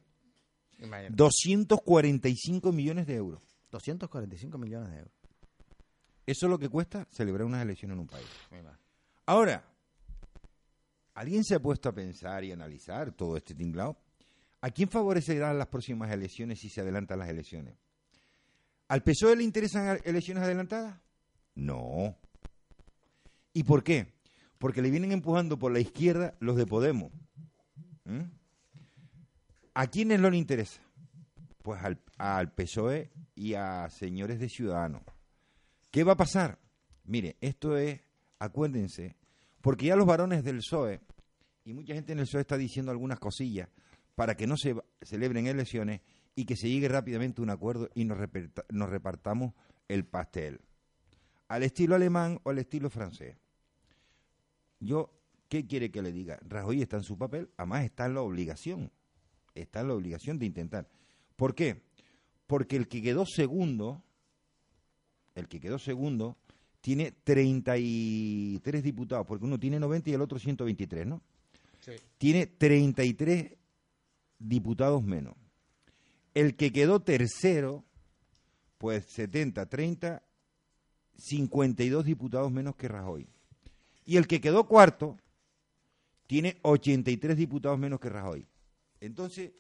Imagínate. 0.81 1.15
245 1.15 2.73
millones 2.73 3.07
de 3.07 3.15
euros. 3.15 3.43
245 3.71 4.59
millones 4.59 4.91
de 4.91 4.99
euros. 4.99 5.15
Eso 6.27 6.47
es 6.47 6.51
lo 6.51 6.59
que 6.59 6.69
cuesta 6.69 7.07
celebrar 7.13 7.47
unas 7.47 7.63
elecciones 7.63 7.95
en 7.95 8.01
un 8.01 8.09
país. 8.09 8.27
Ahora, 9.25 9.65
¿alguien 11.15 11.45
se 11.45 11.55
ha 11.55 11.61
puesto 11.61 11.89
a 11.89 11.93
pensar 11.93 12.43
y 12.43 12.51
analizar 12.51 13.13
todo 13.13 13.37
este 13.37 13.55
tinglado? 13.55 13.97
¿A 14.61 14.71
quién 14.71 14.89
favorecerán 14.89 15.59
las 15.59 15.69
próximas 15.69 16.11
elecciones 16.11 16.61
si 16.61 16.69
se 16.69 16.81
adelantan 16.81 17.21
las 17.21 17.29
elecciones? 17.29 17.77
¿Al 18.89 19.03
PSOE 19.03 19.37
le 19.37 19.45
interesan 19.45 20.01
elecciones 20.05 20.43
adelantadas? 20.43 20.99
No. 21.55 22.17
¿Y 23.53 23.63
por 23.63 23.85
qué? 23.85 24.15
Porque 24.59 24.83
le 24.83 24.91
vienen 24.91 25.13
empujando 25.13 25.59
por 25.59 25.73
la 25.73 25.79
izquierda 25.79 26.35
los 26.41 26.57
de 26.57 26.67
Podemos. 26.67 27.13
¿Mm? 28.05 28.23
¿A 29.75 29.87
quiénes 29.87 30.19
no 30.19 30.31
le 30.31 30.39
interesa? 30.39 30.81
Pues 31.63 31.83
al, 31.85 32.01
al 32.17 32.53
PSOE 32.53 33.11
y 33.37 33.55
a 33.55 33.89
señores 33.91 34.41
de 34.41 34.49
Ciudadanos. 34.49 35.03
¿Qué 35.91 36.03
va 36.03 36.15
a 36.15 36.17
pasar? 36.17 36.59
Mire, 37.05 37.37
esto 37.41 37.77
es, 37.77 38.01
acuérdense, 38.39 39.17
porque 39.61 39.87
ya 39.87 39.97
los 39.97 40.07
varones 40.07 40.43
del 40.43 40.59
PSOE, 40.59 41.01
y 41.65 41.75
mucha 41.75 41.95
gente 41.95 42.13
en 42.13 42.19
el 42.19 42.25
PSOE 42.25 42.41
está 42.41 42.57
diciendo 42.57 42.91
algunas 42.91 43.21
cosillas 43.21 43.69
para 44.19 44.37
que 44.37 44.49
no 44.49 44.57
se 44.57 44.75
celebren 45.01 45.47
elecciones 45.47 46.01
y 46.35 46.45
que 46.45 46.57
se 46.57 46.69
llegue 46.69 46.89
rápidamente 46.89 47.41
a 47.41 47.45
un 47.45 47.51
acuerdo 47.51 47.89
y 47.95 48.05
nos, 48.05 48.19
reparta- 48.19 48.65
nos 48.69 48.89
repartamos 48.91 49.55
el 49.87 50.05
pastel. 50.05 50.61
Al 51.47 51.63
estilo 51.63 51.95
alemán 51.95 52.41
o 52.43 52.51
al 52.51 52.59
estilo 52.59 52.91
francés. 52.91 53.37
Yo, 54.81 55.13
¿qué 55.49 55.67
quiere 55.69 55.93
que 55.93 56.03
le 56.03 56.11
diga? 56.11 56.37
Rajoy 56.43 56.83
está 56.83 56.97
en 56.97 57.05
su 57.05 57.17
papel, 57.17 57.49
además 57.57 57.85
está 57.85 58.07
en 58.07 58.15
la 58.15 58.23
obligación. 58.23 58.91
Está 59.55 59.83
en 59.83 59.89
la 59.89 59.95
obligación 59.95 60.37
de 60.41 60.47
intentar. 60.47 60.89
¿Por 61.37 61.55
qué? 61.55 61.83
Porque 62.49 62.75
el 62.75 62.89
que 62.89 63.01
quedó 63.01 63.25
segundo, 63.25 64.03
el 65.37 65.47
que 65.47 65.61
quedó 65.61 65.79
segundo, 65.79 66.37
tiene 66.81 67.13
33 67.13 68.83
diputados, 68.83 69.27
porque 69.29 69.45
uno 69.45 69.61
tiene 69.61 69.79
90 69.79 70.11
y 70.11 70.15
el 70.15 70.23
otro 70.23 70.41
123, 70.41 71.07
¿no? 71.07 71.23
Tiene 72.19 72.47
33 72.49 73.53
diputados 74.39 75.03
menos. 75.03 75.35
El 76.35 76.57
que 76.57 76.73
quedó 76.73 77.01
tercero, 77.01 77.85
pues 78.79 79.05
70, 79.07 79.67
30, 79.67 80.23
52 81.17 82.05
diputados 82.05 82.51
menos 82.53 82.77
que 82.77 82.89
Rajoy. 82.89 83.27
Y 84.05 84.17
el 84.17 84.27
que 84.27 84.41
quedó 84.41 84.67
cuarto, 84.69 85.17
tiene 86.27 86.59
83 86.63 87.37
diputados 87.37 87.79
menos 87.79 88.01
que 88.01 88.09
Rajoy. 88.09 88.47
Entonces, 89.01 89.53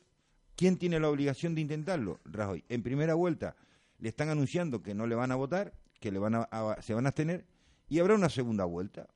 ¿quién 0.54 0.76
tiene 0.76 1.00
la 1.00 1.08
obligación 1.10 1.54
de 1.54 1.60
intentarlo? 1.62 2.20
Rajoy. 2.24 2.64
En 2.68 2.82
primera 2.82 3.14
vuelta 3.14 3.56
le 3.98 4.08
están 4.10 4.28
anunciando 4.28 4.82
que 4.82 4.94
no 4.94 5.06
le 5.06 5.14
van 5.14 5.32
a 5.32 5.36
votar, 5.36 5.74
que 6.00 6.12
le 6.12 6.18
van 6.18 6.34
a, 6.36 6.42
a- 6.50 6.80
se 6.82 6.94
van 6.94 7.06
a 7.06 7.08
abstener, 7.08 7.44
y 7.88 7.98
habrá 7.98 8.14
una 8.14 8.28
segunda 8.28 8.64
vuelta. 8.64 9.08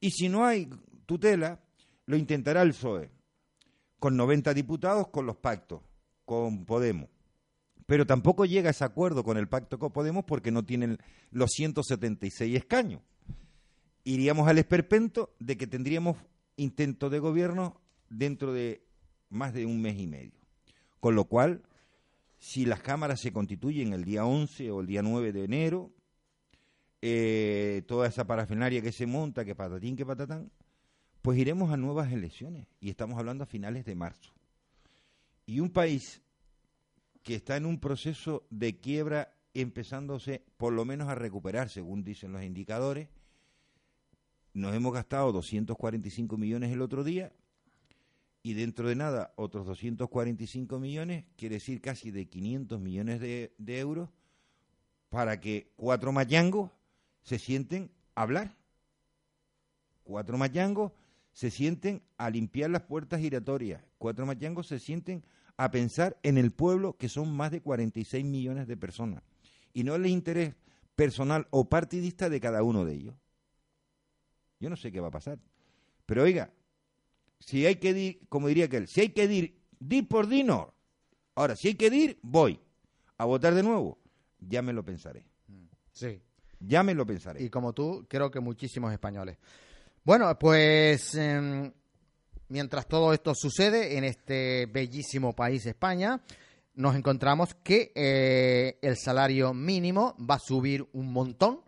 Y 0.00 0.10
si 0.10 0.28
no 0.28 0.44
hay 0.44 0.68
tutela, 1.06 1.60
lo 2.06 2.16
intentará 2.16 2.62
el 2.62 2.70
PSOE, 2.70 3.10
con 3.98 4.16
90 4.16 4.54
diputados, 4.54 5.08
con 5.08 5.26
los 5.26 5.36
pactos, 5.36 5.80
con 6.24 6.64
Podemos. 6.64 7.08
Pero 7.86 8.06
tampoco 8.06 8.44
llega 8.46 8.68
a 8.68 8.70
ese 8.70 8.84
acuerdo 8.84 9.24
con 9.24 9.36
el 9.36 9.48
pacto 9.48 9.78
con 9.78 9.92
Podemos 9.92 10.24
porque 10.24 10.50
no 10.50 10.64
tienen 10.64 10.98
los 11.30 11.50
176 11.52 12.56
escaños. 12.56 13.02
Iríamos 14.04 14.48
al 14.48 14.58
esperpento 14.58 15.34
de 15.38 15.56
que 15.56 15.66
tendríamos 15.66 16.16
intento 16.56 17.10
de 17.10 17.18
gobierno 17.18 17.80
dentro 18.08 18.52
de 18.52 18.86
más 19.28 19.52
de 19.52 19.66
un 19.66 19.80
mes 19.80 19.98
y 19.98 20.06
medio. 20.06 20.32
Con 21.00 21.14
lo 21.14 21.24
cual, 21.24 21.62
si 22.38 22.64
las 22.64 22.80
cámaras 22.80 23.20
se 23.20 23.32
constituyen 23.32 23.92
el 23.92 24.04
día 24.04 24.24
11 24.24 24.70
o 24.70 24.80
el 24.80 24.86
día 24.86 25.02
9 25.02 25.32
de 25.32 25.44
enero, 25.44 25.90
eh, 27.02 27.82
toda 27.86 28.08
esa 28.08 28.26
parafernalia 28.26 28.80
que 28.80 28.92
se 28.92 29.06
monta, 29.06 29.44
que 29.44 29.54
patatín, 29.54 29.96
que 29.96 30.06
patatán, 30.06 30.50
pues 31.24 31.38
iremos 31.38 31.70
a 31.70 31.78
nuevas 31.78 32.12
elecciones. 32.12 32.66
Y 32.80 32.90
estamos 32.90 33.18
hablando 33.18 33.44
a 33.44 33.46
finales 33.46 33.86
de 33.86 33.94
marzo. 33.94 34.34
Y 35.46 35.60
un 35.60 35.70
país 35.70 36.20
que 37.22 37.34
está 37.34 37.56
en 37.56 37.64
un 37.64 37.80
proceso 37.80 38.46
de 38.50 38.78
quiebra 38.78 39.34
empezándose 39.54 40.44
por 40.58 40.74
lo 40.74 40.84
menos 40.84 41.08
a 41.08 41.14
recuperar, 41.14 41.70
según 41.70 42.04
dicen 42.04 42.30
los 42.30 42.42
indicadores. 42.42 43.08
Nos 44.52 44.74
hemos 44.74 44.92
gastado 44.92 45.32
245 45.32 46.36
millones 46.36 46.70
el 46.70 46.82
otro 46.82 47.02
día 47.02 47.32
y 48.42 48.52
dentro 48.52 48.86
de 48.90 48.94
nada 48.94 49.32
otros 49.36 49.64
245 49.64 50.78
millones, 50.78 51.24
quiere 51.38 51.54
decir 51.54 51.80
casi 51.80 52.10
de 52.10 52.26
500 52.26 52.78
millones 52.82 53.20
de, 53.20 53.50
euros, 53.78 54.10
para 55.08 55.40
que 55.40 55.72
cuatro 55.76 56.12
mayangos 56.12 56.70
se 57.22 57.38
sienten 57.38 57.90
a 58.14 58.24
hablar. 58.24 58.54
Cuatro 60.02 60.36
mayangos 60.36 60.92
se 61.34 61.50
sienten 61.50 62.02
a 62.16 62.30
limpiar 62.30 62.70
las 62.70 62.82
puertas 62.82 63.20
giratorias. 63.20 63.82
Cuatro 63.98 64.24
mayangos 64.24 64.68
se 64.68 64.78
sienten 64.78 65.22
a 65.58 65.70
pensar 65.70 66.16
en 66.22 66.38
el 66.38 66.50
pueblo, 66.50 66.96
que 66.96 67.10
son 67.10 67.36
más 67.36 67.50
de 67.50 67.60
46 67.60 68.24
millones 68.24 68.66
de 68.66 68.76
personas 68.76 69.22
y 69.74 69.82
no 69.82 69.96
el 69.96 70.06
interés 70.06 70.54
personal 70.94 71.46
o 71.50 71.68
partidista 71.68 72.30
de 72.30 72.40
cada 72.40 72.62
uno 72.62 72.84
de 72.84 72.94
ellos. 72.94 73.14
Yo 74.60 74.70
no 74.70 74.76
sé 74.76 74.90
qué 74.90 75.00
va 75.00 75.08
a 75.08 75.10
pasar. 75.10 75.38
Pero 76.06 76.22
oiga, 76.22 76.50
si 77.40 77.66
hay 77.66 77.76
que 77.76 77.90
ir, 77.90 78.20
como 78.28 78.48
diría 78.48 78.66
aquel, 78.66 78.86
si 78.88 79.02
hay 79.02 79.08
que 79.10 79.24
ir, 79.24 79.60
di 79.78 80.02
por 80.02 80.28
dino. 80.28 80.72
Ahora, 81.34 81.56
si 81.56 81.68
hay 81.68 81.74
que 81.74 81.88
ir, 81.88 82.18
voy 82.22 82.60
a 83.18 83.24
votar 83.24 83.54
de 83.54 83.62
nuevo. 83.62 83.98
Ya 84.38 84.62
me 84.62 84.72
lo 84.72 84.84
pensaré. 84.84 85.26
Sí. 85.90 86.22
Ya 86.60 86.82
me 86.82 86.94
lo 86.94 87.04
pensaré. 87.04 87.42
Y 87.42 87.50
como 87.50 87.72
tú, 87.72 88.06
creo 88.08 88.30
que 88.30 88.40
muchísimos 88.40 88.92
españoles. 88.92 89.38
Bueno, 90.04 90.38
pues 90.38 91.14
em, 91.14 91.72
mientras 92.48 92.86
todo 92.86 93.14
esto 93.14 93.34
sucede 93.34 93.96
en 93.96 94.04
este 94.04 94.66
bellísimo 94.66 95.34
país 95.34 95.64
España, 95.64 96.20
nos 96.74 96.94
encontramos 96.94 97.54
que 97.54 97.90
eh, 97.94 98.78
el 98.82 98.98
salario 98.98 99.54
mínimo 99.54 100.14
va 100.18 100.34
a 100.34 100.38
subir 100.38 100.86
un 100.92 101.10
montón. 101.10 101.62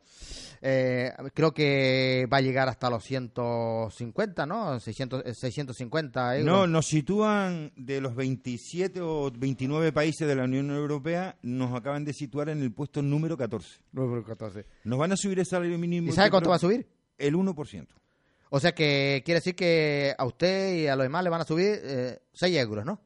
Eh, 0.60 1.12
creo 1.32 1.54
que 1.54 2.28
va 2.30 2.36
a 2.36 2.40
llegar 2.42 2.68
hasta 2.68 2.90
los 2.90 3.04
150, 3.04 4.44
¿no? 4.44 4.80
600, 4.80 5.22
650 5.34 6.36
euros. 6.36 6.52
No, 6.52 6.66
nos 6.66 6.86
sitúan 6.88 7.72
de 7.74 8.02
los 8.02 8.14
27 8.14 9.00
o 9.00 9.30
29 9.30 9.92
países 9.92 10.28
de 10.28 10.34
la 10.34 10.44
Unión 10.44 10.70
Europea, 10.70 11.38
nos 11.40 11.74
acaban 11.74 12.04
de 12.04 12.12
situar 12.12 12.50
en 12.50 12.60
el 12.60 12.70
puesto 12.70 13.00
número 13.00 13.38
14. 13.38 13.80
Número 13.92 14.22
14. 14.22 14.66
Nos 14.84 14.98
van 14.98 15.12
a 15.12 15.16
subir 15.16 15.38
el 15.38 15.46
salario 15.46 15.78
mínimo. 15.78 16.10
¿Y 16.10 16.12
sabe 16.12 16.28
cuánto 16.28 16.50
va 16.50 16.56
a 16.56 16.58
subir? 16.58 16.86
El 17.16 17.34
1%. 17.34 17.86
O 18.50 18.60
sea 18.60 18.72
que 18.74 19.22
quiere 19.24 19.38
decir 19.40 19.54
que 19.56 20.14
a 20.16 20.24
usted 20.24 20.74
y 20.76 20.86
a 20.86 20.96
los 20.96 21.04
demás 21.04 21.24
le 21.24 21.30
van 21.30 21.40
a 21.40 21.44
subir 21.44 21.80
eh, 21.82 22.20
6 22.32 22.56
euros, 22.56 22.84
¿no? 22.84 23.00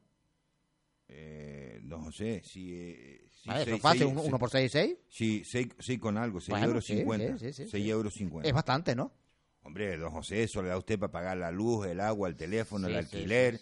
Eh, 1.07 1.79
no 1.83 2.11
sé, 2.11 2.41
si... 2.43 2.73
eh, 2.73 3.27
si 3.41 3.49
Vale, 3.49 3.61
eso 3.61 3.69
seis- 3.71 3.75
es 3.77 3.81
fácil, 3.81 3.99
seis- 4.01 4.11
uno, 4.11 4.21
uno 4.21 4.39
por 4.39 4.49
6 4.51 4.71
6 4.71 4.95
Sí, 5.09 5.43
seis, 5.45 5.67
seis 5.79 5.99
con 5.99 6.17
algo, 6.17 6.39
6 6.39 6.49
Bueno, 6.49 6.67
euros 6.67 6.85
sí, 6.85 6.97
50. 6.97 7.37
sí, 7.39 7.45
sí, 7.47 7.53
sí, 7.65 7.69
6 7.69 7.83
sí. 7.83 7.89
euros 7.89 8.13
50. 8.13 8.47
Es 8.47 8.53
bastante, 8.53 8.95
¿no? 8.95 9.11
Hombre, 9.63 9.97
don 9.97 10.11
José, 10.11 10.43
eso 10.43 10.61
le 10.61 10.69
da 10.69 10.75
a 10.75 10.77
usted 10.77 10.97
para 10.99 11.11
pagar 11.11 11.37
la 11.37 11.51
luz, 11.51 11.85
el 11.87 11.99
agua, 11.99 12.29
el 12.29 12.35
teléfono, 12.35 12.87
el 12.87 12.95
alquiler 12.95 13.59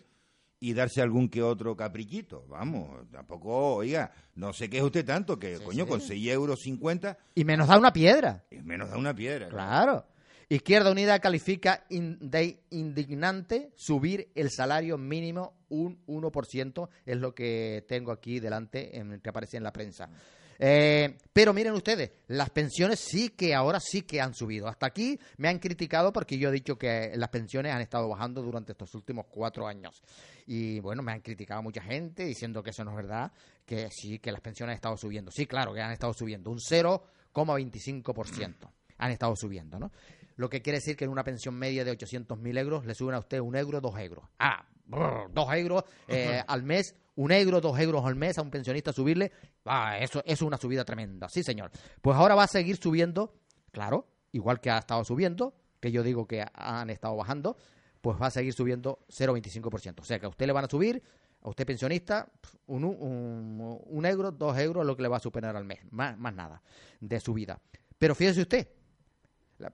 y 0.61 0.73
darse 0.73 1.01
algún 1.01 1.29
que 1.29 1.41
otro 1.41 1.75
caprichito. 1.75 2.45
Vamos, 2.47 3.09
tampoco, 3.11 3.75
oiga, 3.75 4.11
no 4.35 4.53
sé 4.53 4.69
qué 4.69 4.77
es 4.77 4.83
usted 4.83 5.05
tanto, 5.05 5.39
que 5.39 5.57
Sí, 5.57 5.63
coño, 5.63 5.85
sí. 5.85 5.89
con 5.89 6.01
6 6.01 6.27
euros 6.27 6.59
50 6.61 7.17
Y 7.35 7.43
menos 7.45 7.67
da 7.67 7.77
una 7.77 7.91
piedra. 7.93 8.45
es 8.51 8.63
menos 8.63 8.91
de 8.91 8.97
una 8.97 9.13
piedra. 9.15 9.45
¿no? 9.47 9.51
Claro. 9.53 10.05
Izquierda 10.51 10.89
Unida 10.89 11.19
califica 11.19 11.85
de 11.89 12.63
indignante 12.71 13.71
subir 13.75 14.31
el 14.33 14.49
salario 14.49 14.97
mínimo 14.97 15.59
un 15.69 16.03
1%, 16.07 16.89
es 17.05 17.17
lo 17.17 17.35
que 17.35 17.85
tengo 17.87 18.11
aquí 18.11 18.39
delante, 18.39 18.97
en 18.97 19.21
que 19.21 19.29
aparece 19.29 19.57
en 19.57 19.63
la 19.63 19.71
prensa. 19.71 20.09
Eh, 20.57 21.19
pero 21.31 21.53
miren 21.53 21.73
ustedes, 21.73 22.13
las 22.29 22.49
pensiones 22.49 22.99
sí 22.99 23.29
que 23.29 23.53
ahora 23.53 23.79
sí 23.79 24.01
que 24.01 24.21
han 24.21 24.33
subido. 24.33 24.67
Hasta 24.67 24.87
aquí 24.87 25.19
me 25.37 25.49
han 25.49 25.59
criticado 25.59 26.11
porque 26.11 26.39
yo 26.39 26.49
he 26.49 26.51
dicho 26.51 26.79
que 26.79 27.11
las 27.15 27.29
pensiones 27.29 27.71
han 27.71 27.81
estado 27.81 28.09
bajando 28.09 28.41
durante 28.41 28.71
estos 28.71 28.95
últimos 28.95 29.27
cuatro 29.27 29.67
años. 29.67 30.01
Y 30.47 30.79
bueno, 30.79 31.03
me 31.03 31.11
han 31.11 31.21
criticado 31.21 31.61
mucha 31.61 31.83
gente 31.83 32.25
diciendo 32.25 32.63
que 32.63 32.71
eso 32.71 32.83
no 32.83 32.89
es 32.89 32.97
verdad, 32.97 33.31
que 33.67 33.87
sí, 33.91 34.17
que 34.17 34.31
las 34.31 34.41
pensiones 34.41 34.73
han 34.73 34.77
estado 34.77 34.97
subiendo. 34.97 35.29
Sí, 35.29 35.45
claro, 35.45 35.75
que 35.75 35.81
han 35.81 35.91
estado 35.91 36.11
subiendo. 36.11 36.49
Un 36.49 36.57
0,25% 36.57 38.71
han 38.99 39.11
estado 39.11 39.35
subiendo, 39.35 39.79
¿no? 39.79 39.91
Lo 40.39 40.49
que 40.49 40.61
quiere 40.61 40.77
decir 40.77 40.95
que 40.95 41.03
en 41.03 41.11
una 41.11 41.25
pensión 41.25 41.53
media 41.53 41.83
de 41.83 41.91
800.000 41.91 42.57
euros 42.59 42.85
le 42.85 42.95
suben 42.95 43.13
a 43.13 43.19
usted 43.19 43.41
un 43.41 43.57
euro, 43.57 43.81
dos 43.81 43.99
euros. 43.99 44.23
Ah, 44.39 44.65
brr, 44.85 45.29
dos 45.33 45.53
euros 45.53 45.83
eh, 46.07 46.41
al 46.47 46.63
mes, 46.63 46.95
un 47.15 47.33
euro, 47.33 47.59
dos 47.59 47.77
euros 47.77 48.05
al 48.05 48.15
mes 48.15 48.37
a 48.37 48.41
un 48.41 48.49
pensionista 48.49 48.93
subirle. 48.93 49.33
Ah, 49.65 49.97
eso, 49.99 50.19
eso 50.19 50.31
es 50.31 50.41
una 50.41 50.55
subida 50.55 50.85
tremenda. 50.85 51.27
Sí, 51.27 51.43
señor. 51.43 51.71
Pues 52.01 52.15
ahora 52.15 52.35
va 52.35 52.43
a 52.43 52.47
seguir 52.47 52.77
subiendo, 52.77 53.33
claro, 53.73 54.07
igual 54.31 54.61
que 54.61 54.69
ha 54.69 54.77
estado 54.77 55.03
subiendo, 55.03 55.55
que 55.81 55.91
yo 55.91 56.03
digo 56.03 56.25
que 56.25 56.45
han 56.53 56.89
estado 56.89 57.17
bajando, 57.17 57.57
pues 57.99 58.17
va 58.17 58.27
a 58.27 58.31
seguir 58.31 58.53
subiendo 58.53 58.99
0,25%. 59.09 59.99
O 59.99 60.05
sea 60.05 60.19
que 60.19 60.25
a 60.25 60.29
usted 60.29 60.47
le 60.47 60.53
van 60.53 60.63
a 60.63 60.69
subir, 60.69 61.03
a 61.41 61.49
usted 61.49 61.65
pensionista, 61.65 62.31
un, 62.67 62.85
un, 62.85 63.77
un 63.85 64.05
euro, 64.05 64.31
dos 64.31 64.57
euros, 64.57 64.85
lo 64.85 64.95
que 64.95 65.01
le 65.01 65.09
va 65.09 65.17
a 65.17 65.19
superar 65.19 65.57
al 65.57 65.65
mes. 65.65 65.79
Más, 65.91 66.17
más 66.17 66.33
nada 66.33 66.63
de 67.01 67.19
subida. 67.19 67.59
Pero 67.97 68.15
fíjese 68.15 68.43
usted, 68.43 68.69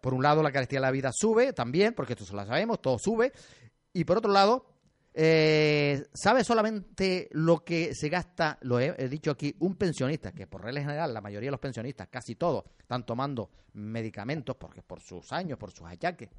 por 0.01 0.13
un 0.13 0.23
lado, 0.23 0.41
la 0.43 0.51
carestía 0.51 0.77
de 0.77 0.86
la 0.86 0.91
vida 0.91 1.11
sube 1.13 1.53
también, 1.53 1.93
porque 1.93 2.13
esto 2.13 2.25
lo 2.36 2.45
sabemos, 2.45 2.81
todo 2.81 2.97
sube. 2.99 3.31
Y 3.93 4.03
por 4.03 4.17
otro 4.17 4.31
lado, 4.31 4.65
eh, 5.13 6.07
¿sabe 6.13 6.43
solamente 6.43 7.29
lo 7.31 7.63
que 7.63 7.95
se 7.95 8.09
gasta, 8.09 8.57
lo 8.61 8.79
he, 8.81 9.07
dicho 9.07 9.31
aquí, 9.31 9.55
un 9.59 9.75
pensionista, 9.75 10.33
que 10.33 10.45
por 10.45 10.61
regla 10.61 10.81
general 10.81 11.13
la 11.13 11.21
mayoría 11.21 11.47
de 11.47 11.51
los 11.51 11.59
pensionistas, 11.61 12.09
casi 12.09 12.36
todos, 12.36 12.65
están 12.77 13.05
tomando 13.05 13.49
medicamentos 13.73 14.57
porque 14.57 14.81
por 14.81 14.99
sus 14.99 15.31
años, 15.31 15.57
por 15.57 15.71
sus 15.71 15.88
achaques, 15.88 16.29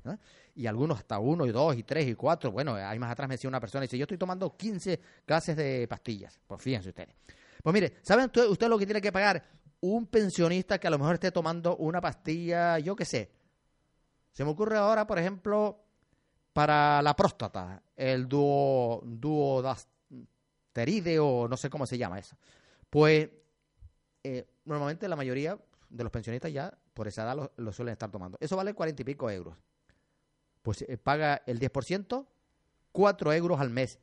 y 0.54 0.66
algunos 0.66 0.98
hasta 0.98 1.18
uno, 1.18 1.46
y 1.46 1.52
dos, 1.52 1.74
y 1.76 1.84
tres, 1.84 2.06
y 2.06 2.14
cuatro. 2.14 2.52
Bueno, 2.52 2.74
ahí 2.74 2.98
más 2.98 3.10
atrás 3.10 3.28
me 3.28 3.36
decía 3.36 3.48
una 3.48 3.60
persona, 3.60 3.82
dice, 3.82 3.96
yo 3.96 4.04
estoy 4.04 4.18
tomando 4.18 4.54
15 4.54 5.00
clases 5.24 5.56
de 5.56 5.86
pastillas. 5.88 6.38
Pues 6.46 6.60
fíjense 6.60 6.90
ustedes. 6.90 7.14
Pues 7.62 7.72
mire, 7.72 7.94
¿saben 8.02 8.26
usted, 8.26 8.46
usted 8.46 8.68
lo 8.68 8.78
que 8.78 8.84
tiene 8.84 9.00
que 9.00 9.10
pagar? 9.10 9.42
Un 9.86 10.06
pensionista 10.06 10.78
que 10.78 10.88
a 10.88 10.90
lo 10.90 10.98
mejor 10.98 11.14
esté 11.14 11.30
tomando 11.30 11.76
una 11.76 12.00
pastilla, 12.00 12.80
yo 12.80 12.96
qué 12.96 13.04
sé. 13.04 13.30
Se 14.32 14.44
me 14.44 14.50
ocurre 14.50 14.76
ahora, 14.76 15.06
por 15.06 15.16
ejemplo, 15.16 15.80
para 16.52 17.00
la 17.02 17.14
próstata, 17.14 17.80
el 17.94 18.26
duo, 18.26 19.00
duodasteride 19.04 21.20
o 21.20 21.46
no 21.46 21.56
sé 21.56 21.70
cómo 21.70 21.86
se 21.86 21.98
llama 21.98 22.18
eso. 22.18 22.36
Pues 22.90 23.30
eh, 24.24 24.48
normalmente 24.64 25.06
la 25.06 25.14
mayoría 25.14 25.56
de 25.88 26.02
los 26.02 26.10
pensionistas 26.10 26.52
ya 26.52 26.76
por 26.92 27.06
esa 27.06 27.22
edad 27.22 27.52
lo, 27.56 27.72
suelen 27.72 27.92
estar 27.92 28.10
tomando. 28.10 28.38
Eso 28.40 28.56
vale 28.56 28.74
cuarenta 28.74 29.02
y 29.02 29.04
pico 29.04 29.30
euros. 29.30 29.56
Pues 30.62 30.82
eh, 30.82 30.98
paga 30.98 31.42
el 31.46 31.60
10%, 31.60 32.26
cuatro 32.90 33.32
euros 33.32 33.60
al 33.60 33.70
mes. 33.70 34.00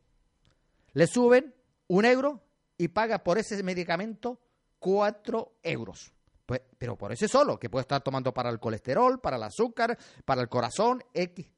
Le 0.93 1.07
suben 1.07 1.53
un 1.87 2.05
euro 2.05 2.41
y 2.77 2.87
paga 2.87 3.21
por 3.21 3.37
ese 3.37 3.61
medicamento 3.63 4.39
cuatro 4.83 5.53
euros. 5.63 6.11
Pues, 6.45 6.61
pero 6.77 6.97
por 6.97 7.13
ese 7.13 7.29
solo, 7.29 7.57
que 7.57 7.69
puede 7.69 7.83
estar 7.83 8.03
tomando 8.03 8.33
para 8.33 8.49
el 8.49 8.59
colesterol, 8.59 9.21
para 9.21 9.37
el 9.37 9.43
azúcar, 9.43 9.97
para 10.25 10.41
el 10.41 10.49
corazón, 10.49 11.01
X. 11.13 11.49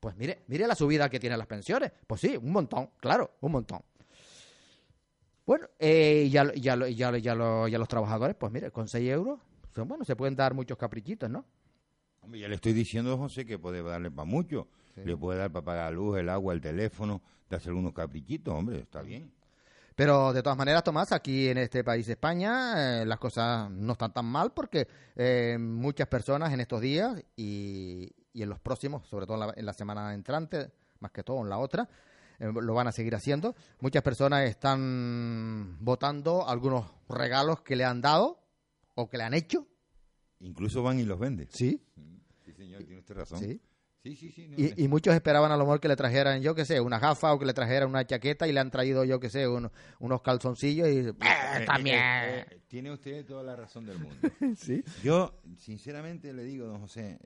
Pues 0.00 0.16
mire, 0.16 0.44
mire 0.46 0.66
la 0.66 0.74
subida 0.74 1.10
que 1.10 1.20
tienen 1.20 1.38
las 1.38 1.46
pensiones. 1.46 1.92
Pues 2.06 2.22
sí, 2.22 2.34
un 2.34 2.50
montón, 2.50 2.88
claro, 2.98 3.32
un 3.42 3.52
montón. 3.52 3.82
Bueno, 5.44 5.68
eh, 5.78 6.30
ya, 6.30 6.50
ya, 6.54 6.74
ya, 6.88 7.18
ya 7.18 7.34
los 7.78 7.88
trabajadores, 7.88 8.36
pues 8.36 8.50
mire, 8.50 8.70
con 8.70 8.88
6 8.88 9.10
euros, 9.10 9.38
son, 9.74 9.86
bueno, 9.86 10.04
se 10.06 10.16
pueden 10.16 10.34
dar 10.34 10.54
muchos 10.54 10.78
caprichitos, 10.78 11.28
¿no? 11.28 11.44
Hombre, 12.22 12.40
ya 12.40 12.48
le 12.48 12.54
estoy 12.54 12.72
diciendo, 12.72 13.18
José, 13.18 13.44
que 13.44 13.58
puede 13.58 13.82
darle 13.82 14.10
para 14.10 14.24
mucho. 14.24 14.66
Le 14.96 15.16
puede 15.16 15.40
dar 15.40 15.52
para 15.52 15.64
pagar 15.64 15.92
la 15.92 15.96
luz, 15.96 16.18
el 16.18 16.30
agua, 16.30 16.54
el 16.54 16.60
teléfono, 16.62 17.20
darse 17.50 17.68
algunos 17.68 17.92
caprichitos, 17.92 18.54
hombre, 18.54 18.80
está 18.80 19.02
bien. 19.02 19.30
Pero 19.94 20.32
de 20.32 20.42
todas 20.42 20.56
maneras, 20.56 20.84
Tomás, 20.84 21.12
aquí 21.12 21.48
en 21.48 21.58
este 21.58 21.84
país 21.84 22.08
España 22.08 23.02
eh, 23.02 23.06
las 23.06 23.18
cosas 23.18 23.70
no 23.70 23.92
están 23.92 24.12
tan 24.12 24.26
mal 24.26 24.52
porque 24.52 24.88
eh, 25.16 25.56
muchas 25.60 26.08
personas 26.08 26.52
en 26.52 26.60
estos 26.60 26.80
días 26.80 27.22
y, 27.36 28.10
y 28.32 28.42
en 28.42 28.48
los 28.48 28.58
próximos, 28.60 29.06
sobre 29.08 29.26
todo 29.26 29.34
en 29.42 29.48
la, 29.48 29.54
en 29.56 29.66
la 29.66 29.72
semana 29.74 30.14
entrante, 30.14 30.72
más 31.00 31.10
que 31.12 31.22
todo 31.22 31.42
en 31.42 31.50
la 31.50 31.58
otra, 31.58 31.88
eh, 32.38 32.50
lo 32.52 32.74
van 32.74 32.88
a 32.88 32.92
seguir 32.92 33.14
haciendo. 33.14 33.54
Muchas 33.80 34.02
personas 34.02 34.48
están 34.48 35.76
votando 35.80 36.48
algunos 36.48 36.86
regalos 37.08 37.60
que 37.62 37.76
le 37.76 37.84
han 37.84 38.00
dado 38.00 38.40
o 38.94 39.08
que 39.08 39.18
le 39.18 39.24
han 39.24 39.34
hecho. 39.34 39.66
Incluso 40.40 40.82
van 40.82 40.98
y 40.98 41.04
los 41.04 41.18
venden. 41.18 41.48
Sí. 41.52 41.80
Sí, 42.44 42.52
señor, 42.52 42.82
tiene 42.84 43.00
usted 43.00 43.14
razón. 43.14 43.38
Sí. 43.38 43.60
Sí, 44.02 44.16
sí. 44.16 44.30
sí, 44.32 44.48
no, 44.48 44.56
Y, 44.58 44.84
y 44.84 44.88
muchos 44.88 45.14
esperaban 45.14 45.50
a 45.52 45.56
lo 45.56 45.64
mejor 45.64 45.80
que 45.80 45.88
le 45.88 45.96
trajeran, 45.96 46.42
yo 46.42 46.54
qué 46.54 46.64
sé, 46.64 46.80
una 46.80 46.98
gafa 46.98 47.32
o 47.32 47.38
que 47.38 47.44
le 47.46 47.54
trajeran 47.54 47.88
una 47.88 48.04
chaqueta 48.06 48.46
y 48.48 48.52
le 48.52 48.60
han 48.60 48.70
traído, 48.70 49.04
yo 49.04 49.20
qué 49.20 49.30
sé, 49.30 49.46
un- 49.48 49.70
unos 50.00 50.22
calzoncillos 50.22 50.88
y... 50.88 50.98
Eh, 50.98 51.14
"Eh, 51.20 51.64
también. 51.66 51.98
eh, 51.98 52.46
eh, 52.50 52.60
tiene 52.68 52.90
usted 52.92 53.24
toda 53.24 53.42
la 53.42 53.54
razón 53.56 53.86
del 53.86 53.98
mundo. 53.98 54.28
Sí. 54.56 54.82
Yo, 55.02 55.40
sinceramente, 55.58 56.32
le 56.32 56.44
digo, 56.44 56.66
don 56.66 56.80
José, 56.80 57.18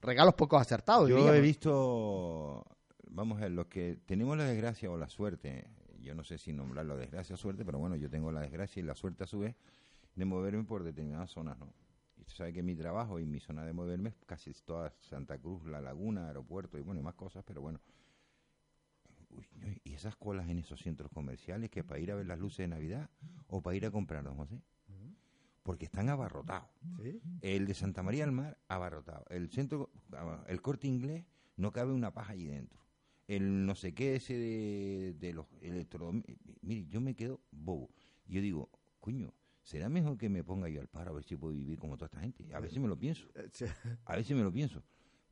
regalos 0.00 0.34
pocos 0.34 0.60
acertados. 0.60 1.08
Yo 1.08 1.16
diríamos. 1.16 1.38
he 1.38 1.40
visto, 1.40 2.64
vamos 3.10 3.38
a 3.38 3.42
ver, 3.42 3.50
los 3.52 3.66
que 3.66 3.98
tenemos 4.06 4.36
la 4.36 4.44
desgracia 4.44 4.90
o 4.90 4.96
la 4.96 5.08
suerte, 5.08 5.66
yo 6.00 6.14
no 6.14 6.24
sé 6.24 6.38
si 6.38 6.52
nombrarlo 6.52 6.96
desgracia 6.96 7.34
o 7.34 7.38
suerte, 7.38 7.64
pero 7.64 7.78
bueno, 7.78 7.96
yo 7.96 8.08
tengo 8.08 8.30
la 8.32 8.40
desgracia 8.40 8.80
y 8.80 8.84
la 8.84 8.94
suerte 8.94 9.24
a 9.24 9.26
su 9.26 9.40
vez 9.40 9.54
de 10.14 10.24
moverme 10.24 10.64
por 10.64 10.84
determinadas 10.84 11.30
zonas, 11.30 11.58
¿no? 11.58 11.72
Sabes 12.28 12.54
que 12.54 12.62
mi 12.62 12.76
trabajo 12.76 13.18
y 13.18 13.26
mi 13.26 13.40
zona 13.40 13.64
de 13.64 13.72
moverme 13.72 14.10
es 14.10 14.16
casi 14.26 14.52
toda 14.64 14.92
Santa 15.00 15.38
Cruz, 15.38 15.64
La 15.64 15.80
Laguna, 15.80 16.28
aeropuerto 16.28 16.78
y 16.78 16.82
bueno, 16.82 17.00
y 17.00 17.02
más 17.02 17.14
cosas, 17.14 17.42
pero 17.44 17.60
bueno. 17.60 17.80
Uy, 19.30 19.46
y 19.84 19.94
esas 19.94 20.16
colas 20.16 20.48
en 20.48 20.58
esos 20.58 20.80
centros 20.80 21.10
comerciales 21.10 21.70
que 21.70 21.84
para 21.84 22.00
ir 22.00 22.12
a 22.12 22.14
ver 22.14 22.26
las 22.26 22.38
luces 22.38 22.58
de 22.58 22.68
Navidad 22.68 23.10
o 23.48 23.60
para 23.60 23.76
ir 23.76 23.86
a 23.86 23.90
comprar, 23.90 24.24
don 24.24 24.36
José. 24.36 24.60
Porque 25.62 25.84
están 25.84 26.08
abarrotados. 26.08 26.70
Sí. 27.02 27.20
El 27.42 27.66
de 27.66 27.74
Santa 27.74 28.02
María 28.02 28.24
del 28.24 28.32
Mar, 28.32 28.56
abarrotado. 28.68 29.26
El 29.28 29.50
centro, 29.50 29.90
ah, 30.12 30.42
el 30.48 30.62
corte 30.62 30.86
inglés, 30.86 31.26
no 31.56 31.72
cabe 31.72 31.92
una 31.92 32.14
paja 32.14 32.32
allí 32.32 32.46
dentro. 32.46 32.80
El 33.26 33.66
no 33.66 33.74
sé 33.74 33.92
qué 33.92 34.16
ese 34.16 34.34
de, 34.38 35.14
de 35.18 35.34
los 35.34 35.46
electrodomésticos. 35.60 36.56
Mire, 36.62 36.86
yo 36.86 37.02
me 37.02 37.14
quedo 37.14 37.40
bobo. 37.50 37.90
Yo 38.26 38.40
digo, 38.40 38.70
coño, 39.00 39.34
¿será 39.68 39.90
mejor 39.90 40.16
que 40.16 40.30
me 40.30 40.42
ponga 40.42 40.70
yo 40.70 40.80
al 40.80 40.88
paro 40.88 41.10
a 41.10 41.14
ver 41.14 41.24
si 41.24 41.36
puedo 41.36 41.52
vivir 41.52 41.78
como 41.78 41.98
toda 41.98 42.06
esta 42.06 42.20
gente? 42.20 42.54
A 42.54 42.60
veces 42.60 42.78
me 42.78 42.88
lo 42.88 42.98
pienso. 42.98 43.28
Eh. 43.34 43.50
A 44.06 44.16
veces 44.16 44.34
me 44.34 44.42
lo 44.42 44.50
pienso. 44.50 44.82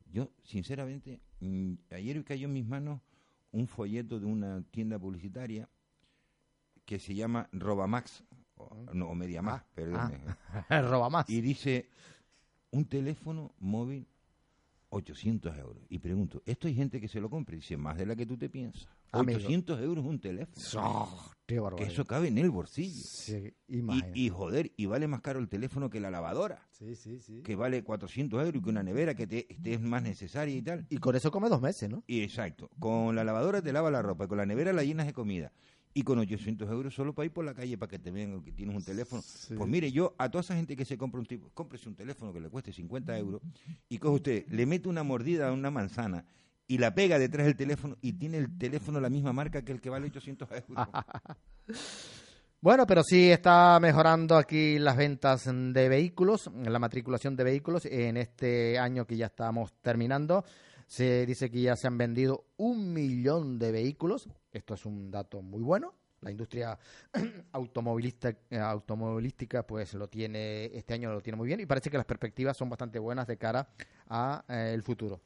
Yo, 0.05 0.31
sinceramente, 0.43 1.19
mm, 1.39 1.73
ayer 1.89 2.23
cayó 2.23 2.45
en 2.45 2.53
mis 2.53 2.65
manos 2.65 3.01
un 3.51 3.67
folleto 3.67 4.19
de 4.19 4.27
una 4.27 4.61
tienda 4.69 4.99
publicitaria 4.99 5.67
que 6.85 6.99
se 6.99 7.15
llama 7.15 7.49
Robamax, 7.51 8.23
o, 8.57 8.85
no, 8.93 9.13
Mediamax, 9.15 9.65
perdón. 9.73 10.21
Roba 10.69 11.09
más. 11.09 11.27
Y 11.27 11.41
dice, 11.41 11.89
un 12.69 12.85
teléfono 12.85 13.55
móvil, 13.57 14.07
800 14.89 15.57
euros. 15.57 15.83
Y 15.89 15.97
pregunto, 15.97 16.43
¿esto 16.45 16.67
hay 16.67 16.75
gente 16.75 17.01
que 17.01 17.07
se 17.07 17.19
lo 17.19 17.29
compre? 17.29 17.55
Dice, 17.55 17.75
más 17.75 17.97
de 17.97 18.05
la 18.05 18.15
que 18.15 18.27
tú 18.27 18.37
te 18.37 18.49
piensas. 18.49 18.87
Amigo. 19.11 19.37
800 19.39 19.81
euros 19.81 20.05
un 20.05 20.19
teléfono. 20.19 20.55
Oh, 20.81 21.31
qué 21.45 21.61
Que 21.77 21.83
eso 21.85 22.05
cabe 22.05 22.27
en 22.27 22.37
el 22.37 22.49
bolsillo. 22.51 23.01
Sí, 23.03 23.53
Y, 23.67 24.25
y 24.25 24.29
joder, 24.29 24.73
y 24.75 24.85
vale 24.85 25.07
más 25.07 25.21
caro 25.21 25.39
el 25.39 25.47
teléfono 25.47 25.89
que 25.89 25.99
la 25.99 26.11
lavadora, 26.11 26.67
Sí, 26.71 26.95
sí, 26.95 27.19
sí. 27.19 27.41
que 27.41 27.55
vale 27.55 27.83
400 27.83 28.39
euros 28.39 28.55
y 28.55 28.61
que 28.63 28.69
una 28.69 28.83
nevera 28.83 29.15
que 29.15 29.27
te, 29.27 29.43
te 29.63 29.73
es 29.73 29.81
más 29.81 30.03
necesaria 30.03 30.55
y 30.55 30.61
tal. 30.61 30.85
Y 30.89 30.97
con 30.97 31.15
eso 31.15 31.31
come 31.31 31.47
dos 31.49 31.61
meses, 31.61 31.89
¿no? 31.89 32.03
Y 32.05 32.21
exacto, 32.21 32.69
con 32.79 33.15
la 33.15 33.23
lavadora 33.23 33.61
te 33.61 33.71
lava 33.71 33.89
la 33.89 34.01
ropa, 34.01 34.25
y 34.25 34.27
con 34.27 34.37
la 34.37 34.45
nevera 34.45 34.73
la 34.73 34.83
llenas 34.83 35.05
de 35.07 35.13
comida. 35.13 35.51
Y 35.93 36.03
con 36.03 36.19
800 36.19 36.69
euros 36.69 36.93
solo 36.93 37.15
para 37.15 37.25
ir 37.25 37.31
por 37.31 37.43
la 37.43 37.55
calle 37.55 37.75
para 37.75 37.89
que 37.89 37.97
te 37.97 38.11
vean 38.11 38.43
que 38.43 38.51
tienes 38.51 38.75
un 38.75 38.83
teléfono. 38.83 39.23
Pues 39.57 39.67
mire, 39.69 39.91
yo 39.91 40.13
a 40.19 40.29
toda 40.29 40.41
esa 40.41 40.53
gente 40.55 40.75
que 40.75 40.85
se 40.85 40.95
compra 40.95 41.19
un 41.19 41.25
tipo, 41.25 41.49
cómprese 41.55 41.89
un 41.89 41.95
teléfono 41.95 42.31
que 42.33 42.39
le 42.39 42.49
cueste 42.49 42.71
50 42.71 43.17
euros 43.17 43.41
y 43.89 43.97
coge 43.97 44.15
usted, 44.15 44.47
le 44.49 44.65
mete 44.67 44.89
una 44.89 45.01
mordida 45.01 45.47
a 45.49 45.53
una 45.53 45.71
manzana 45.71 46.25
y 46.67 46.77
la 46.77 46.93
pega 46.93 47.17
detrás 47.17 47.45
del 47.45 47.55
teléfono 47.55 47.97
y 48.01 48.13
tiene 48.13 48.37
el 48.37 48.57
teléfono 48.57 48.99
la 48.99 49.09
misma 49.09 49.33
marca 49.33 49.63
que 49.63 49.71
el 49.71 49.81
que 49.81 49.89
vale 49.89 50.07
800 50.07 50.49
euros. 50.51 50.87
Bueno, 52.59 52.87
pero 52.87 53.03
sí 53.03 53.29
está 53.29 53.79
mejorando 53.79 54.35
aquí 54.35 54.79
las 54.79 54.97
ventas 54.97 55.45
de 55.45 55.89
vehículos, 55.89 56.49
la 56.55 56.79
matriculación 56.79 57.35
de 57.35 57.43
vehículos. 57.43 57.85
En 57.85 58.17
este 58.17 58.79
año 58.79 59.05
que 59.05 59.15
ya 59.15 59.27
estamos 59.27 59.73
terminando, 59.79 60.43
se 60.87 61.27
dice 61.27 61.51
que 61.51 61.61
ya 61.61 61.75
se 61.75 61.85
han 61.85 61.99
vendido 61.99 62.45
un 62.57 62.93
millón 62.93 63.59
de 63.59 63.71
vehículos. 63.71 64.27
Esto 64.51 64.73
es 64.73 64.85
un 64.87 65.11
dato 65.11 65.43
muy 65.43 65.61
bueno. 65.61 65.93
La 66.21 66.31
industria 66.31 66.77
automovilista, 67.51 68.35
automovilística 68.59 69.61
pues 69.61 69.93
lo 69.93 70.07
tiene 70.07 70.65
este 70.65 70.95
año 70.95 71.13
lo 71.13 71.21
tiene 71.21 71.37
muy 71.37 71.45
bien 71.45 71.59
y 71.59 71.67
parece 71.67 71.91
que 71.91 71.97
las 71.97 72.07
perspectivas 72.07 72.57
son 72.57 72.69
bastante 72.69 72.97
buenas 72.97 73.27
de 73.27 73.37
cara 73.37 73.69
a 74.07 74.43
eh, 74.49 74.71
el 74.73 74.81
futuro. 74.81 75.21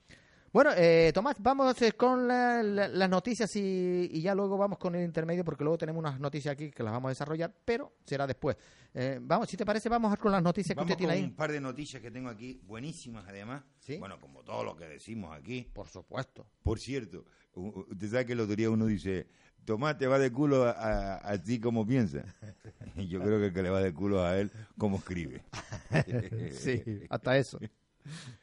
Bueno, 0.53 0.71
eh, 0.75 1.11
Tomás, 1.13 1.37
vamos 1.39 1.81
eh, 1.81 1.93
con 1.93 2.27
la- 2.27 2.61
la- 2.61 2.89
las 2.89 3.09
noticias 3.09 3.55
y, 3.55 4.09
y 4.11 4.21
ya 4.21 4.35
luego 4.35 4.57
vamos 4.57 4.77
con 4.77 4.93
el 4.95 5.05
intermedio 5.05 5.45
porque 5.45 5.63
luego 5.63 5.77
tenemos 5.77 5.99
unas 6.01 6.19
noticias 6.19 6.51
aquí 6.51 6.71
que 6.71 6.83
las 6.83 6.91
vamos 6.91 7.07
a 7.07 7.11
desarrollar, 7.11 7.53
pero 7.63 7.93
será 8.05 8.27
después. 8.27 8.57
Eh, 8.93 9.17
vamos, 9.21 9.49
si 9.49 9.55
te 9.55 9.65
parece, 9.65 9.87
vamos 9.87 10.17
con 10.17 10.29
las 10.33 10.43
noticias 10.43 10.75
Vamos 10.75 10.87
que 10.87 10.93
usted 10.93 11.05
con 11.05 11.09
tiene 11.13 11.23
ahí. 11.23 11.29
un 11.29 11.35
par 11.37 11.53
de 11.53 11.61
noticias 11.61 12.01
que 12.01 12.11
tengo 12.11 12.27
aquí, 12.29 12.59
buenísimas 12.65 13.25
además. 13.29 13.63
¿Sí? 13.79 13.95
Bueno, 13.97 14.19
como 14.19 14.43
todo 14.43 14.65
lo 14.65 14.75
que 14.75 14.85
decimos 14.89 15.33
aquí. 15.37 15.69
Por 15.73 15.87
supuesto. 15.87 16.45
Por 16.63 16.79
cierto, 16.79 17.23
usted 17.53 18.09
sabe 18.09 18.25
que 18.25 18.33
el 18.33 18.41
otro 18.41 18.55
día 18.57 18.69
uno 18.69 18.87
dice, 18.87 19.27
Tomás 19.63 19.97
te 19.97 20.07
va 20.07 20.19
de 20.19 20.33
culo 20.33 20.65
a, 20.65 20.71
a- 20.71 21.15
así 21.19 21.61
como 21.61 21.87
piensa. 21.87 22.25
Yo 22.97 23.21
creo 23.21 23.39
que 23.39 23.45
el 23.47 23.53
que 23.53 23.63
le 23.63 23.69
va 23.69 23.79
de 23.81 23.93
culo 23.93 24.21
a 24.25 24.37
él, 24.37 24.51
como 24.77 24.97
escribe. 24.97 25.43
Sí, 26.51 26.83
hasta 27.09 27.37
eso. 27.37 27.57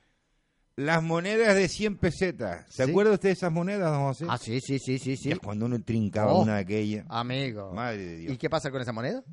Las 0.79 1.03
monedas 1.03 1.57
de 1.57 1.66
100 1.66 1.97
pesetas. 1.97 2.64
¿Se 2.68 2.85
Sí. 2.85 2.91
acuerda 2.91 3.11
usted 3.12 3.31
de 3.31 3.33
esas 3.33 3.51
monedas, 3.51 3.91
don 3.91 4.03
José? 4.05 4.26
Ah, 4.29 4.39
sí, 4.39 4.61
sí, 4.61 4.79
sí, 4.79 4.99
sí, 5.01 5.16
sí. 5.16 5.33
Cuando 5.43 5.66
uno 5.66 5.83
trincaba 5.83 6.33
Oh. 6.33 6.43
una 6.43 6.55
de 6.55 6.61
aquellas. 6.61 7.05
Amigo. 7.09 7.72
Madre 7.72 7.99
de 7.99 8.16
Dios. 8.18 8.33
¿Y 8.35 8.37
qué 8.37 8.49
pasa 8.49 8.70
con 8.70 8.81
esa 8.81 8.93
moneda? 8.93 9.24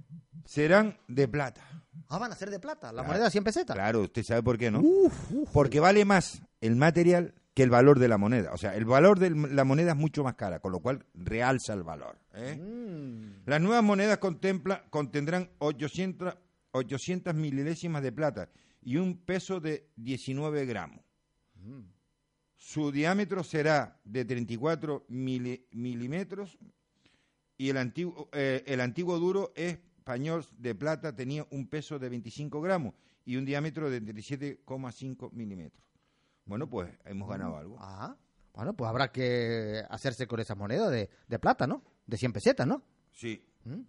Serán 0.43 0.97
de 1.07 1.27
plata. 1.27 1.61
Ah, 2.09 2.17
van 2.17 2.31
a 2.31 2.35
ser 2.35 2.49
de 2.49 2.59
plata. 2.59 2.87
La 2.87 2.93
Claro. 2.93 3.07
moneda 3.09 3.25
de 3.25 3.29
100 3.31 3.43
pesetas. 3.43 3.75
Claro, 3.75 4.01
usted 4.01 4.23
sabe 4.23 4.41
por 4.41 4.57
qué, 4.57 4.71
¿no? 4.71 4.79
Uf, 4.79 5.31
uf. 5.33 5.49
Porque 5.53 5.79
vale 5.79 6.03
más 6.03 6.41
el 6.61 6.75
material 6.75 7.35
que 7.53 7.61
el 7.61 7.69
valor 7.69 7.99
de 7.99 8.07
la 8.07 8.17
moneda. 8.17 8.51
O 8.51 8.57
sea, 8.57 8.75
el 8.75 8.85
valor 8.85 9.19
de 9.19 9.29
la 9.29 9.63
moneda 9.65 9.91
es 9.91 9.97
mucho 9.97 10.23
más 10.23 10.33
cara, 10.33 10.59
con 10.59 10.71
lo 10.71 10.79
cual 10.79 11.05
realza 11.13 11.73
el 11.73 11.83
valor. 11.83 12.17
¿eh? 12.33 12.55
Mm. 12.57 13.43
Las 13.47 13.61
nuevas 13.61 13.83
monedas 13.83 14.17
contempla, 14.17 14.83
contendrán 14.89 15.51
800, 15.59 16.35
800 16.71 17.35
milésimas 17.35 18.01
de 18.01 18.11
plata 18.11 18.49
y 18.81 18.97
un 18.97 19.17
peso 19.23 19.59
de 19.59 19.87
19 19.95 20.65
gramos. 20.65 21.04
Su 22.55 22.91
diámetro 22.91 23.43
será 23.43 23.99
de 24.03 24.25
34 24.25 25.05
mili- 25.09 25.65
milímetros 25.71 26.57
y 27.57 27.69
el 27.69 27.77
antiguo, 27.77 28.29
eh, 28.33 28.63
el 28.65 28.81
antiguo 28.81 29.19
duro 29.19 29.51
español 29.55 30.45
de 30.57 30.73
plata 30.75 31.15
tenía 31.15 31.45
un 31.51 31.67
peso 31.67 31.99
de 31.99 32.09
25 32.09 32.61
gramos 32.61 32.93
y 33.25 33.35
un 33.37 33.45
diámetro 33.45 33.89
de 33.89 34.01
37,5 34.01 35.31
milímetros. 35.31 35.83
Bueno, 36.45 36.69
pues 36.69 36.91
hemos 37.05 37.27
ganado 37.29 37.57
algo. 37.57 37.77
Ah, 37.79 38.15
bueno, 38.53 38.73
pues 38.75 38.87
habrá 38.89 39.11
que 39.11 39.83
hacerse 39.89 40.27
con 40.27 40.39
esa 40.39 40.55
moneda 40.55 40.89
de, 40.89 41.09
de 41.27 41.39
plata, 41.39 41.65
¿no? 41.67 41.83
De 42.05 42.17
100 42.17 42.33
pesetas, 42.33 42.67
¿no? 42.67 42.81
Sí, 43.11 43.43
Mm, 43.65 43.81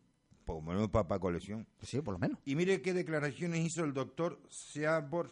por 0.47 0.57
lo 0.57 0.63
menos 0.63 0.89
para 0.89 1.19
colección. 1.19 1.67
pues 1.77 1.91
sí, 1.91 2.01
por 2.01 2.15
lo 2.15 2.19
menos. 2.19 2.39
Y 2.47 2.57
mire 2.57 2.81
qué 2.81 2.95
declaraciones 2.95 3.61
hizo 3.67 3.85
el 3.85 3.93
doctor 3.93 4.41
Seaborg, 4.49 5.31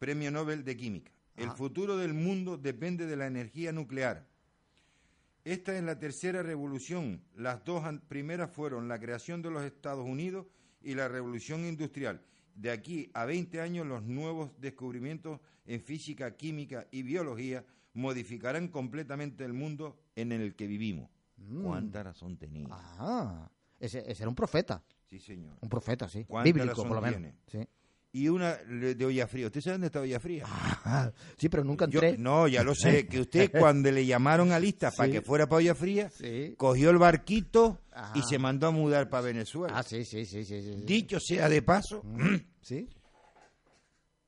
Premio 0.00 0.30
Nobel 0.32 0.64
de 0.64 0.76
Química. 0.76 1.12
El 1.36 1.50
futuro 1.50 1.96
del 1.96 2.14
mundo 2.14 2.56
depende 2.56 3.06
de 3.06 3.16
la 3.16 3.26
energía 3.26 3.72
nuclear. 3.72 4.26
Esta 5.44 5.76
es 5.76 5.84
la 5.84 5.98
tercera 5.98 6.42
revolución. 6.42 7.22
Las 7.36 7.64
dos 7.64 7.84
primeras 8.08 8.50
fueron 8.50 8.88
la 8.88 8.98
creación 8.98 9.42
de 9.42 9.50
los 9.50 9.62
Estados 9.62 10.04
Unidos 10.04 10.46
y 10.82 10.94
la 10.94 11.08
revolución 11.08 11.64
industrial. 11.64 12.20
De 12.54 12.70
aquí 12.70 13.10
a 13.14 13.26
20 13.26 13.60
años 13.60 13.86
los 13.86 14.02
nuevos 14.02 14.50
descubrimientos 14.58 15.40
en 15.66 15.80
física, 15.80 16.36
química 16.36 16.88
y 16.90 17.02
biología 17.02 17.64
modificarán 17.92 18.68
completamente 18.68 19.44
el 19.44 19.52
mundo 19.52 19.98
en 20.16 20.32
el 20.32 20.54
que 20.56 20.66
vivimos. 20.66 21.10
¿Cuánta 21.62 22.02
razón 22.02 22.36
tenía? 22.36 22.68
Ah, 22.70 23.50
ese, 23.78 24.10
ese 24.10 24.22
era 24.22 24.28
un 24.28 24.34
profeta. 24.34 24.82
Sí, 25.04 25.20
señor. 25.20 25.56
Un 25.60 25.68
profeta, 25.68 26.08
sí. 26.08 26.24
¿Cuánta 26.24 26.44
Bíblico, 26.44 26.82
por 26.82 26.96
lo 26.96 27.00
menos. 27.00 27.20
tiene? 27.20 27.34
Sí. 27.46 27.68
Y 28.18 28.28
una 28.30 28.54
de 28.56 29.04
olla 29.04 29.26
fría. 29.26 29.46
¿Usted 29.46 29.60
sabe 29.60 29.74
dónde 29.74 29.86
está 29.88 30.00
olla 30.00 30.18
fría? 30.18 30.44
Ah, 30.46 31.12
sí, 31.36 31.50
pero 31.50 31.64
nunca 31.64 31.86
Yo- 31.86 32.00
entré. 32.00 32.16
no, 32.16 32.48
ya 32.48 32.62
lo 32.62 32.74
sé, 32.74 33.06
que 33.06 33.20
usted 33.20 33.50
cuando 33.74 33.90
le 33.92 34.06
llamaron 34.06 34.52
a 34.52 34.58
lista 34.58 34.90
para 34.90 35.12
que 35.12 35.20
fuera 35.20 35.46
para 35.46 35.58
olla 35.58 35.74
fría, 35.74 36.08
Sí. 36.08 36.54
cogió 36.56 36.88
el 36.88 36.96
barquito 36.96 37.82
y 38.14 38.22
se 38.22 38.38
mandó 38.38 38.68
a 38.68 38.70
mudar 38.70 39.10
para 39.10 39.24
Venezuela. 39.24 39.74
Ah, 39.78 39.82
sí, 39.82 40.02
sí, 40.06 40.24
sí, 40.24 40.44
sí. 40.44 40.60
Dicho 40.86 41.20
sea 41.20 41.50
de 41.50 41.60
paso, 41.60 42.02
¿Sí? 42.62 42.88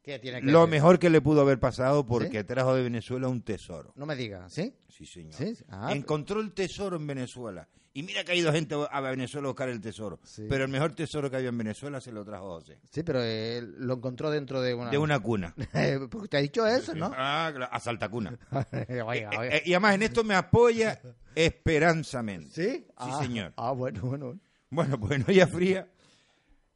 ¿Qué 0.02 0.18
tiene 0.18 0.40
que 0.40 0.46
lo 0.46 0.66
mejor 0.66 0.98
que 0.98 1.08
le 1.10 1.20
pudo 1.22 1.40
haber 1.40 1.58
pasado 1.58 2.04
porque 2.04 2.44
trajo 2.44 2.74
de 2.74 2.82
Venezuela 2.82 3.28
un 3.28 3.42
tesoro. 3.42 3.92
No 3.96 4.04
me 4.04 4.16
diga, 4.16 4.48
¿sí? 4.50 4.74
Sí, 4.88 5.06
señor. 5.06 5.34
Ah, 5.68 5.92
Encontró 5.94 6.40
el 6.40 6.52
tesoro 6.52 6.96
en 6.96 7.06
Venezuela. 7.06 7.66
Y 7.98 8.04
mira 8.04 8.22
que 8.22 8.30
ha 8.30 8.34
ido 8.36 8.52
gente 8.52 8.76
a 8.88 9.00
Venezuela 9.00 9.48
a 9.48 9.50
buscar 9.50 9.68
el 9.68 9.80
tesoro. 9.80 10.20
Sí. 10.22 10.46
Pero 10.48 10.62
el 10.62 10.70
mejor 10.70 10.94
tesoro 10.94 11.28
que 11.28 11.34
había 11.36 11.48
en 11.48 11.58
Venezuela 11.58 12.00
se 12.00 12.12
lo 12.12 12.24
trajo 12.24 12.46
José. 12.60 12.78
Sí, 12.92 13.02
pero 13.02 13.18
eh, 13.24 13.60
lo 13.60 13.94
encontró 13.94 14.30
dentro 14.30 14.62
de 14.62 14.72
una... 14.72 14.90
De 14.90 14.98
una 14.98 15.18
cuna. 15.18 15.52
Porque 15.72 16.16
usted 16.16 16.38
ha 16.38 16.40
dicho 16.40 16.64
eso, 16.64 16.94
¿no? 16.94 17.10
Ah, 17.16 17.50
claro, 17.52 17.72
a 17.72 17.80
Saltacuna. 17.80 18.38
oiga, 18.72 19.04
oiga. 19.04 19.46
Eh, 19.48 19.62
y 19.66 19.72
además 19.72 19.96
en 19.96 20.02
esto 20.04 20.22
me 20.22 20.36
apoya 20.36 21.00
Esperanza 21.34 22.22
Méndez. 22.22 22.52
¿Sí? 22.54 22.68
Sí, 22.68 22.86
Ah, 22.98 23.18
señor. 23.20 23.52
Ah, 23.56 23.72
bueno, 23.72 24.00
bueno. 24.02 24.38
Bueno, 24.70 25.00
pues 25.00 25.12
en 25.18 25.24
Olla 25.28 25.48
Fría, 25.48 25.88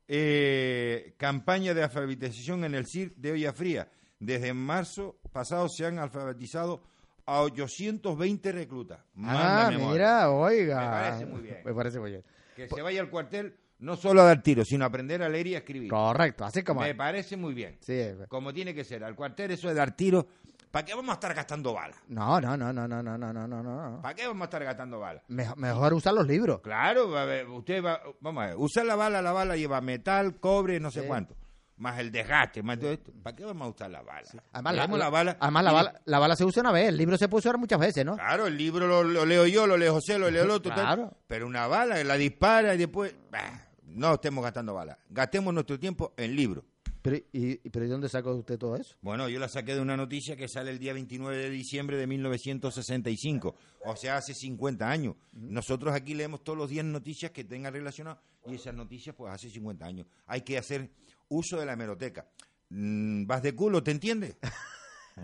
eh, 0.09 1.15
campaña 1.19 1.73
de 1.73 1.85
alfabetización 1.85 2.65
en 2.65 2.75
el 2.75 2.87
CIR 2.87 3.15
de 3.15 3.31
Olla 3.31 3.53
Fría. 3.53 3.89
Desde 4.19 4.53
marzo 4.55 5.21
pasado 5.33 5.69
se 5.69 5.87
han 5.87 6.01
alfabetizado 6.01 6.83
a 7.27 7.43
820 7.43 8.53
reclutas. 8.53 9.01
Ah, 9.23 9.71
mira, 9.75 10.31
oiga. 10.31 10.81
Me 10.81 10.87
parece 10.87 11.27
muy 11.27 11.41
bien. 11.43 11.59
Me 11.65 11.75
parece 11.75 12.01
muy 12.01 12.11
bien. 12.11 12.25
Que 12.57 12.69
se 12.69 12.83
vaya 12.83 13.01
al 13.01 13.09
cuartel 13.09 13.57
No 13.79 13.97
solo 13.97 14.23
a 14.23 14.25
dar 14.25 14.43
tiros, 14.43 14.69
sino 14.69 14.85
aprender 14.85 15.23
a 15.23 15.29
leer 15.29 15.47
y 15.49 15.55
a 15.55 15.59
escribir. 15.59 15.91
Correcto, 15.91 16.45
así 16.45 16.63
como 16.63 16.83
Me 16.83 16.95
parece 16.95 17.37
muy 17.37 17.55
bien. 17.55 17.79
Sí. 17.81 18.01
Como 18.29 18.53
tiene 18.53 18.75
que 18.75 18.85
ser. 18.85 19.03
Al 19.05 19.15
cuartel 19.15 19.51
eso 19.51 19.69
de 19.69 19.75
dar 19.75 19.97
tiros. 19.97 20.27
¿Para 20.71 20.87
qué 20.87 20.95
vamos 20.95 21.11
a 21.11 21.15
estar 21.15 21.35
gastando 21.35 21.75
balas? 21.75 21.99
No, 22.09 22.41
no, 22.41 22.57
no, 22.57 22.73
no, 22.73 22.89
no, 22.89 23.03
no, 23.03 23.19
no, 23.19 23.33
no, 23.33 23.63
no. 23.63 24.01
¿Para 24.01 24.15
qué 24.15 24.27
vamos 24.27 24.41
a 24.41 24.45
estar 24.45 24.65
gastando 24.65 25.01
balas? 25.01 25.23
Mejor, 25.29 25.59
mejor 25.59 25.93
usar 25.93 26.15
los 26.15 26.27
libros. 26.27 26.63
Claro, 26.63 27.15
a 27.19 27.27
ver, 27.27 27.47
usted 27.47 27.85
va, 27.85 28.01
vamos 28.21 28.43
a 28.43 28.47
ver, 28.47 28.57
usar 28.57 28.87
la 28.87 28.97
bala, 28.97 29.21
la 29.21 29.33
bala 29.33 29.55
lleva 29.55 29.83
metal, 29.83 30.37
cobre, 30.41 30.81
no 30.81 30.91
sé 30.91 31.07
cuánto, 31.07 31.37
más 31.77 31.99
el 31.99 32.13
desgaste, 32.13 32.63
más 32.63 32.79
todo 32.79 32.93
esto. 32.93 33.13
¿Para 33.23 33.37
qué 33.37 33.45
vamos 33.45 33.67
a 33.67 33.71
usar 33.71 33.91
la 33.91 34.03
bala? 34.03 34.29
Además, 34.53 34.75
la, 34.75 34.87
la 34.87 35.11
bala. 35.11 35.37
además 35.41 35.65
la, 35.65 35.73
bala, 35.73 36.03
la 36.05 36.19
bala 36.19 36.37
se 36.37 36.45
usa 36.45 36.61
una 36.61 36.73
vez, 36.73 36.89
el 36.89 36.97
libro 36.97 37.17
se 37.17 37.29
puede 37.29 37.41
usar 37.41 37.59
muchas 37.59 37.81
veces, 37.81 38.05
¿no? 38.05 38.17
Claro, 38.17 38.47
el 38.47 38.57
libro 38.57 38.87
lo, 38.87 39.03
lo 39.03 39.27
leo 39.27 39.47
yo, 39.47 39.67
lo 39.67 39.77
leo 39.77 39.95
José, 39.95 40.19
lo 40.19 40.31
leo 40.31 40.45
el 40.45 40.51
otro, 40.51 40.73
tal. 40.75 40.85
Claro. 40.85 41.17
pero 41.27 41.47
una 41.47 41.67
bala 41.67 42.03
la 42.05 42.17
dispara 42.17 42.75
y 42.75 42.79
después, 42.79 43.15
bah, 43.31 43.69
no 43.85 44.15
estemos 44.15 44.43
gastando 44.43 44.75
balas. 44.75 44.99
Gastemos 45.09 45.53
nuestro 45.53 45.79
tiempo 45.79 46.13
en 46.17 46.35
libros. 46.37 46.65
Pero, 47.03 47.17
y, 47.33 47.57
pero 47.57 47.85
¿y 47.85 47.89
dónde 47.89 48.09
sacó 48.09 48.33
usted 48.33 48.59
todo 48.59 48.77
eso? 48.77 48.95
Bueno, 49.03 49.29
yo 49.29 49.41
la 49.41 49.49
saqué 49.49 49.75
de 49.75 49.81
una 49.81 49.97
noticia 49.97 50.37
que 50.37 50.47
sale 50.47 50.71
el 50.71 50.79
día 50.79 50.93
29 50.93 51.37
de 51.37 51.51
diciembre 51.51 51.97
de 51.97 52.07
1965, 52.07 53.57
o 53.85 53.97
sea, 53.97 54.19
hace 54.19 54.35
50 54.35 54.89
años. 54.89 55.17
Nosotros 55.33 55.93
aquí 55.95 56.15
leemos 56.15 56.45
todos 56.45 56.57
los 56.57 56.71
días 56.71 56.85
noticias 56.85 57.33
que 57.33 57.43
tengan 57.43 57.73
relacionado 57.73 58.21
y 58.47 58.55
esas 58.55 58.75
noticias 58.75 59.17
pues 59.17 59.33
hace 59.33 59.51
50 59.51 59.85
años. 59.85 60.07
Hay 60.27 60.43
que 60.43 60.59
hacer 60.59 60.91
uso 61.37 61.59
de 61.59 61.67
la 61.67 61.73
hemeroteca. 61.75 62.27
Mm, 62.71 63.27
¿Vas 63.27 63.43
de 63.43 63.55
culo, 63.55 63.83
te 63.83 63.91
entiendes? 63.91 64.37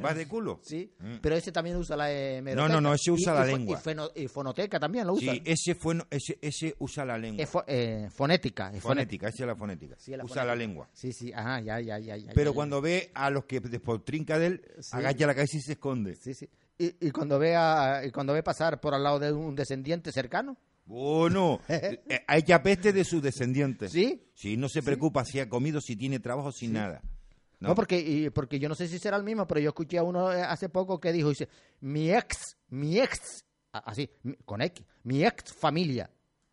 ¿Vas 0.02 0.14
de 0.16 0.28
culo? 0.28 0.60
Sí, 0.62 0.92
Mm. 0.98 1.16
pero 1.22 1.34
ese 1.34 1.50
también 1.50 1.76
usa 1.76 1.96
la 1.96 2.12
hemeroteca. 2.12 2.68
No, 2.68 2.74
no, 2.74 2.80
no, 2.90 2.94
ese 2.94 3.10
usa 3.10 3.32
Y- 3.32 3.38
la 3.38 3.46
y 3.48 3.54
lengua. 3.56 3.78
Y, 3.78 3.82
feno- 3.88 4.10
y 4.14 4.28
fonoteca 4.28 4.78
también 4.78 5.06
lo 5.06 5.14
usa. 5.14 5.32
Sí, 5.32 5.42
ese, 5.46 5.74
fue, 5.74 5.96
ese, 6.10 6.38
ese 6.42 6.74
usa 6.78 7.06
la 7.06 7.16
lengua. 7.16 7.42
Es 7.42 7.50
fo- 7.50 7.64
eh, 7.66 8.08
fonética. 8.10 8.70
es 8.74 8.82
fonética, 8.82 9.28
esa 9.28 9.44
es 9.44 9.46
la 9.46 9.56
fonética. 9.56 9.96
Sí, 9.98 10.10
la 10.10 10.24
usa 10.24 10.42
fonética. 10.42 10.44
la 10.44 10.54
lengua. 10.56 10.88
Sí, 10.92 11.12
sí, 11.14 11.32
ajá, 11.32 11.60
ya, 11.60 11.80
ya, 11.80 11.98
ya. 11.98 12.16
ya, 12.18 12.32
Pero 12.34 12.50
ya, 12.50 12.54
cuando 12.54 12.82
ve 12.82 13.10
a 13.14 13.30
los 13.30 13.46
que 13.46 13.60
despontrinca 13.60 14.38
de 14.38 14.46
él, 14.46 14.62
Sí. 14.80 14.90
agacha 14.94 15.26
la 15.26 15.34
cabeza 15.34 15.56
y 15.56 15.60
se 15.62 15.72
esconde. 15.72 16.14
Sí, 16.16 16.34
sí. 16.34 16.48
Y, 16.76 17.06
y 17.08 17.10
cuando 17.10 17.38
ve 17.38 17.56
a- 17.56 18.02
y 18.04 18.10
cuando 18.10 18.34
ve 18.34 18.42
pasar 18.42 18.80
por 18.80 18.92
al 18.94 19.02
lado 19.02 19.18
de 19.18 19.32
un 19.32 19.56
descendiente 19.56 20.12
cercano, 20.12 20.58
Bueno, 20.88 21.60
eh, 21.68 22.00
hay 22.26 22.42
que 22.42 22.54
apeste 22.54 22.92
de 22.94 23.04
sus 23.04 23.22
descendientes. 23.22 23.92
¿sí? 23.92 24.30
Sí, 24.34 24.56
no 24.56 24.68
se 24.70 24.82
preocupa 24.82 25.22
si 25.24 25.38
ha 25.38 25.48
comido, 25.48 25.80
si 25.82 25.96
tiene 25.96 26.18
trabajo, 26.18 26.50
sin 26.50 26.72
nada. 26.72 27.02
No, 27.60 27.74
porque, 27.74 27.98
y- 28.00 28.30
porque 28.30 28.58
yo 28.58 28.68
no 28.70 28.74
sé 28.74 28.88
si 28.88 28.98
será 28.98 29.16
el 29.18 29.22
mismo, 29.24 29.46
pero 29.46 29.60
yo 29.60 29.68
escuché 29.68 29.98
a 29.98 30.02
uno 30.02 30.32
eh, 30.32 30.40
hace 30.42 30.68
poco 30.70 30.98
que 30.98 31.12
dijo, 31.12 31.28
dice, 31.28 31.48
mi 31.80 32.10
ex, 32.10 32.56
mi 32.68 32.98
ex, 32.98 33.44
así, 33.72 34.08
con 34.46 34.62
X, 34.62 34.86
mi 35.02 35.24
ex 35.24 35.52
familia. 35.52 36.08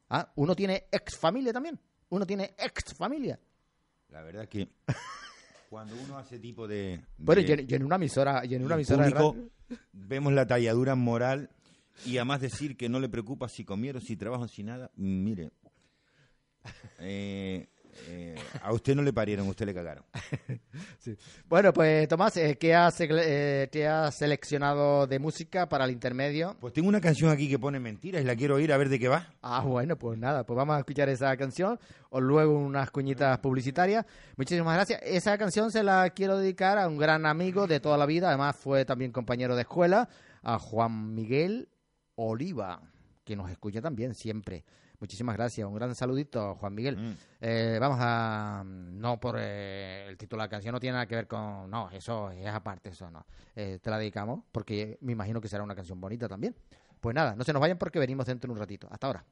Ah, 0.10 0.30
uno 0.36 0.54
tiene 0.56 0.88
ex 0.92 1.18
familia 1.18 1.54
también. 1.54 1.80
Uno 2.10 2.26
tiene 2.26 2.56
ex 2.58 2.94
familia. 2.94 3.40
La 4.10 4.22
verdad 4.22 4.50
que 4.50 4.68
cuando 5.70 5.96
uno 5.96 6.18
hace 6.18 6.40
tipo 6.40 6.68
de, 6.68 7.00
Bueno, 7.18 7.42
y 7.42 7.52
en, 7.52 7.68
y 7.70 7.74
en 7.74 7.84
una 7.84 7.96
emisora, 7.96 8.44
y 8.46 8.56
en 8.56 8.66
una 8.66 8.76
emisora 8.76 9.06
de 9.06 9.12
público, 9.12 9.34
radio- 9.70 9.80
vemos 9.94 10.34
la 10.34 10.46
talladura 10.46 10.96
moral 10.96 11.50
y 12.06 12.18
además 12.18 12.42
decir 12.42 12.76
que 12.76 12.90
no 12.90 13.00
le 13.00 13.10
preocupa 13.10 13.48
si 13.48 13.64
comieron, 13.64 14.02
si 14.02 14.16
trabajan, 14.16 14.50
si 14.50 14.64
nada. 14.64 14.92
Mire, 14.96 15.52
eh, 17.00 17.68
eh, 18.08 18.36
a 18.62 18.74
usted 18.74 18.96
no 18.96 19.02
le 19.02 19.14
parieron, 19.14 19.48
a 19.48 19.50
usted 19.50 19.66
le 19.66 19.74
cagaron. 19.74 20.04
Bueno, 21.48 21.72
pues 21.72 22.08
Tomás, 22.08 22.36
eh, 22.38 22.58
¿qué, 22.60 22.74
has, 22.74 23.00
eh, 23.00 23.70
qué 23.72 23.88
has 23.88 24.16
seleccionado 24.18 25.06
de 25.06 25.20
música 25.20 25.70
para 25.70 25.86
el 25.86 25.92
intermedio? 25.92 26.58
Pues 26.60 26.74
tengo 26.74 26.90
una 26.90 27.00
canción 27.00 27.30
aquí 27.30 27.48
que 27.48 27.60
pone 27.60 27.80
mentiras 27.80 28.24
y 28.24 28.26
la 28.26 28.36
quiero 28.36 28.56
oír 28.56 28.74
a 28.74 28.78
ver 28.78 28.90
de 28.90 28.98
qué 28.98 29.08
va. 29.08 29.34
Ah, 29.42 29.62
bueno, 29.62 29.98
pues 29.98 30.18
nada, 30.18 30.46
pues 30.46 30.58
vamos 30.58 30.76
a 30.76 30.80
escuchar 30.80 31.10
esa 31.10 31.36
canción 31.38 31.80
o 32.10 32.20
luego 32.20 32.58
unas 32.58 32.90
cuñitas 32.90 33.38
publicitarias. 33.38 34.06
Muchísimas 34.36 34.74
gracias. 34.76 35.00
Esa 35.04 35.38
canción 35.38 35.72
se 35.72 35.84
la 35.84 36.10
quiero 36.10 36.40
dedicar 36.40 36.80
a 36.80 36.88
un 36.88 36.98
gran 36.98 37.26
amigo 37.28 37.68
de 37.68 37.80
toda 37.80 37.98
la 37.98 38.08
vida, 38.08 38.30
además 38.30 38.56
fue 38.56 38.84
también 38.84 39.12
compañero 39.12 39.56
de 39.56 39.62
escuela, 39.62 40.10
a 40.42 40.58
Juan 40.58 41.14
Miguel 41.14 41.70
Oliva, 42.16 42.82
que 43.24 43.36
nos 43.36 43.50
escucha 43.50 43.82
también 43.82 44.14
siempre. 44.14 44.64
Muchísimas 45.00 45.36
gracias, 45.36 45.68
un 45.68 45.76
gran 45.76 45.94
saludito, 45.94 46.56
Juan 46.56 46.74
Miguel. 46.74 46.98
Mm. 46.98 47.14
Eh, 47.42 47.78
vamos 47.80 47.98
a. 48.02 48.64
No 48.66 49.20
por 49.20 49.36
eh, 49.40 50.06
el 50.08 50.18
título 50.18 50.42
de 50.42 50.46
la 50.46 50.50
canción, 50.50 50.74
no 50.74 50.80
tiene 50.80 50.94
nada 50.94 51.06
que 51.06 51.16
ver 51.16 51.28
con. 51.28 51.70
No, 51.70 51.90
eso 51.92 52.32
es 52.32 52.48
aparte, 52.48 52.90
eso 52.90 53.12
no. 53.12 53.26
Eh, 53.56 53.80
te 53.82 53.90
la 53.90 53.98
dedicamos 53.98 54.44
porque 54.52 54.98
me 55.02 55.12
imagino 55.12 55.42
que 55.42 55.48
será 55.48 55.64
una 55.64 55.76
canción 55.76 56.00
bonita 56.00 56.28
también. 56.28 56.56
Pues 57.02 57.14
nada, 57.14 57.36
no 57.36 57.44
se 57.44 57.54
nos 57.54 57.62
vayan 57.62 57.78
porque 57.78 58.00
venimos 58.00 58.26
dentro 58.26 58.48
de 58.48 58.54
un 58.54 58.60
ratito. 58.60 58.88
Hasta 58.90 59.08
ahora. 59.08 59.26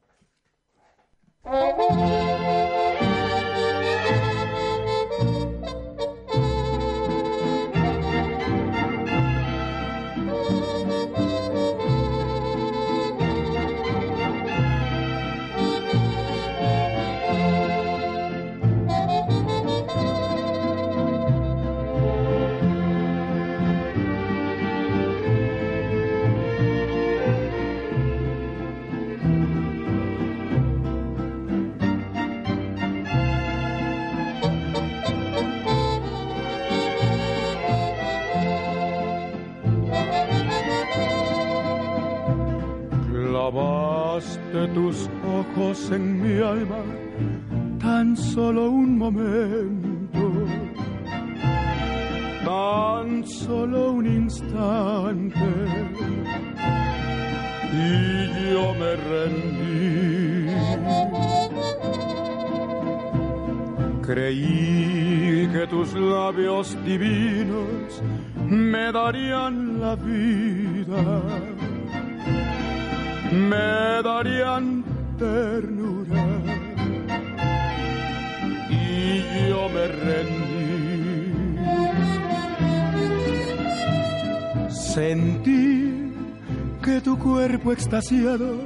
Extasiado 87.74 88.60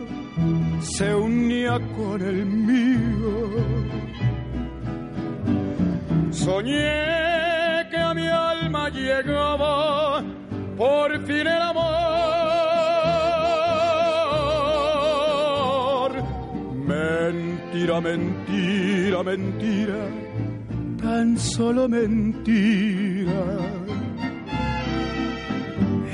se 0.83 1.15
unía 1.15 1.81
con 1.97 2.21
el 2.21 2.45
mío. 2.47 3.33
Soñé 6.31 7.89
que 7.91 7.97
a 7.97 8.13
mi 8.15 8.27
alma 8.27 8.91
llegaba 8.91 10.23
por 10.77 11.09
fin 11.27 11.47
el 11.57 11.63
amor. 11.73 11.89
Mentira, 16.87 18.01
mentira, 18.01 19.23
mentira, 19.23 20.01
tan 21.03 21.39
solo 21.39 21.89
mentira. 21.89 23.43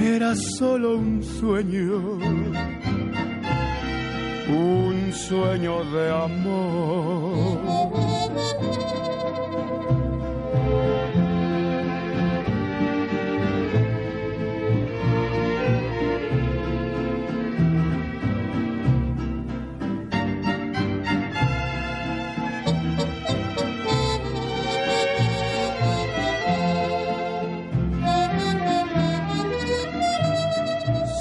Era 0.00 0.34
solo 0.58 0.96
un 0.98 1.22
sueño, 1.22 2.18
sueño 5.28 5.84
de 5.84 6.10
amor. 6.10 7.58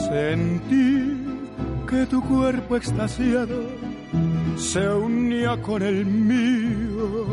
Sentí 0.10 1.18
que 1.90 2.06
tu 2.06 2.22
cuerpo 2.22 2.76
extasiado 2.76 3.83
se 4.74 4.90
unía 4.90 5.54
con 5.62 5.84
el 5.84 6.04
mío. 6.04 7.28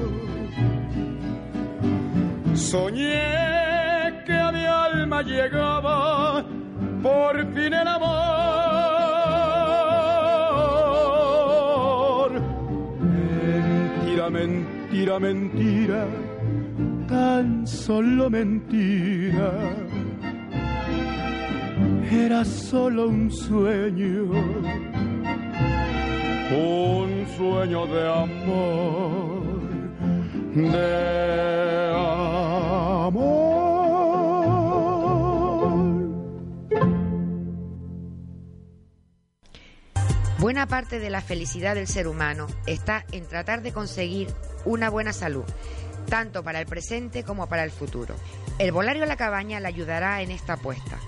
Soñé 2.53 3.23
que 4.27 4.35
a 4.35 4.53
mi 4.53 4.65
alma 4.67 5.23
llegaba 5.23 6.45
por 7.03 7.35
fin 7.55 7.73
el 7.73 7.89
amor. 7.89 8.11
Mentira, 13.01 14.29
mentira, 14.29 15.19
mentira, 15.19 16.07
tan 17.09 17.67
solo 17.67 18.29
mentira. 18.29 19.51
Era 22.11 22.45
solo 22.45 23.09
un 23.09 23.31
sueño 23.31 25.00
un 26.51 27.27
sueño 27.37 27.87
de 27.87 28.09
amor, 28.09 29.43
de 30.55 31.91
amor. 31.95 33.41
Buena 40.39 40.67
parte 40.67 40.99
de 40.99 41.11
la 41.11 41.21
felicidad 41.21 41.75
del 41.75 41.87
ser 41.87 42.09
humano 42.09 42.47
está 42.67 43.05
en 43.13 43.27
tratar 43.27 43.63
de 43.63 43.73
conseguir 43.73 44.29
una 44.65 44.91
buena 44.91 45.13
salud, 45.13 45.45
tanto 46.09 46.43
para 46.43 46.61
el 46.61 46.67
presente 46.67 47.23
como 47.23 47.49
para 47.49 47.63
el 47.63 47.71
futuro. 47.71 48.17
El 48.59 48.73
Volario 48.73 49.07
La 49.07 49.17
Cabaña 49.17 49.61
le 49.61 49.69
ayudará 49.69 50.23
en 50.23 50.31
esta 50.31 50.55
apuesta. 50.55 50.99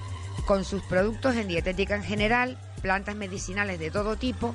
Con 0.46 0.64
sus 0.64 0.82
productos 0.84 1.34
en 1.36 1.48
dietética 1.48 1.96
en 1.96 2.02
general, 2.02 2.58
plantas 2.82 3.16
medicinales 3.16 3.78
de 3.78 3.90
todo 3.90 4.16
tipo, 4.16 4.54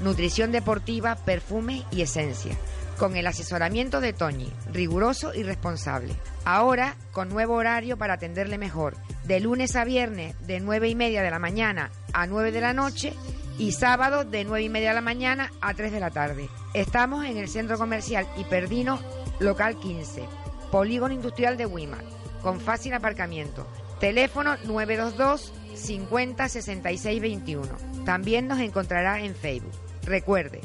nutrición 0.00 0.52
deportiva, 0.52 1.16
perfume 1.16 1.84
y 1.90 2.02
esencia. 2.02 2.56
Con 2.98 3.16
el 3.16 3.26
asesoramiento 3.26 4.00
de 4.00 4.12
Toñi, 4.12 4.52
riguroso 4.72 5.32
y 5.32 5.44
responsable. 5.44 6.16
Ahora, 6.44 6.96
con 7.12 7.28
nuevo 7.28 7.54
horario 7.54 7.96
para 7.96 8.14
atenderle 8.14 8.58
mejor. 8.58 8.96
De 9.24 9.38
lunes 9.38 9.76
a 9.76 9.84
viernes, 9.84 10.34
de 10.46 10.60
9 10.60 10.88
y 10.88 10.94
media 10.94 11.22
de 11.22 11.30
la 11.30 11.38
mañana 11.38 11.90
a 12.12 12.26
9 12.26 12.50
de 12.50 12.60
la 12.60 12.72
noche 12.72 13.14
y 13.58 13.72
sábado 13.72 14.24
de 14.24 14.44
9 14.44 14.64
y 14.64 14.68
media 14.68 14.88
de 14.88 14.94
la 14.96 15.00
mañana 15.00 15.52
a 15.60 15.74
3 15.74 15.92
de 15.92 16.00
la 16.00 16.10
tarde. 16.10 16.48
Estamos 16.74 17.24
en 17.24 17.36
el 17.36 17.48
centro 17.48 17.78
comercial 17.78 18.26
Hiperdino, 18.36 18.98
local 19.38 19.78
15, 19.78 20.24
Polígono 20.72 21.14
Industrial 21.14 21.56
de 21.56 21.66
Wimar, 21.66 22.04
con 22.42 22.60
fácil 22.60 22.94
aparcamiento. 22.94 23.66
Teléfono 24.00 24.56
922 24.64 25.52
50 25.74 26.48
66 26.48 27.20
21. 27.20 27.68
También 28.04 28.48
nos 28.48 28.60
encontrará 28.60 29.20
en 29.20 29.34
Facebook. 29.34 29.72
Recuerde, 30.04 30.60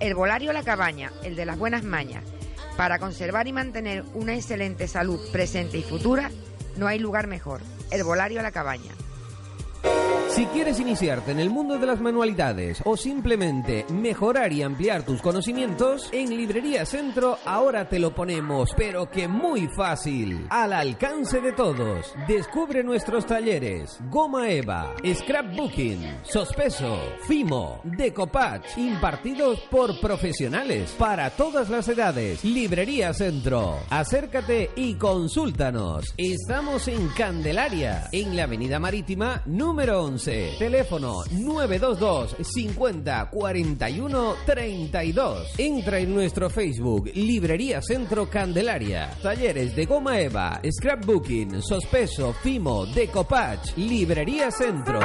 el 0.00 0.14
volario 0.14 0.52
La 0.52 0.62
Cabaña, 0.62 1.12
el 1.22 1.36
de 1.36 1.44
las 1.44 1.58
buenas 1.58 1.82
mañas, 1.82 2.24
para 2.76 2.98
conservar 2.98 3.48
y 3.48 3.52
mantener 3.52 4.04
una 4.14 4.34
excelente 4.34 4.86
salud 4.86 5.20
presente 5.32 5.78
y 5.78 5.82
futura, 5.82 6.30
no 6.76 6.86
hay 6.86 6.98
lugar 6.98 7.26
mejor. 7.26 7.60
El 7.90 8.04
volario 8.04 8.40
La 8.42 8.52
Cabaña. 8.52 8.92
Si 10.38 10.46
quieres 10.46 10.78
iniciarte 10.78 11.32
en 11.32 11.40
el 11.40 11.50
mundo 11.50 11.78
de 11.78 11.86
las 11.86 12.00
manualidades 12.00 12.80
o 12.84 12.96
simplemente 12.96 13.84
mejorar 13.90 14.52
y 14.52 14.62
ampliar 14.62 15.02
tus 15.02 15.20
conocimientos, 15.20 16.08
en 16.12 16.36
Librería 16.36 16.86
Centro 16.86 17.38
ahora 17.44 17.88
te 17.88 17.98
lo 17.98 18.14
ponemos, 18.14 18.70
pero 18.76 19.10
que 19.10 19.26
muy 19.26 19.66
fácil, 19.66 20.46
al 20.48 20.74
alcance 20.74 21.40
de 21.40 21.50
todos. 21.50 22.14
Descubre 22.28 22.84
nuestros 22.84 23.26
talleres: 23.26 23.98
Goma 24.10 24.48
Eva, 24.48 24.94
Scrapbooking, 25.04 26.18
Sospeso, 26.22 27.00
Fimo, 27.26 27.80
Decopatch, 27.82 28.78
impartidos 28.78 29.58
por 29.68 29.98
profesionales 29.98 30.94
para 30.96 31.30
todas 31.30 31.68
las 31.68 31.88
edades. 31.88 32.44
Librería 32.44 33.12
Centro. 33.12 33.80
Acércate 33.90 34.70
y 34.76 34.94
consúltanos. 34.94 36.14
Estamos 36.16 36.86
en 36.86 37.08
Candelaria, 37.08 38.08
en 38.12 38.36
la 38.36 38.44
Avenida 38.44 38.78
Marítima 38.78 39.42
número 39.44 40.04
11. 40.04 40.27
Teléfono 40.58 41.24
922 41.30 42.36
50 42.42 43.30
41 43.30 44.34
32. 44.44 45.58
Entra 45.58 45.98
en 45.98 46.14
nuestro 46.14 46.50
Facebook 46.50 47.10
Librería 47.14 47.80
Centro 47.80 48.28
Candelaria. 48.28 49.10
Talleres 49.22 49.74
de 49.74 49.86
goma 49.86 50.20
eva, 50.20 50.60
scrapbooking, 50.70 51.62
sospeso, 51.62 52.34
fimo, 52.34 52.84
decopatch. 52.84 53.76
Librería 53.76 54.50
Centro. 54.50 55.00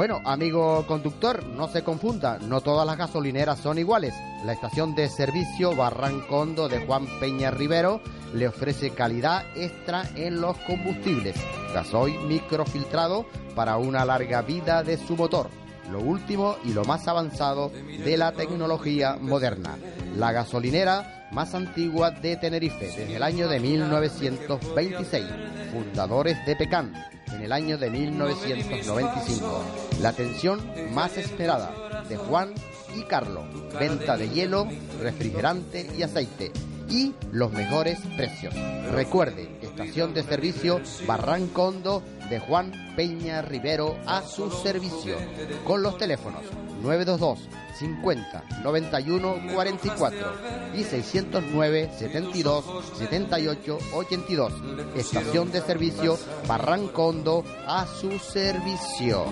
Bueno, 0.00 0.22
amigo 0.24 0.86
conductor, 0.86 1.44
no 1.44 1.68
se 1.68 1.84
confunda, 1.84 2.38
no 2.38 2.62
todas 2.62 2.86
las 2.86 2.96
gasolineras 2.96 3.58
son 3.58 3.78
iguales. 3.78 4.14
La 4.46 4.54
estación 4.54 4.94
de 4.94 5.10
servicio 5.10 5.76
Barrancondo 5.76 6.70
de 6.70 6.86
Juan 6.86 7.04
Peña 7.20 7.50
Rivero 7.50 8.00
le 8.32 8.48
ofrece 8.48 8.92
calidad 8.92 9.44
extra 9.54 10.08
en 10.14 10.40
los 10.40 10.56
combustibles. 10.60 11.36
Gasoil 11.74 12.18
microfiltrado 12.20 13.26
para 13.54 13.76
una 13.76 14.06
larga 14.06 14.40
vida 14.40 14.82
de 14.82 14.96
su 14.96 15.16
motor. 15.16 15.50
Lo 15.92 16.00
último 16.00 16.56
y 16.64 16.72
lo 16.72 16.86
más 16.86 17.06
avanzado 17.06 17.68
de 17.68 18.16
la 18.16 18.32
tecnología 18.32 19.18
moderna. 19.20 19.76
La 20.16 20.32
gasolinera 20.32 21.28
más 21.30 21.54
antigua 21.54 22.10
de 22.10 22.38
Tenerife 22.38 22.86
desde 22.86 23.16
el 23.16 23.22
año 23.22 23.48
de 23.48 23.60
1926. 23.60 25.26
Fundadores 25.74 26.38
de 26.46 26.56
Pecan 26.56 26.94
en 27.32 27.42
el 27.42 27.52
año 27.52 27.78
de 27.78 27.90
1995. 27.90 29.64
La 30.00 30.10
atención 30.10 30.60
más 30.92 31.16
esperada 31.16 32.04
de 32.08 32.16
Juan 32.16 32.52
y 32.96 33.02
Carlos. 33.04 33.44
Venta 33.78 34.16
de 34.16 34.28
hielo, 34.28 34.68
refrigerante 35.00 35.90
y 35.96 36.02
aceite. 36.02 36.52
Y 36.88 37.14
los 37.30 37.52
mejores 37.52 38.00
precios. 38.16 38.54
Recuerde, 38.92 39.48
estación 39.62 40.12
de 40.12 40.24
servicio 40.24 40.80
Barrancondo 41.06 42.02
de 42.30 42.38
Juan 42.38 42.72
Peña 42.96 43.42
Rivero 43.42 43.98
a 44.06 44.22
su 44.22 44.50
servicio. 44.50 45.16
Con 45.66 45.82
los 45.82 45.98
teléfonos 45.98 46.42
922 46.82 47.48
50 47.78 48.44
91 48.62 49.36
44 49.54 50.18
y 50.74 50.84
609 50.84 51.90
72 51.98 52.64
78 52.96 53.78
82. 53.94 54.52
Estación 54.96 55.50
de 55.50 55.60
servicio 55.60 56.18
Barrancondo 56.46 57.44
a 57.66 57.86
su 57.86 58.18
servicio. 58.18 59.24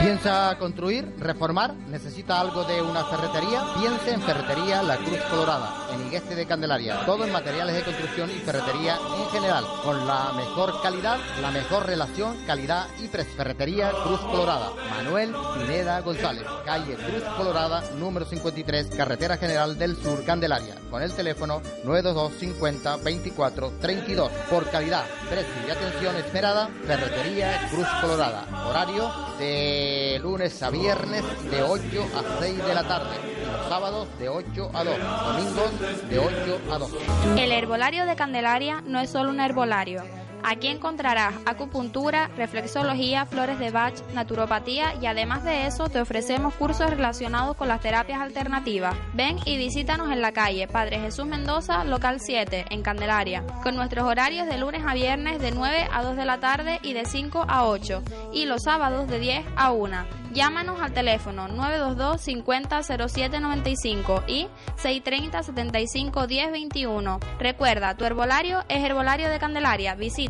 ¿Piensa 0.00 0.56
construir, 0.58 1.14
reformar? 1.18 1.74
¿Necesita 1.74 2.40
algo 2.40 2.64
de 2.64 2.82
una 2.82 3.04
ferretería? 3.04 3.62
Piense 3.78 4.12
en 4.12 4.20
Ferretería 4.22 4.82
La 4.82 4.96
Cruz 4.96 5.20
Colorada, 5.30 5.85
en 5.92 6.06
Igueste 6.06 6.34
de 6.34 6.46
Candelaria. 6.46 7.04
Todo 7.04 7.24
en 7.24 7.32
materiales 7.32 7.74
de 7.76 7.82
construcción 7.82 8.30
y 8.30 8.40
ferretería 8.40 8.98
en 9.18 9.28
general, 9.30 9.64
con 9.82 10.06
la 10.06 10.32
mejor 10.32 10.82
calidad, 10.82 11.18
la 11.40 11.50
mejor 11.50 11.86
relación, 11.86 12.36
calidad 12.46 12.86
y 12.98 13.08
precio. 13.08 13.36
Ferretería 13.36 13.90
Cruz 14.04 14.20
Colorada, 14.20 14.70
Manuel 14.90 15.34
Pineda 15.54 16.00
González, 16.00 16.44
calle 16.64 16.94
Cruz 16.94 17.22
Colorada, 17.36 17.82
número 17.98 18.24
53, 18.24 18.88
Carretera 18.96 19.36
General 19.36 19.76
del 19.76 19.96
Sur, 19.96 20.24
Candelaria, 20.24 20.76
con 20.90 21.02
el 21.02 21.12
teléfono 21.12 21.60
922 21.84 22.32
50 22.38 22.96
24 22.98 23.72
32. 23.80 24.32
Por 24.50 24.70
calidad, 24.70 25.04
precio 25.28 25.54
y 25.66 25.70
atención 25.70 26.16
esperada, 26.16 26.68
Ferretería 26.86 27.68
Cruz 27.70 27.86
Colorada. 28.00 28.44
Horario 28.68 29.10
de 29.38 30.18
lunes 30.22 30.62
a 30.62 30.70
viernes 30.70 31.22
de 31.50 31.62
8 31.62 32.06
a 32.16 32.40
6 32.40 32.66
de 32.66 32.74
la 32.74 32.82
tarde 32.84 33.16
y 33.42 33.44
los 33.44 33.68
sábados 33.68 34.08
de 34.18 34.28
8 34.28 34.70
a 34.72 34.84
2, 34.84 34.98
domingos 35.26 35.85
de 36.08 36.18
8 36.18 36.60
a 36.70 36.78
2. 36.78 36.90
El 37.38 37.52
herbolario 37.52 38.06
de 38.06 38.16
Candelaria 38.16 38.82
no 38.86 39.00
es 39.00 39.10
solo 39.10 39.30
un 39.30 39.40
herbolario. 39.40 40.02
Aquí 40.42 40.68
encontrarás 40.68 41.34
acupuntura, 41.44 42.28
reflexología, 42.36 43.26
flores 43.26 43.58
de 43.58 43.70
Bach, 43.70 43.94
naturopatía 44.14 44.94
y 45.00 45.06
además 45.06 45.44
de 45.44 45.66
eso 45.66 45.88
te 45.88 46.00
ofrecemos 46.00 46.54
cursos 46.54 46.90
relacionados 46.90 47.56
con 47.56 47.68
las 47.68 47.80
terapias 47.80 48.20
alternativas. 48.20 48.94
Ven 49.14 49.38
y 49.44 49.56
visítanos 49.56 50.12
en 50.12 50.20
la 50.20 50.32
calle 50.32 50.68
Padre 50.68 51.00
Jesús 51.00 51.26
Mendoza, 51.26 51.84
local 51.84 52.20
7, 52.20 52.66
en 52.70 52.82
Candelaria, 52.82 53.44
con 53.62 53.74
nuestros 53.76 54.04
horarios 54.04 54.46
de 54.46 54.58
lunes 54.58 54.82
a 54.86 54.94
viernes 54.94 55.40
de 55.40 55.50
9 55.50 55.88
a 55.92 56.02
2 56.02 56.16
de 56.16 56.24
la 56.24 56.38
tarde 56.38 56.78
y 56.82 56.92
de 56.92 57.04
5 57.04 57.44
a 57.48 57.66
8 57.66 58.02
y 58.32 58.44
los 58.44 58.62
sábados 58.62 59.08
de 59.08 59.18
10 59.18 59.44
a 59.56 59.72
1. 59.72 59.96
Llámanos 60.32 60.80
al 60.80 60.92
teléfono 60.92 61.48
922 61.48 62.20
50 62.20 62.82
07 62.82 63.40
95 63.40 64.24
y 64.26 64.48
630 64.76 65.42
75 65.42 66.26
10 66.26 66.52
21. 66.52 67.20
Recuerda, 67.38 67.96
tu 67.96 68.04
herbolario 68.04 68.62
es 68.68 68.84
Herbolario 68.84 69.30
de 69.30 69.38
Candelaria. 69.38 69.94
Visita 69.94 70.25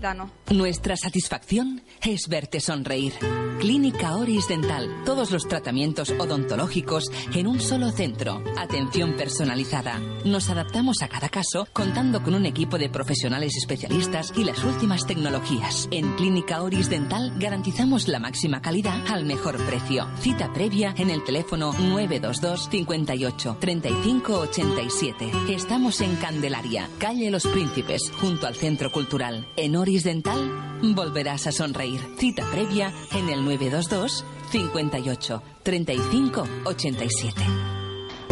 Nuestra 0.50 0.96
satisfacción 0.96 1.82
es 2.02 2.28
verte 2.28 2.60
sonreír. 2.60 3.14
Clínica 3.58 4.14
Oris 4.16 4.48
Dental. 4.48 5.02
Todos 5.04 5.30
los 5.30 5.48
tratamientos 5.48 6.10
odontológicos 6.10 7.10
en 7.34 7.46
un 7.46 7.58
solo 7.58 7.90
centro. 7.90 8.42
Atención 8.58 9.16
personalizada. 9.16 9.98
Nos 10.24 10.50
adaptamos 10.50 11.02
a 11.02 11.08
cada 11.08 11.30
caso 11.30 11.66
contando 11.72 12.22
con 12.22 12.34
un 12.34 12.44
equipo 12.44 12.76
de 12.76 12.90
profesionales 12.90 13.56
especialistas 13.56 14.32
y 14.36 14.44
las 14.44 14.62
últimas 14.62 15.06
tecnologías. 15.06 15.88
En 15.90 16.14
Clínica 16.16 16.62
Oris 16.62 16.90
Dental 16.90 17.32
garantizamos 17.38 18.08
la 18.08 18.18
máxima 18.18 18.60
calidad 18.60 19.00
al 19.08 19.24
mejor 19.24 19.56
precio. 19.64 20.06
Cita 20.20 20.52
previa 20.52 20.94
en 20.98 21.08
el 21.08 21.24
teléfono 21.24 21.72
922 21.72 22.68
58 22.70 23.56
35 23.58 24.38
87. 24.40 25.32
Estamos 25.48 26.00
en 26.02 26.16
Candelaria, 26.16 26.90
calle 26.98 27.30
Los 27.30 27.46
Príncipes, 27.46 28.12
junto 28.20 28.46
al 28.46 28.54
Centro 28.54 28.92
Cultural. 28.92 29.46
En 29.56 29.76
Oris 29.76 29.85
Dental 29.86 30.66
volverás 30.82 31.46
a 31.46 31.52
sonreír. 31.52 32.00
Cita 32.18 32.44
previa 32.50 32.92
en 33.12 33.28
el 33.28 33.44
922 33.44 34.24
58 34.50 35.42
35 35.62 36.44
87. 36.64 37.42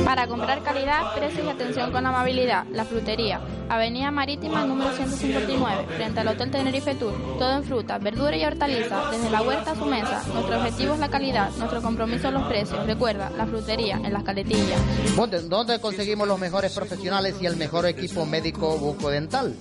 Para 0.05 0.27
comprar 0.27 0.63
calidad, 0.63 1.15
precios 1.15 1.47
y 1.47 1.49
atención 1.49 1.93
con 1.93 2.05
amabilidad, 2.05 2.67
La 2.73 2.85
Frutería, 2.85 3.41
Avenida 3.69 4.11
Marítima 4.11 4.67
número 4.67 4.93
159, 4.95 5.87
frente 5.97 6.21
al 6.21 6.29
Hotel 6.29 6.51
Tenerife 6.51 6.95
Tour. 6.97 7.15
Todo 7.39 7.53
en 7.53 7.65
fruta, 7.65 7.99
verdura 7.99 8.37
y 8.37 8.45
hortaliza, 8.45 9.11
desde 9.13 9.31
la 9.31 9.43
huerta 9.43 9.71
a 9.71 9.77
su 9.77 9.87
mesa. 9.87 10.23
Nuestro 10.35 10.59
objetivo 10.59 10.95
es 10.95 11.01
la 11.01 11.09
calidad, 11.09 11.51
nuestro 11.57 11.81
compromiso 11.81 12.31
los 12.33 12.43
precios. 12.49 12.85
Recuerda, 12.85 13.31
La 13.31 13.47
Frutería, 13.47 14.01
en 14.05 14.13
las 14.13 14.25
caletillas. 14.25 14.81
¿Dónde, 15.17 15.41
dónde 15.43 15.81
conseguimos 15.81 16.29
los 16.29 16.39
mejores 16.39 16.75
profesionales 16.75 17.37
y 17.41 17.47
el 17.47 17.57
mejor 17.57 17.87
equipo 17.87 18.27
médico 18.27 18.77
bucodental? 18.77 19.55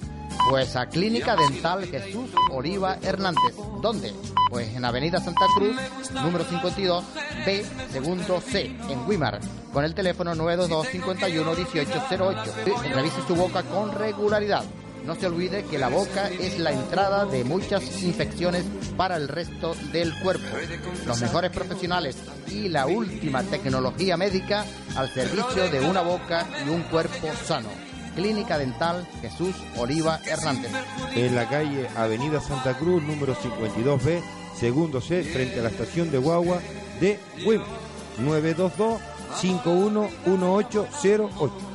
Pues 0.50 0.76
a 0.76 0.88
Clínica 0.88 1.36
Dental 1.36 1.86
Jesús 1.86 2.30
Oliva 2.52 2.98
Hernández. 3.02 3.56
¿Dónde? 3.82 4.14
Pues 4.50 4.76
en 4.76 4.86
Avenida 4.86 5.20
Santa 5.20 5.46
Cruz, 5.56 5.76
número 6.14 6.44
52, 6.44 7.04
B, 7.46 7.66
segundo 7.92 8.42
C, 8.42 8.66
en 8.66 9.08
Wimar, 9.08 9.40
con 9.72 9.84
el 9.84 9.96
teléfono 9.96 10.36
922 10.36 10.88
51 10.88 11.56
1808. 11.56 12.54
Revise 12.94 13.22
su 13.28 13.36
boca 13.36 13.64
con 13.64 13.94
regularidad. 13.94 14.64
No 15.06 15.16
se 15.16 15.28
olvide 15.28 15.66
que 15.66 15.78
la 15.78 15.90
boca 15.90 16.30
es 16.30 16.60
la 16.60 16.72
entrada 16.72 17.26
de 17.26 17.44
muchas 17.44 18.02
infecciones 18.04 18.64
para 18.96 19.18
el 19.18 19.28
resto 19.28 19.76
del 19.92 20.18
cuerpo. 20.20 20.46
Los 21.06 21.20
mejores 21.20 21.52
profesionales 21.52 22.16
y 22.48 22.70
la 22.70 22.86
última 22.86 23.44
tecnología 23.44 24.16
médica 24.16 24.66
al 24.96 25.10
servicio 25.10 25.70
de 25.70 25.82
una 25.82 26.02
boca 26.02 26.48
y 26.66 26.70
un 26.70 26.84
cuerpo 26.84 27.30
sano. 27.44 27.70
Clínica 28.16 28.58
Dental 28.58 29.08
Jesús 29.22 29.56
Oliva 29.78 30.20
Hernández. 30.26 30.72
En 31.16 31.36
la 31.36 31.48
calle 31.48 31.88
Avenida 31.96 32.42
Santa 32.42 32.76
Cruz, 32.78 33.04
número 33.04 33.36
52B, 33.36 34.22
segundo 34.56 35.00
C, 35.02 35.24
frente 35.24 35.60
a 35.60 35.64
la 35.64 35.70
estación 35.70 36.12
de 36.12 36.18
Guagua 36.18 36.60
de 37.00 37.20
WIM. 37.46 37.62
922 38.20 39.02
511808. 39.42 41.73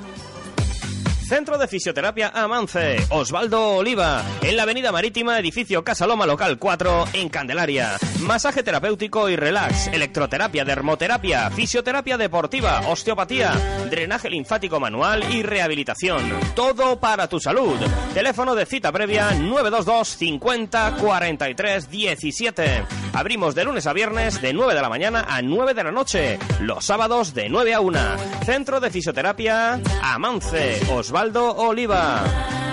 Centro 1.28 1.58
de 1.58 1.68
Fisioterapia 1.68 2.32
Amance, 2.34 2.96
Osvaldo 3.10 3.74
Oliva, 3.74 4.24
en 4.40 4.56
la 4.56 4.62
Avenida 4.62 4.90
Marítima, 4.90 5.38
edificio 5.38 5.84
Casa 5.84 6.06
Loma 6.06 6.24
Local 6.24 6.58
4, 6.58 7.04
en 7.12 7.28
Candelaria. 7.28 7.98
Masaje 8.20 8.62
terapéutico 8.62 9.28
y 9.28 9.36
relax, 9.36 9.88
electroterapia, 9.88 10.64
dermoterapia, 10.64 11.50
fisioterapia 11.50 12.16
deportiva, 12.16 12.80
osteopatía, 12.88 13.52
drenaje 13.90 14.30
linfático 14.30 14.80
manual 14.80 15.22
y 15.30 15.42
rehabilitación. 15.42 16.30
Todo 16.54 16.98
para 16.98 17.28
tu 17.28 17.38
salud. 17.38 17.76
Teléfono 18.14 18.54
de 18.54 18.64
cita 18.64 18.90
previa 18.90 19.32
922 19.32 20.08
50 20.08 20.96
43 20.96 21.90
17. 21.90 22.84
Abrimos 23.18 23.56
de 23.56 23.64
lunes 23.64 23.84
a 23.88 23.92
viernes 23.92 24.40
de 24.40 24.52
9 24.52 24.76
de 24.76 24.80
la 24.80 24.88
mañana 24.88 25.24
a 25.28 25.42
9 25.42 25.74
de 25.74 25.82
la 25.82 25.90
noche. 25.90 26.38
Los 26.60 26.84
sábados 26.84 27.34
de 27.34 27.48
9 27.48 27.74
a 27.74 27.80
1. 27.80 27.98
Centro 28.46 28.78
de 28.78 28.90
Fisioterapia 28.90 29.80
Amance, 30.00 30.80
Osvaldo 30.92 31.52
Oliva. 31.56 32.22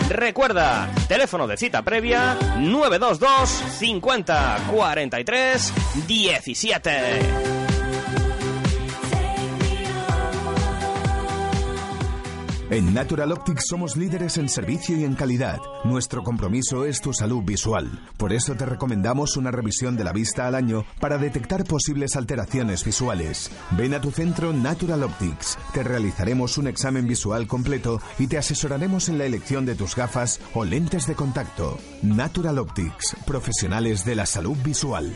Recuerda, 0.07 0.87
teléfono 1.07 1.47
de 1.47 1.57
cita 1.57 1.81
previa 1.81 2.37
922 2.59 3.49
50 3.49 4.57
43 4.71 5.73
17. 6.05 7.64
En 12.75 12.93
Natural 12.93 13.31
Optics 13.31 13.67
somos 13.69 13.95
líderes 13.95 14.37
en 14.37 14.49
servicio 14.49 14.97
y 14.97 15.05
en 15.05 15.15
calidad. 15.15 15.61
Nuestro 15.85 16.23
compromiso 16.23 16.83
es 16.83 16.99
tu 16.99 17.13
salud 17.13 17.41
visual. 17.41 17.89
Por 18.17 18.33
eso 18.33 18.53
te 18.55 18.65
recomendamos 18.65 19.37
una 19.37 19.49
revisión 19.49 19.95
de 19.95 20.03
la 20.03 20.11
vista 20.11 20.45
al 20.45 20.55
año 20.55 20.83
para 20.99 21.17
detectar 21.17 21.63
posibles 21.63 22.17
alteraciones 22.17 22.83
visuales. 22.83 23.49
Ven 23.77 23.93
a 23.93 24.01
tu 24.01 24.11
centro 24.11 24.51
Natural 24.51 25.03
Optics. 25.03 25.57
Te 25.73 25.83
realizaremos 25.83 26.57
un 26.57 26.67
examen 26.67 27.07
visual 27.07 27.47
completo 27.47 28.01
y 28.19 28.27
te 28.27 28.37
asesoraremos 28.37 29.07
en 29.07 29.19
la 29.19 29.25
elección 29.25 29.65
de 29.65 29.75
tus 29.75 29.95
gafas 29.95 30.41
o 30.53 30.65
lentes 30.65 31.07
de 31.07 31.15
contacto. 31.15 31.79
Natural 32.03 32.59
Optics, 32.59 33.15
profesionales 33.25 34.03
de 34.03 34.15
la 34.15 34.25
salud 34.25 34.57
visual. 34.65 35.15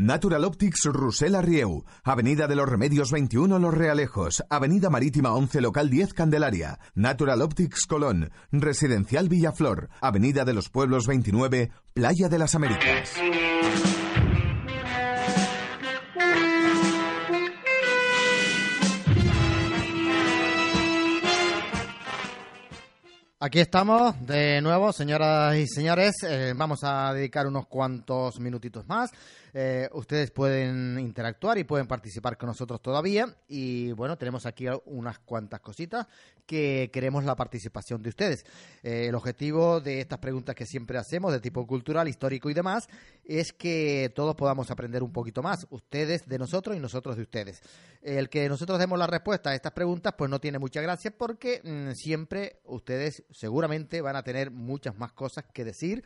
Natural 0.00 0.42
Optics 0.46 0.86
Rusela 0.86 1.42
Rieu, 1.42 1.84
Avenida 2.04 2.46
de 2.46 2.56
los 2.56 2.66
Remedios 2.66 3.10
21 3.10 3.58
Los 3.58 3.74
Realejos, 3.74 4.42
Avenida 4.48 4.88
Marítima 4.88 5.34
11 5.34 5.60
Local 5.60 5.90
10 5.90 6.14
Candelaria, 6.14 6.78
Natural 6.94 7.42
Optics 7.42 7.84
Colón, 7.86 8.30
Residencial 8.50 9.28
Villaflor, 9.28 9.90
Avenida 10.00 10.46
de 10.46 10.54
los 10.54 10.70
Pueblos 10.70 11.06
29, 11.06 11.70
Playa 11.92 12.30
de 12.30 12.38
las 12.38 12.54
Américas. 12.54 13.12
Aquí 23.42 23.58
estamos 23.58 24.14
de 24.26 24.60
nuevo, 24.60 24.92
señoras 24.92 25.56
y 25.56 25.66
señores. 25.66 26.14
Eh, 26.28 26.52
vamos 26.54 26.80
a 26.84 27.14
dedicar 27.14 27.46
unos 27.46 27.66
cuantos 27.68 28.38
minutitos 28.38 28.86
más. 28.86 29.10
Eh, 29.52 29.88
ustedes 29.92 30.30
pueden 30.30 30.98
interactuar 30.98 31.58
y 31.58 31.64
pueden 31.64 31.86
participar 31.86 32.36
con 32.36 32.48
nosotros 32.48 32.80
todavía. 32.80 33.34
Y 33.48 33.92
bueno, 33.92 34.16
tenemos 34.16 34.46
aquí 34.46 34.66
unas 34.86 35.18
cuantas 35.20 35.60
cositas 35.60 36.06
que 36.46 36.90
queremos 36.92 37.24
la 37.24 37.36
participación 37.36 38.02
de 38.02 38.08
ustedes. 38.08 38.44
Eh, 38.82 39.06
el 39.08 39.14
objetivo 39.14 39.80
de 39.80 40.00
estas 40.00 40.18
preguntas 40.18 40.54
que 40.54 40.66
siempre 40.66 40.98
hacemos 40.98 41.32
de 41.32 41.40
tipo 41.40 41.66
cultural, 41.66 42.08
histórico 42.08 42.50
y 42.50 42.54
demás 42.54 42.88
es 43.24 43.52
que 43.52 44.12
todos 44.14 44.34
podamos 44.34 44.70
aprender 44.70 45.02
un 45.02 45.12
poquito 45.12 45.42
más. 45.42 45.66
Ustedes 45.70 46.28
de 46.28 46.38
nosotros 46.38 46.76
y 46.76 46.80
nosotros 46.80 47.16
de 47.16 47.22
ustedes. 47.22 47.62
El 48.02 48.28
que 48.28 48.48
nosotros 48.48 48.78
demos 48.78 48.98
la 48.98 49.06
respuesta 49.06 49.50
a 49.50 49.54
estas 49.54 49.72
preguntas 49.72 50.14
pues 50.16 50.30
no 50.30 50.40
tiene 50.40 50.58
mucha 50.58 50.80
gracia 50.80 51.12
porque 51.16 51.60
mm, 51.62 51.92
siempre 51.94 52.60
ustedes 52.64 53.24
seguramente 53.30 54.00
van 54.00 54.16
a 54.16 54.22
tener 54.22 54.50
muchas 54.50 54.96
más 54.98 55.12
cosas 55.12 55.44
que 55.52 55.64
decir 55.64 56.02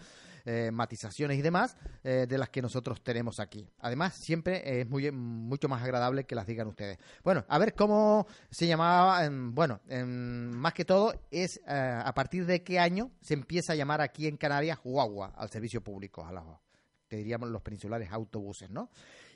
eh, 0.47 0.71
matizaciones 0.71 1.39
y 1.39 1.43
demás 1.43 1.77
eh, 2.03 2.27
de 2.29 2.37
las 2.37 2.51
que 2.51 2.61
nosotros 2.61 3.03
tenemos 3.03 3.41
aquí. 3.41 3.67
Además, 3.79 4.15
siempre 4.15 4.81
es 4.81 4.89
muy, 4.89 5.11
mucho 5.11 5.69
más 5.69 5.83
agradable 5.83 6.25
que 6.25 6.35
las 6.35 6.47
digan 6.47 6.67
ustedes. 6.67 6.99
Bueno, 7.23 7.45
a 7.49 7.59
ver 7.59 7.75
cómo 7.75 8.27
se 8.51 8.67
llamaba, 8.67 9.25
em, 9.25 9.55
bueno, 9.55 9.81
em, 9.89 10.51
más 10.51 10.75
que 10.75 10.85
todo 10.85 11.15
es 11.31 11.63
eh, 11.67 12.03
a 12.05 12.13
partir 12.13 12.45
de 12.45 12.63
qué 12.63 12.79
año 12.79 13.11
se 13.23 13.33
empieza 13.33 13.73
a 13.73 13.77
llamar 13.77 14.01
aquí 14.03 14.27
en 14.27 14.37
Canarias 14.37 14.79
guagua 14.85 15.33
al 15.37 15.49
servicio 15.49 15.83
público, 15.83 16.27
a 16.27 16.33
los 16.33 16.45
que 17.09 17.17
diríamos 17.17 17.49
los 17.49 17.63
peninsulares 17.63 18.11
autobuses, 18.13 18.71
¿no? 18.71 18.91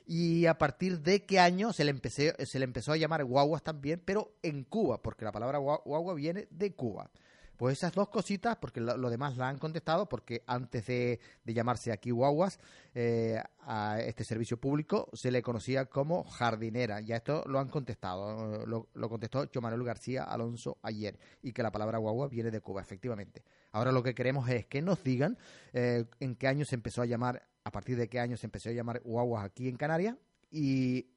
y 0.05 0.47
a 0.47 0.57
partir 0.57 1.01
de 1.01 1.23
qué 1.23 1.39
año 1.39 1.71
se 1.71 1.83
le, 1.83 1.91
empecé, 1.91 2.33
se 2.43 2.57
le 2.57 2.65
empezó 2.65 2.91
a 2.91 2.97
llamar 2.97 3.23
guaguas 3.23 3.61
también, 3.61 4.01
pero 4.03 4.33
en 4.41 4.63
Cuba, 4.63 4.99
porque 5.03 5.23
la 5.23 5.31
palabra 5.31 5.59
guagua 5.59 6.15
viene 6.15 6.47
de 6.49 6.73
Cuba. 6.73 7.11
Pues 7.59 7.79
esas 7.79 7.91
dos 7.91 8.07
cositas, 8.07 8.55
porque 8.55 8.79
lo, 8.79 9.09
demás 9.09 9.35
la 9.35 9.49
han 9.49 9.57
contestado, 9.57 10.07
porque 10.07 10.43
antes 10.47 10.87
de, 10.87 11.19
llamarse 11.43 11.91
aquí 11.91 12.09
guaguas, 12.09 12.57
eh, 12.95 13.37
a 13.59 13.99
este 13.99 14.23
servicio 14.23 14.55
público 14.55 15.09
se 15.11 15.29
le 15.29 15.41
conocía 15.41 15.87
como 15.87 16.23
jardinera. 16.23 17.01
Ya 17.01 17.17
esto 17.17 17.43
lo 17.47 17.59
han 17.59 17.67
contestado, 17.67 18.65
lo, 18.65 19.09
contestó 19.09 19.45
Cho 19.47 19.59
Manuel 19.59 19.83
García 19.83 20.23
Alonso 20.23 20.77
ayer, 20.83 21.19
y 21.41 21.51
que 21.51 21.61
la 21.61 21.69
palabra 21.69 21.97
guagua 21.97 22.29
viene 22.29 22.49
de 22.49 22.61
Cuba, 22.61 22.81
efectivamente. 22.81 23.43
Ahora 23.73 23.91
lo 23.91 24.03
que 24.03 24.15
queremos 24.15 24.47
es 24.47 24.65
que 24.65 24.81
nos 24.81 25.03
digan 25.03 25.37
eh, 25.73 26.05
en 26.21 26.37
qué 26.37 26.47
año 26.47 26.63
se 26.63 26.75
empezó 26.75 27.01
a 27.01 27.07
llamar, 27.07 27.45
a 27.65 27.71
partir 27.71 27.97
de 27.97 28.07
qué 28.07 28.21
año 28.21 28.37
se 28.37 28.47
empezó 28.47 28.69
a 28.69 28.71
llamar 28.71 29.01
guaguas 29.03 29.43
aquí 29.43 29.67
en 29.67 29.75
Canarias, 29.75 30.15
y 30.49 31.07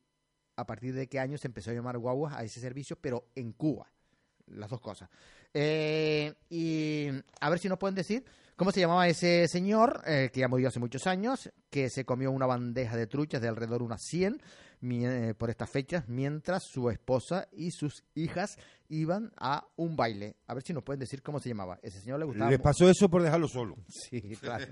a 0.57 0.67
partir 0.67 0.93
de 0.93 1.09
qué 1.09 1.21
año 1.21 1.39
se 1.39 1.47
empezó 1.47 1.71
a 1.71 1.75
llamar 1.75 1.99
guaguas 1.99 2.35
a 2.35 2.43
ese 2.43 2.59
servicio, 2.59 2.97
pero 3.01 3.29
en 3.37 3.53
Cuba. 3.53 3.92
Las 4.57 4.71
dos 4.71 4.81
cosas. 4.81 5.09
Eh, 5.55 6.33
y 6.51 7.09
a 7.41 7.51
ver 7.51 7.59
si 7.59 7.69
nos 7.69 7.79
pueden 7.79 7.95
decir 7.95 8.25
cómo 8.57 8.71
se 8.73 8.81
llamaba 8.81 9.07
ese 9.09 9.47
señor, 9.49 10.03
eh, 10.07 10.31
que 10.33 10.41
ya 10.41 10.49
murió 10.49 10.69
hace 10.69 10.79
muchos 10.81 11.07
años, 11.07 11.51
que 11.71 11.91
se 11.91 12.05
comió 12.05 12.31
una 12.31 12.47
bandeja 12.47 12.97
de 12.97 13.07
truchas 13.07 13.41
de 13.43 13.49
alrededor 13.49 13.79
de 13.81 13.85
unas 13.87 14.03
100, 14.03 14.41
mi- 14.81 15.05
eh, 15.07 15.35
por 15.35 15.51
estas 15.51 15.71
fechas 15.71 16.09
mientras 16.09 16.65
su 16.65 16.91
esposa 16.91 17.49
y 17.53 17.71
sus 17.71 18.03
hijas 18.15 18.57
iban 18.89 19.33
a 19.37 19.67
un 19.77 19.97
baile. 19.97 20.37
A 20.47 20.55
ver 20.55 20.63
si 20.63 20.73
nos 20.73 20.83
pueden 20.85 21.01
decir 21.01 21.23
cómo 21.23 21.39
se 21.41 21.49
llamaba. 21.49 21.79
Ese 21.83 22.01
señor 22.01 22.19
le 22.19 22.25
gustaba. 22.27 22.51
Le 22.51 22.59
mu- 22.59 22.63
pasó 22.63 22.89
eso 22.91 23.09
por 23.09 23.23
dejarlo 23.23 23.49
solo. 23.49 23.77
Sí, 23.89 24.21
claro. 24.41 24.67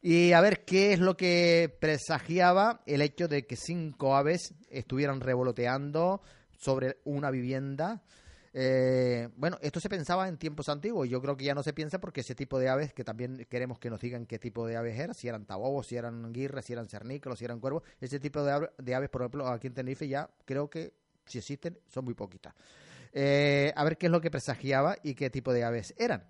Y 0.00 0.32
a 0.32 0.40
ver 0.40 0.64
qué 0.64 0.92
es 0.92 0.98
lo 0.98 1.16
que 1.16 1.72
presagiaba 1.80 2.82
el 2.86 3.02
hecho 3.02 3.28
de 3.28 3.46
que 3.46 3.54
cinco 3.56 4.16
aves 4.16 4.52
estuvieran 4.68 5.20
revoloteando 5.20 6.20
sobre 6.58 6.98
una 7.04 7.30
vivienda. 7.30 8.02
Eh, 8.54 9.28
bueno, 9.36 9.56
esto 9.62 9.80
se 9.80 9.88
pensaba 9.88 10.28
en 10.28 10.36
tiempos 10.36 10.68
antiguos. 10.68 11.08
Yo 11.08 11.20
creo 11.22 11.36
que 11.36 11.44
ya 11.44 11.54
no 11.54 11.62
se 11.62 11.72
piensa 11.72 12.00
porque 12.00 12.20
ese 12.20 12.34
tipo 12.34 12.58
de 12.58 12.68
aves, 12.68 12.92
que 12.92 13.04
también 13.04 13.46
queremos 13.48 13.78
que 13.78 13.88
nos 13.90 14.00
digan 14.00 14.26
qué 14.26 14.38
tipo 14.38 14.66
de 14.66 14.76
aves 14.76 14.98
eran, 14.98 15.14
si 15.14 15.28
eran 15.28 15.46
tabobos, 15.46 15.86
si 15.86 15.96
eran 15.96 16.32
guirres, 16.32 16.64
si 16.66 16.72
eran 16.74 16.88
cernícalos, 16.88 17.38
si 17.38 17.44
eran 17.44 17.60
cuervos. 17.60 17.82
Ese 18.00 18.20
tipo 18.20 18.42
de, 18.44 18.52
ave- 18.52 18.70
de 18.78 18.94
aves, 18.94 19.08
por 19.10 19.22
ejemplo, 19.22 19.46
aquí 19.48 19.68
en 19.68 19.74
Tenerife 19.74 20.06
ya 20.08 20.28
creo 20.44 20.68
que 20.68 20.92
si 21.24 21.38
existen 21.38 21.78
son 21.88 22.04
muy 22.04 22.14
poquitas. 22.14 22.54
Eh, 23.12 23.72
a 23.76 23.84
ver 23.84 23.96
qué 23.98 24.06
es 24.06 24.12
lo 24.12 24.20
que 24.20 24.30
presagiaba 24.30 24.96
y 25.02 25.14
qué 25.14 25.30
tipo 25.30 25.52
de 25.52 25.64
aves 25.64 25.94
eran 25.98 26.26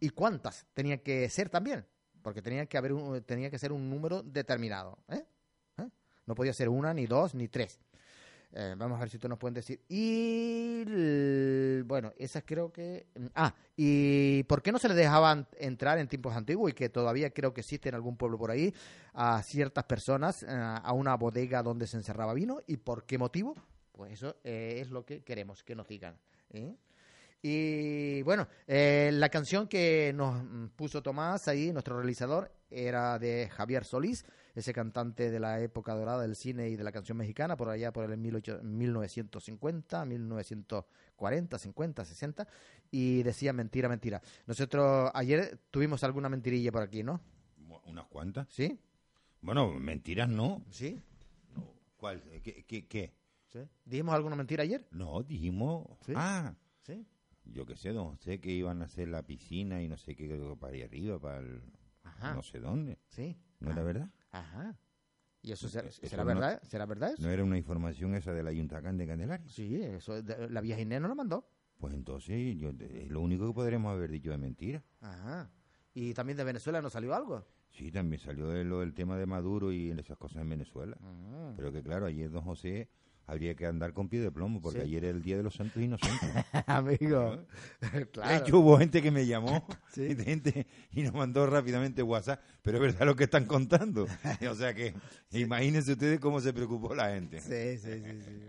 y 0.00 0.10
cuántas 0.10 0.66
tenía 0.74 1.02
que 1.02 1.28
ser 1.30 1.48
también, 1.48 1.86
porque 2.22 2.42
tenía 2.42 2.66
que 2.66 2.78
haber 2.78 2.92
un- 2.92 3.22
tenía 3.24 3.50
que 3.50 3.58
ser 3.58 3.72
un 3.72 3.88
número 3.90 4.22
determinado, 4.22 4.98
¿eh? 5.08 5.24
¿Eh? 5.78 5.88
No 6.26 6.34
podía 6.34 6.52
ser 6.52 6.68
una 6.68 6.92
ni 6.94 7.06
dos 7.06 7.34
ni 7.34 7.48
tres. 7.48 7.78
Eh, 8.52 8.74
vamos 8.78 8.96
a 8.96 9.00
ver 9.00 9.10
si 9.10 9.18
ustedes 9.18 9.30
nos 9.30 9.38
pueden 9.38 9.54
decir. 9.54 9.82
Y 9.88 11.82
bueno, 11.82 12.12
esas 12.16 12.42
creo 12.46 12.72
que. 12.72 13.06
Ah, 13.34 13.54
y 13.76 14.42
¿por 14.44 14.62
qué 14.62 14.72
no 14.72 14.78
se 14.78 14.88
les 14.88 14.96
dejaban 14.96 15.46
entrar 15.58 15.98
en 15.98 16.08
tiempos 16.08 16.34
antiguos 16.34 16.70
y 16.70 16.74
que 16.74 16.88
todavía 16.88 17.30
creo 17.30 17.52
que 17.52 17.60
existe 17.60 17.88
en 17.88 17.94
algún 17.94 18.16
pueblo 18.16 18.38
por 18.38 18.50
ahí 18.50 18.72
a 19.12 19.42
ciertas 19.42 19.84
personas 19.84 20.42
eh, 20.42 20.46
a 20.48 20.92
una 20.92 21.14
bodega 21.16 21.62
donde 21.62 21.86
se 21.86 21.98
encerraba 21.98 22.32
vino? 22.32 22.60
¿Y 22.66 22.78
por 22.78 23.04
qué 23.04 23.18
motivo? 23.18 23.54
Pues 23.92 24.12
eso 24.12 24.36
eh, 24.44 24.78
es 24.80 24.90
lo 24.90 25.04
que 25.04 25.22
queremos 25.22 25.62
que 25.62 25.74
nos 25.74 25.86
digan. 25.86 26.16
Y 27.42 28.22
bueno, 28.22 28.48
la 28.66 29.28
canción 29.28 29.68
que 29.68 30.12
nos 30.14 30.42
mm, 30.42 30.68
puso 30.74 31.02
Tomás 31.02 31.46
ahí, 31.48 31.70
nuestro 31.72 31.96
realizador, 31.98 32.50
era 32.70 33.18
de 33.18 33.48
Javier 33.50 33.84
Solís, 33.84 34.24
ese 34.58 34.72
cantante 34.72 35.30
de 35.30 35.40
la 35.40 35.60
época 35.60 35.94
dorada 35.94 36.22
del 36.22 36.34
cine 36.36 36.68
y 36.68 36.76
de 36.76 36.84
la 36.84 36.92
canción 36.92 37.16
mexicana, 37.18 37.56
por 37.56 37.68
allá 37.68 37.92
por 37.92 38.10
el 38.10 38.20
18 38.22 38.60
1950, 38.62 40.04
1940, 40.04 41.58
50, 41.58 42.04
60, 42.04 42.48
y 42.90 43.22
decía 43.22 43.52
mentira, 43.52 43.88
mentira. 43.88 44.20
Nosotros 44.46 45.10
ayer 45.14 45.58
tuvimos 45.70 46.02
alguna 46.04 46.28
mentirilla 46.28 46.72
por 46.72 46.82
aquí, 46.82 47.02
¿no? 47.02 47.20
¿Unas 47.86 48.06
cuantas? 48.06 48.48
¿Sí? 48.50 48.78
Bueno, 49.40 49.72
mentiras 49.74 50.28
no. 50.28 50.64
¿Sí? 50.70 51.00
¿Cuál? 51.96 52.22
¿Qué? 52.42 52.64
qué, 52.64 52.86
qué? 52.86 53.14
¿Sí? 53.48 53.60
¿Dijimos 53.84 54.14
alguna 54.14 54.36
mentira 54.36 54.62
ayer? 54.62 54.86
No, 54.90 55.22
dijimos... 55.22 55.86
¿Sí? 56.04 56.12
Ah, 56.16 56.54
¿Sí? 56.82 57.06
yo 57.50 57.64
qué 57.64 57.76
sé, 57.76 57.92
no 57.94 58.14
sé 58.18 58.40
que 58.40 58.50
iban 58.50 58.82
a 58.82 58.84
hacer 58.84 59.08
la 59.08 59.22
piscina 59.22 59.80
y 59.82 59.88
no 59.88 59.96
sé 59.96 60.14
qué, 60.14 60.28
para 60.60 60.74
ahí 60.74 60.82
arriba, 60.82 61.18
para 61.18 61.38
el... 61.38 61.62
Ajá. 62.04 62.34
no 62.34 62.42
sé 62.42 62.58
dónde. 62.60 62.98
¿Sí? 63.08 63.36
¿No 63.60 63.70
era 63.70 63.80
Ah. 63.80 63.84
verdad? 63.84 64.10
Ajá. 64.30 64.78
¿Y 65.42 65.52
eso 65.52 65.68
será, 65.68 65.88
Eso 65.88 66.06
será 66.06 66.24
no- 66.24 66.28
verdad? 66.28 66.62
¿Será 66.64 66.84
verdad 66.86 67.12
eso? 67.12 67.22
¿No 67.22 67.30
era 67.30 67.44
una 67.44 67.56
información 67.56 68.14
esa 68.14 68.32
del 68.32 68.46
Ayuntacán 68.48 68.96
de 68.98 69.06
Candelaria? 69.06 69.46
Sí, 69.48 69.80
eso, 69.80 70.20
la 70.50 70.60
vieja 70.60 70.80
Inés 70.80 71.00
nos 71.00 71.08
lo 71.10 71.14
mandó. 71.16 71.48
Pues 71.78 71.94
entonces, 71.94 72.56
yo, 72.56 72.70
es 72.70 73.08
lo 73.08 73.20
único 73.20 73.46
que 73.46 73.52
podremos 73.54 73.92
haber 73.92 74.10
dicho 74.10 74.30
de 74.30 74.38
mentira. 74.38 74.82
Ajá. 75.00 75.48
¿Y 75.94 76.12
también 76.12 76.36
de 76.36 76.44
Venezuela 76.44 76.82
nos 76.82 76.92
salió 76.92 77.14
algo? 77.14 77.46
Sí, 77.70 77.92
también 77.92 78.20
salió 78.20 78.48
de 78.48 78.64
lo 78.64 78.80
del 78.80 78.94
tema 78.94 79.16
de 79.16 79.26
Maduro 79.26 79.70
y 79.72 79.90
esas 79.90 80.16
cosas 80.18 80.42
en 80.42 80.48
Venezuela. 80.48 80.96
Ah. 81.00 81.52
Pero 81.56 81.70
que 81.72 81.82
claro, 81.82 82.06
ayer 82.06 82.30
don 82.30 82.42
José 82.42 82.88
habría 83.28 83.54
que 83.54 83.66
andar 83.66 83.92
con 83.92 84.08
pie 84.08 84.20
de 84.20 84.32
plomo, 84.32 84.60
porque 84.60 84.80
Sí. 84.80 84.86
ayer 84.86 85.04
era 85.04 85.16
el 85.16 85.22
Día 85.22 85.36
de 85.36 85.42
los 85.44 85.54
Santos 85.54 85.80
Inocentes. 85.80 86.28
Amigo, 86.66 87.44
De 87.92 88.06
claro. 88.10 88.36
hecho, 88.44 88.58
hubo 88.58 88.76
gente 88.78 89.00
que 89.00 89.10
me 89.12 89.24
llamó 89.26 89.64
Sí. 89.92 90.16
gente, 90.16 90.66
y 90.92 91.02
nos 91.02 91.12
mandó 91.14 91.46
rápidamente 91.46 92.02
WhatsApp, 92.02 92.40
pero 92.62 92.78
es 92.78 92.82
verdad 92.94 93.06
lo 93.06 93.14
que 93.14 93.24
están 93.24 93.44
contando. 93.44 94.08
o 94.50 94.54
sea 94.56 94.74
que 94.74 94.94
imagínense 95.30 95.92
ustedes 95.92 96.18
cómo 96.18 96.40
se 96.40 96.52
preocupó 96.52 96.94
la 96.94 97.10
gente. 97.10 97.40
Sí, 97.40 97.78
sí, 97.78 98.02
sí, 98.02 98.20
sí. 98.22 98.42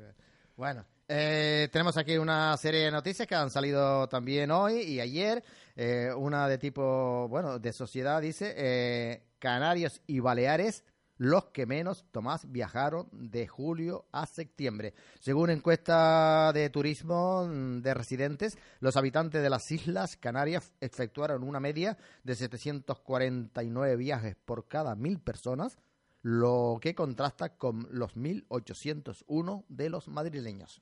Bueno, 0.55 0.85
eh, 1.07 1.69
tenemos 1.71 1.95
aquí 1.97 2.17
una 2.17 2.55
serie 2.57 2.81
de 2.81 2.91
noticias 2.91 3.27
que 3.27 3.35
han 3.35 3.49
salido 3.49 4.07
también 4.09 4.49
hoy 4.51 4.79
y 4.81 4.99
ayer. 4.99 5.43
Eh, 5.75 6.09
una 6.17 6.47
de 6.49 6.57
tipo, 6.57 7.27
bueno, 7.29 7.59
de 7.59 7.71
sociedad 7.71 8.21
dice, 8.21 8.53
eh, 8.57 9.23
Canarios 9.39 10.01
y 10.07 10.19
Baleares, 10.19 10.83
los 11.19 11.47
que 11.47 11.65
menos, 11.65 12.05
Tomás, 12.11 12.49
viajaron 12.49 13.09
de 13.11 13.45
julio 13.45 14.05
a 14.13 14.25
septiembre. 14.25 14.93
Según 15.19 15.49
encuesta 15.49 16.51
de 16.53 16.69
turismo 16.69 17.45
mm, 17.45 17.81
de 17.81 17.93
residentes, 17.93 18.57
los 18.79 18.95
habitantes 18.95 19.43
de 19.43 19.49
las 19.49 19.69
Islas 19.69 20.15
Canarias 20.15 20.73
efectuaron 20.79 21.43
una 21.43 21.59
media 21.59 21.97
de 22.23 22.35
749 22.35 23.97
viajes 23.97 24.37
por 24.45 24.69
cada 24.69 24.95
mil 24.95 25.19
personas, 25.19 25.77
lo 26.21 26.79
que 26.81 26.95
contrasta 26.95 27.57
con 27.57 27.89
los 27.91 28.15
1.801 28.15 29.65
de 29.67 29.89
los 29.89 30.07
madrileños. 30.07 30.81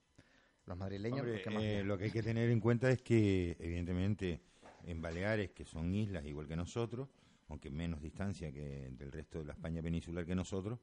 Los 0.68 0.78
madrileños, 0.78 1.22
Hombre, 1.22 1.34
los 1.34 1.42
que 1.42 1.50
más 1.50 1.64
eh, 1.64 1.84
lo 1.84 1.98
que 1.98 2.04
hay 2.06 2.12
que 2.12 2.24
tener 2.24 2.52
en 2.52 2.60
cuenta 2.60 2.92
es 2.92 3.02
que, 3.02 3.58
evidentemente, 3.60 4.42
en 4.84 5.02
Baleares, 5.02 5.50
que 5.52 5.66
son 5.66 5.96
islas 5.96 6.26
igual 6.26 6.48
que 6.48 6.56
nosotros, 6.56 7.10
aunque 7.48 7.70
menos 7.70 8.02
distancia 8.02 8.52
que 8.52 8.90
del 8.92 9.12
resto 9.12 9.40
de 9.40 9.46
la 9.46 9.54
España 9.54 9.82
peninsular 9.82 10.26
que 10.26 10.36
nosotros, 10.36 10.80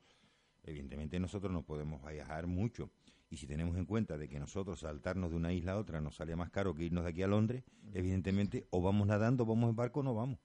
evidentemente 0.63 1.19
nosotros 1.21 1.53
no 1.53 1.63
podemos 1.63 2.03
viajar 2.11 2.47
mucho. 2.47 2.91
Y 3.31 3.37
si 3.37 3.47
tenemos 3.47 3.77
en 3.77 3.87
cuenta 3.87 4.17
de 4.17 4.29
que 4.29 4.39
nosotros 4.39 4.81
saltarnos 4.81 5.31
de 5.31 5.37
una 5.37 5.53
isla 5.53 5.73
a 5.73 5.79
otra 5.79 6.01
nos 6.01 6.17
sale 6.17 6.37
más 6.37 6.51
caro 6.51 6.75
que 6.75 6.85
irnos 6.85 7.05
de 7.05 7.11
aquí 7.11 7.23
a 7.23 7.27
Londres, 7.27 7.65
evidentemente 7.93 8.67
o 8.71 8.81
vamos 8.81 9.07
nadando, 9.07 9.45
vamos 9.45 9.71
en 9.71 9.77
barco 9.77 10.01
o 10.01 10.03
no 10.03 10.15
vamos. 10.15 10.39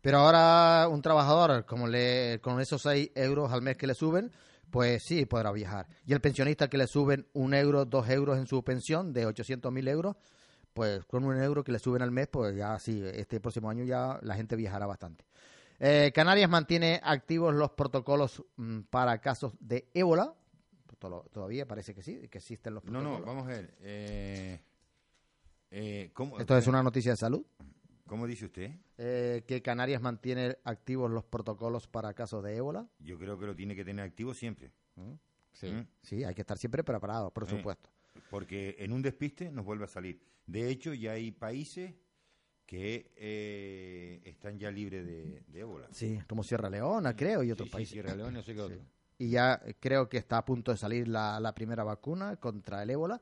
Pero 0.00 0.18
ahora 0.18 0.88
un 0.88 1.02
trabajador, 1.02 1.66
como 1.66 1.88
le, 1.88 2.40
con 2.40 2.60
esos 2.60 2.82
6 2.82 3.10
euros 3.16 3.52
al 3.52 3.62
mes 3.62 3.76
que 3.76 3.88
le 3.88 3.94
suben, 3.94 4.30
pues 4.70 5.02
sí 5.02 5.26
podrá 5.26 5.50
viajar. 5.50 5.88
Y 6.06 6.12
el 6.12 6.20
pensionista 6.20 6.68
que 6.68 6.78
le 6.78 6.86
suben 6.86 7.26
un 7.32 7.54
euro, 7.54 7.84
dos 7.84 8.08
euros 8.08 8.38
en 8.38 8.46
su 8.46 8.62
pensión 8.62 9.12
de 9.12 9.26
800.000 9.26 9.88
euros, 9.88 10.16
pues 10.72 11.04
con 11.06 11.24
un 11.24 11.36
euro 11.40 11.64
que 11.64 11.72
le 11.72 11.78
suben 11.78 12.02
al 12.02 12.10
mes, 12.10 12.28
pues 12.28 12.54
ya 12.56 12.78
sí, 12.78 13.02
este 13.04 13.40
próximo 13.40 13.68
año 13.70 13.84
ya 13.84 14.18
la 14.22 14.34
gente 14.34 14.56
viajará 14.56 14.86
bastante. 14.86 15.24
Eh, 15.80 16.10
Canarias 16.14 16.50
mantiene 16.50 17.00
activos 17.04 17.54
los 17.54 17.70
protocolos 17.70 18.42
mm, 18.56 18.80
para 18.90 19.18
casos 19.20 19.54
de 19.60 19.88
ébola. 19.94 20.34
Todavía 20.98 21.66
parece 21.66 21.94
que 21.94 22.02
sí, 22.02 22.28
que 22.28 22.38
existen 22.38 22.74
los 22.74 22.82
No, 22.84 22.90
protocolos. 22.90 23.20
no, 23.20 23.26
vamos 23.26 23.44
a 23.44 23.50
ver. 23.50 23.74
Eh, 23.80 24.60
eh, 25.70 26.10
¿cómo, 26.12 26.38
Esto 26.40 26.56
es 26.58 26.66
una 26.66 26.82
noticia 26.82 27.12
de 27.12 27.16
salud. 27.16 27.44
¿Cómo 28.06 28.26
dice 28.26 28.46
usted? 28.46 28.72
eh, 28.96 29.44
que 29.46 29.62
Canarias 29.62 30.00
mantiene 30.02 30.56
activos 30.64 31.10
los 31.10 31.22
protocolos 31.24 31.86
para 31.86 32.14
casos 32.14 32.42
de 32.42 32.56
ébola. 32.56 32.88
Yo 32.98 33.16
creo 33.18 33.38
que 33.38 33.46
lo 33.46 33.54
tiene 33.54 33.76
que 33.76 33.84
tener 33.84 34.04
activo 34.04 34.34
siempre. 34.34 34.72
Sí, 35.52 35.70
¿Mm? 35.70 35.86
sí, 36.02 36.24
hay 36.24 36.34
que 36.34 36.40
estar 36.40 36.58
siempre 36.58 36.82
preparado, 36.82 37.30
por 37.30 37.44
Eh, 37.44 37.50
supuesto. 37.50 37.90
Porque 38.30 38.76
en 38.78 38.92
un 38.92 39.02
despiste 39.02 39.50
nos 39.50 39.64
vuelve 39.64 39.84
a 39.84 39.88
salir. 39.88 40.20
De 40.46 40.68
hecho, 40.68 40.94
ya 40.94 41.12
hay 41.12 41.30
países 41.30 41.94
que 42.66 43.12
eh, 43.16 44.20
están 44.24 44.58
ya 44.58 44.70
libres 44.70 45.06
de, 45.06 45.42
de 45.46 45.60
ébola. 45.60 45.88
Sí, 45.90 46.18
como 46.28 46.42
Sierra 46.42 46.68
Leona, 46.68 47.16
creo, 47.16 47.42
y 47.42 47.50
otros 47.50 47.66
Sí, 47.68 47.70
sí, 47.70 47.76
países. 47.76 47.92
Sierra 47.92 48.14
Leona, 48.14 48.42
sé 48.42 48.54
qué 48.54 48.60
otro. 48.60 48.78
Y 49.18 49.30
ya 49.30 49.60
creo 49.80 50.08
que 50.08 50.18
está 50.18 50.38
a 50.38 50.44
punto 50.44 50.70
de 50.70 50.76
salir 50.76 51.08
la, 51.08 51.40
la 51.40 51.54
primera 51.54 51.82
vacuna 51.82 52.36
contra 52.36 52.82
el 52.82 52.90
ébola. 52.90 53.20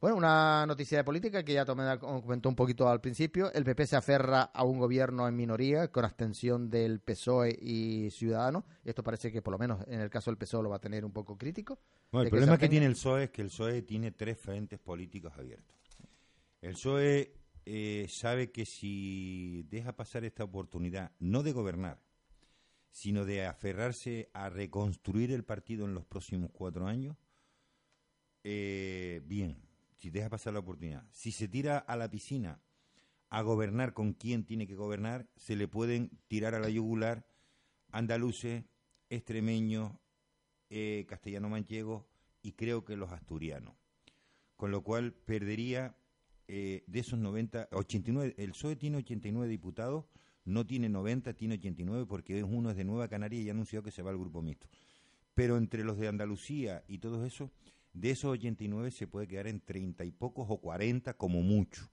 Bueno, 0.00 0.16
una 0.16 0.64
noticia 0.64 0.98
de 0.98 1.04
política 1.04 1.42
que 1.42 1.54
ya 1.54 1.64
Tomé 1.64 1.98
comentó 1.98 2.48
un 2.48 2.54
poquito 2.54 2.88
al 2.88 3.00
principio. 3.00 3.52
El 3.52 3.64
PP 3.64 3.84
se 3.84 3.96
aferra 3.96 4.42
a 4.42 4.62
un 4.62 4.78
gobierno 4.78 5.26
en 5.26 5.34
minoría 5.34 5.88
con 5.88 6.04
abstención 6.04 6.70
del 6.70 7.00
PSOE 7.00 7.58
y 7.60 8.08
Ciudadanos. 8.12 8.62
Esto 8.84 9.02
parece 9.02 9.32
que 9.32 9.42
por 9.42 9.50
lo 9.50 9.58
menos 9.58 9.84
en 9.88 10.00
el 10.00 10.08
caso 10.08 10.30
del 10.30 10.38
PSOE 10.38 10.62
lo 10.62 10.70
va 10.70 10.76
a 10.76 10.80
tener 10.80 11.04
un 11.04 11.12
poco 11.12 11.36
crítico. 11.36 11.80
Bueno, 12.12 12.26
el 12.26 12.30
problema 12.30 12.56
que 12.58 12.68
tiene 12.68 12.86
el 12.86 12.92
PSOE 12.92 13.24
es 13.24 13.30
que 13.30 13.42
el 13.42 13.48
PSOE 13.48 13.82
tiene 13.82 14.12
tres 14.12 14.38
frentes 14.38 14.78
políticos 14.78 15.32
abiertos. 15.36 15.76
El 16.62 16.74
PSOE 16.74 17.34
eh, 17.66 18.06
sabe 18.08 18.52
que 18.52 18.66
si 18.66 19.66
deja 19.68 19.96
pasar 19.96 20.24
esta 20.24 20.44
oportunidad, 20.44 21.10
no 21.18 21.42
de 21.42 21.50
gobernar, 21.50 22.00
sino 22.92 23.24
de 23.24 23.46
aferrarse 23.46 24.30
a 24.32 24.48
reconstruir 24.48 25.32
el 25.32 25.44
partido 25.44 25.86
en 25.86 25.94
los 25.94 26.06
próximos 26.06 26.52
cuatro 26.52 26.86
años, 26.86 27.16
eh, 28.44 29.22
bien, 29.26 29.67
si 29.98 30.10
deja 30.10 30.30
pasar 30.30 30.52
la 30.52 30.60
oportunidad. 30.60 31.04
Si 31.10 31.32
se 31.32 31.48
tira 31.48 31.78
a 31.78 31.96
la 31.96 32.08
piscina 32.08 32.60
a 33.30 33.42
gobernar 33.42 33.92
con 33.92 34.14
quien 34.14 34.44
tiene 34.44 34.66
que 34.66 34.74
gobernar, 34.74 35.28
se 35.36 35.56
le 35.56 35.68
pueden 35.68 36.10
tirar 36.28 36.54
a 36.54 36.60
la 36.60 36.70
yugular 36.70 37.26
andaluces, 37.90 38.64
extremeños, 39.10 39.92
eh, 40.70 41.04
castellano-manchegos 41.08 42.04
y 42.42 42.52
creo 42.52 42.84
que 42.84 42.96
los 42.96 43.10
asturianos. 43.10 43.74
Con 44.56 44.70
lo 44.70 44.82
cual 44.82 45.12
perdería 45.12 45.96
eh, 46.46 46.84
de 46.86 47.00
esos 47.00 47.18
90, 47.18 47.68
89, 47.72 48.34
el 48.38 48.50
PSOE 48.52 48.76
tiene 48.76 48.98
89 48.98 49.48
diputados, 49.48 50.04
no 50.44 50.66
tiene 50.66 50.88
90, 50.88 51.34
tiene 51.34 51.54
89 51.54 52.06
porque 52.06 52.42
uno 52.42 52.70
es 52.70 52.76
de 52.76 52.84
Nueva 52.84 53.08
Canaria 53.08 53.40
y 53.40 53.48
ha 53.48 53.52
anunciado 53.52 53.82
que 53.82 53.90
se 53.90 54.02
va 54.02 54.10
al 54.10 54.18
grupo 54.18 54.42
mixto. 54.42 54.68
pero 55.34 55.56
entre 55.56 55.84
los 55.84 55.98
de 55.98 56.08
Andalucía 56.08 56.84
y 56.88 56.98
todo 56.98 57.24
eso, 57.24 57.50
de 57.92 58.10
esos 58.10 58.32
89 58.32 58.90
se 58.90 59.06
puede 59.06 59.26
quedar 59.26 59.46
en 59.46 59.60
30 59.60 60.04
y 60.04 60.10
pocos 60.12 60.46
o 60.48 60.58
40 60.60 61.14
como 61.14 61.42
mucho. 61.42 61.88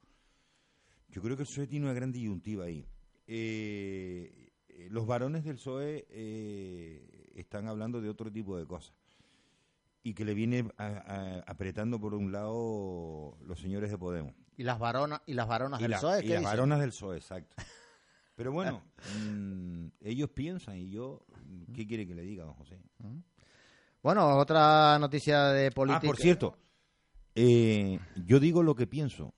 Yo 1.10 1.22
creo 1.22 1.36
que 1.38 1.44
el 1.44 1.48
PSOE 1.48 1.68
tiene 1.68 1.86
una 1.86 1.94
gran 1.94 2.12
disyuntiva 2.12 2.66
ahí. 2.66 2.86
Eh, 3.28 4.52
eh, 4.70 4.88
los 4.92 5.08
varones 5.08 5.44
del 5.46 5.56
PSOE 5.56 6.06
eh, 6.10 7.32
están 7.36 7.68
hablando 7.68 8.02
de 8.02 8.10
otro 8.10 8.32
tipo 8.32 8.58
de 8.58 8.66
cosas 8.66 8.94
y 10.04 10.14
que 10.14 10.26
le 10.26 10.34
viene 10.34 10.68
a- 10.78 10.86
a- 10.86 11.40
apretando 11.48 12.00
por 12.00 12.14
un 12.14 12.32
lado 12.32 13.38
los 13.46 13.60
señores 13.60 13.90
de 13.90 13.98
Podemos. 13.98 14.34
¿Y 14.58 14.64
las 14.64 14.78
varonas, 14.80 15.22
y 15.26 15.34
las 15.34 15.48
varonas 15.48 15.80
Y, 15.80 15.84
del 15.84 15.92
la- 15.92 15.98
PSOE? 15.98 16.20
y 16.24 16.28
¿qué 16.28 16.34
las 16.36 16.44
varonas 16.44 16.80
del 16.80 16.90
PSOE, 16.90 17.18
exacto. 17.18 17.56
Pero 18.36 18.52
bueno, 18.52 18.84
mm, 19.24 19.88
ellos 20.02 20.30
piensan 20.32 20.78
y 20.78 20.90
yo, 20.92 21.26
¿qué 21.74 21.88
quiere 21.88 22.06
que 22.06 22.14
le 22.16 22.22
diga, 22.24 22.44
don 22.44 22.54
José? 22.56 22.78
Bueno, 24.06 24.38
otra 24.38 25.00
noticia 25.00 25.46
de 25.46 25.72
política. 25.72 26.02
Ah, 26.04 26.06
por 26.06 26.18
cierto, 26.18 26.56
eh, 27.34 28.00
yo 28.28 28.40
digo 28.40 28.62
lo 28.62 28.76
que 28.76 28.86
pienso. 28.86 29.34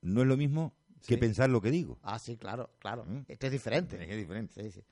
No 0.00 0.22
es 0.22 0.26
lo 0.26 0.38
mismo 0.38 0.72
que 1.06 1.16
Sí. 1.16 1.16
pensar 1.18 1.50
lo 1.50 1.60
que 1.60 1.70
digo. 1.70 1.98
Ah, 2.02 2.18
sí, 2.18 2.38
claro, 2.38 2.70
claro. 2.78 3.04
¿Mm? 3.04 3.24
Este 3.28 3.48
es 3.48 3.52
diferente. 3.52 4.02
Es 4.10 4.16
diferente. 4.16 4.62
Sí, 4.62 4.70
sí. 4.70 4.82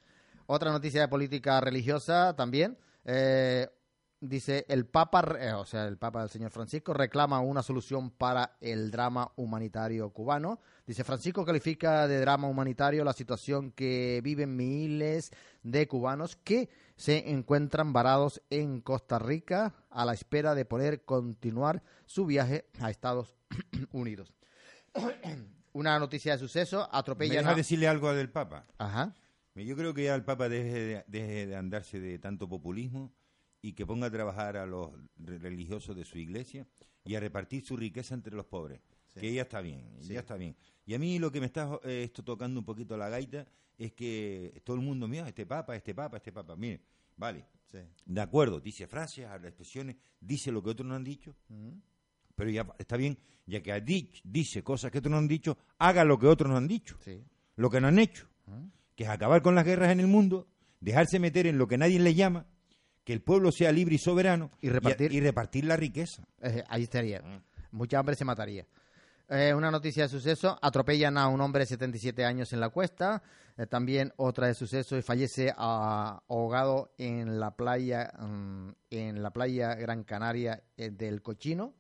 Otra 0.45 0.71
noticia 0.71 1.01
de 1.01 1.09
política 1.09 1.63
religiosa 1.63 2.37
también. 2.37 2.77
eh, 3.09 3.69
dice, 4.21 4.67
el 4.69 4.85
Papa, 4.85 5.37
eh, 5.41 5.53
o 5.53 5.65
sea, 5.65 5.87
el 5.87 5.97
Papa 5.97 6.21
del 6.21 6.29
Señor 6.29 6.51
Francisco 6.51 6.93
reclama 6.93 7.39
una 7.41 7.63
solución 7.63 8.11
para 8.11 8.57
el 8.61 8.91
drama 8.91 9.31
humanitario 9.37 10.11
cubano. 10.11 10.59
Dice, 10.87 11.05
Francisco 11.05 11.45
califica 11.45 12.09
de 12.09 12.21
drama 12.21 12.49
humanitario 12.49 13.05
la 13.05 13.13
situación 13.13 13.71
que 13.71 14.21
viven 14.25 14.57
miles 14.57 15.31
de 15.63 15.87
cubanos 15.87 16.35
que 16.37 16.69
se 16.97 17.31
encuentran 17.31 17.93
varados 17.93 18.43
en 18.51 18.81
Costa 18.81 19.19
Rica 19.19 19.75
a 19.91 20.05
la 20.05 20.15
espera 20.15 20.55
de 20.55 20.65
poder 20.65 21.05
continuar 21.05 21.83
su 22.07 22.27
viaje 22.27 22.67
a 22.81 22.91
Estados 22.91 23.37
Unidos. 23.93 24.33
Una 25.73 25.99
noticia 25.99 26.33
de 26.33 26.39
suceso, 26.39 26.89
¿Me 26.93 26.99
atropellan 26.99 27.37
deja 27.39 27.51
a... 27.51 27.55
decirle 27.55 27.87
algo 27.89 28.13
del 28.15 28.31
Papa? 28.31 28.67
Ajá. 28.79 29.15
Yo 29.55 29.77
creo 29.77 29.95
que 29.95 30.05
ya 30.05 30.15
el 30.15 30.25
Papa 30.25 30.49
deje 30.49 30.73
de, 30.73 31.05
deje 31.07 31.47
de 31.47 31.57
andarse 31.57 32.01
de 32.01 32.19
tanto 32.19 32.49
populismo 32.49 33.13
y 33.63 33.73
que 33.73 33.87
ponga 33.87 34.07
a 34.07 34.11
trabajar 34.11 34.57
a 34.57 34.67
los 34.67 34.91
re- 35.17 35.39
religiosos 35.39 35.97
de 35.97 36.05
su 36.05 36.19
iglesia 36.19 36.67
y 37.05 37.15
a 37.15 37.21
repartir 37.21 37.65
su 37.65 37.77
riqueza 37.77 38.15
entre 38.15 38.35
los 38.35 38.47
pobres. 38.47 38.81
Que 39.21 39.33
ya 39.33 39.43
está 39.43 39.61
bien, 39.61 39.85
Sí. 40.01 40.13
ya 40.15 40.21
está 40.21 40.37
bien. 40.37 40.57
Y 40.85 40.95
a 40.95 40.99
mí 40.99 41.19
lo 41.19 41.31
que 41.33 41.41
me 41.41 41.47
está 41.47 41.79
eh, 41.85 42.05
esto 42.05 42.23
tocando 42.23 42.61
un 42.61 42.67
poquito 42.67 42.97
la 42.97 43.09
gaita 43.09 43.47
es 43.79 43.93
que 43.93 44.61
todo 44.65 44.77
el 44.77 44.83
mundo, 44.83 45.07
mira, 45.09 45.29
este 45.29 45.45
Papa, 45.47 45.75
este 45.77 45.95
Papa, 45.95 46.17
este 46.19 46.33
Papa. 46.33 46.57
Mire, 46.57 46.81
vale, 47.17 47.45
Sí. 47.71 47.79
de 48.05 48.21
acuerdo, 48.21 48.61
dice 48.61 48.87
frases, 48.87 49.27
habla 49.27 49.49
expresiones, 49.49 49.97
dice 50.21 50.53
lo 50.53 50.63
que 50.63 50.71
otros 50.71 50.87
no 50.89 50.95
han 50.95 51.03
dicho, 51.05 51.35
pero 52.35 52.51
ya 52.51 52.67
está 52.79 52.97
bien, 52.97 53.19
ya 53.47 53.61
que 53.63 53.73
ha 53.73 53.79
dich- 53.81 54.21
dice 54.25 54.63
cosas 54.63 54.91
que 54.93 54.99
otros 54.99 55.11
no 55.11 55.19
han 55.19 55.29
dicho, 55.29 55.59
haga 55.79 56.05
lo 56.05 56.19
que 56.19 56.27
otros 56.27 56.51
no 56.51 56.57
han 56.57 56.69
dicho, 56.69 56.97
lo 57.57 57.69
que 57.71 57.81
no 57.81 57.89
han 57.89 57.99
hecho, 57.99 58.29
que 58.95 59.05
es 59.05 59.11
acabar 59.11 59.43
con 59.43 59.55
las 59.55 59.65
guerras 59.65 59.91
en 59.91 60.01
el 60.01 60.07
mundo, 60.07 60.47
dejarse 60.81 61.19
meter 61.19 61.47
en 61.47 61.59
lo 61.59 61.67
que 61.67 61.77
nadie 61.79 61.99
le 61.99 62.15
llama, 62.15 62.47
que 63.05 63.13
el 63.13 63.21
pueblo 63.23 63.51
sea 63.53 63.73
libre 63.73 63.95
y 63.97 63.99
soberano 63.99 64.51
Y 64.61 64.69
repartir. 64.69 65.13
y 65.13 65.21
repartir 65.21 65.65
la 65.65 65.77
riqueza. 65.77 66.27
Eh, 66.41 66.63
ahí 66.69 66.83
estaría. 66.85 67.23
Mucha 67.73 67.99
hambre 67.99 68.15
se 68.17 68.25
mataría. 68.25 68.67
Eh, 69.29 69.53
una 69.53 69.73
noticia 69.73 70.05
de 70.05 70.09
suceso, 70.09 70.57
atropellan 70.63 71.19
a 71.19 71.27
un 71.27 71.41
hombre 71.41 71.61
de 71.61 71.67
77 71.67 72.25
años 72.25 72.53
en 72.53 72.61
la 72.61 72.69
cuesta. 72.69 73.23
Eh, 73.57 73.67
también 73.67 74.13
otra 74.17 74.47
de 74.47 74.55
suceso, 74.55 74.97
y 74.97 75.03
fallece 75.03 75.53
ah, 75.57 76.23
ahogado 76.29 76.93
en 76.97 77.41
la 77.41 77.57
playa, 77.57 78.13
mm, 78.21 78.69
en 78.91 79.23
la 79.23 79.31
playa 79.31 79.75
Gran 79.75 80.05
Canaria 80.05 80.63
eh, 80.77 80.91
del 80.91 81.23
Cochino. 81.23 81.75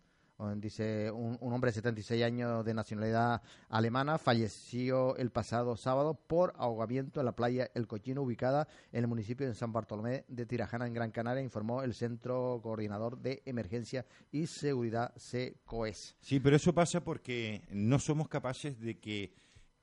Dice 0.57 1.11
un, 1.11 1.39
un 1.41 1.53
hombre 1.55 1.71
de 1.71 1.77
76 1.77 2.23
años 2.23 2.63
de 2.63 2.75
nacionalidad 2.75 3.41
alemana 3.71 4.19
falleció 4.19 5.17
el 5.17 5.31
pasado 5.31 5.77
sábado 5.79 6.13
por 6.15 6.53
ahogamiento 6.59 7.21
en 7.21 7.27
la 7.27 7.35
playa 7.35 7.71
El 7.75 7.87
Cochino, 7.87 8.21
ubicada 8.21 8.69
en 8.93 9.01
el 9.01 9.09
municipio 9.09 9.47
de 9.47 9.55
San 9.55 9.73
Bartolomé 9.73 10.27
de 10.29 10.45
Tirajana, 10.45 10.87
en 10.87 10.93
Gran 10.93 11.11
Canaria, 11.11 11.43
informó 11.43 11.83
el 11.83 11.95
Centro 11.95 12.61
Coordinador 12.63 13.19
de 13.19 13.43
Emergencia 13.47 14.05
y 14.31 14.47
Seguridad 14.47 15.15
CECOES. 15.17 16.17
Sí, 16.21 16.39
pero 16.39 16.57
eso 16.57 16.75
pasa 16.75 17.03
porque 17.03 17.63
no 17.71 17.99
somos 17.99 18.29
capaces 18.29 18.79
de 18.79 18.99
que 19.01 19.33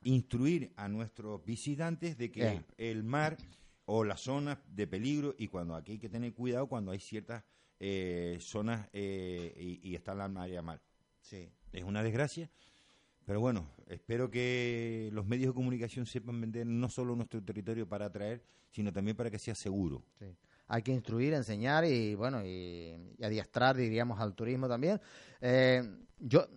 instruir 0.04 0.72
a 0.76 0.88
nuestros 0.88 1.44
visitantes 1.44 2.16
de 2.18 2.32
que 2.32 2.48
Eh. 2.48 2.66
el 2.78 3.04
mar 3.04 3.38
o 3.86 4.04
las 4.04 4.22
zonas 4.22 4.60
de 4.68 4.86
peligro 4.86 5.34
y 5.38 5.48
cuando 5.48 5.76
aquí 5.76 5.94
hay 5.94 6.00
que 6.00 6.10
tener 6.10 6.34
cuidado 6.36 6.68
cuando 6.68 6.92
hay 6.92 7.00
ciertas 7.00 7.44
eh, 7.86 8.38
zonas 8.40 8.88
eh, 8.94 9.54
y, 9.60 9.90
y 9.90 9.96
está 9.96 10.16
la 10.16 10.30
marea 10.30 10.62
mal. 10.62 10.80
Sí. 11.20 11.50
Es 11.74 11.84
una 11.84 12.02
desgracia, 12.02 12.50
pero 13.26 13.42
bueno, 13.42 13.68
espero 13.88 14.32
que 14.32 15.10
los 15.12 15.26
medios 15.26 15.48
de 15.48 15.54
comunicación 15.54 16.06
sepan 16.06 16.40
vender 16.40 16.66
no 16.66 16.88
solo 16.88 17.14
nuestro 17.14 17.44
territorio 17.44 17.86
para 17.86 18.06
atraer, 18.06 18.42
sino 18.70 18.94
también 18.94 19.18
para 19.18 19.30
que 19.30 19.38
sea 19.38 19.54
seguro. 19.54 20.02
Sí. 20.18 20.26
Hay 20.68 20.82
que 20.82 20.94
instruir, 20.94 21.34
enseñar 21.34 21.84
y 21.84 22.16
bueno 22.16 22.42
y, 22.46 22.96
y 23.18 23.24
adiestrar, 23.24 23.76
diríamos, 23.76 24.18
al 24.18 24.34
turismo 24.34 24.70
también. 24.70 25.02
Eh, 25.42 25.84
yo, 26.20 26.48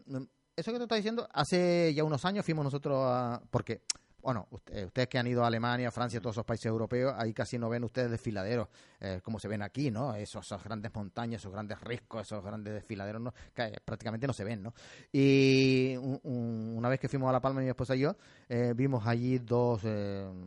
eso 0.55 0.71
que 0.71 0.79
tú 0.79 0.85
estás 0.85 0.99
diciendo, 0.99 1.29
hace 1.33 1.93
ya 1.93 2.05
unos 2.05 2.25
años 2.25 2.45
fuimos 2.45 2.65
nosotros 2.65 2.99
a, 3.01 3.43
porque 3.51 3.83
bueno, 4.27 4.49
usted- 4.51 4.87
ustedes 4.87 5.07
que 5.07 5.19
han 5.19 5.27
ido 5.29 5.45
a 5.45 5.47
Alemania, 5.47 5.89
Francia, 5.93 6.21
todos 6.21 6.35
esos 6.35 6.45
países 6.45 6.67
europeos, 6.67 7.15
ahí 7.17 7.33
casi 7.33 7.59
no 7.59 7.69
ven 7.69 7.85
ustedes 7.85 8.11
desfiladeros 8.11 8.67
eh, 8.99 9.21
como 9.23 9.39
se 9.39 9.47
ven 9.47 9.63
aquí, 9.63 9.93
¿no? 9.93 10.17
Esos, 10.17 10.53
grandes 10.65 10.93
montañas, 10.93 11.41
esos 11.43 11.53
grandes 11.53 11.81
riscos, 11.81 12.23
esos 12.23 12.43
grandes 12.43 12.75
desfiladeros, 12.75 13.23
¿no? 13.23 13.33
Que 13.55 13.63
eh, 13.67 13.77
prácticamente 13.85 14.27
no 14.27 14.33
se 14.33 14.43
ven, 14.43 14.65
¿no? 14.65 14.75
Y 15.13 15.95
un- 15.97 16.19
un- 16.25 16.75
una 16.77 16.89
vez 16.89 16.99
que 16.99 17.09
fuimos 17.09 17.29
a 17.29 17.33
La 17.33 17.41
Palma, 17.41 17.61
mi 17.61 17.69
esposa 17.69 17.95
y 17.95 18.01
yo, 18.01 18.17
eh, 18.49 18.73
vimos 18.77 19.07
allí 19.07 19.39
dos 19.39 19.83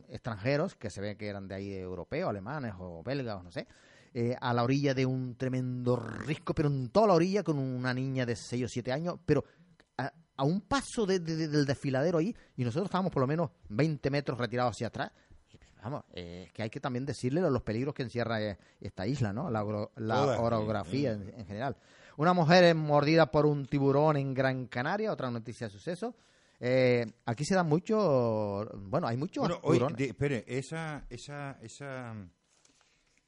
extranjeros 0.09 0.75
que 0.75 0.89
se 0.89 0.99
ve 0.99 1.15
que 1.15 1.27
eran 1.27 1.47
de 1.47 1.55
ahí 1.55 1.73
europeos, 1.73 2.29
alemanes 2.29 2.73
o 2.79 3.01
belgas, 3.01 3.37
o 3.39 3.43
no 3.43 3.51
sé, 3.51 3.65
a 4.41 4.53
la 4.53 4.63
orilla 4.63 4.93
de 4.93 5.05
un 5.05 5.35
tremendo 5.35 5.95
risco, 5.95 6.53
pero 6.53 6.67
en 6.67 6.89
toda 6.89 7.07
la 7.07 7.13
orilla 7.13 7.43
con 7.43 7.59
una 7.59 7.93
niña 7.93 8.25
de 8.25 8.35
6 8.35 8.65
o 8.65 8.67
7 8.67 8.91
años, 8.91 9.19
pero 9.25 9.45
a, 10.39 10.43
un 10.43 10.61
paso 10.61 11.05
de- 11.05 11.19
de- 11.19 11.35
de- 11.35 11.47
del 11.47 11.65
desfiladero 11.65 12.17
ahí, 12.19 12.35
y 12.57 12.63
nosotros 12.63 12.85
estábamos 12.85 13.11
por 13.11 13.21
lo 13.21 13.27
menos 13.27 13.49
20 13.69 14.09
metros 14.09 14.37
retirados 14.37 14.71
hacia 14.75 14.87
atrás. 14.87 15.11
Y, 15.51 15.57
pues, 15.57 15.69
Vamos, 15.83 16.03
eh, 16.13 16.43
es 16.47 16.53
que 16.53 16.63
hay 16.63 16.69
que 16.69 16.79
también 16.79 17.05
decirle 17.05 17.41
los 17.41 17.61
peligros 17.63 17.93
que 17.93 18.03
encierra 18.03 18.41
eh, 18.41 18.57
esta 18.81 19.05
isla, 19.07 19.31
¿no? 19.33 19.49
La, 19.49 19.63
orografía 19.63 21.11
eh, 21.11 21.13
en, 21.15 21.39
en 21.39 21.45
general. 21.45 21.75
Una 22.17 22.33
mujer 22.33 22.63
es 22.65 22.75
mordida 22.75 23.31
por 23.31 23.45
un 23.45 23.65
tiburón 23.65 24.17
en 24.17 24.33
Gran 24.33 24.67
Canaria, 24.67 25.11
otra 25.13 25.31
noticia 25.31 25.67
de 25.67 25.73
suceso. 25.73 26.15
Eh, 26.59 27.05
aquí 27.25 27.45
se 27.45 27.55
da 27.55 27.63
mucho, 27.63 28.69
bueno, 28.75 29.07
hay 29.07 29.15
muchos 29.15 29.41
Bueno, 29.47 29.59
hoy, 29.63 29.79
de- 29.95 30.05
espere, 30.09 30.43
esa, 30.47 31.05
esa, 31.09 31.57
esa 31.61 32.13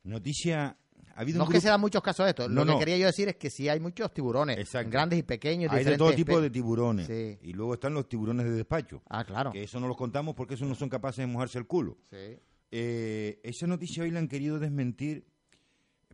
noticia... 0.04 0.76
Ha 1.16 1.22
habido 1.22 1.40
no 1.40 1.44
es 1.46 1.50
que 1.52 1.62
se 1.62 1.68
dan 1.68 1.82
muchos 1.82 2.02
casos 2.02 2.26
de 2.26 2.30
esto. 2.32 2.48
No, 2.50 2.66
Lo 2.66 2.80
que 2.80 2.80
no. 2.80 2.86
quedo 2.86 3.06
decir 3.06 3.28
es 3.30 3.36
que 3.36 3.50
sí 3.50 3.70
hay 3.70 3.80
muchos 3.80 4.14
tiburones, 4.14 4.58
Exacto. 4.58 4.90
grandes 4.92 5.20
y 5.20 5.24
pequeños. 5.24 5.72
Hay 5.72 5.84
de 5.84 5.98
todo 5.98 6.14
tipo 6.14 6.40
de 6.40 6.50
tiburones. 6.50 7.08
Sí. 7.08 7.38
Y 7.42 7.54
luego 7.54 7.74
están 7.74 7.94
los 7.94 8.08
tiburones 8.08 8.46
de 8.46 8.52
despacho. 8.52 9.02
Ah, 9.10 9.24
claro. 9.24 9.52
Que 9.52 9.64
eso 9.64 9.80
no 9.80 9.88
los 9.88 9.98
contamos 9.98 10.36
porque 10.36 10.54
esos 10.56 10.68
no 10.68 10.76
son 10.76 10.90
capaces 10.90 11.18
de 11.18 11.28
mojarse 11.28 11.58
el 11.60 11.68
culo. 11.68 11.98
Sí. 12.10 12.38
Eh, 12.72 13.40
esa 13.44 13.68
noticia 13.68 14.04
hoy 14.04 14.12
la 14.12 14.20
han 14.20 14.28
querido 14.28 14.58
desmentir, 14.58 15.26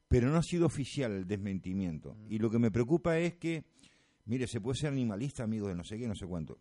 pero 0.08 0.30
no 0.30 0.38
ha 0.38 0.44
sido 0.44 0.66
oficial 0.66 1.12
el 1.12 1.28
desmentimiento. 1.28 2.16
Mm. 2.16 2.32
Y 2.32 2.40
lo 2.40 2.50
que 2.50 2.60
me 2.60 2.72
preocupa 2.72 3.20
es 3.20 3.36
que, 3.36 3.64
mire, 4.26 4.48
se 4.48 4.60
puede 4.60 4.78
ser 4.80 4.92
animalista, 4.92 5.44
amigo 5.44 5.68
de 5.68 5.76
no 5.76 5.84
sé 5.84 5.98
qué, 5.98 6.08
no 6.08 6.16
sé 6.16 6.26
cuánto, 6.26 6.60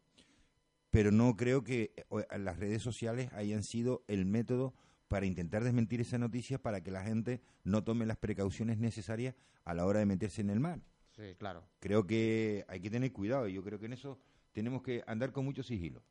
pero 0.90 1.10
no 1.10 1.36
creo 1.36 1.64
que 1.64 1.92
eh, 1.96 2.38
las 2.38 2.58
redes 2.58 2.82
sociales 2.82 3.30
hayan 3.32 3.62
sido 3.62 4.02
el 4.06 4.26
método 4.26 4.74
para 5.08 5.26
intentar 5.26 5.62
desmentir 5.64 6.00
esa 6.00 6.18
noticia 6.18 6.58
para 6.60 6.80
que 6.82 6.90
la 6.90 7.02
gente 7.02 7.40
no 7.64 7.84
tome 7.84 8.06
las 8.06 8.16
precauciones 8.16 8.78
necesarias 8.78 9.34
a 9.64 9.74
la 9.74 9.86
hora 9.86 10.00
de 10.00 10.06
meterse 10.06 10.40
en 10.40 10.50
el 10.50 10.60
mar. 10.60 10.80
Sí, 11.14 11.34
claro. 11.38 11.62
Creo 11.80 12.06
que 12.06 12.64
hay 12.68 12.80
que 12.80 12.90
tener 12.90 13.12
cuidado 13.12 13.48
y 13.48 13.54
yo 13.54 13.62
creo 13.62 13.78
que 13.78 13.86
en 13.86 13.92
eso 13.94 14.18
tenemos 14.52 14.82
que 14.82 15.02
andar 15.06 15.32
con 15.32 15.44
mucho 15.44 15.62
sigilo. 15.62 16.02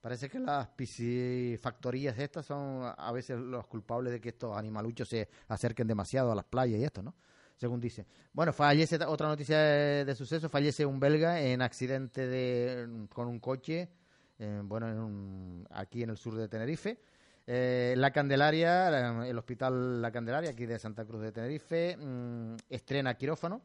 Parece 0.00 0.28
que 0.28 0.38
las 0.40 0.68
piscifactorías 0.68 2.18
estas 2.18 2.46
son 2.46 2.92
a 2.96 3.12
veces 3.12 3.38
los 3.38 3.66
culpables 3.66 4.12
de 4.12 4.20
que 4.20 4.30
estos 4.30 4.56
animaluchos 4.56 5.08
se 5.08 5.28
acerquen 5.48 5.86
demasiado 5.86 6.32
a 6.32 6.34
las 6.34 6.44
playas 6.44 6.80
y 6.80 6.84
esto, 6.84 7.02
¿no? 7.02 7.14
Según 7.56 7.80
dice. 7.80 8.06
Bueno, 8.32 8.52
fallece 8.52 8.96
otra 9.04 9.28
noticia 9.28 9.58
de, 9.58 10.04
de 10.04 10.14
suceso, 10.14 10.48
fallece 10.48 10.84
un 10.84 10.98
belga 10.98 11.40
en 11.40 11.62
accidente 11.62 12.26
de 12.26 13.06
con 13.12 13.28
un 13.28 13.38
coche, 13.38 13.88
eh, 14.38 14.60
bueno, 14.64 14.88
en 14.90 14.98
un- 14.98 15.66
aquí 15.70 16.02
en 16.02 16.10
el 16.10 16.16
sur 16.16 16.34
de 16.34 16.48
Tenerife. 16.48 16.98
Eh, 17.46 17.94
la 17.96 18.12
Candelaria, 18.12 19.26
el 19.26 19.36
hospital 19.38 20.00
La 20.00 20.12
Candelaria, 20.12 20.50
aquí 20.50 20.64
de 20.66 20.78
Santa 20.78 21.04
Cruz 21.04 21.22
de 21.22 21.32
Tenerife, 21.32 21.96
mm, 21.96 22.56
estrena 22.68 23.14
quirófano. 23.14 23.62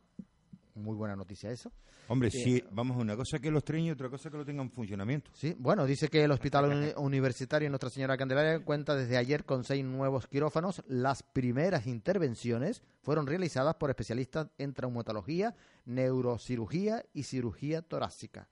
muy 0.76 0.95
buena 0.95 1.16
noticia 1.16 1.49
eso. 1.49 1.72
Hombre, 2.08 2.28
Eh, 2.28 2.32
sí, 2.32 2.64
vamos 2.70 2.98
a 2.98 2.99
una 2.99 3.16
cosa 3.16 3.40
que 3.40 3.49
los 3.49 3.64
trenes 3.64 3.88
y 3.88 3.91
otra 3.91 4.10
cosa 4.10 4.30
que 4.30 4.38
lo 4.38 4.45
tengan 4.45 4.68
en 4.68 4.72
funcionamiento. 4.72 5.32
Sí, 5.34 5.56
bueno, 5.58 5.86
dice 5.88 6.08
que 6.08 6.24
el 6.24 6.30
Hospital 6.32 6.66
Uni- 6.72 6.94
Universitario 6.98 7.68
Nuestra 7.70 7.90
Señora 7.90 8.14
de 8.14 8.20
Candelaria 8.20 8.60
cuenta 8.64 8.95
desde 8.95 9.18
ayer 9.18 9.44
con 9.44 9.64
seis 9.64 9.84
nuevos 9.84 10.28
quirófanos. 10.28 10.84
Las 10.88 11.24
primeras 11.24 11.88
intervenciones 11.88 12.84
fueron 13.02 13.26
realizadas 13.26 13.74
por 13.74 13.90
especialistas 13.90 14.49
en 14.60 14.74
traumatología, 14.76 15.56
neurocirugía 15.86 17.04
y 17.14 17.24
cirugía 17.24 17.82
torácica. 17.82 18.48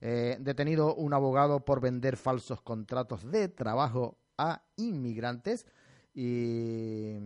Eh, 0.00 0.36
detenido 0.40 0.94
un 0.94 1.12
abogado 1.12 1.64
por 1.64 1.80
vender 1.80 2.16
falsos 2.16 2.60
contratos 2.62 3.28
de 3.30 3.48
trabajo 3.48 4.16
a 4.38 4.62
inmigrantes 4.76 5.66
y 6.14 7.16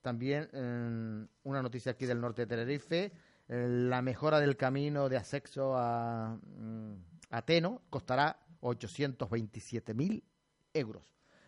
también 0.00 0.48
eh, 0.52 1.26
una 1.44 1.62
noticia 1.62 1.92
aquí 1.92 2.06
del 2.06 2.20
norte 2.20 2.42
de 2.42 2.46
Tenerife, 2.46 3.12
eh, 3.48 3.66
la 3.68 4.02
mejora 4.02 4.40
del 4.40 4.56
camino 4.56 5.08
de 5.08 5.16
acceso 5.16 5.76
a, 5.76 6.38
mm, 6.58 6.92
a 7.30 7.42
Teno 7.42 7.82
costará 7.90 8.38
827.000 8.60 10.22
euros. 10.74 11.02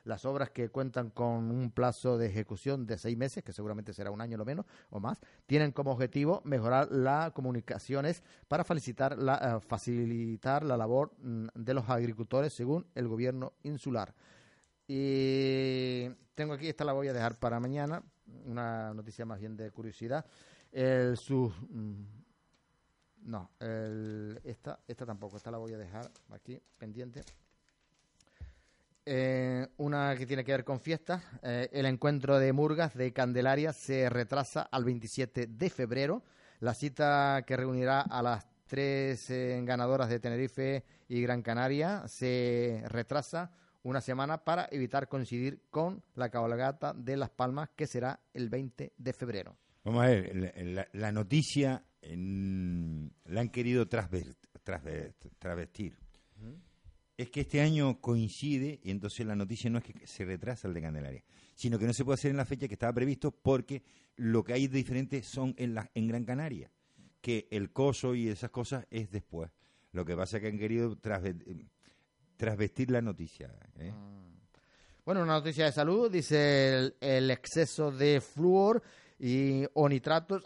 Las 0.04 0.26
obras 0.26 0.50
que 0.50 0.68
cuentan 0.68 1.08
con 1.08 1.50
un 1.50 1.70
plazo 1.70 2.18
de 2.18 2.26
ejecución 2.26 2.86
de 2.86 2.98
seis 2.98 3.16
meses, 3.16 3.42
que 3.42 3.54
seguramente 3.54 3.94
será 3.94 4.10
un 4.10 4.20
año 4.20 4.36
lo 4.36 4.44
menos 4.44 4.66
o 4.90 5.00
más, 5.00 5.18
tienen 5.46 5.72
como 5.72 5.92
objetivo 5.92 6.42
mejorar 6.44 6.90
las 6.90 7.32
comunicaciones 7.32 8.22
para 8.46 8.64
facilitar 8.64 9.16
la, 9.16 9.56
eh, 9.56 9.60
facilitar 9.66 10.62
la 10.62 10.76
labor 10.76 11.12
mm, 11.18 11.46
de 11.54 11.74
los 11.74 11.88
agricultores 11.88 12.52
según 12.52 12.86
el 12.94 13.08
gobierno 13.08 13.54
insular. 13.62 14.14
Y 14.86 16.08
tengo 16.34 16.52
aquí, 16.54 16.68
esta 16.68 16.84
la 16.84 16.92
voy 16.92 17.08
a 17.08 17.12
dejar 17.12 17.38
para 17.38 17.58
mañana, 17.60 18.02
una 18.44 18.92
noticia 18.94 19.24
más 19.24 19.40
bien 19.40 19.56
de 19.56 19.70
curiosidad. 19.70 20.24
El 20.72 21.16
su, 21.16 21.52
mm, 21.70 22.04
no, 23.30 23.50
el- 23.60 24.40
esta, 24.44 24.78
esta 24.86 25.06
tampoco, 25.06 25.36
esta 25.36 25.50
la 25.50 25.58
voy 25.58 25.72
a 25.72 25.78
dejar 25.78 26.10
aquí 26.30 26.60
pendiente. 26.78 27.22
Eh, 29.06 29.68
una 29.76 30.16
que 30.16 30.26
tiene 30.26 30.44
que 30.44 30.52
ver 30.52 30.64
con 30.64 30.80
fiestas. 30.80 31.22
Eh, 31.42 31.68
el 31.72 31.86
encuentro 31.86 32.38
de 32.38 32.52
Murgas 32.52 32.94
de 32.94 33.12
Candelaria 33.12 33.72
se 33.72 34.08
retrasa 34.08 34.62
al 34.62 34.84
27 34.84 35.46
de 35.46 35.70
febrero. 35.70 36.22
La 36.60 36.72
cita 36.74 37.44
que 37.46 37.56
reunirá 37.56 38.00
a 38.00 38.22
las 38.22 38.46
tres 38.66 39.28
eh, 39.30 39.60
ganadoras 39.64 40.08
de 40.08 40.20
Tenerife 40.20 40.84
y 41.08 41.20
Gran 41.20 41.42
Canaria 41.42 42.08
se 42.08 42.82
retrasa 42.88 43.50
una 43.84 44.00
semana 44.00 44.42
para 44.44 44.68
evitar 44.72 45.08
coincidir 45.08 45.62
con 45.70 46.02
la 46.16 46.28
cabalgata 46.30 46.92
de 46.92 47.16
Las 47.16 47.30
Palmas 47.30 47.70
que 47.76 47.86
será 47.86 48.18
el 48.32 48.48
20 48.48 48.92
de 48.96 49.12
febrero. 49.12 49.56
Vamos 49.84 50.02
a 50.04 50.08
ver, 50.08 50.34
la, 50.34 50.52
la- 50.64 50.88
la 50.92 51.12
noticia 51.12 51.84
en- 52.02 53.12
la 53.26 53.40
han 53.42 53.50
querido 53.50 53.88
trasver- 53.88 54.34
trasver- 54.64 55.14
travestir. 55.38 55.96
Es 57.16 57.30
que 57.30 57.42
este 57.42 57.60
año 57.60 58.00
coincide 58.00 58.80
y 58.82 58.90
entonces 58.90 59.24
la 59.24 59.36
noticia 59.36 59.70
no 59.70 59.78
es 59.78 59.84
que 59.84 60.04
se 60.06 60.24
retrasa 60.24 60.66
el 60.66 60.74
de 60.74 60.82
Candelaria, 60.82 61.22
sino 61.54 61.78
que 61.78 61.86
no 61.86 61.92
se 61.92 62.04
puede 62.04 62.14
hacer 62.14 62.32
en 62.32 62.36
la 62.38 62.44
fecha 62.44 62.66
que 62.66 62.74
estaba 62.74 62.92
previsto 62.92 63.30
porque 63.30 63.84
lo 64.16 64.42
que 64.42 64.52
hay 64.54 64.66
de 64.66 64.78
diferente 64.78 65.22
son 65.22 65.54
en, 65.56 65.74
la, 65.74 65.88
en 65.94 66.08
Gran 66.08 66.24
Canaria, 66.24 66.72
que 67.20 67.46
el 67.52 67.70
coso 67.70 68.16
y 68.16 68.26
esas 68.28 68.50
cosas 68.50 68.84
es 68.90 69.10
después. 69.12 69.48
Lo 69.92 70.04
que 70.04 70.16
pasa 70.16 70.38
es 70.38 70.42
que 70.42 70.48
han 70.48 70.58
querido 70.58 70.96
trasve- 70.96 71.40
eh, 71.46 71.66
trasvestir 72.36 72.90
la 72.90 73.00
noticia. 73.00 73.50
¿eh? 73.78 73.92
Bueno, 75.04 75.22
una 75.22 75.34
noticia 75.34 75.66
de 75.66 75.72
salud, 75.72 76.10
dice 76.10 76.92
el, 77.00 77.30
exceso 77.30 77.90
de 77.90 78.20
flúor 78.20 78.82
y 79.18 79.64
o 79.74 79.88
nitratos 79.88 80.42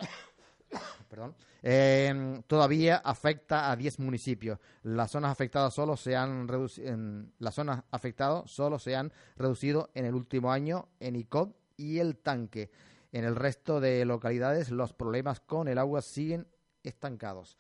perdón, 1.09 1.35
eh, 1.63 2.43
todavía 2.47 2.97
afecta 2.97 3.71
a 3.71 3.77
10 3.77 3.99
municipios. 4.01 4.59
Las 4.83 5.11
zonas 5.11 5.33
afectadas 5.33 5.75
solo 5.75 5.97
se 5.97 6.17
han 6.17 6.47
reduci- 6.47 6.87
en 6.87 7.33
las 7.39 7.55
zonas 7.55 7.83
afectadas 7.91 8.51
solo 8.51 8.79
se 8.79 8.95
han 8.95 9.13
reducido 9.37 9.91
en 9.95 10.05
el 10.05 10.15
último 10.15 10.53
año 10.53 10.89
en 11.01 11.17
ICOP 11.17 11.57
y 11.77 11.99
el 11.99 12.17
tanque. 12.19 12.71
En 13.13 13.25
el 13.25 13.37
resto 13.37 13.81
de 13.81 14.05
localidades 14.05 14.71
los 14.71 14.93
problemas 14.93 15.41
con 15.41 15.69
el 15.69 15.79
agua 15.79 16.03
siguen 16.03 16.47
estancados. 16.83 17.59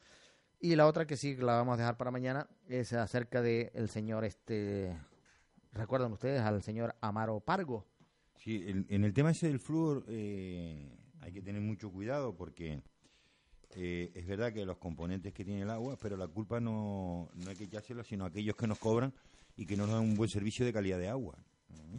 Y 0.60 0.74
la 0.76 0.86
otra 0.86 1.06
que 1.06 1.16
sí 1.16 1.36
la 1.36 1.55
vamos 1.55 1.74
a 1.74 1.78
dejar 1.78 1.97
para 1.97 2.10
mañana 2.10 2.48
es 2.68 2.93
acerca 2.93 3.43
del 3.43 3.89
señor 3.89 4.24
este 4.24 4.97
¿Recuerdan 5.72 6.12
ustedes 6.12 6.40
al 6.40 6.62
señor 6.62 6.97
Amaro 7.01 7.40
Pargo? 7.40 7.86
Sí, 8.36 8.64
en, 8.66 8.86
en 8.89 9.05
el 9.05 9.12
tema 9.12 9.30
ese 9.30 9.48
del 9.48 9.60
flúor 9.60 10.05
eh, 10.09 10.97
hay 11.20 11.32
que 11.32 11.43
tener 11.43 11.60
mucho 11.60 11.90
cuidado 11.90 12.35
porque 12.35 12.82
eh, 13.74 14.10
es 14.14 14.26
verdad 14.26 14.52
que 14.52 14.64
los 14.64 14.78
componentes 14.78 15.32
que 15.32 15.44
tiene 15.44 15.62
el 15.62 15.70
agua, 15.70 15.97
pero 16.01 16.16
la 16.16 16.26
culpa 16.26 16.60
no, 16.60 17.28
no 17.35 17.51
hay 17.51 17.56
que 17.56 17.64
echársela, 17.64 18.02
sino 18.02 18.24
a 18.24 18.28
aquellos 18.28 18.56
que 18.56 18.66
nos 18.66 18.78
cobran 18.78 19.12
y 19.56 19.66
que 19.66 19.76
no 19.76 19.86
nos 19.86 19.97
dan 19.97 20.05
un 20.05 20.14
buen 20.14 20.30
servicio 20.30 20.64
de 20.64 20.72
calidad 20.72 20.98
de 20.98 21.09
agua. 21.09 21.36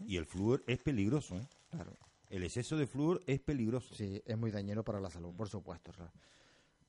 Y 0.08 0.18
el 0.18 0.26
flúor 0.26 0.64
es 0.66 0.80
peligroso, 0.80 1.38
¿eh? 1.38 1.48
Claro. 1.70 1.94
El 2.30 2.44
exceso 2.44 2.76
de 2.76 2.88
flúor 2.88 3.22
es 3.28 3.40
peligroso. 3.40 3.94
Sí, 3.96 4.22
es 4.26 4.38
muy 4.38 4.52
dañino 4.52 4.84
para 4.84 5.00
la 5.00 5.10
salud, 5.10 5.34
por 5.36 5.48
supuesto. 5.48 5.92
claro. 5.92 6.12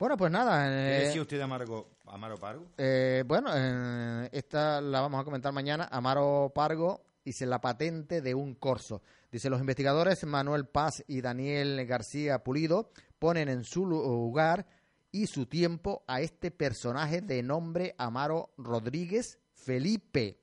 Bueno, 0.01 0.17
pues 0.17 0.33
nada. 0.33 0.67
¿Qué 0.67 0.97
eh, 0.97 1.07
decía 1.09 1.21
usted 1.21 1.37
de 1.37 1.43
Amargo, 1.43 1.91
Amaro 2.07 2.39
Pargo? 2.39 2.65
eh, 2.79 3.23
bueno, 3.27 3.51
eh, 3.55 4.31
esta 4.33 4.81
la 4.81 5.03
vamos 5.03 5.21
a 5.21 5.25
comentar 5.25 5.53
mañana. 5.53 5.91
Amaro 5.93 6.51
Pargo 6.55 7.03
dice 7.23 7.45
la 7.45 7.61
patente 7.61 8.23
de 8.23 8.35
un 8.35 8.55
corso. 8.55 9.03
Dice 9.31 9.51
los 9.51 9.61
investigadores 9.61 10.25
Manuel 10.25 10.65
Paz 10.65 11.05
y 11.07 11.21
Daniel 11.21 11.85
García 11.85 12.43
Pulido 12.43 12.89
ponen 13.19 13.51
en 13.51 13.63
su 13.63 13.85
lugar 13.85 14.67
y 15.13 15.27
su 15.27 15.45
tiempo 15.45 16.03
a 16.07 16.23
este 16.23 16.51
personaje 16.51 17.21
de 17.21 17.43
nombre 17.43 17.95
Amaro 17.99 18.55
Rodríguez 18.57 19.39
Felipe, 19.53 20.41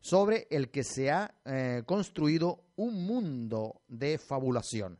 sobre 0.00 0.48
el 0.50 0.72
que 0.72 0.82
se 0.82 1.12
ha 1.12 1.32
eh, 1.44 1.84
construido 1.86 2.64
un 2.74 3.06
mundo 3.06 3.82
de 3.86 4.18
fabulación. 4.18 4.98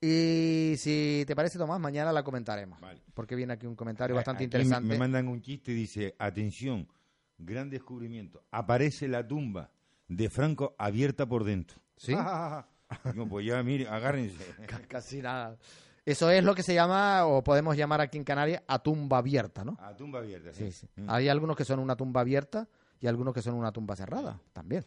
Y 0.00 0.74
si 0.76 1.24
te 1.26 1.34
parece, 1.34 1.58
Tomás, 1.58 1.80
mañana 1.80 2.12
la 2.12 2.22
comentaremos. 2.22 2.78
Porque 3.14 3.34
viene 3.34 3.54
aquí 3.54 3.66
un 3.66 3.74
comentario 3.74 4.14
bastante 4.14 4.44
interesante. 4.44 4.88
Me 4.88 4.98
mandan 4.98 5.26
un 5.28 5.42
chiste 5.42 5.72
y 5.72 5.74
dice, 5.74 6.14
atención, 6.18 6.88
gran 7.36 7.68
descubrimiento, 7.68 8.44
aparece 8.50 9.08
la 9.08 9.26
tumba 9.26 9.70
de 10.06 10.30
Franco 10.30 10.74
abierta 10.78 11.26
por 11.26 11.44
dentro. 11.44 11.78
¿Sí? 11.96 12.14
no, 13.14 13.28
pues 13.28 13.46
ya, 13.46 13.62
mire, 13.62 13.88
agárrense. 13.88 14.44
Casi 14.88 15.20
nada. 15.20 15.58
Eso 16.04 16.30
es 16.30 16.42
lo 16.42 16.54
que 16.54 16.62
se 16.62 16.72
llama, 16.72 17.26
o 17.26 17.44
podemos 17.44 17.76
llamar 17.76 18.00
aquí 18.00 18.16
en 18.16 18.24
Canarias, 18.24 18.62
a 18.66 18.78
tumba 18.78 19.18
abierta, 19.18 19.62
¿no? 19.62 19.76
A 19.80 19.94
tumba 19.94 20.20
abierta, 20.20 20.54
Sí, 20.54 20.72
sí. 20.72 20.86
sí. 20.94 21.02
Mm. 21.02 21.10
Hay 21.10 21.28
algunos 21.28 21.54
que 21.54 21.66
son 21.66 21.80
una 21.80 21.96
tumba 21.96 22.22
abierta 22.22 22.66
y 23.00 23.06
algunos 23.06 23.34
que 23.34 23.42
son 23.42 23.54
una 23.54 23.72
tumba 23.72 23.94
cerrada 23.94 24.40
también. 24.52 24.86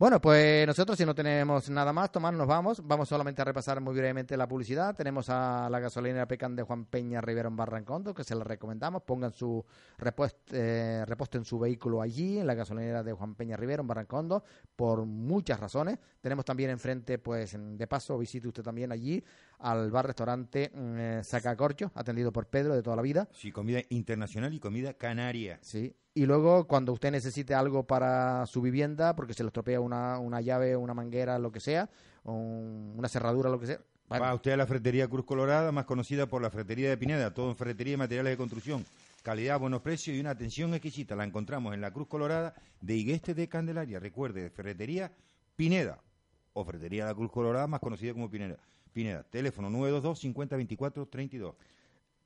Bueno, 0.00 0.18
pues 0.18 0.66
nosotros 0.66 0.96
si 0.96 1.04
no 1.04 1.14
tenemos 1.14 1.68
nada 1.68 1.92
más, 1.92 2.10
Tomás, 2.10 2.32
nos 2.32 2.46
vamos. 2.46 2.80
Vamos 2.86 3.06
solamente 3.06 3.42
a 3.42 3.44
repasar 3.44 3.82
muy 3.82 3.92
brevemente 3.94 4.34
la 4.34 4.48
publicidad. 4.48 4.96
Tenemos 4.96 5.28
a 5.28 5.68
la 5.70 5.78
gasolinera 5.78 6.26
Pecan 6.26 6.56
de 6.56 6.62
Juan 6.62 6.86
Peña 6.86 7.20
Rivero 7.20 7.50
en 7.50 7.56
Barrancondo, 7.56 8.14
que 8.14 8.24
se 8.24 8.34
la 8.34 8.42
recomendamos. 8.42 9.02
Pongan 9.02 9.30
su 9.30 9.62
repuest, 9.98 10.38
eh, 10.54 11.04
reposten 11.04 11.44
su 11.44 11.58
vehículo 11.58 12.00
allí, 12.00 12.38
en 12.38 12.46
la 12.46 12.54
gasolinera 12.54 13.02
de 13.02 13.12
Juan 13.12 13.34
Peña 13.34 13.58
Rivero 13.58 13.82
en 13.82 13.88
Barrancondo, 13.88 14.42
por 14.74 15.04
muchas 15.04 15.60
razones. 15.60 15.98
Tenemos 16.22 16.46
también 16.46 16.70
enfrente, 16.70 17.18
pues, 17.18 17.52
en- 17.52 17.76
de 17.76 17.86
paso, 17.86 18.16
visite 18.16 18.48
usted 18.48 18.62
también 18.62 18.92
allí 18.92 19.22
al 19.60 19.90
bar-restaurante 19.90 20.70
mm, 20.74 20.96
eh, 20.98 21.20
Sacacorcho, 21.24 21.90
atendido 21.94 22.32
por 22.32 22.46
Pedro 22.46 22.74
de 22.74 22.82
toda 22.82 22.96
la 22.96 23.02
vida. 23.02 23.28
Sí, 23.32 23.52
comida 23.52 23.80
internacional 23.90 24.52
y 24.54 24.60
comida 24.60 24.94
canaria. 24.94 25.58
Sí. 25.62 25.94
Y 26.14 26.26
luego, 26.26 26.66
cuando 26.66 26.92
usted 26.92 27.12
necesite 27.12 27.54
algo 27.54 27.86
para 27.86 28.44
su 28.46 28.60
vivienda, 28.60 29.14
porque 29.14 29.32
se 29.34 29.42
le 29.44 29.48
estropea 29.48 29.80
una, 29.80 30.18
una 30.18 30.40
llave, 30.40 30.76
una 30.76 30.92
manguera, 30.94 31.38
lo 31.38 31.52
que 31.52 31.60
sea, 31.60 31.88
o 32.24 32.32
un- 32.32 32.94
una 32.96 33.08
cerradura, 33.08 33.48
lo 33.48 33.60
que 33.60 33.66
sea. 33.66 33.78
bueno, 34.08 34.24
Va 34.24 34.34
usted 34.34 34.50
a 34.52 34.56
la 34.56 34.66
ferretería 34.66 35.06
Cruz 35.06 35.24
Colorada, 35.24 35.70
más 35.70 35.84
conocida 35.84 36.26
por 36.26 36.42
la 36.42 36.50
ferretería 36.50 36.90
de 36.90 36.96
Pineda, 36.96 37.32
todo 37.32 37.50
en 37.50 37.56
ferretería 37.56 37.94
y 37.94 37.96
materiales 37.96 38.32
de 38.32 38.36
construcción. 38.36 38.84
Calidad, 39.22 39.60
buenos 39.60 39.82
precios 39.82 40.16
y 40.16 40.20
una 40.20 40.30
atención 40.30 40.72
exquisita. 40.74 41.14
La 41.14 41.24
encontramos 41.24 41.74
en 41.74 41.80
la 41.80 41.92
Cruz 41.92 42.08
Colorada 42.08 42.54
de 42.80 42.96
Higueste 42.96 43.34
de 43.34 43.48
Candelaria. 43.48 44.00
Recuerde, 44.00 44.50
ferretería 44.50 45.12
Pineda 45.56 46.00
o 46.54 46.64
ferretería 46.64 47.04
La 47.04 47.14
Cruz 47.14 47.30
Colorada, 47.30 47.66
más 47.68 47.80
conocida 47.80 48.12
como 48.14 48.28
Pineda. 48.30 48.56
Pineda, 48.92 49.22
teléfono 49.24 49.70
922 49.70 50.18
50 50.18 50.56
24 50.56 51.06
32. 51.06 51.54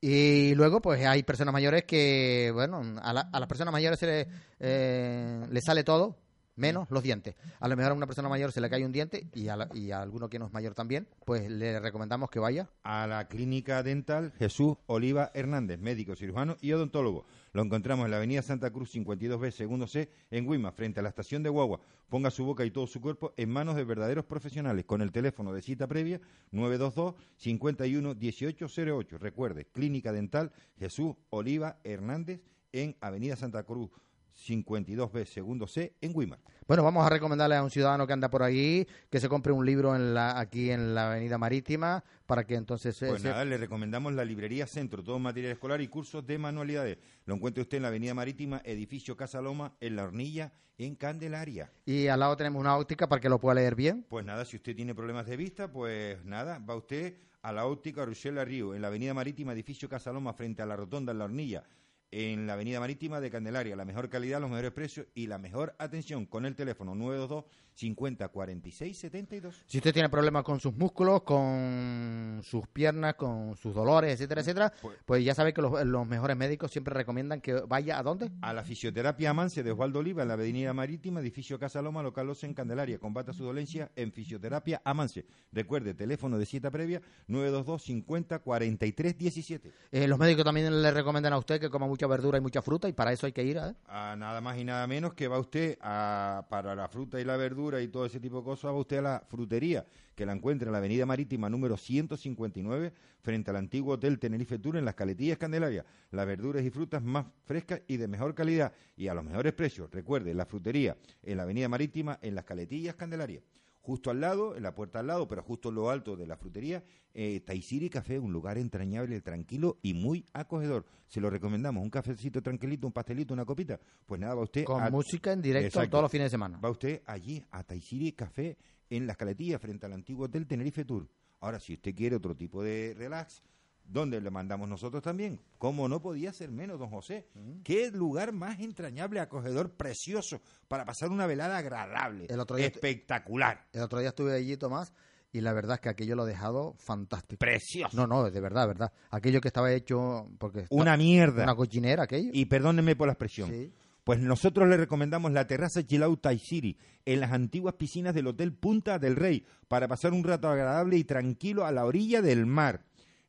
Y 0.01 0.55
luego, 0.55 0.83
pues 0.83 1.05
hay 1.07 1.23
personas 1.23 1.53
mayores 1.53 1.85
que, 1.85 2.51
bueno, 2.53 2.83
a, 3.03 3.13
la- 3.13 3.29
a 3.33 3.41
las 3.41 3.49
personas 3.49 3.73
mayores 3.73 3.99
se 3.99 4.07
le, 4.07 4.29
eh, 4.61 5.47
le 5.51 5.61
sale 5.63 5.83
todo, 5.83 6.17
menos 6.57 6.91
los 6.91 7.03
dientes. 7.03 7.35
A 7.61 7.69
lo 7.69 7.77
mejor 7.77 7.93
a 7.93 7.95
una 7.95 8.07
persona 8.07 8.29
mayor 8.29 8.53
se 8.53 8.61
le 8.61 8.69
cae 8.69 8.85
un 8.85 8.93
diente 8.93 9.27
y 9.33 9.49
a, 9.49 9.57
la- 9.57 9.69
y 9.73 9.93
a 9.93 10.03
alguno 10.03 10.29
que 10.29 10.39
no 10.39 10.47
es 10.47 10.53
mayor 10.53 10.75
también, 10.75 11.09
pues 11.25 11.51
le 11.51 11.81
recomendamos 11.81 12.29
que 12.29 12.39
vaya. 12.39 12.69
a 12.83 13.07
la 13.07 13.29
clínica 13.29 13.83
dental 13.83 14.33
Jesús 14.39 14.77
Oliva 14.87 15.31
Hernández, 15.33 15.79
médico, 15.79 16.15
cirujano 16.17 16.57
y 16.61 16.73
odontólogo. 16.73 17.25
Lo 17.55 17.63
encontramos 17.63 18.05
en 18.05 18.11
la 18.11 18.17
avenida 18.17 18.43
Santa 18.43 18.73
Cruz 18.73 18.93
52B, 18.97 19.53
segundo 19.53 19.87
C, 19.87 20.11
en 20.33 20.51
Guima, 20.51 20.73
frente 20.73 20.99
a 20.99 21.05
la 21.05 21.11
estación 21.11 21.45
de 21.45 21.51
Guagua. 21.51 21.79
Ponga 22.09 22.33
su 22.33 22.45
boca 22.45 22.65
y 22.65 22.73
todo 22.73 22.89
su 22.89 23.01
cuerpo 23.01 23.33
en 23.37 23.49
manos 23.49 23.77
de 23.77 23.85
verdaderos 23.85 24.25
profesionales 24.25 24.85
con 24.85 25.01
el 25.03 25.13
teléfono 25.13 25.53
de 25.53 25.63
cita 25.63 25.87
previa 25.87 26.21
922 26.51 27.15
51 27.37 28.15
1808. 28.17 29.19
Recuerde, 29.19 29.67
clínica 29.67 30.11
dental 30.11 30.51
Jesús 30.81 31.15
Oliva 31.31 31.79
Hernández 31.85 32.41
en 32.73 32.97
avenida 33.01 33.37
Santa 33.37 33.63
Cruz 33.63 33.89
52B, 34.35 35.25
segundo 35.27 35.67
C, 35.67 35.95
en 36.01 36.13
Guima. 36.13 36.39
Bueno, 36.67 36.83
vamos 36.83 37.07
a 37.07 37.11
recomendarle 37.11 37.57
a 37.57 37.63
un 37.63 37.71
ciudadano 37.71 38.07
que 38.07 38.13
anda 38.13 38.31
por 38.31 38.43
ahí 38.43 38.87
que 39.11 39.21
se 39.21 39.29
compre 39.29 39.53
un 39.53 39.65
libro 39.67 39.95
en 39.95 40.15
la, 40.15 40.39
aquí 40.39 40.71
en 40.71 40.95
la 40.95 41.13
Avenida 41.13 41.39
Marítima 41.39 42.03
para 42.27 42.45
que 42.47 42.55
entonces... 42.55 42.97
Pues 42.99 43.23
se- 43.23 43.29
nada, 43.29 43.45
le 43.45 43.57
recomendamos 43.59 44.13
la 44.15 44.25
librería 44.25 44.67
Centro, 44.67 45.03
todo 45.05 45.19
material 45.19 45.53
escolar 45.53 45.81
y 45.81 45.89
cursos 45.89 46.27
de 46.27 46.39
manualidades. 46.39 46.99
Lo 47.27 47.35
encuentra 47.35 47.63
usted 47.63 47.77
en 47.79 47.83
la 47.83 47.89
Avenida 47.89 48.15
Marítima, 48.15 48.61
edificio 48.65 49.17
Casa 49.17 49.41
Loma, 49.41 49.75
en 49.81 49.97
La 49.97 50.05
Hornilla, 50.05 50.53
en 50.79 50.95
Candelaria. 50.97 51.71
Y 51.87 52.09
al 52.09 52.21
lado 52.21 52.37
tenemos 52.37 52.61
una 52.61 52.77
óptica 52.77 53.09
para 53.09 53.21
que 53.21 53.29
lo 53.29 53.39
pueda 53.39 53.55
leer 53.57 53.75
bien. 53.75 54.05
Pues 54.09 54.25
nada, 54.25 54.45
si 54.45 54.57
usted 54.57 54.75
tiene 54.75 54.95
problemas 54.95 55.27
de 55.27 55.37
vista, 55.37 55.71
pues 55.71 56.25
nada, 56.25 56.59
va 56.59 56.75
usted 56.77 57.15
a 57.43 57.53
la 57.53 57.67
óptica 57.67 58.05
Rochelle 58.07 58.43
Río, 58.45 58.75
en 58.75 58.81
la 58.83 58.89
Avenida 58.89 59.13
Marítima, 59.13 59.53
edificio 59.53 59.87
Casa 59.89 60.13
Loma, 60.13 60.33
frente 60.33 60.63
a 60.63 60.67
la 60.67 60.77
Rotonda, 60.77 61.13
en 61.13 61.19
La 61.19 61.27
Hornilla, 61.27 61.63
en 62.11 62.47
la 62.47 62.55
Avenida 62.55 62.81
Marítima 62.81 63.21
de 63.21 63.31
Candelaria. 63.31 63.77
La 63.77 63.85
mejor 63.85 64.09
calidad, 64.09 64.41
los 64.41 64.51
mejores 64.51 64.73
precios 64.73 65.07
y 65.15 65.27
la 65.27 65.39
mejor 65.39 65.75
atención 65.79 66.27
con 66.27 66.47
el 66.47 66.55
teléfono 66.55 66.95
922 66.95 67.45
50 67.75 68.29
46 68.29 68.97
72. 68.97 69.65
Si 69.67 69.79
usted 69.79 69.93
tiene 69.93 70.09
problemas 70.09 70.45
con 70.45 70.61
sus 70.61 70.75
músculos, 70.75 71.23
con 71.23 72.41
sus 72.45 72.67
piernas, 72.69 73.15
con 73.15 73.57
sus 73.57 73.75
dolores, 73.75 74.15
etcétera, 74.15 74.43
etcétera, 74.43 74.73
pues 75.05 75.25
ya 75.25 75.35
sabe 75.35 75.53
que 75.53 75.61
los, 75.61 75.85
los 75.85 76.07
mejores 76.07 76.37
médicos 76.37 76.71
siempre 76.71 76.95
recomiendan 76.95 77.41
que 77.41 77.55
vaya 77.55 77.99
a 77.99 78.03
dónde? 78.03 78.31
A 78.43 78.53
la 78.53 78.63
fisioterapia 78.63 79.31
Amance 79.31 79.63
de 79.63 79.73
Osvaldo 79.73 79.99
Oliva, 79.99 80.23
en 80.23 80.29
la 80.29 80.35
Avenida 80.35 80.73
Marítima, 80.73 81.21
edificio 81.21 81.59
Casa 81.59 81.83
Loma, 81.83 82.03
local 82.03 82.29
12 82.29 82.47
en 82.47 82.55
Candelaria. 82.55 82.99
Combata 82.99 83.33
su 83.33 83.45
dolencia 83.45 83.91
en 83.97 84.13
fisioterapia 84.13 84.81
Amance. 84.85 85.27
Recuerde, 85.53 85.95
teléfono 85.95 86.39
de 86.39 86.47
cita 86.47 86.71
previa 86.71 87.03
922 87.27 87.83
50 87.83 88.39
43 88.39 89.19
17. 89.19 89.73
Eh, 89.91 90.07
los 90.07 90.19
médicos 90.19 90.45
también 90.45 90.81
le 90.81 90.91
recomiendan 90.93 91.33
a 91.33 91.39
usted 91.39 91.61
que 91.61 91.71
coma 91.71 91.87
mucha 91.87 92.07
verdura 92.07 92.39
y 92.39 92.41
mucha 92.41 92.63
fruta 92.63 92.89
y 92.89 92.93
para 92.93 93.13
eso 93.13 93.27
hay 93.27 93.33
que 93.33 93.43
ir 93.43 93.59
a... 93.59 93.75
A 93.87 94.15
nada 94.17 94.41
más 94.41 94.59
y 94.59 94.65
nada 94.65 94.87
menos 94.87 95.15
que 95.15 95.27
va 95.27 95.39
usted 95.39 95.77
a, 95.81 96.47
para 96.49 96.75
la 96.77 96.89
fruta 96.89 97.21
y 97.21 97.25
la 97.25 97.37
verdura 97.37 97.64
y 97.81 97.89
todo 97.89 98.05
ese 98.07 98.21
tipo 98.21 98.39
de 98.39 98.45
cosas, 98.45 98.71
va 98.71 98.79
usted 98.79 98.99
a 98.99 99.03
la 99.03 99.25
frutería, 99.29 99.87
que 100.15 100.27
la 100.27 100.33
encuentra 100.33 100.69
en 100.69 100.73
la 100.73 100.79
Avenida 100.79 101.07
Marítima 101.07 101.49
número 101.49 101.77
159, 101.77 102.93
frente 103.21 103.51
al 103.51 103.57
antiguo 103.57 103.95
Hotel 103.95 104.19
Tenerife 104.19 104.59
Tour 104.59 104.77
en 104.77 104.85
las 104.85 104.95
Caletillas 104.95 105.39
Candelaria. 105.39 105.85
Las 106.11 106.27
verduras 106.27 106.63
y 106.63 106.71
frutas 106.71 107.03
más 107.03 107.27
frescas 107.45 107.81
y 107.89 107.97
de 107.97 108.07
mejor 108.07 108.35
calidad 108.35 108.73
y 108.97 109.09
a 109.09 109.15
los 109.15 109.25
mejores 109.25 109.55
precios. 109.55 109.91
Recuerde, 109.91 110.35
la 110.35 110.47
frutería 110.47 110.97
en 111.23 111.39
la 111.39 111.45
Avenida 111.45 111.69
Marítima 111.69 112.19
en 112.23 112.35
las 112.35 112.45
Caletillas 112.45 112.95
Candelaria. 112.95 113.41
Justo 113.87 114.11
al 114.11 114.19
lado, 114.23 114.57
en 114.57 114.63
la 114.63 114.75
puerta 114.75 115.01
al 115.01 115.09
lado, 115.09 115.29
pero 115.29 115.43
justo 115.43 115.69
en 115.69 115.75
lo 115.75 115.91
alto 115.91 116.17
de 116.17 116.27
la 116.27 116.39
frutería, 116.39 116.83
eh, 117.13 117.41
Taisiri 117.41 117.91
Café, 117.91 118.19
un 118.19 118.33
lugar 118.33 118.57
entrañable, 118.57 119.21
tranquilo 119.21 119.79
y 119.83 119.93
muy 119.93 120.25
acogedor. 120.33 120.87
Se 121.07 121.21
lo 121.21 121.29
recomendamos, 121.29 121.83
un 121.83 121.91
cafecito 121.91 122.41
tranquilito, 122.43 122.87
un 122.87 122.95
pastelito, 122.95 123.35
una 123.35 123.45
copita. 123.45 123.79
Pues 124.07 124.19
nada, 124.19 124.35
va 124.37 124.43
usted 124.43 124.65
Con 124.65 124.83
a- 124.83 124.89
música 124.89 125.33
en 125.33 125.43
directo 125.43 125.67
Exacto. 125.67 125.91
todos 125.91 126.03
los 126.05 126.11
fines 126.11 126.25
de 126.27 126.31
semana. 126.31 126.59
Va 126.59 126.71
usted 126.71 127.03
allí 127.05 127.45
a 127.51 127.63
Taisiri 127.63 128.13
Café 128.13 128.57
en 128.89 129.07
las 129.07 129.19
Caletillas, 129.19 129.61
frente 129.61 129.85
al 129.85 129.93
antiguo 129.93 130.25
Hotel 130.25 130.47
Tenerife 130.47 130.87
Tour. 130.87 131.07
Ahora, 131.41 131.61
si 131.61 131.75
usted 131.75 131.95
quiere 131.95 132.17
otro 132.17 132.35
tipo 132.35 132.63
de 132.63 132.95
relax, 132.97 133.43
¿dónde 133.85 134.21
le 134.21 134.31
mandamos 134.31 134.69
nosotros 134.69 135.03
también? 135.03 135.41
Como 135.59 135.89
no 135.89 136.01
podía 136.01 136.33
ser 136.33 136.51
menos, 136.51 136.79
don 136.79 136.91
José. 136.91 137.29
Mm. 137.35 137.63
Qué 137.63 137.91
lugar 137.91 138.33
más 138.33 138.61
entrañable, 138.61 139.21
acogedor, 139.21 139.71
precioso, 139.73 140.41
para 140.69 140.85
pasar 140.85 141.11
una 141.11 141.27
velada 141.27 141.59
agradable, 141.59 142.27
El 142.29 142.41
otro 142.41 142.57
día- 142.57 142.67
espectacular. 142.67 143.67
El 143.73 143.83
otro 143.83 143.99
día 143.99 144.09
estuve 144.09 144.33
allí, 144.35 144.57
Tomás, 144.57 144.93
y 145.33 145.41
la 145.41 145.53
verdad 145.53 145.75
es 145.75 145.81
que 145.81 145.89
aquello 145.89 146.15
lo 146.17 146.25
he 146.27 146.31
dejado 146.31 146.75
fantástico. 146.79 147.39
Precioso. 147.41 147.97
No, 147.97 148.07
no, 148.07 148.31
de 148.31 148.41
verdad, 148.41 148.67
verdad. 148.69 148.93
Aquello 149.11 149.41
que 149.41 149.49
estaba 149.49 149.73
hecho... 149.73 150.29
porque 150.39 150.67
Una 150.71 150.97
mierda. 150.97 151.43
Una 151.43 151.57
cochinera 151.57 152.05
aquello. 152.05 152.31
Y 152.33 152.45
perdónenme 152.47 152.95
por 152.95 153.09
la 153.09 153.15
expresión. 153.15 153.51
Sí. 153.51 153.73
Pues 154.05 154.21
nosotros 154.21 154.69
le 154.69 154.77
recomendamos 154.77 155.33
la 155.33 155.47
terraza 155.47 155.83
Chilau 155.83 156.19
Taisiri 156.19 156.77
en 157.07 157.21
las 157.21 157.33
antiguas 157.33 157.75
piscinas 157.75 158.15
del 158.15 158.27
Hotel 158.27 158.53
Punta 158.53 158.99
del 158.99 159.17
Rey 159.17 159.45
para 159.67 159.89
pasar 159.89 160.13
un 160.13 160.23
rato 160.23 160.47
agradable 160.49 160.99
y 160.99 161.05
tranquilo 161.05 161.65
a 161.65 161.73
la 161.73 161.87
orilla 161.87 162.21
del 162.21 162.45
mar, 162.45 162.85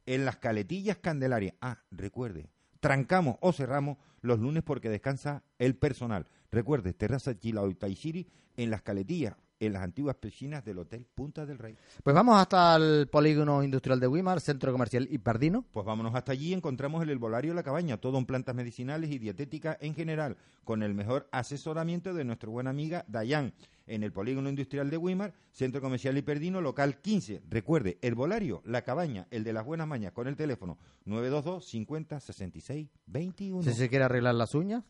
en 0.05 0.25
las 0.25 0.37
Caletillas 0.37 0.97
Candelaria. 0.97 1.55
Ah, 1.61 1.83
recuerde, 1.91 2.49
trancamos 2.79 3.37
o 3.41 3.51
cerramos 3.53 3.97
los 4.21 4.39
lunes 4.39 4.63
porque 4.63 4.89
descansa 4.89 5.43
el 5.59 5.75
personal. 5.75 6.27
Recuerde, 6.51 6.93
terraza 6.93 7.37
Chilau 7.37 7.73
Taisiri 7.73 8.27
en 8.57 8.69
las 8.69 8.81
Caletillas, 8.81 9.35
en 9.59 9.73
las 9.73 9.83
antiguas 9.83 10.15
piscinas 10.15 10.63
del 10.65 10.79
Hotel 10.79 11.05
Punta 11.05 11.45
del 11.45 11.57
Rey. 11.57 11.75
Pues 12.03 12.15
vamos 12.15 12.37
hasta 12.37 12.75
el 12.75 13.07
polígono 13.07 13.63
industrial 13.63 13.99
de 13.99 14.07
Wimar, 14.07 14.41
centro 14.41 14.71
comercial 14.71 15.07
Hiperdino. 15.09 15.65
Pues 15.71 15.85
vámonos 15.85 16.13
hasta 16.15 16.31
allí 16.31 16.49
y 16.49 16.53
encontramos 16.53 17.01
el 17.03 17.09
herbolario 17.09 17.53
La 17.53 17.63
Cabaña, 17.63 17.97
todo 17.97 18.17
en 18.17 18.25
plantas 18.25 18.55
medicinales 18.55 19.09
y 19.11 19.19
dietética 19.19 19.77
en 19.79 19.95
general, 19.95 20.37
con 20.63 20.83
el 20.83 20.93
mejor 20.93 21.27
asesoramiento 21.31 22.13
de 22.13 22.25
nuestra 22.25 22.49
buena 22.49 22.69
amiga 22.69 23.05
Dayan, 23.07 23.53
en 23.87 24.03
el 24.03 24.11
polígono 24.11 24.49
industrial 24.49 24.89
de 24.89 24.97
Wimar, 24.97 25.33
centro 25.51 25.81
comercial 25.81 26.17
Hiperdino, 26.17 26.61
local 26.61 26.99
15. 27.01 27.43
Recuerde, 27.49 27.97
herbolario 28.01 28.61
La 28.65 28.81
Cabaña, 28.81 29.27
el 29.31 29.43
de 29.43 29.53
las 29.53 29.65
buenas 29.65 29.87
mañas, 29.87 30.11
con 30.11 30.27
el 30.27 30.35
teléfono 30.35 30.77
922 31.05 31.65
50 31.65 32.19
66 32.19 32.89
21. 33.05 33.63
Si 33.63 33.73
se 33.73 33.89
quiere 33.89 34.05
arreglar 34.05 34.35
las 34.35 34.55
uñas. 34.55 34.83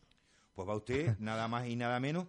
Pues 0.54 0.68
va 0.68 0.74
usted, 0.74 1.16
nada 1.20 1.48
más 1.48 1.68
y 1.68 1.76
nada 1.76 2.00
menos, 2.00 2.26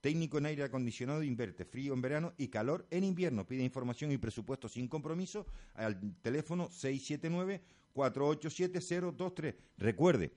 Técnico 0.00 0.38
en 0.38 0.46
aire 0.46 0.62
acondicionado 0.64 1.22
inverte 1.22 1.64
frío 1.64 1.94
en 1.94 2.02
verano 2.02 2.32
y 2.36 2.48
calor 2.48 2.86
en 2.90 3.04
invierno. 3.04 3.46
Pide 3.46 3.62
información 3.64 4.10
y 4.12 4.18
presupuesto 4.18 4.68
sin 4.68 4.88
compromiso 4.88 5.46
al 5.74 5.98
teléfono 6.22 6.68
679-487-023. 6.68 9.54
Recuerde, 9.78 10.32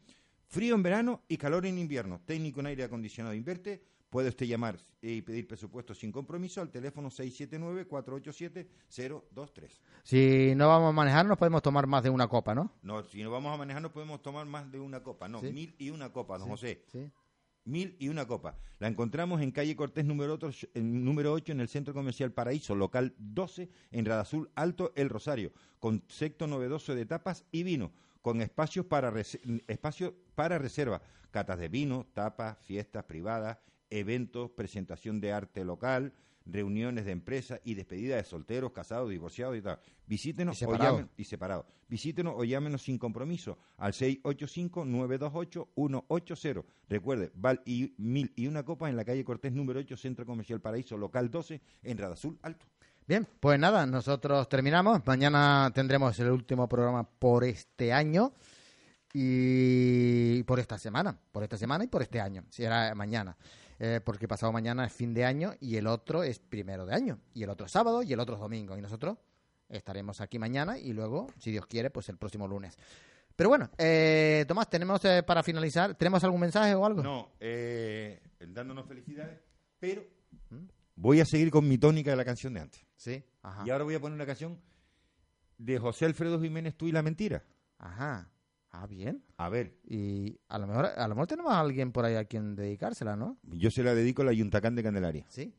frío 0.48 0.76
en 0.76 0.84
verano 0.84 1.24
y 1.28 1.38
calor 1.38 1.66
en 1.66 1.78
invierno. 1.78 2.22
Técnico 2.26 2.60
en 2.62 2.68
aire 2.68 2.84
acondicionado 2.84 3.36
inverte. 3.36 3.82
Puede 4.10 4.30
usted 4.30 4.48
llamar 4.48 4.80
y 5.04 5.22
pedir 5.22 5.48
presupuesto 5.48 5.94
sin 5.94 6.12
compromiso 6.12 6.62
al 6.62 6.72
teléfono 6.72 7.12
679-487-023. 7.12 9.70
Si 10.04 10.54
no 10.56 10.68
vamos 10.68 10.90
a 10.90 10.94
manejar, 10.94 11.28
nos 11.28 11.38
podemos 11.38 11.62
tomar 11.62 11.86
más 11.86 12.02
de 12.02 12.10
una 12.10 12.28
copa, 12.28 12.56
¿no? 12.56 12.74
No, 12.82 13.04
si 13.04 13.22
no 13.22 13.30
vamos 13.30 13.54
a 13.54 13.58
manejar 13.58 13.84
no 13.84 13.92
podemos 13.92 14.20
tomar 14.24 14.48
más 14.48 14.72
de 14.72 14.80
una 14.80 15.04
copa, 15.04 15.28
no, 15.28 15.42
Sí. 15.42 15.52
mil 15.52 15.76
y 15.78 15.92
una 15.92 16.12
copa, 16.12 16.40
don 16.40 16.48
Sí, 16.48 16.52
José. 16.52 16.82
sí. 16.92 17.12
Mil 17.66 17.96
y 18.00 18.10
una 18.10 18.26
copa. 18.26 18.58
La 18.80 18.88
encontramos 18.88 19.42
en 19.42 19.52
calle 19.52 19.76
Cortés 19.76 20.06
número, 20.06 20.34
otro, 20.34 20.52
en, 20.74 21.04
número 21.04 21.34
8 21.34 21.52
en 21.52 21.60
el 21.60 21.68
Centro 21.68 21.94
Comercial 21.94 22.32
Paraíso, 22.32 22.76
local 22.76 23.14
12 23.18 23.70
en 23.92 24.06
Radazul 24.06 24.50
Alto, 24.56 24.94
El 24.96 25.10
Rosario. 25.10 25.52
Concepto 25.80 26.48
novedoso 26.48 26.96
de 26.96 27.06
tapas 27.06 27.46
y 27.52 27.64
vino, 27.64 27.92
con 28.22 28.42
espacios 28.42 28.86
para, 28.86 29.14
espacio 29.68 30.16
para 30.36 30.58
reserva, 30.58 31.02
catas 31.32 31.60
de 31.60 31.70
vino, 31.70 32.08
tapas, 32.14 32.58
fiestas 32.60 33.04
privadas, 33.06 33.58
eventos, 33.90 34.52
presentación 34.52 35.20
de 35.20 35.32
arte 35.32 35.66
local, 35.66 36.14
reuniones 36.52 37.06
de 37.06 37.12
empresas 37.12 37.60
y 37.64 37.76
despedida 37.76 38.16
de 38.16 38.24
solteros, 38.24 38.72
casados, 38.72 39.10
divorciados 39.10 39.58
y 39.58 39.62
tal. 39.62 39.80
Visítenos 40.08 40.60
Y 40.62 40.66
o 40.66 40.68
separados. 40.68 40.98
llamen, 40.98 41.10
y 41.18 41.24
separados. 41.24 41.66
Visítenos 41.88 42.34
o 42.38 42.44
llámenos 42.44 42.82
sin 42.84 42.98
compromiso 42.98 43.58
al 43.78 43.94
685-928-180. 43.94 46.64
Recuerde, 46.88 47.32
Val 47.36 47.62
y 47.66 47.94
Mil 47.98 48.32
y 48.36 48.48
una 48.48 48.64
copa 48.64 48.90
en 48.90 48.96
la 48.96 49.06
calle 49.06 49.24
Cortés 49.24 49.54
número 49.54 49.80
8, 49.80 49.98
Centro 49.98 50.26
Comercial 50.26 50.62
Paraíso, 50.62 50.98
local 50.98 51.30
12, 51.32 51.62
en 51.84 51.98
Radazul 51.98 52.38
Alto. 52.42 52.66
Bien, 53.08 53.28
pues 53.40 53.60
nada, 53.60 53.86
nosotros 53.88 54.48
terminamos. 54.50 55.02
Mañana 55.06 55.72
tendremos 55.74 56.20
el 56.20 56.30
último 56.30 56.70
programa 56.70 57.04
por 57.04 57.44
este 57.44 57.92
año 57.92 58.34
y 59.12 60.44
por 60.44 60.60
esta 60.60 60.78
semana, 60.78 61.20
por 61.32 61.42
esta 61.42 61.58
semana 61.58 61.84
y 61.84 61.88
por 61.88 62.04
este 62.04 62.22
año, 62.22 62.44
si 62.50 62.64
era 62.64 62.94
mañana. 62.94 63.36
Eh, 63.80 64.02
porque 64.04 64.28
pasado 64.28 64.52
mañana 64.52 64.86
es 64.86 64.94
fin 64.94 65.14
de 65.14 65.24
año 65.24 65.54
y 65.62 65.78
el 65.78 65.88
otro 65.88 66.24
es 66.24 66.40
primero 66.40 66.86
de 66.86 66.94
año, 66.94 67.20
y 67.34 67.44
el 67.44 67.50
otro 67.50 67.66
es 67.66 67.72
sábado 67.72 68.04
y 68.04 68.12
el 68.12 68.20
otro 68.20 68.36
es 68.36 68.42
domingo. 68.42 68.78
Y 68.78 68.82
nosotros 68.82 69.18
estaremos 69.70 70.20
aquí 70.22 70.38
mañana 70.38 70.78
y 70.78 70.94
luego, 70.94 71.28
si 71.38 71.52
Dios 71.52 71.66
quiere, 71.66 71.90
pues 71.90 72.10
el 72.10 72.18
próximo 72.18 72.48
lunes. 72.48 72.78
Pero 73.36 73.48
bueno, 73.48 73.70
eh, 73.78 74.44
Tomás, 74.50 74.70
tenemos 74.70 75.04
eh, 75.06 75.24
para 75.24 75.44
finalizar, 75.44 75.96
¿tenemos 75.96 76.22
algún 76.26 76.42
mensaje 76.42 76.76
o 76.76 76.86
algo? 76.86 77.02
No, 77.02 77.32
eh, 77.40 78.20
dándonos 78.38 78.86
felicidades, 78.86 79.40
pero 79.80 80.04
voy 80.96 81.22
a 81.22 81.26
seguir 81.26 81.50
con 81.50 81.66
mi 81.66 81.78
tónica 81.78 82.12
de 82.12 82.18
la 82.18 82.26
canción 82.26 82.54
de 82.54 82.60
antes. 82.60 82.86
Sí, 82.98 83.24
ajá. 83.42 83.64
Y 83.66 83.70
ahora 83.70 83.86
voy 83.86 83.96
a 83.96 84.02
poner 84.02 84.16
una 84.16 84.26
canción 84.26 84.60
de 85.58 85.80
José 85.80 86.04
Alfredo 86.04 86.42
Jiménez, 86.42 86.76
Tú 86.76 86.88
y 86.88 86.92
la 86.92 87.02
Mentira. 87.02 87.44
Ajá. 87.78 88.30
Ah, 88.72 88.86
bien. 88.88 89.24
A 89.38 89.50
ver, 89.50 89.76
Y 89.84 90.40
a 90.48 90.60
lo 90.60 90.68
mejor, 90.68 90.86
a 90.86 91.08
lo 91.08 91.16
mejor 91.16 91.28
tenemos 91.28 91.52
a 91.52 91.60
alguien 91.60 91.92
por 91.92 92.06
ahí 92.06 92.16
a 92.16 92.26
quien 92.26 92.56
dedicársela, 92.56 93.16
¿no? 93.16 93.38
yo 93.44 93.72
se 93.72 93.84
la 93.84 93.96
dedico 93.96 94.22
a 94.22 94.26
la 94.26 94.34
Yuntacán 94.34 94.76
de 94.76 94.84
Candelaria. 94.84 95.26
Sí. 95.28 95.54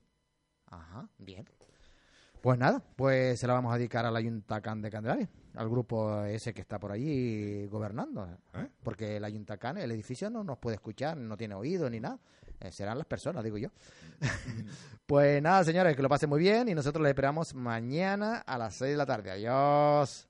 Ajá, 0.66 1.08
bien. 1.18 1.44
Pues 2.40 2.58
nada, 2.58 2.82
pues 2.96 3.38
se 3.38 3.46
la 3.46 3.52
vamos 3.52 3.74
a 3.74 3.76
dedicar 3.76 4.06
al 4.06 4.16
Ayuntacán 4.16 4.80
de 4.80 4.90
Candelaria, 4.90 5.28
al 5.54 5.68
grupo 5.68 6.24
ese 6.24 6.54
que 6.54 6.62
está 6.62 6.78
por 6.78 6.90
allí 6.90 7.66
gobernando. 7.66 8.26
¿Eh? 8.54 8.66
Porque 8.82 9.18
el 9.18 9.24
Ayuntacán, 9.24 9.76
el 9.76 9.90
edificio 9.90 10.30
no 10.30 10.42
nos 10.42 10.56
puede 10.56 10.76
escuchar, 10.76 11.18
no 11.18 11.36
tiene 11.36 11.54
oído 11.54 11.90
ni 11.90 12.00
nada. 12.00 12.18
Eh, 12.60 12.72
serán 12.72 12.96
las 12.96 13.06
personas, 13.06 13.44
digo 13.44 13.58
yo. 13.58 13.68
pues 15.06 15.42
nada, 15.42 15.64
señores, 15.64 15.94
que 15.94 16.02
lo 16.02 16.08
pasen 16.08 16.30
muy 16.30 16.40
bien 16.40 16.68
y 16.68 16.74
nosotros 16.74 17.02
les 17.02 17.10
esperamos 17.10 17.54
mañana 17.54 18.38
a 18.38 18.56
las 18.56 18.74
6 18.76 18.92
de 18.92 18.96
la 18.96 19.06
tarde. 19.06 19.30
Adiós. 19.32 20.26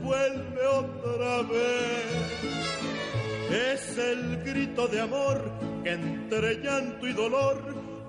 Vuelve 0.00 0.66
otra 0.66 1.42
vez. 1.42 2.04
Es 3.50 3.98
el 3.98 4.42
grito 4.44 4.86
de 4.86 5.00
amor 5.00 5.50
que 5.82 5.92
entre 5.92 6.56
llanto 6.62 7.06
y 7.06 7.12
dolor 7.12 7.58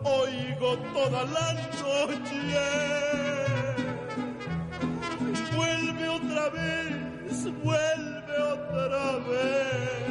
oigo 0.04 0.78
toda 0.94 1.24
la 1.24 1.54
noche. 1.54 1.66
Vuelve 5.56 6.10
otra 6.10 6.50
vez, 6.50 7.44
vuelve 7.64 8.38
otra 8.42 9.18
vez. 9.30 10.06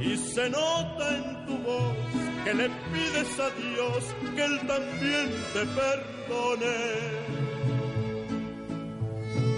Y 0.00 0.16
se 0.16 0.50
nota 0.50 1.16
en 1.16 1.46
tu 1.46 1.58
voz 1.58 1.96
que 2.44 2.54
le 2.54 2.68
pides 2.92 3.38
a 3.38 3.50
Dios 3.50 4.04
que 4.34 4.44
Él 4.44 4.58
también 4.66 5.30
te 5.52 5.64
perdone. 5.78 7.43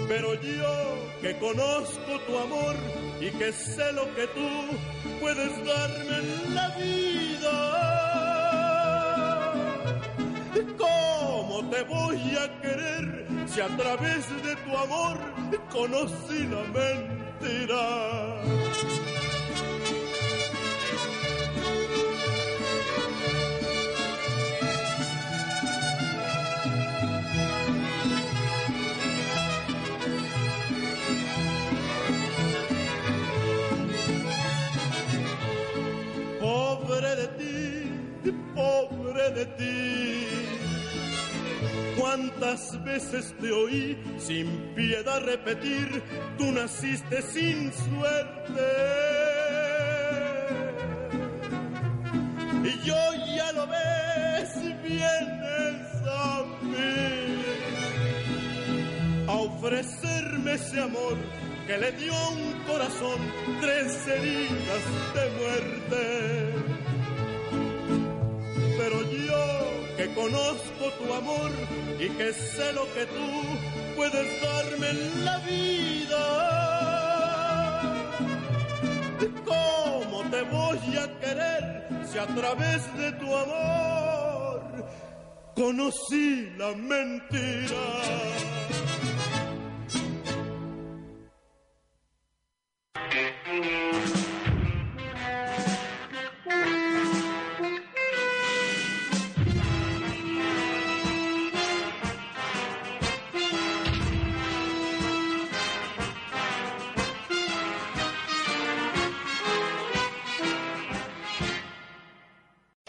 Pero 0.07 0.33
yo 0.35 0.97
que 1.21 1.37
conozco 1.37 2.19
tu 2.25 2.37
amor 2.37 2.75
y 3.19 3.29
que 3.31 3.51
sé 3.51 3.91
lo 3.91 4.05
que 4.15 4.27
tú 4.27 4.49
puedes 5.19 5.65
darme 5.65 6.17
en 6.19 6.55
la 6.55 6.69
vida. 6.77 7.57
¿Cómo 10.77 11.69
te 11.69 11.83
voy 11.83 12.37
a 12.37 12.61
querer 12.61 13.27
si 13.47 13.59
a 13.59 13.67
través 13.75 14.29
de 14.43 14.55
tu 14.55 14.77
amor 14.77 15.17
conocí 15.71 16.47
la 16.47 16.63
mentira? 16.79 17.83
De 39.17 39.45
ti. 39.57 40.27
Cuántas 41.97 42.83
veces 42.83 43.33
te 43.41 43.51
oí 43.51 43.97
sin 44.19 44.47
piedad 44.75 45.21
repetir, 45.21 46.03
tú 46.37 46.51
naciste 46.51 47.21
sin 47.23 47.73
suerte. 47.73 48.67
Y 52.63 52.85
yo 52.85 52.95
ya 53.35 53.51
lo 53.53 53.67
ves, 53.67 54.53
vienes 54.83 55.87
a 56.07 56.45
mí 56.61 57.37
a 59.27 59.33
ofrecerme 59.33 60.53
ese 60.53 60.79
amor 60.79 61.17
que 61.65 61.77
le 61.77 61.91
dio 61.93 62.13
un 62.29 62.53
corazón 62.65 63.19
tres 63.59 64.07
heridas 64.07 64.83
de 65.15 65.29
muerte. 65.39 66.77
Pero 68.77 69.01
yo 69.11 69.43
que 69.97 70.13
conozco 70.13 70.91
tu 70.99 71.13
amor 71.13 71.51
y 71.99 72.09
que 72.09 72.31
sé 72.31 72.73
lo 72.73 72.85
que 72.93 73.05
tú 73.07 73.29
puedes 73.95 74.41
darme 74.41 74.89
en 74.91 75.25
la 75.25 75.37
vida. 75.39 76.23
¿Cómo 79.45 80.29
te 80.29 80.41
voy 80.43 80.97
a 80.97 81.19
querer 81.19 81.87
si 82.05 82.19
a 82.19 82.27
través 82.27 82.97
de 82.97 83.11
tu 83.13 83.35
amor 83.35 84.85
conocí 85.55 86.53
la 86.57 86.73
mentira? 86.75 88.27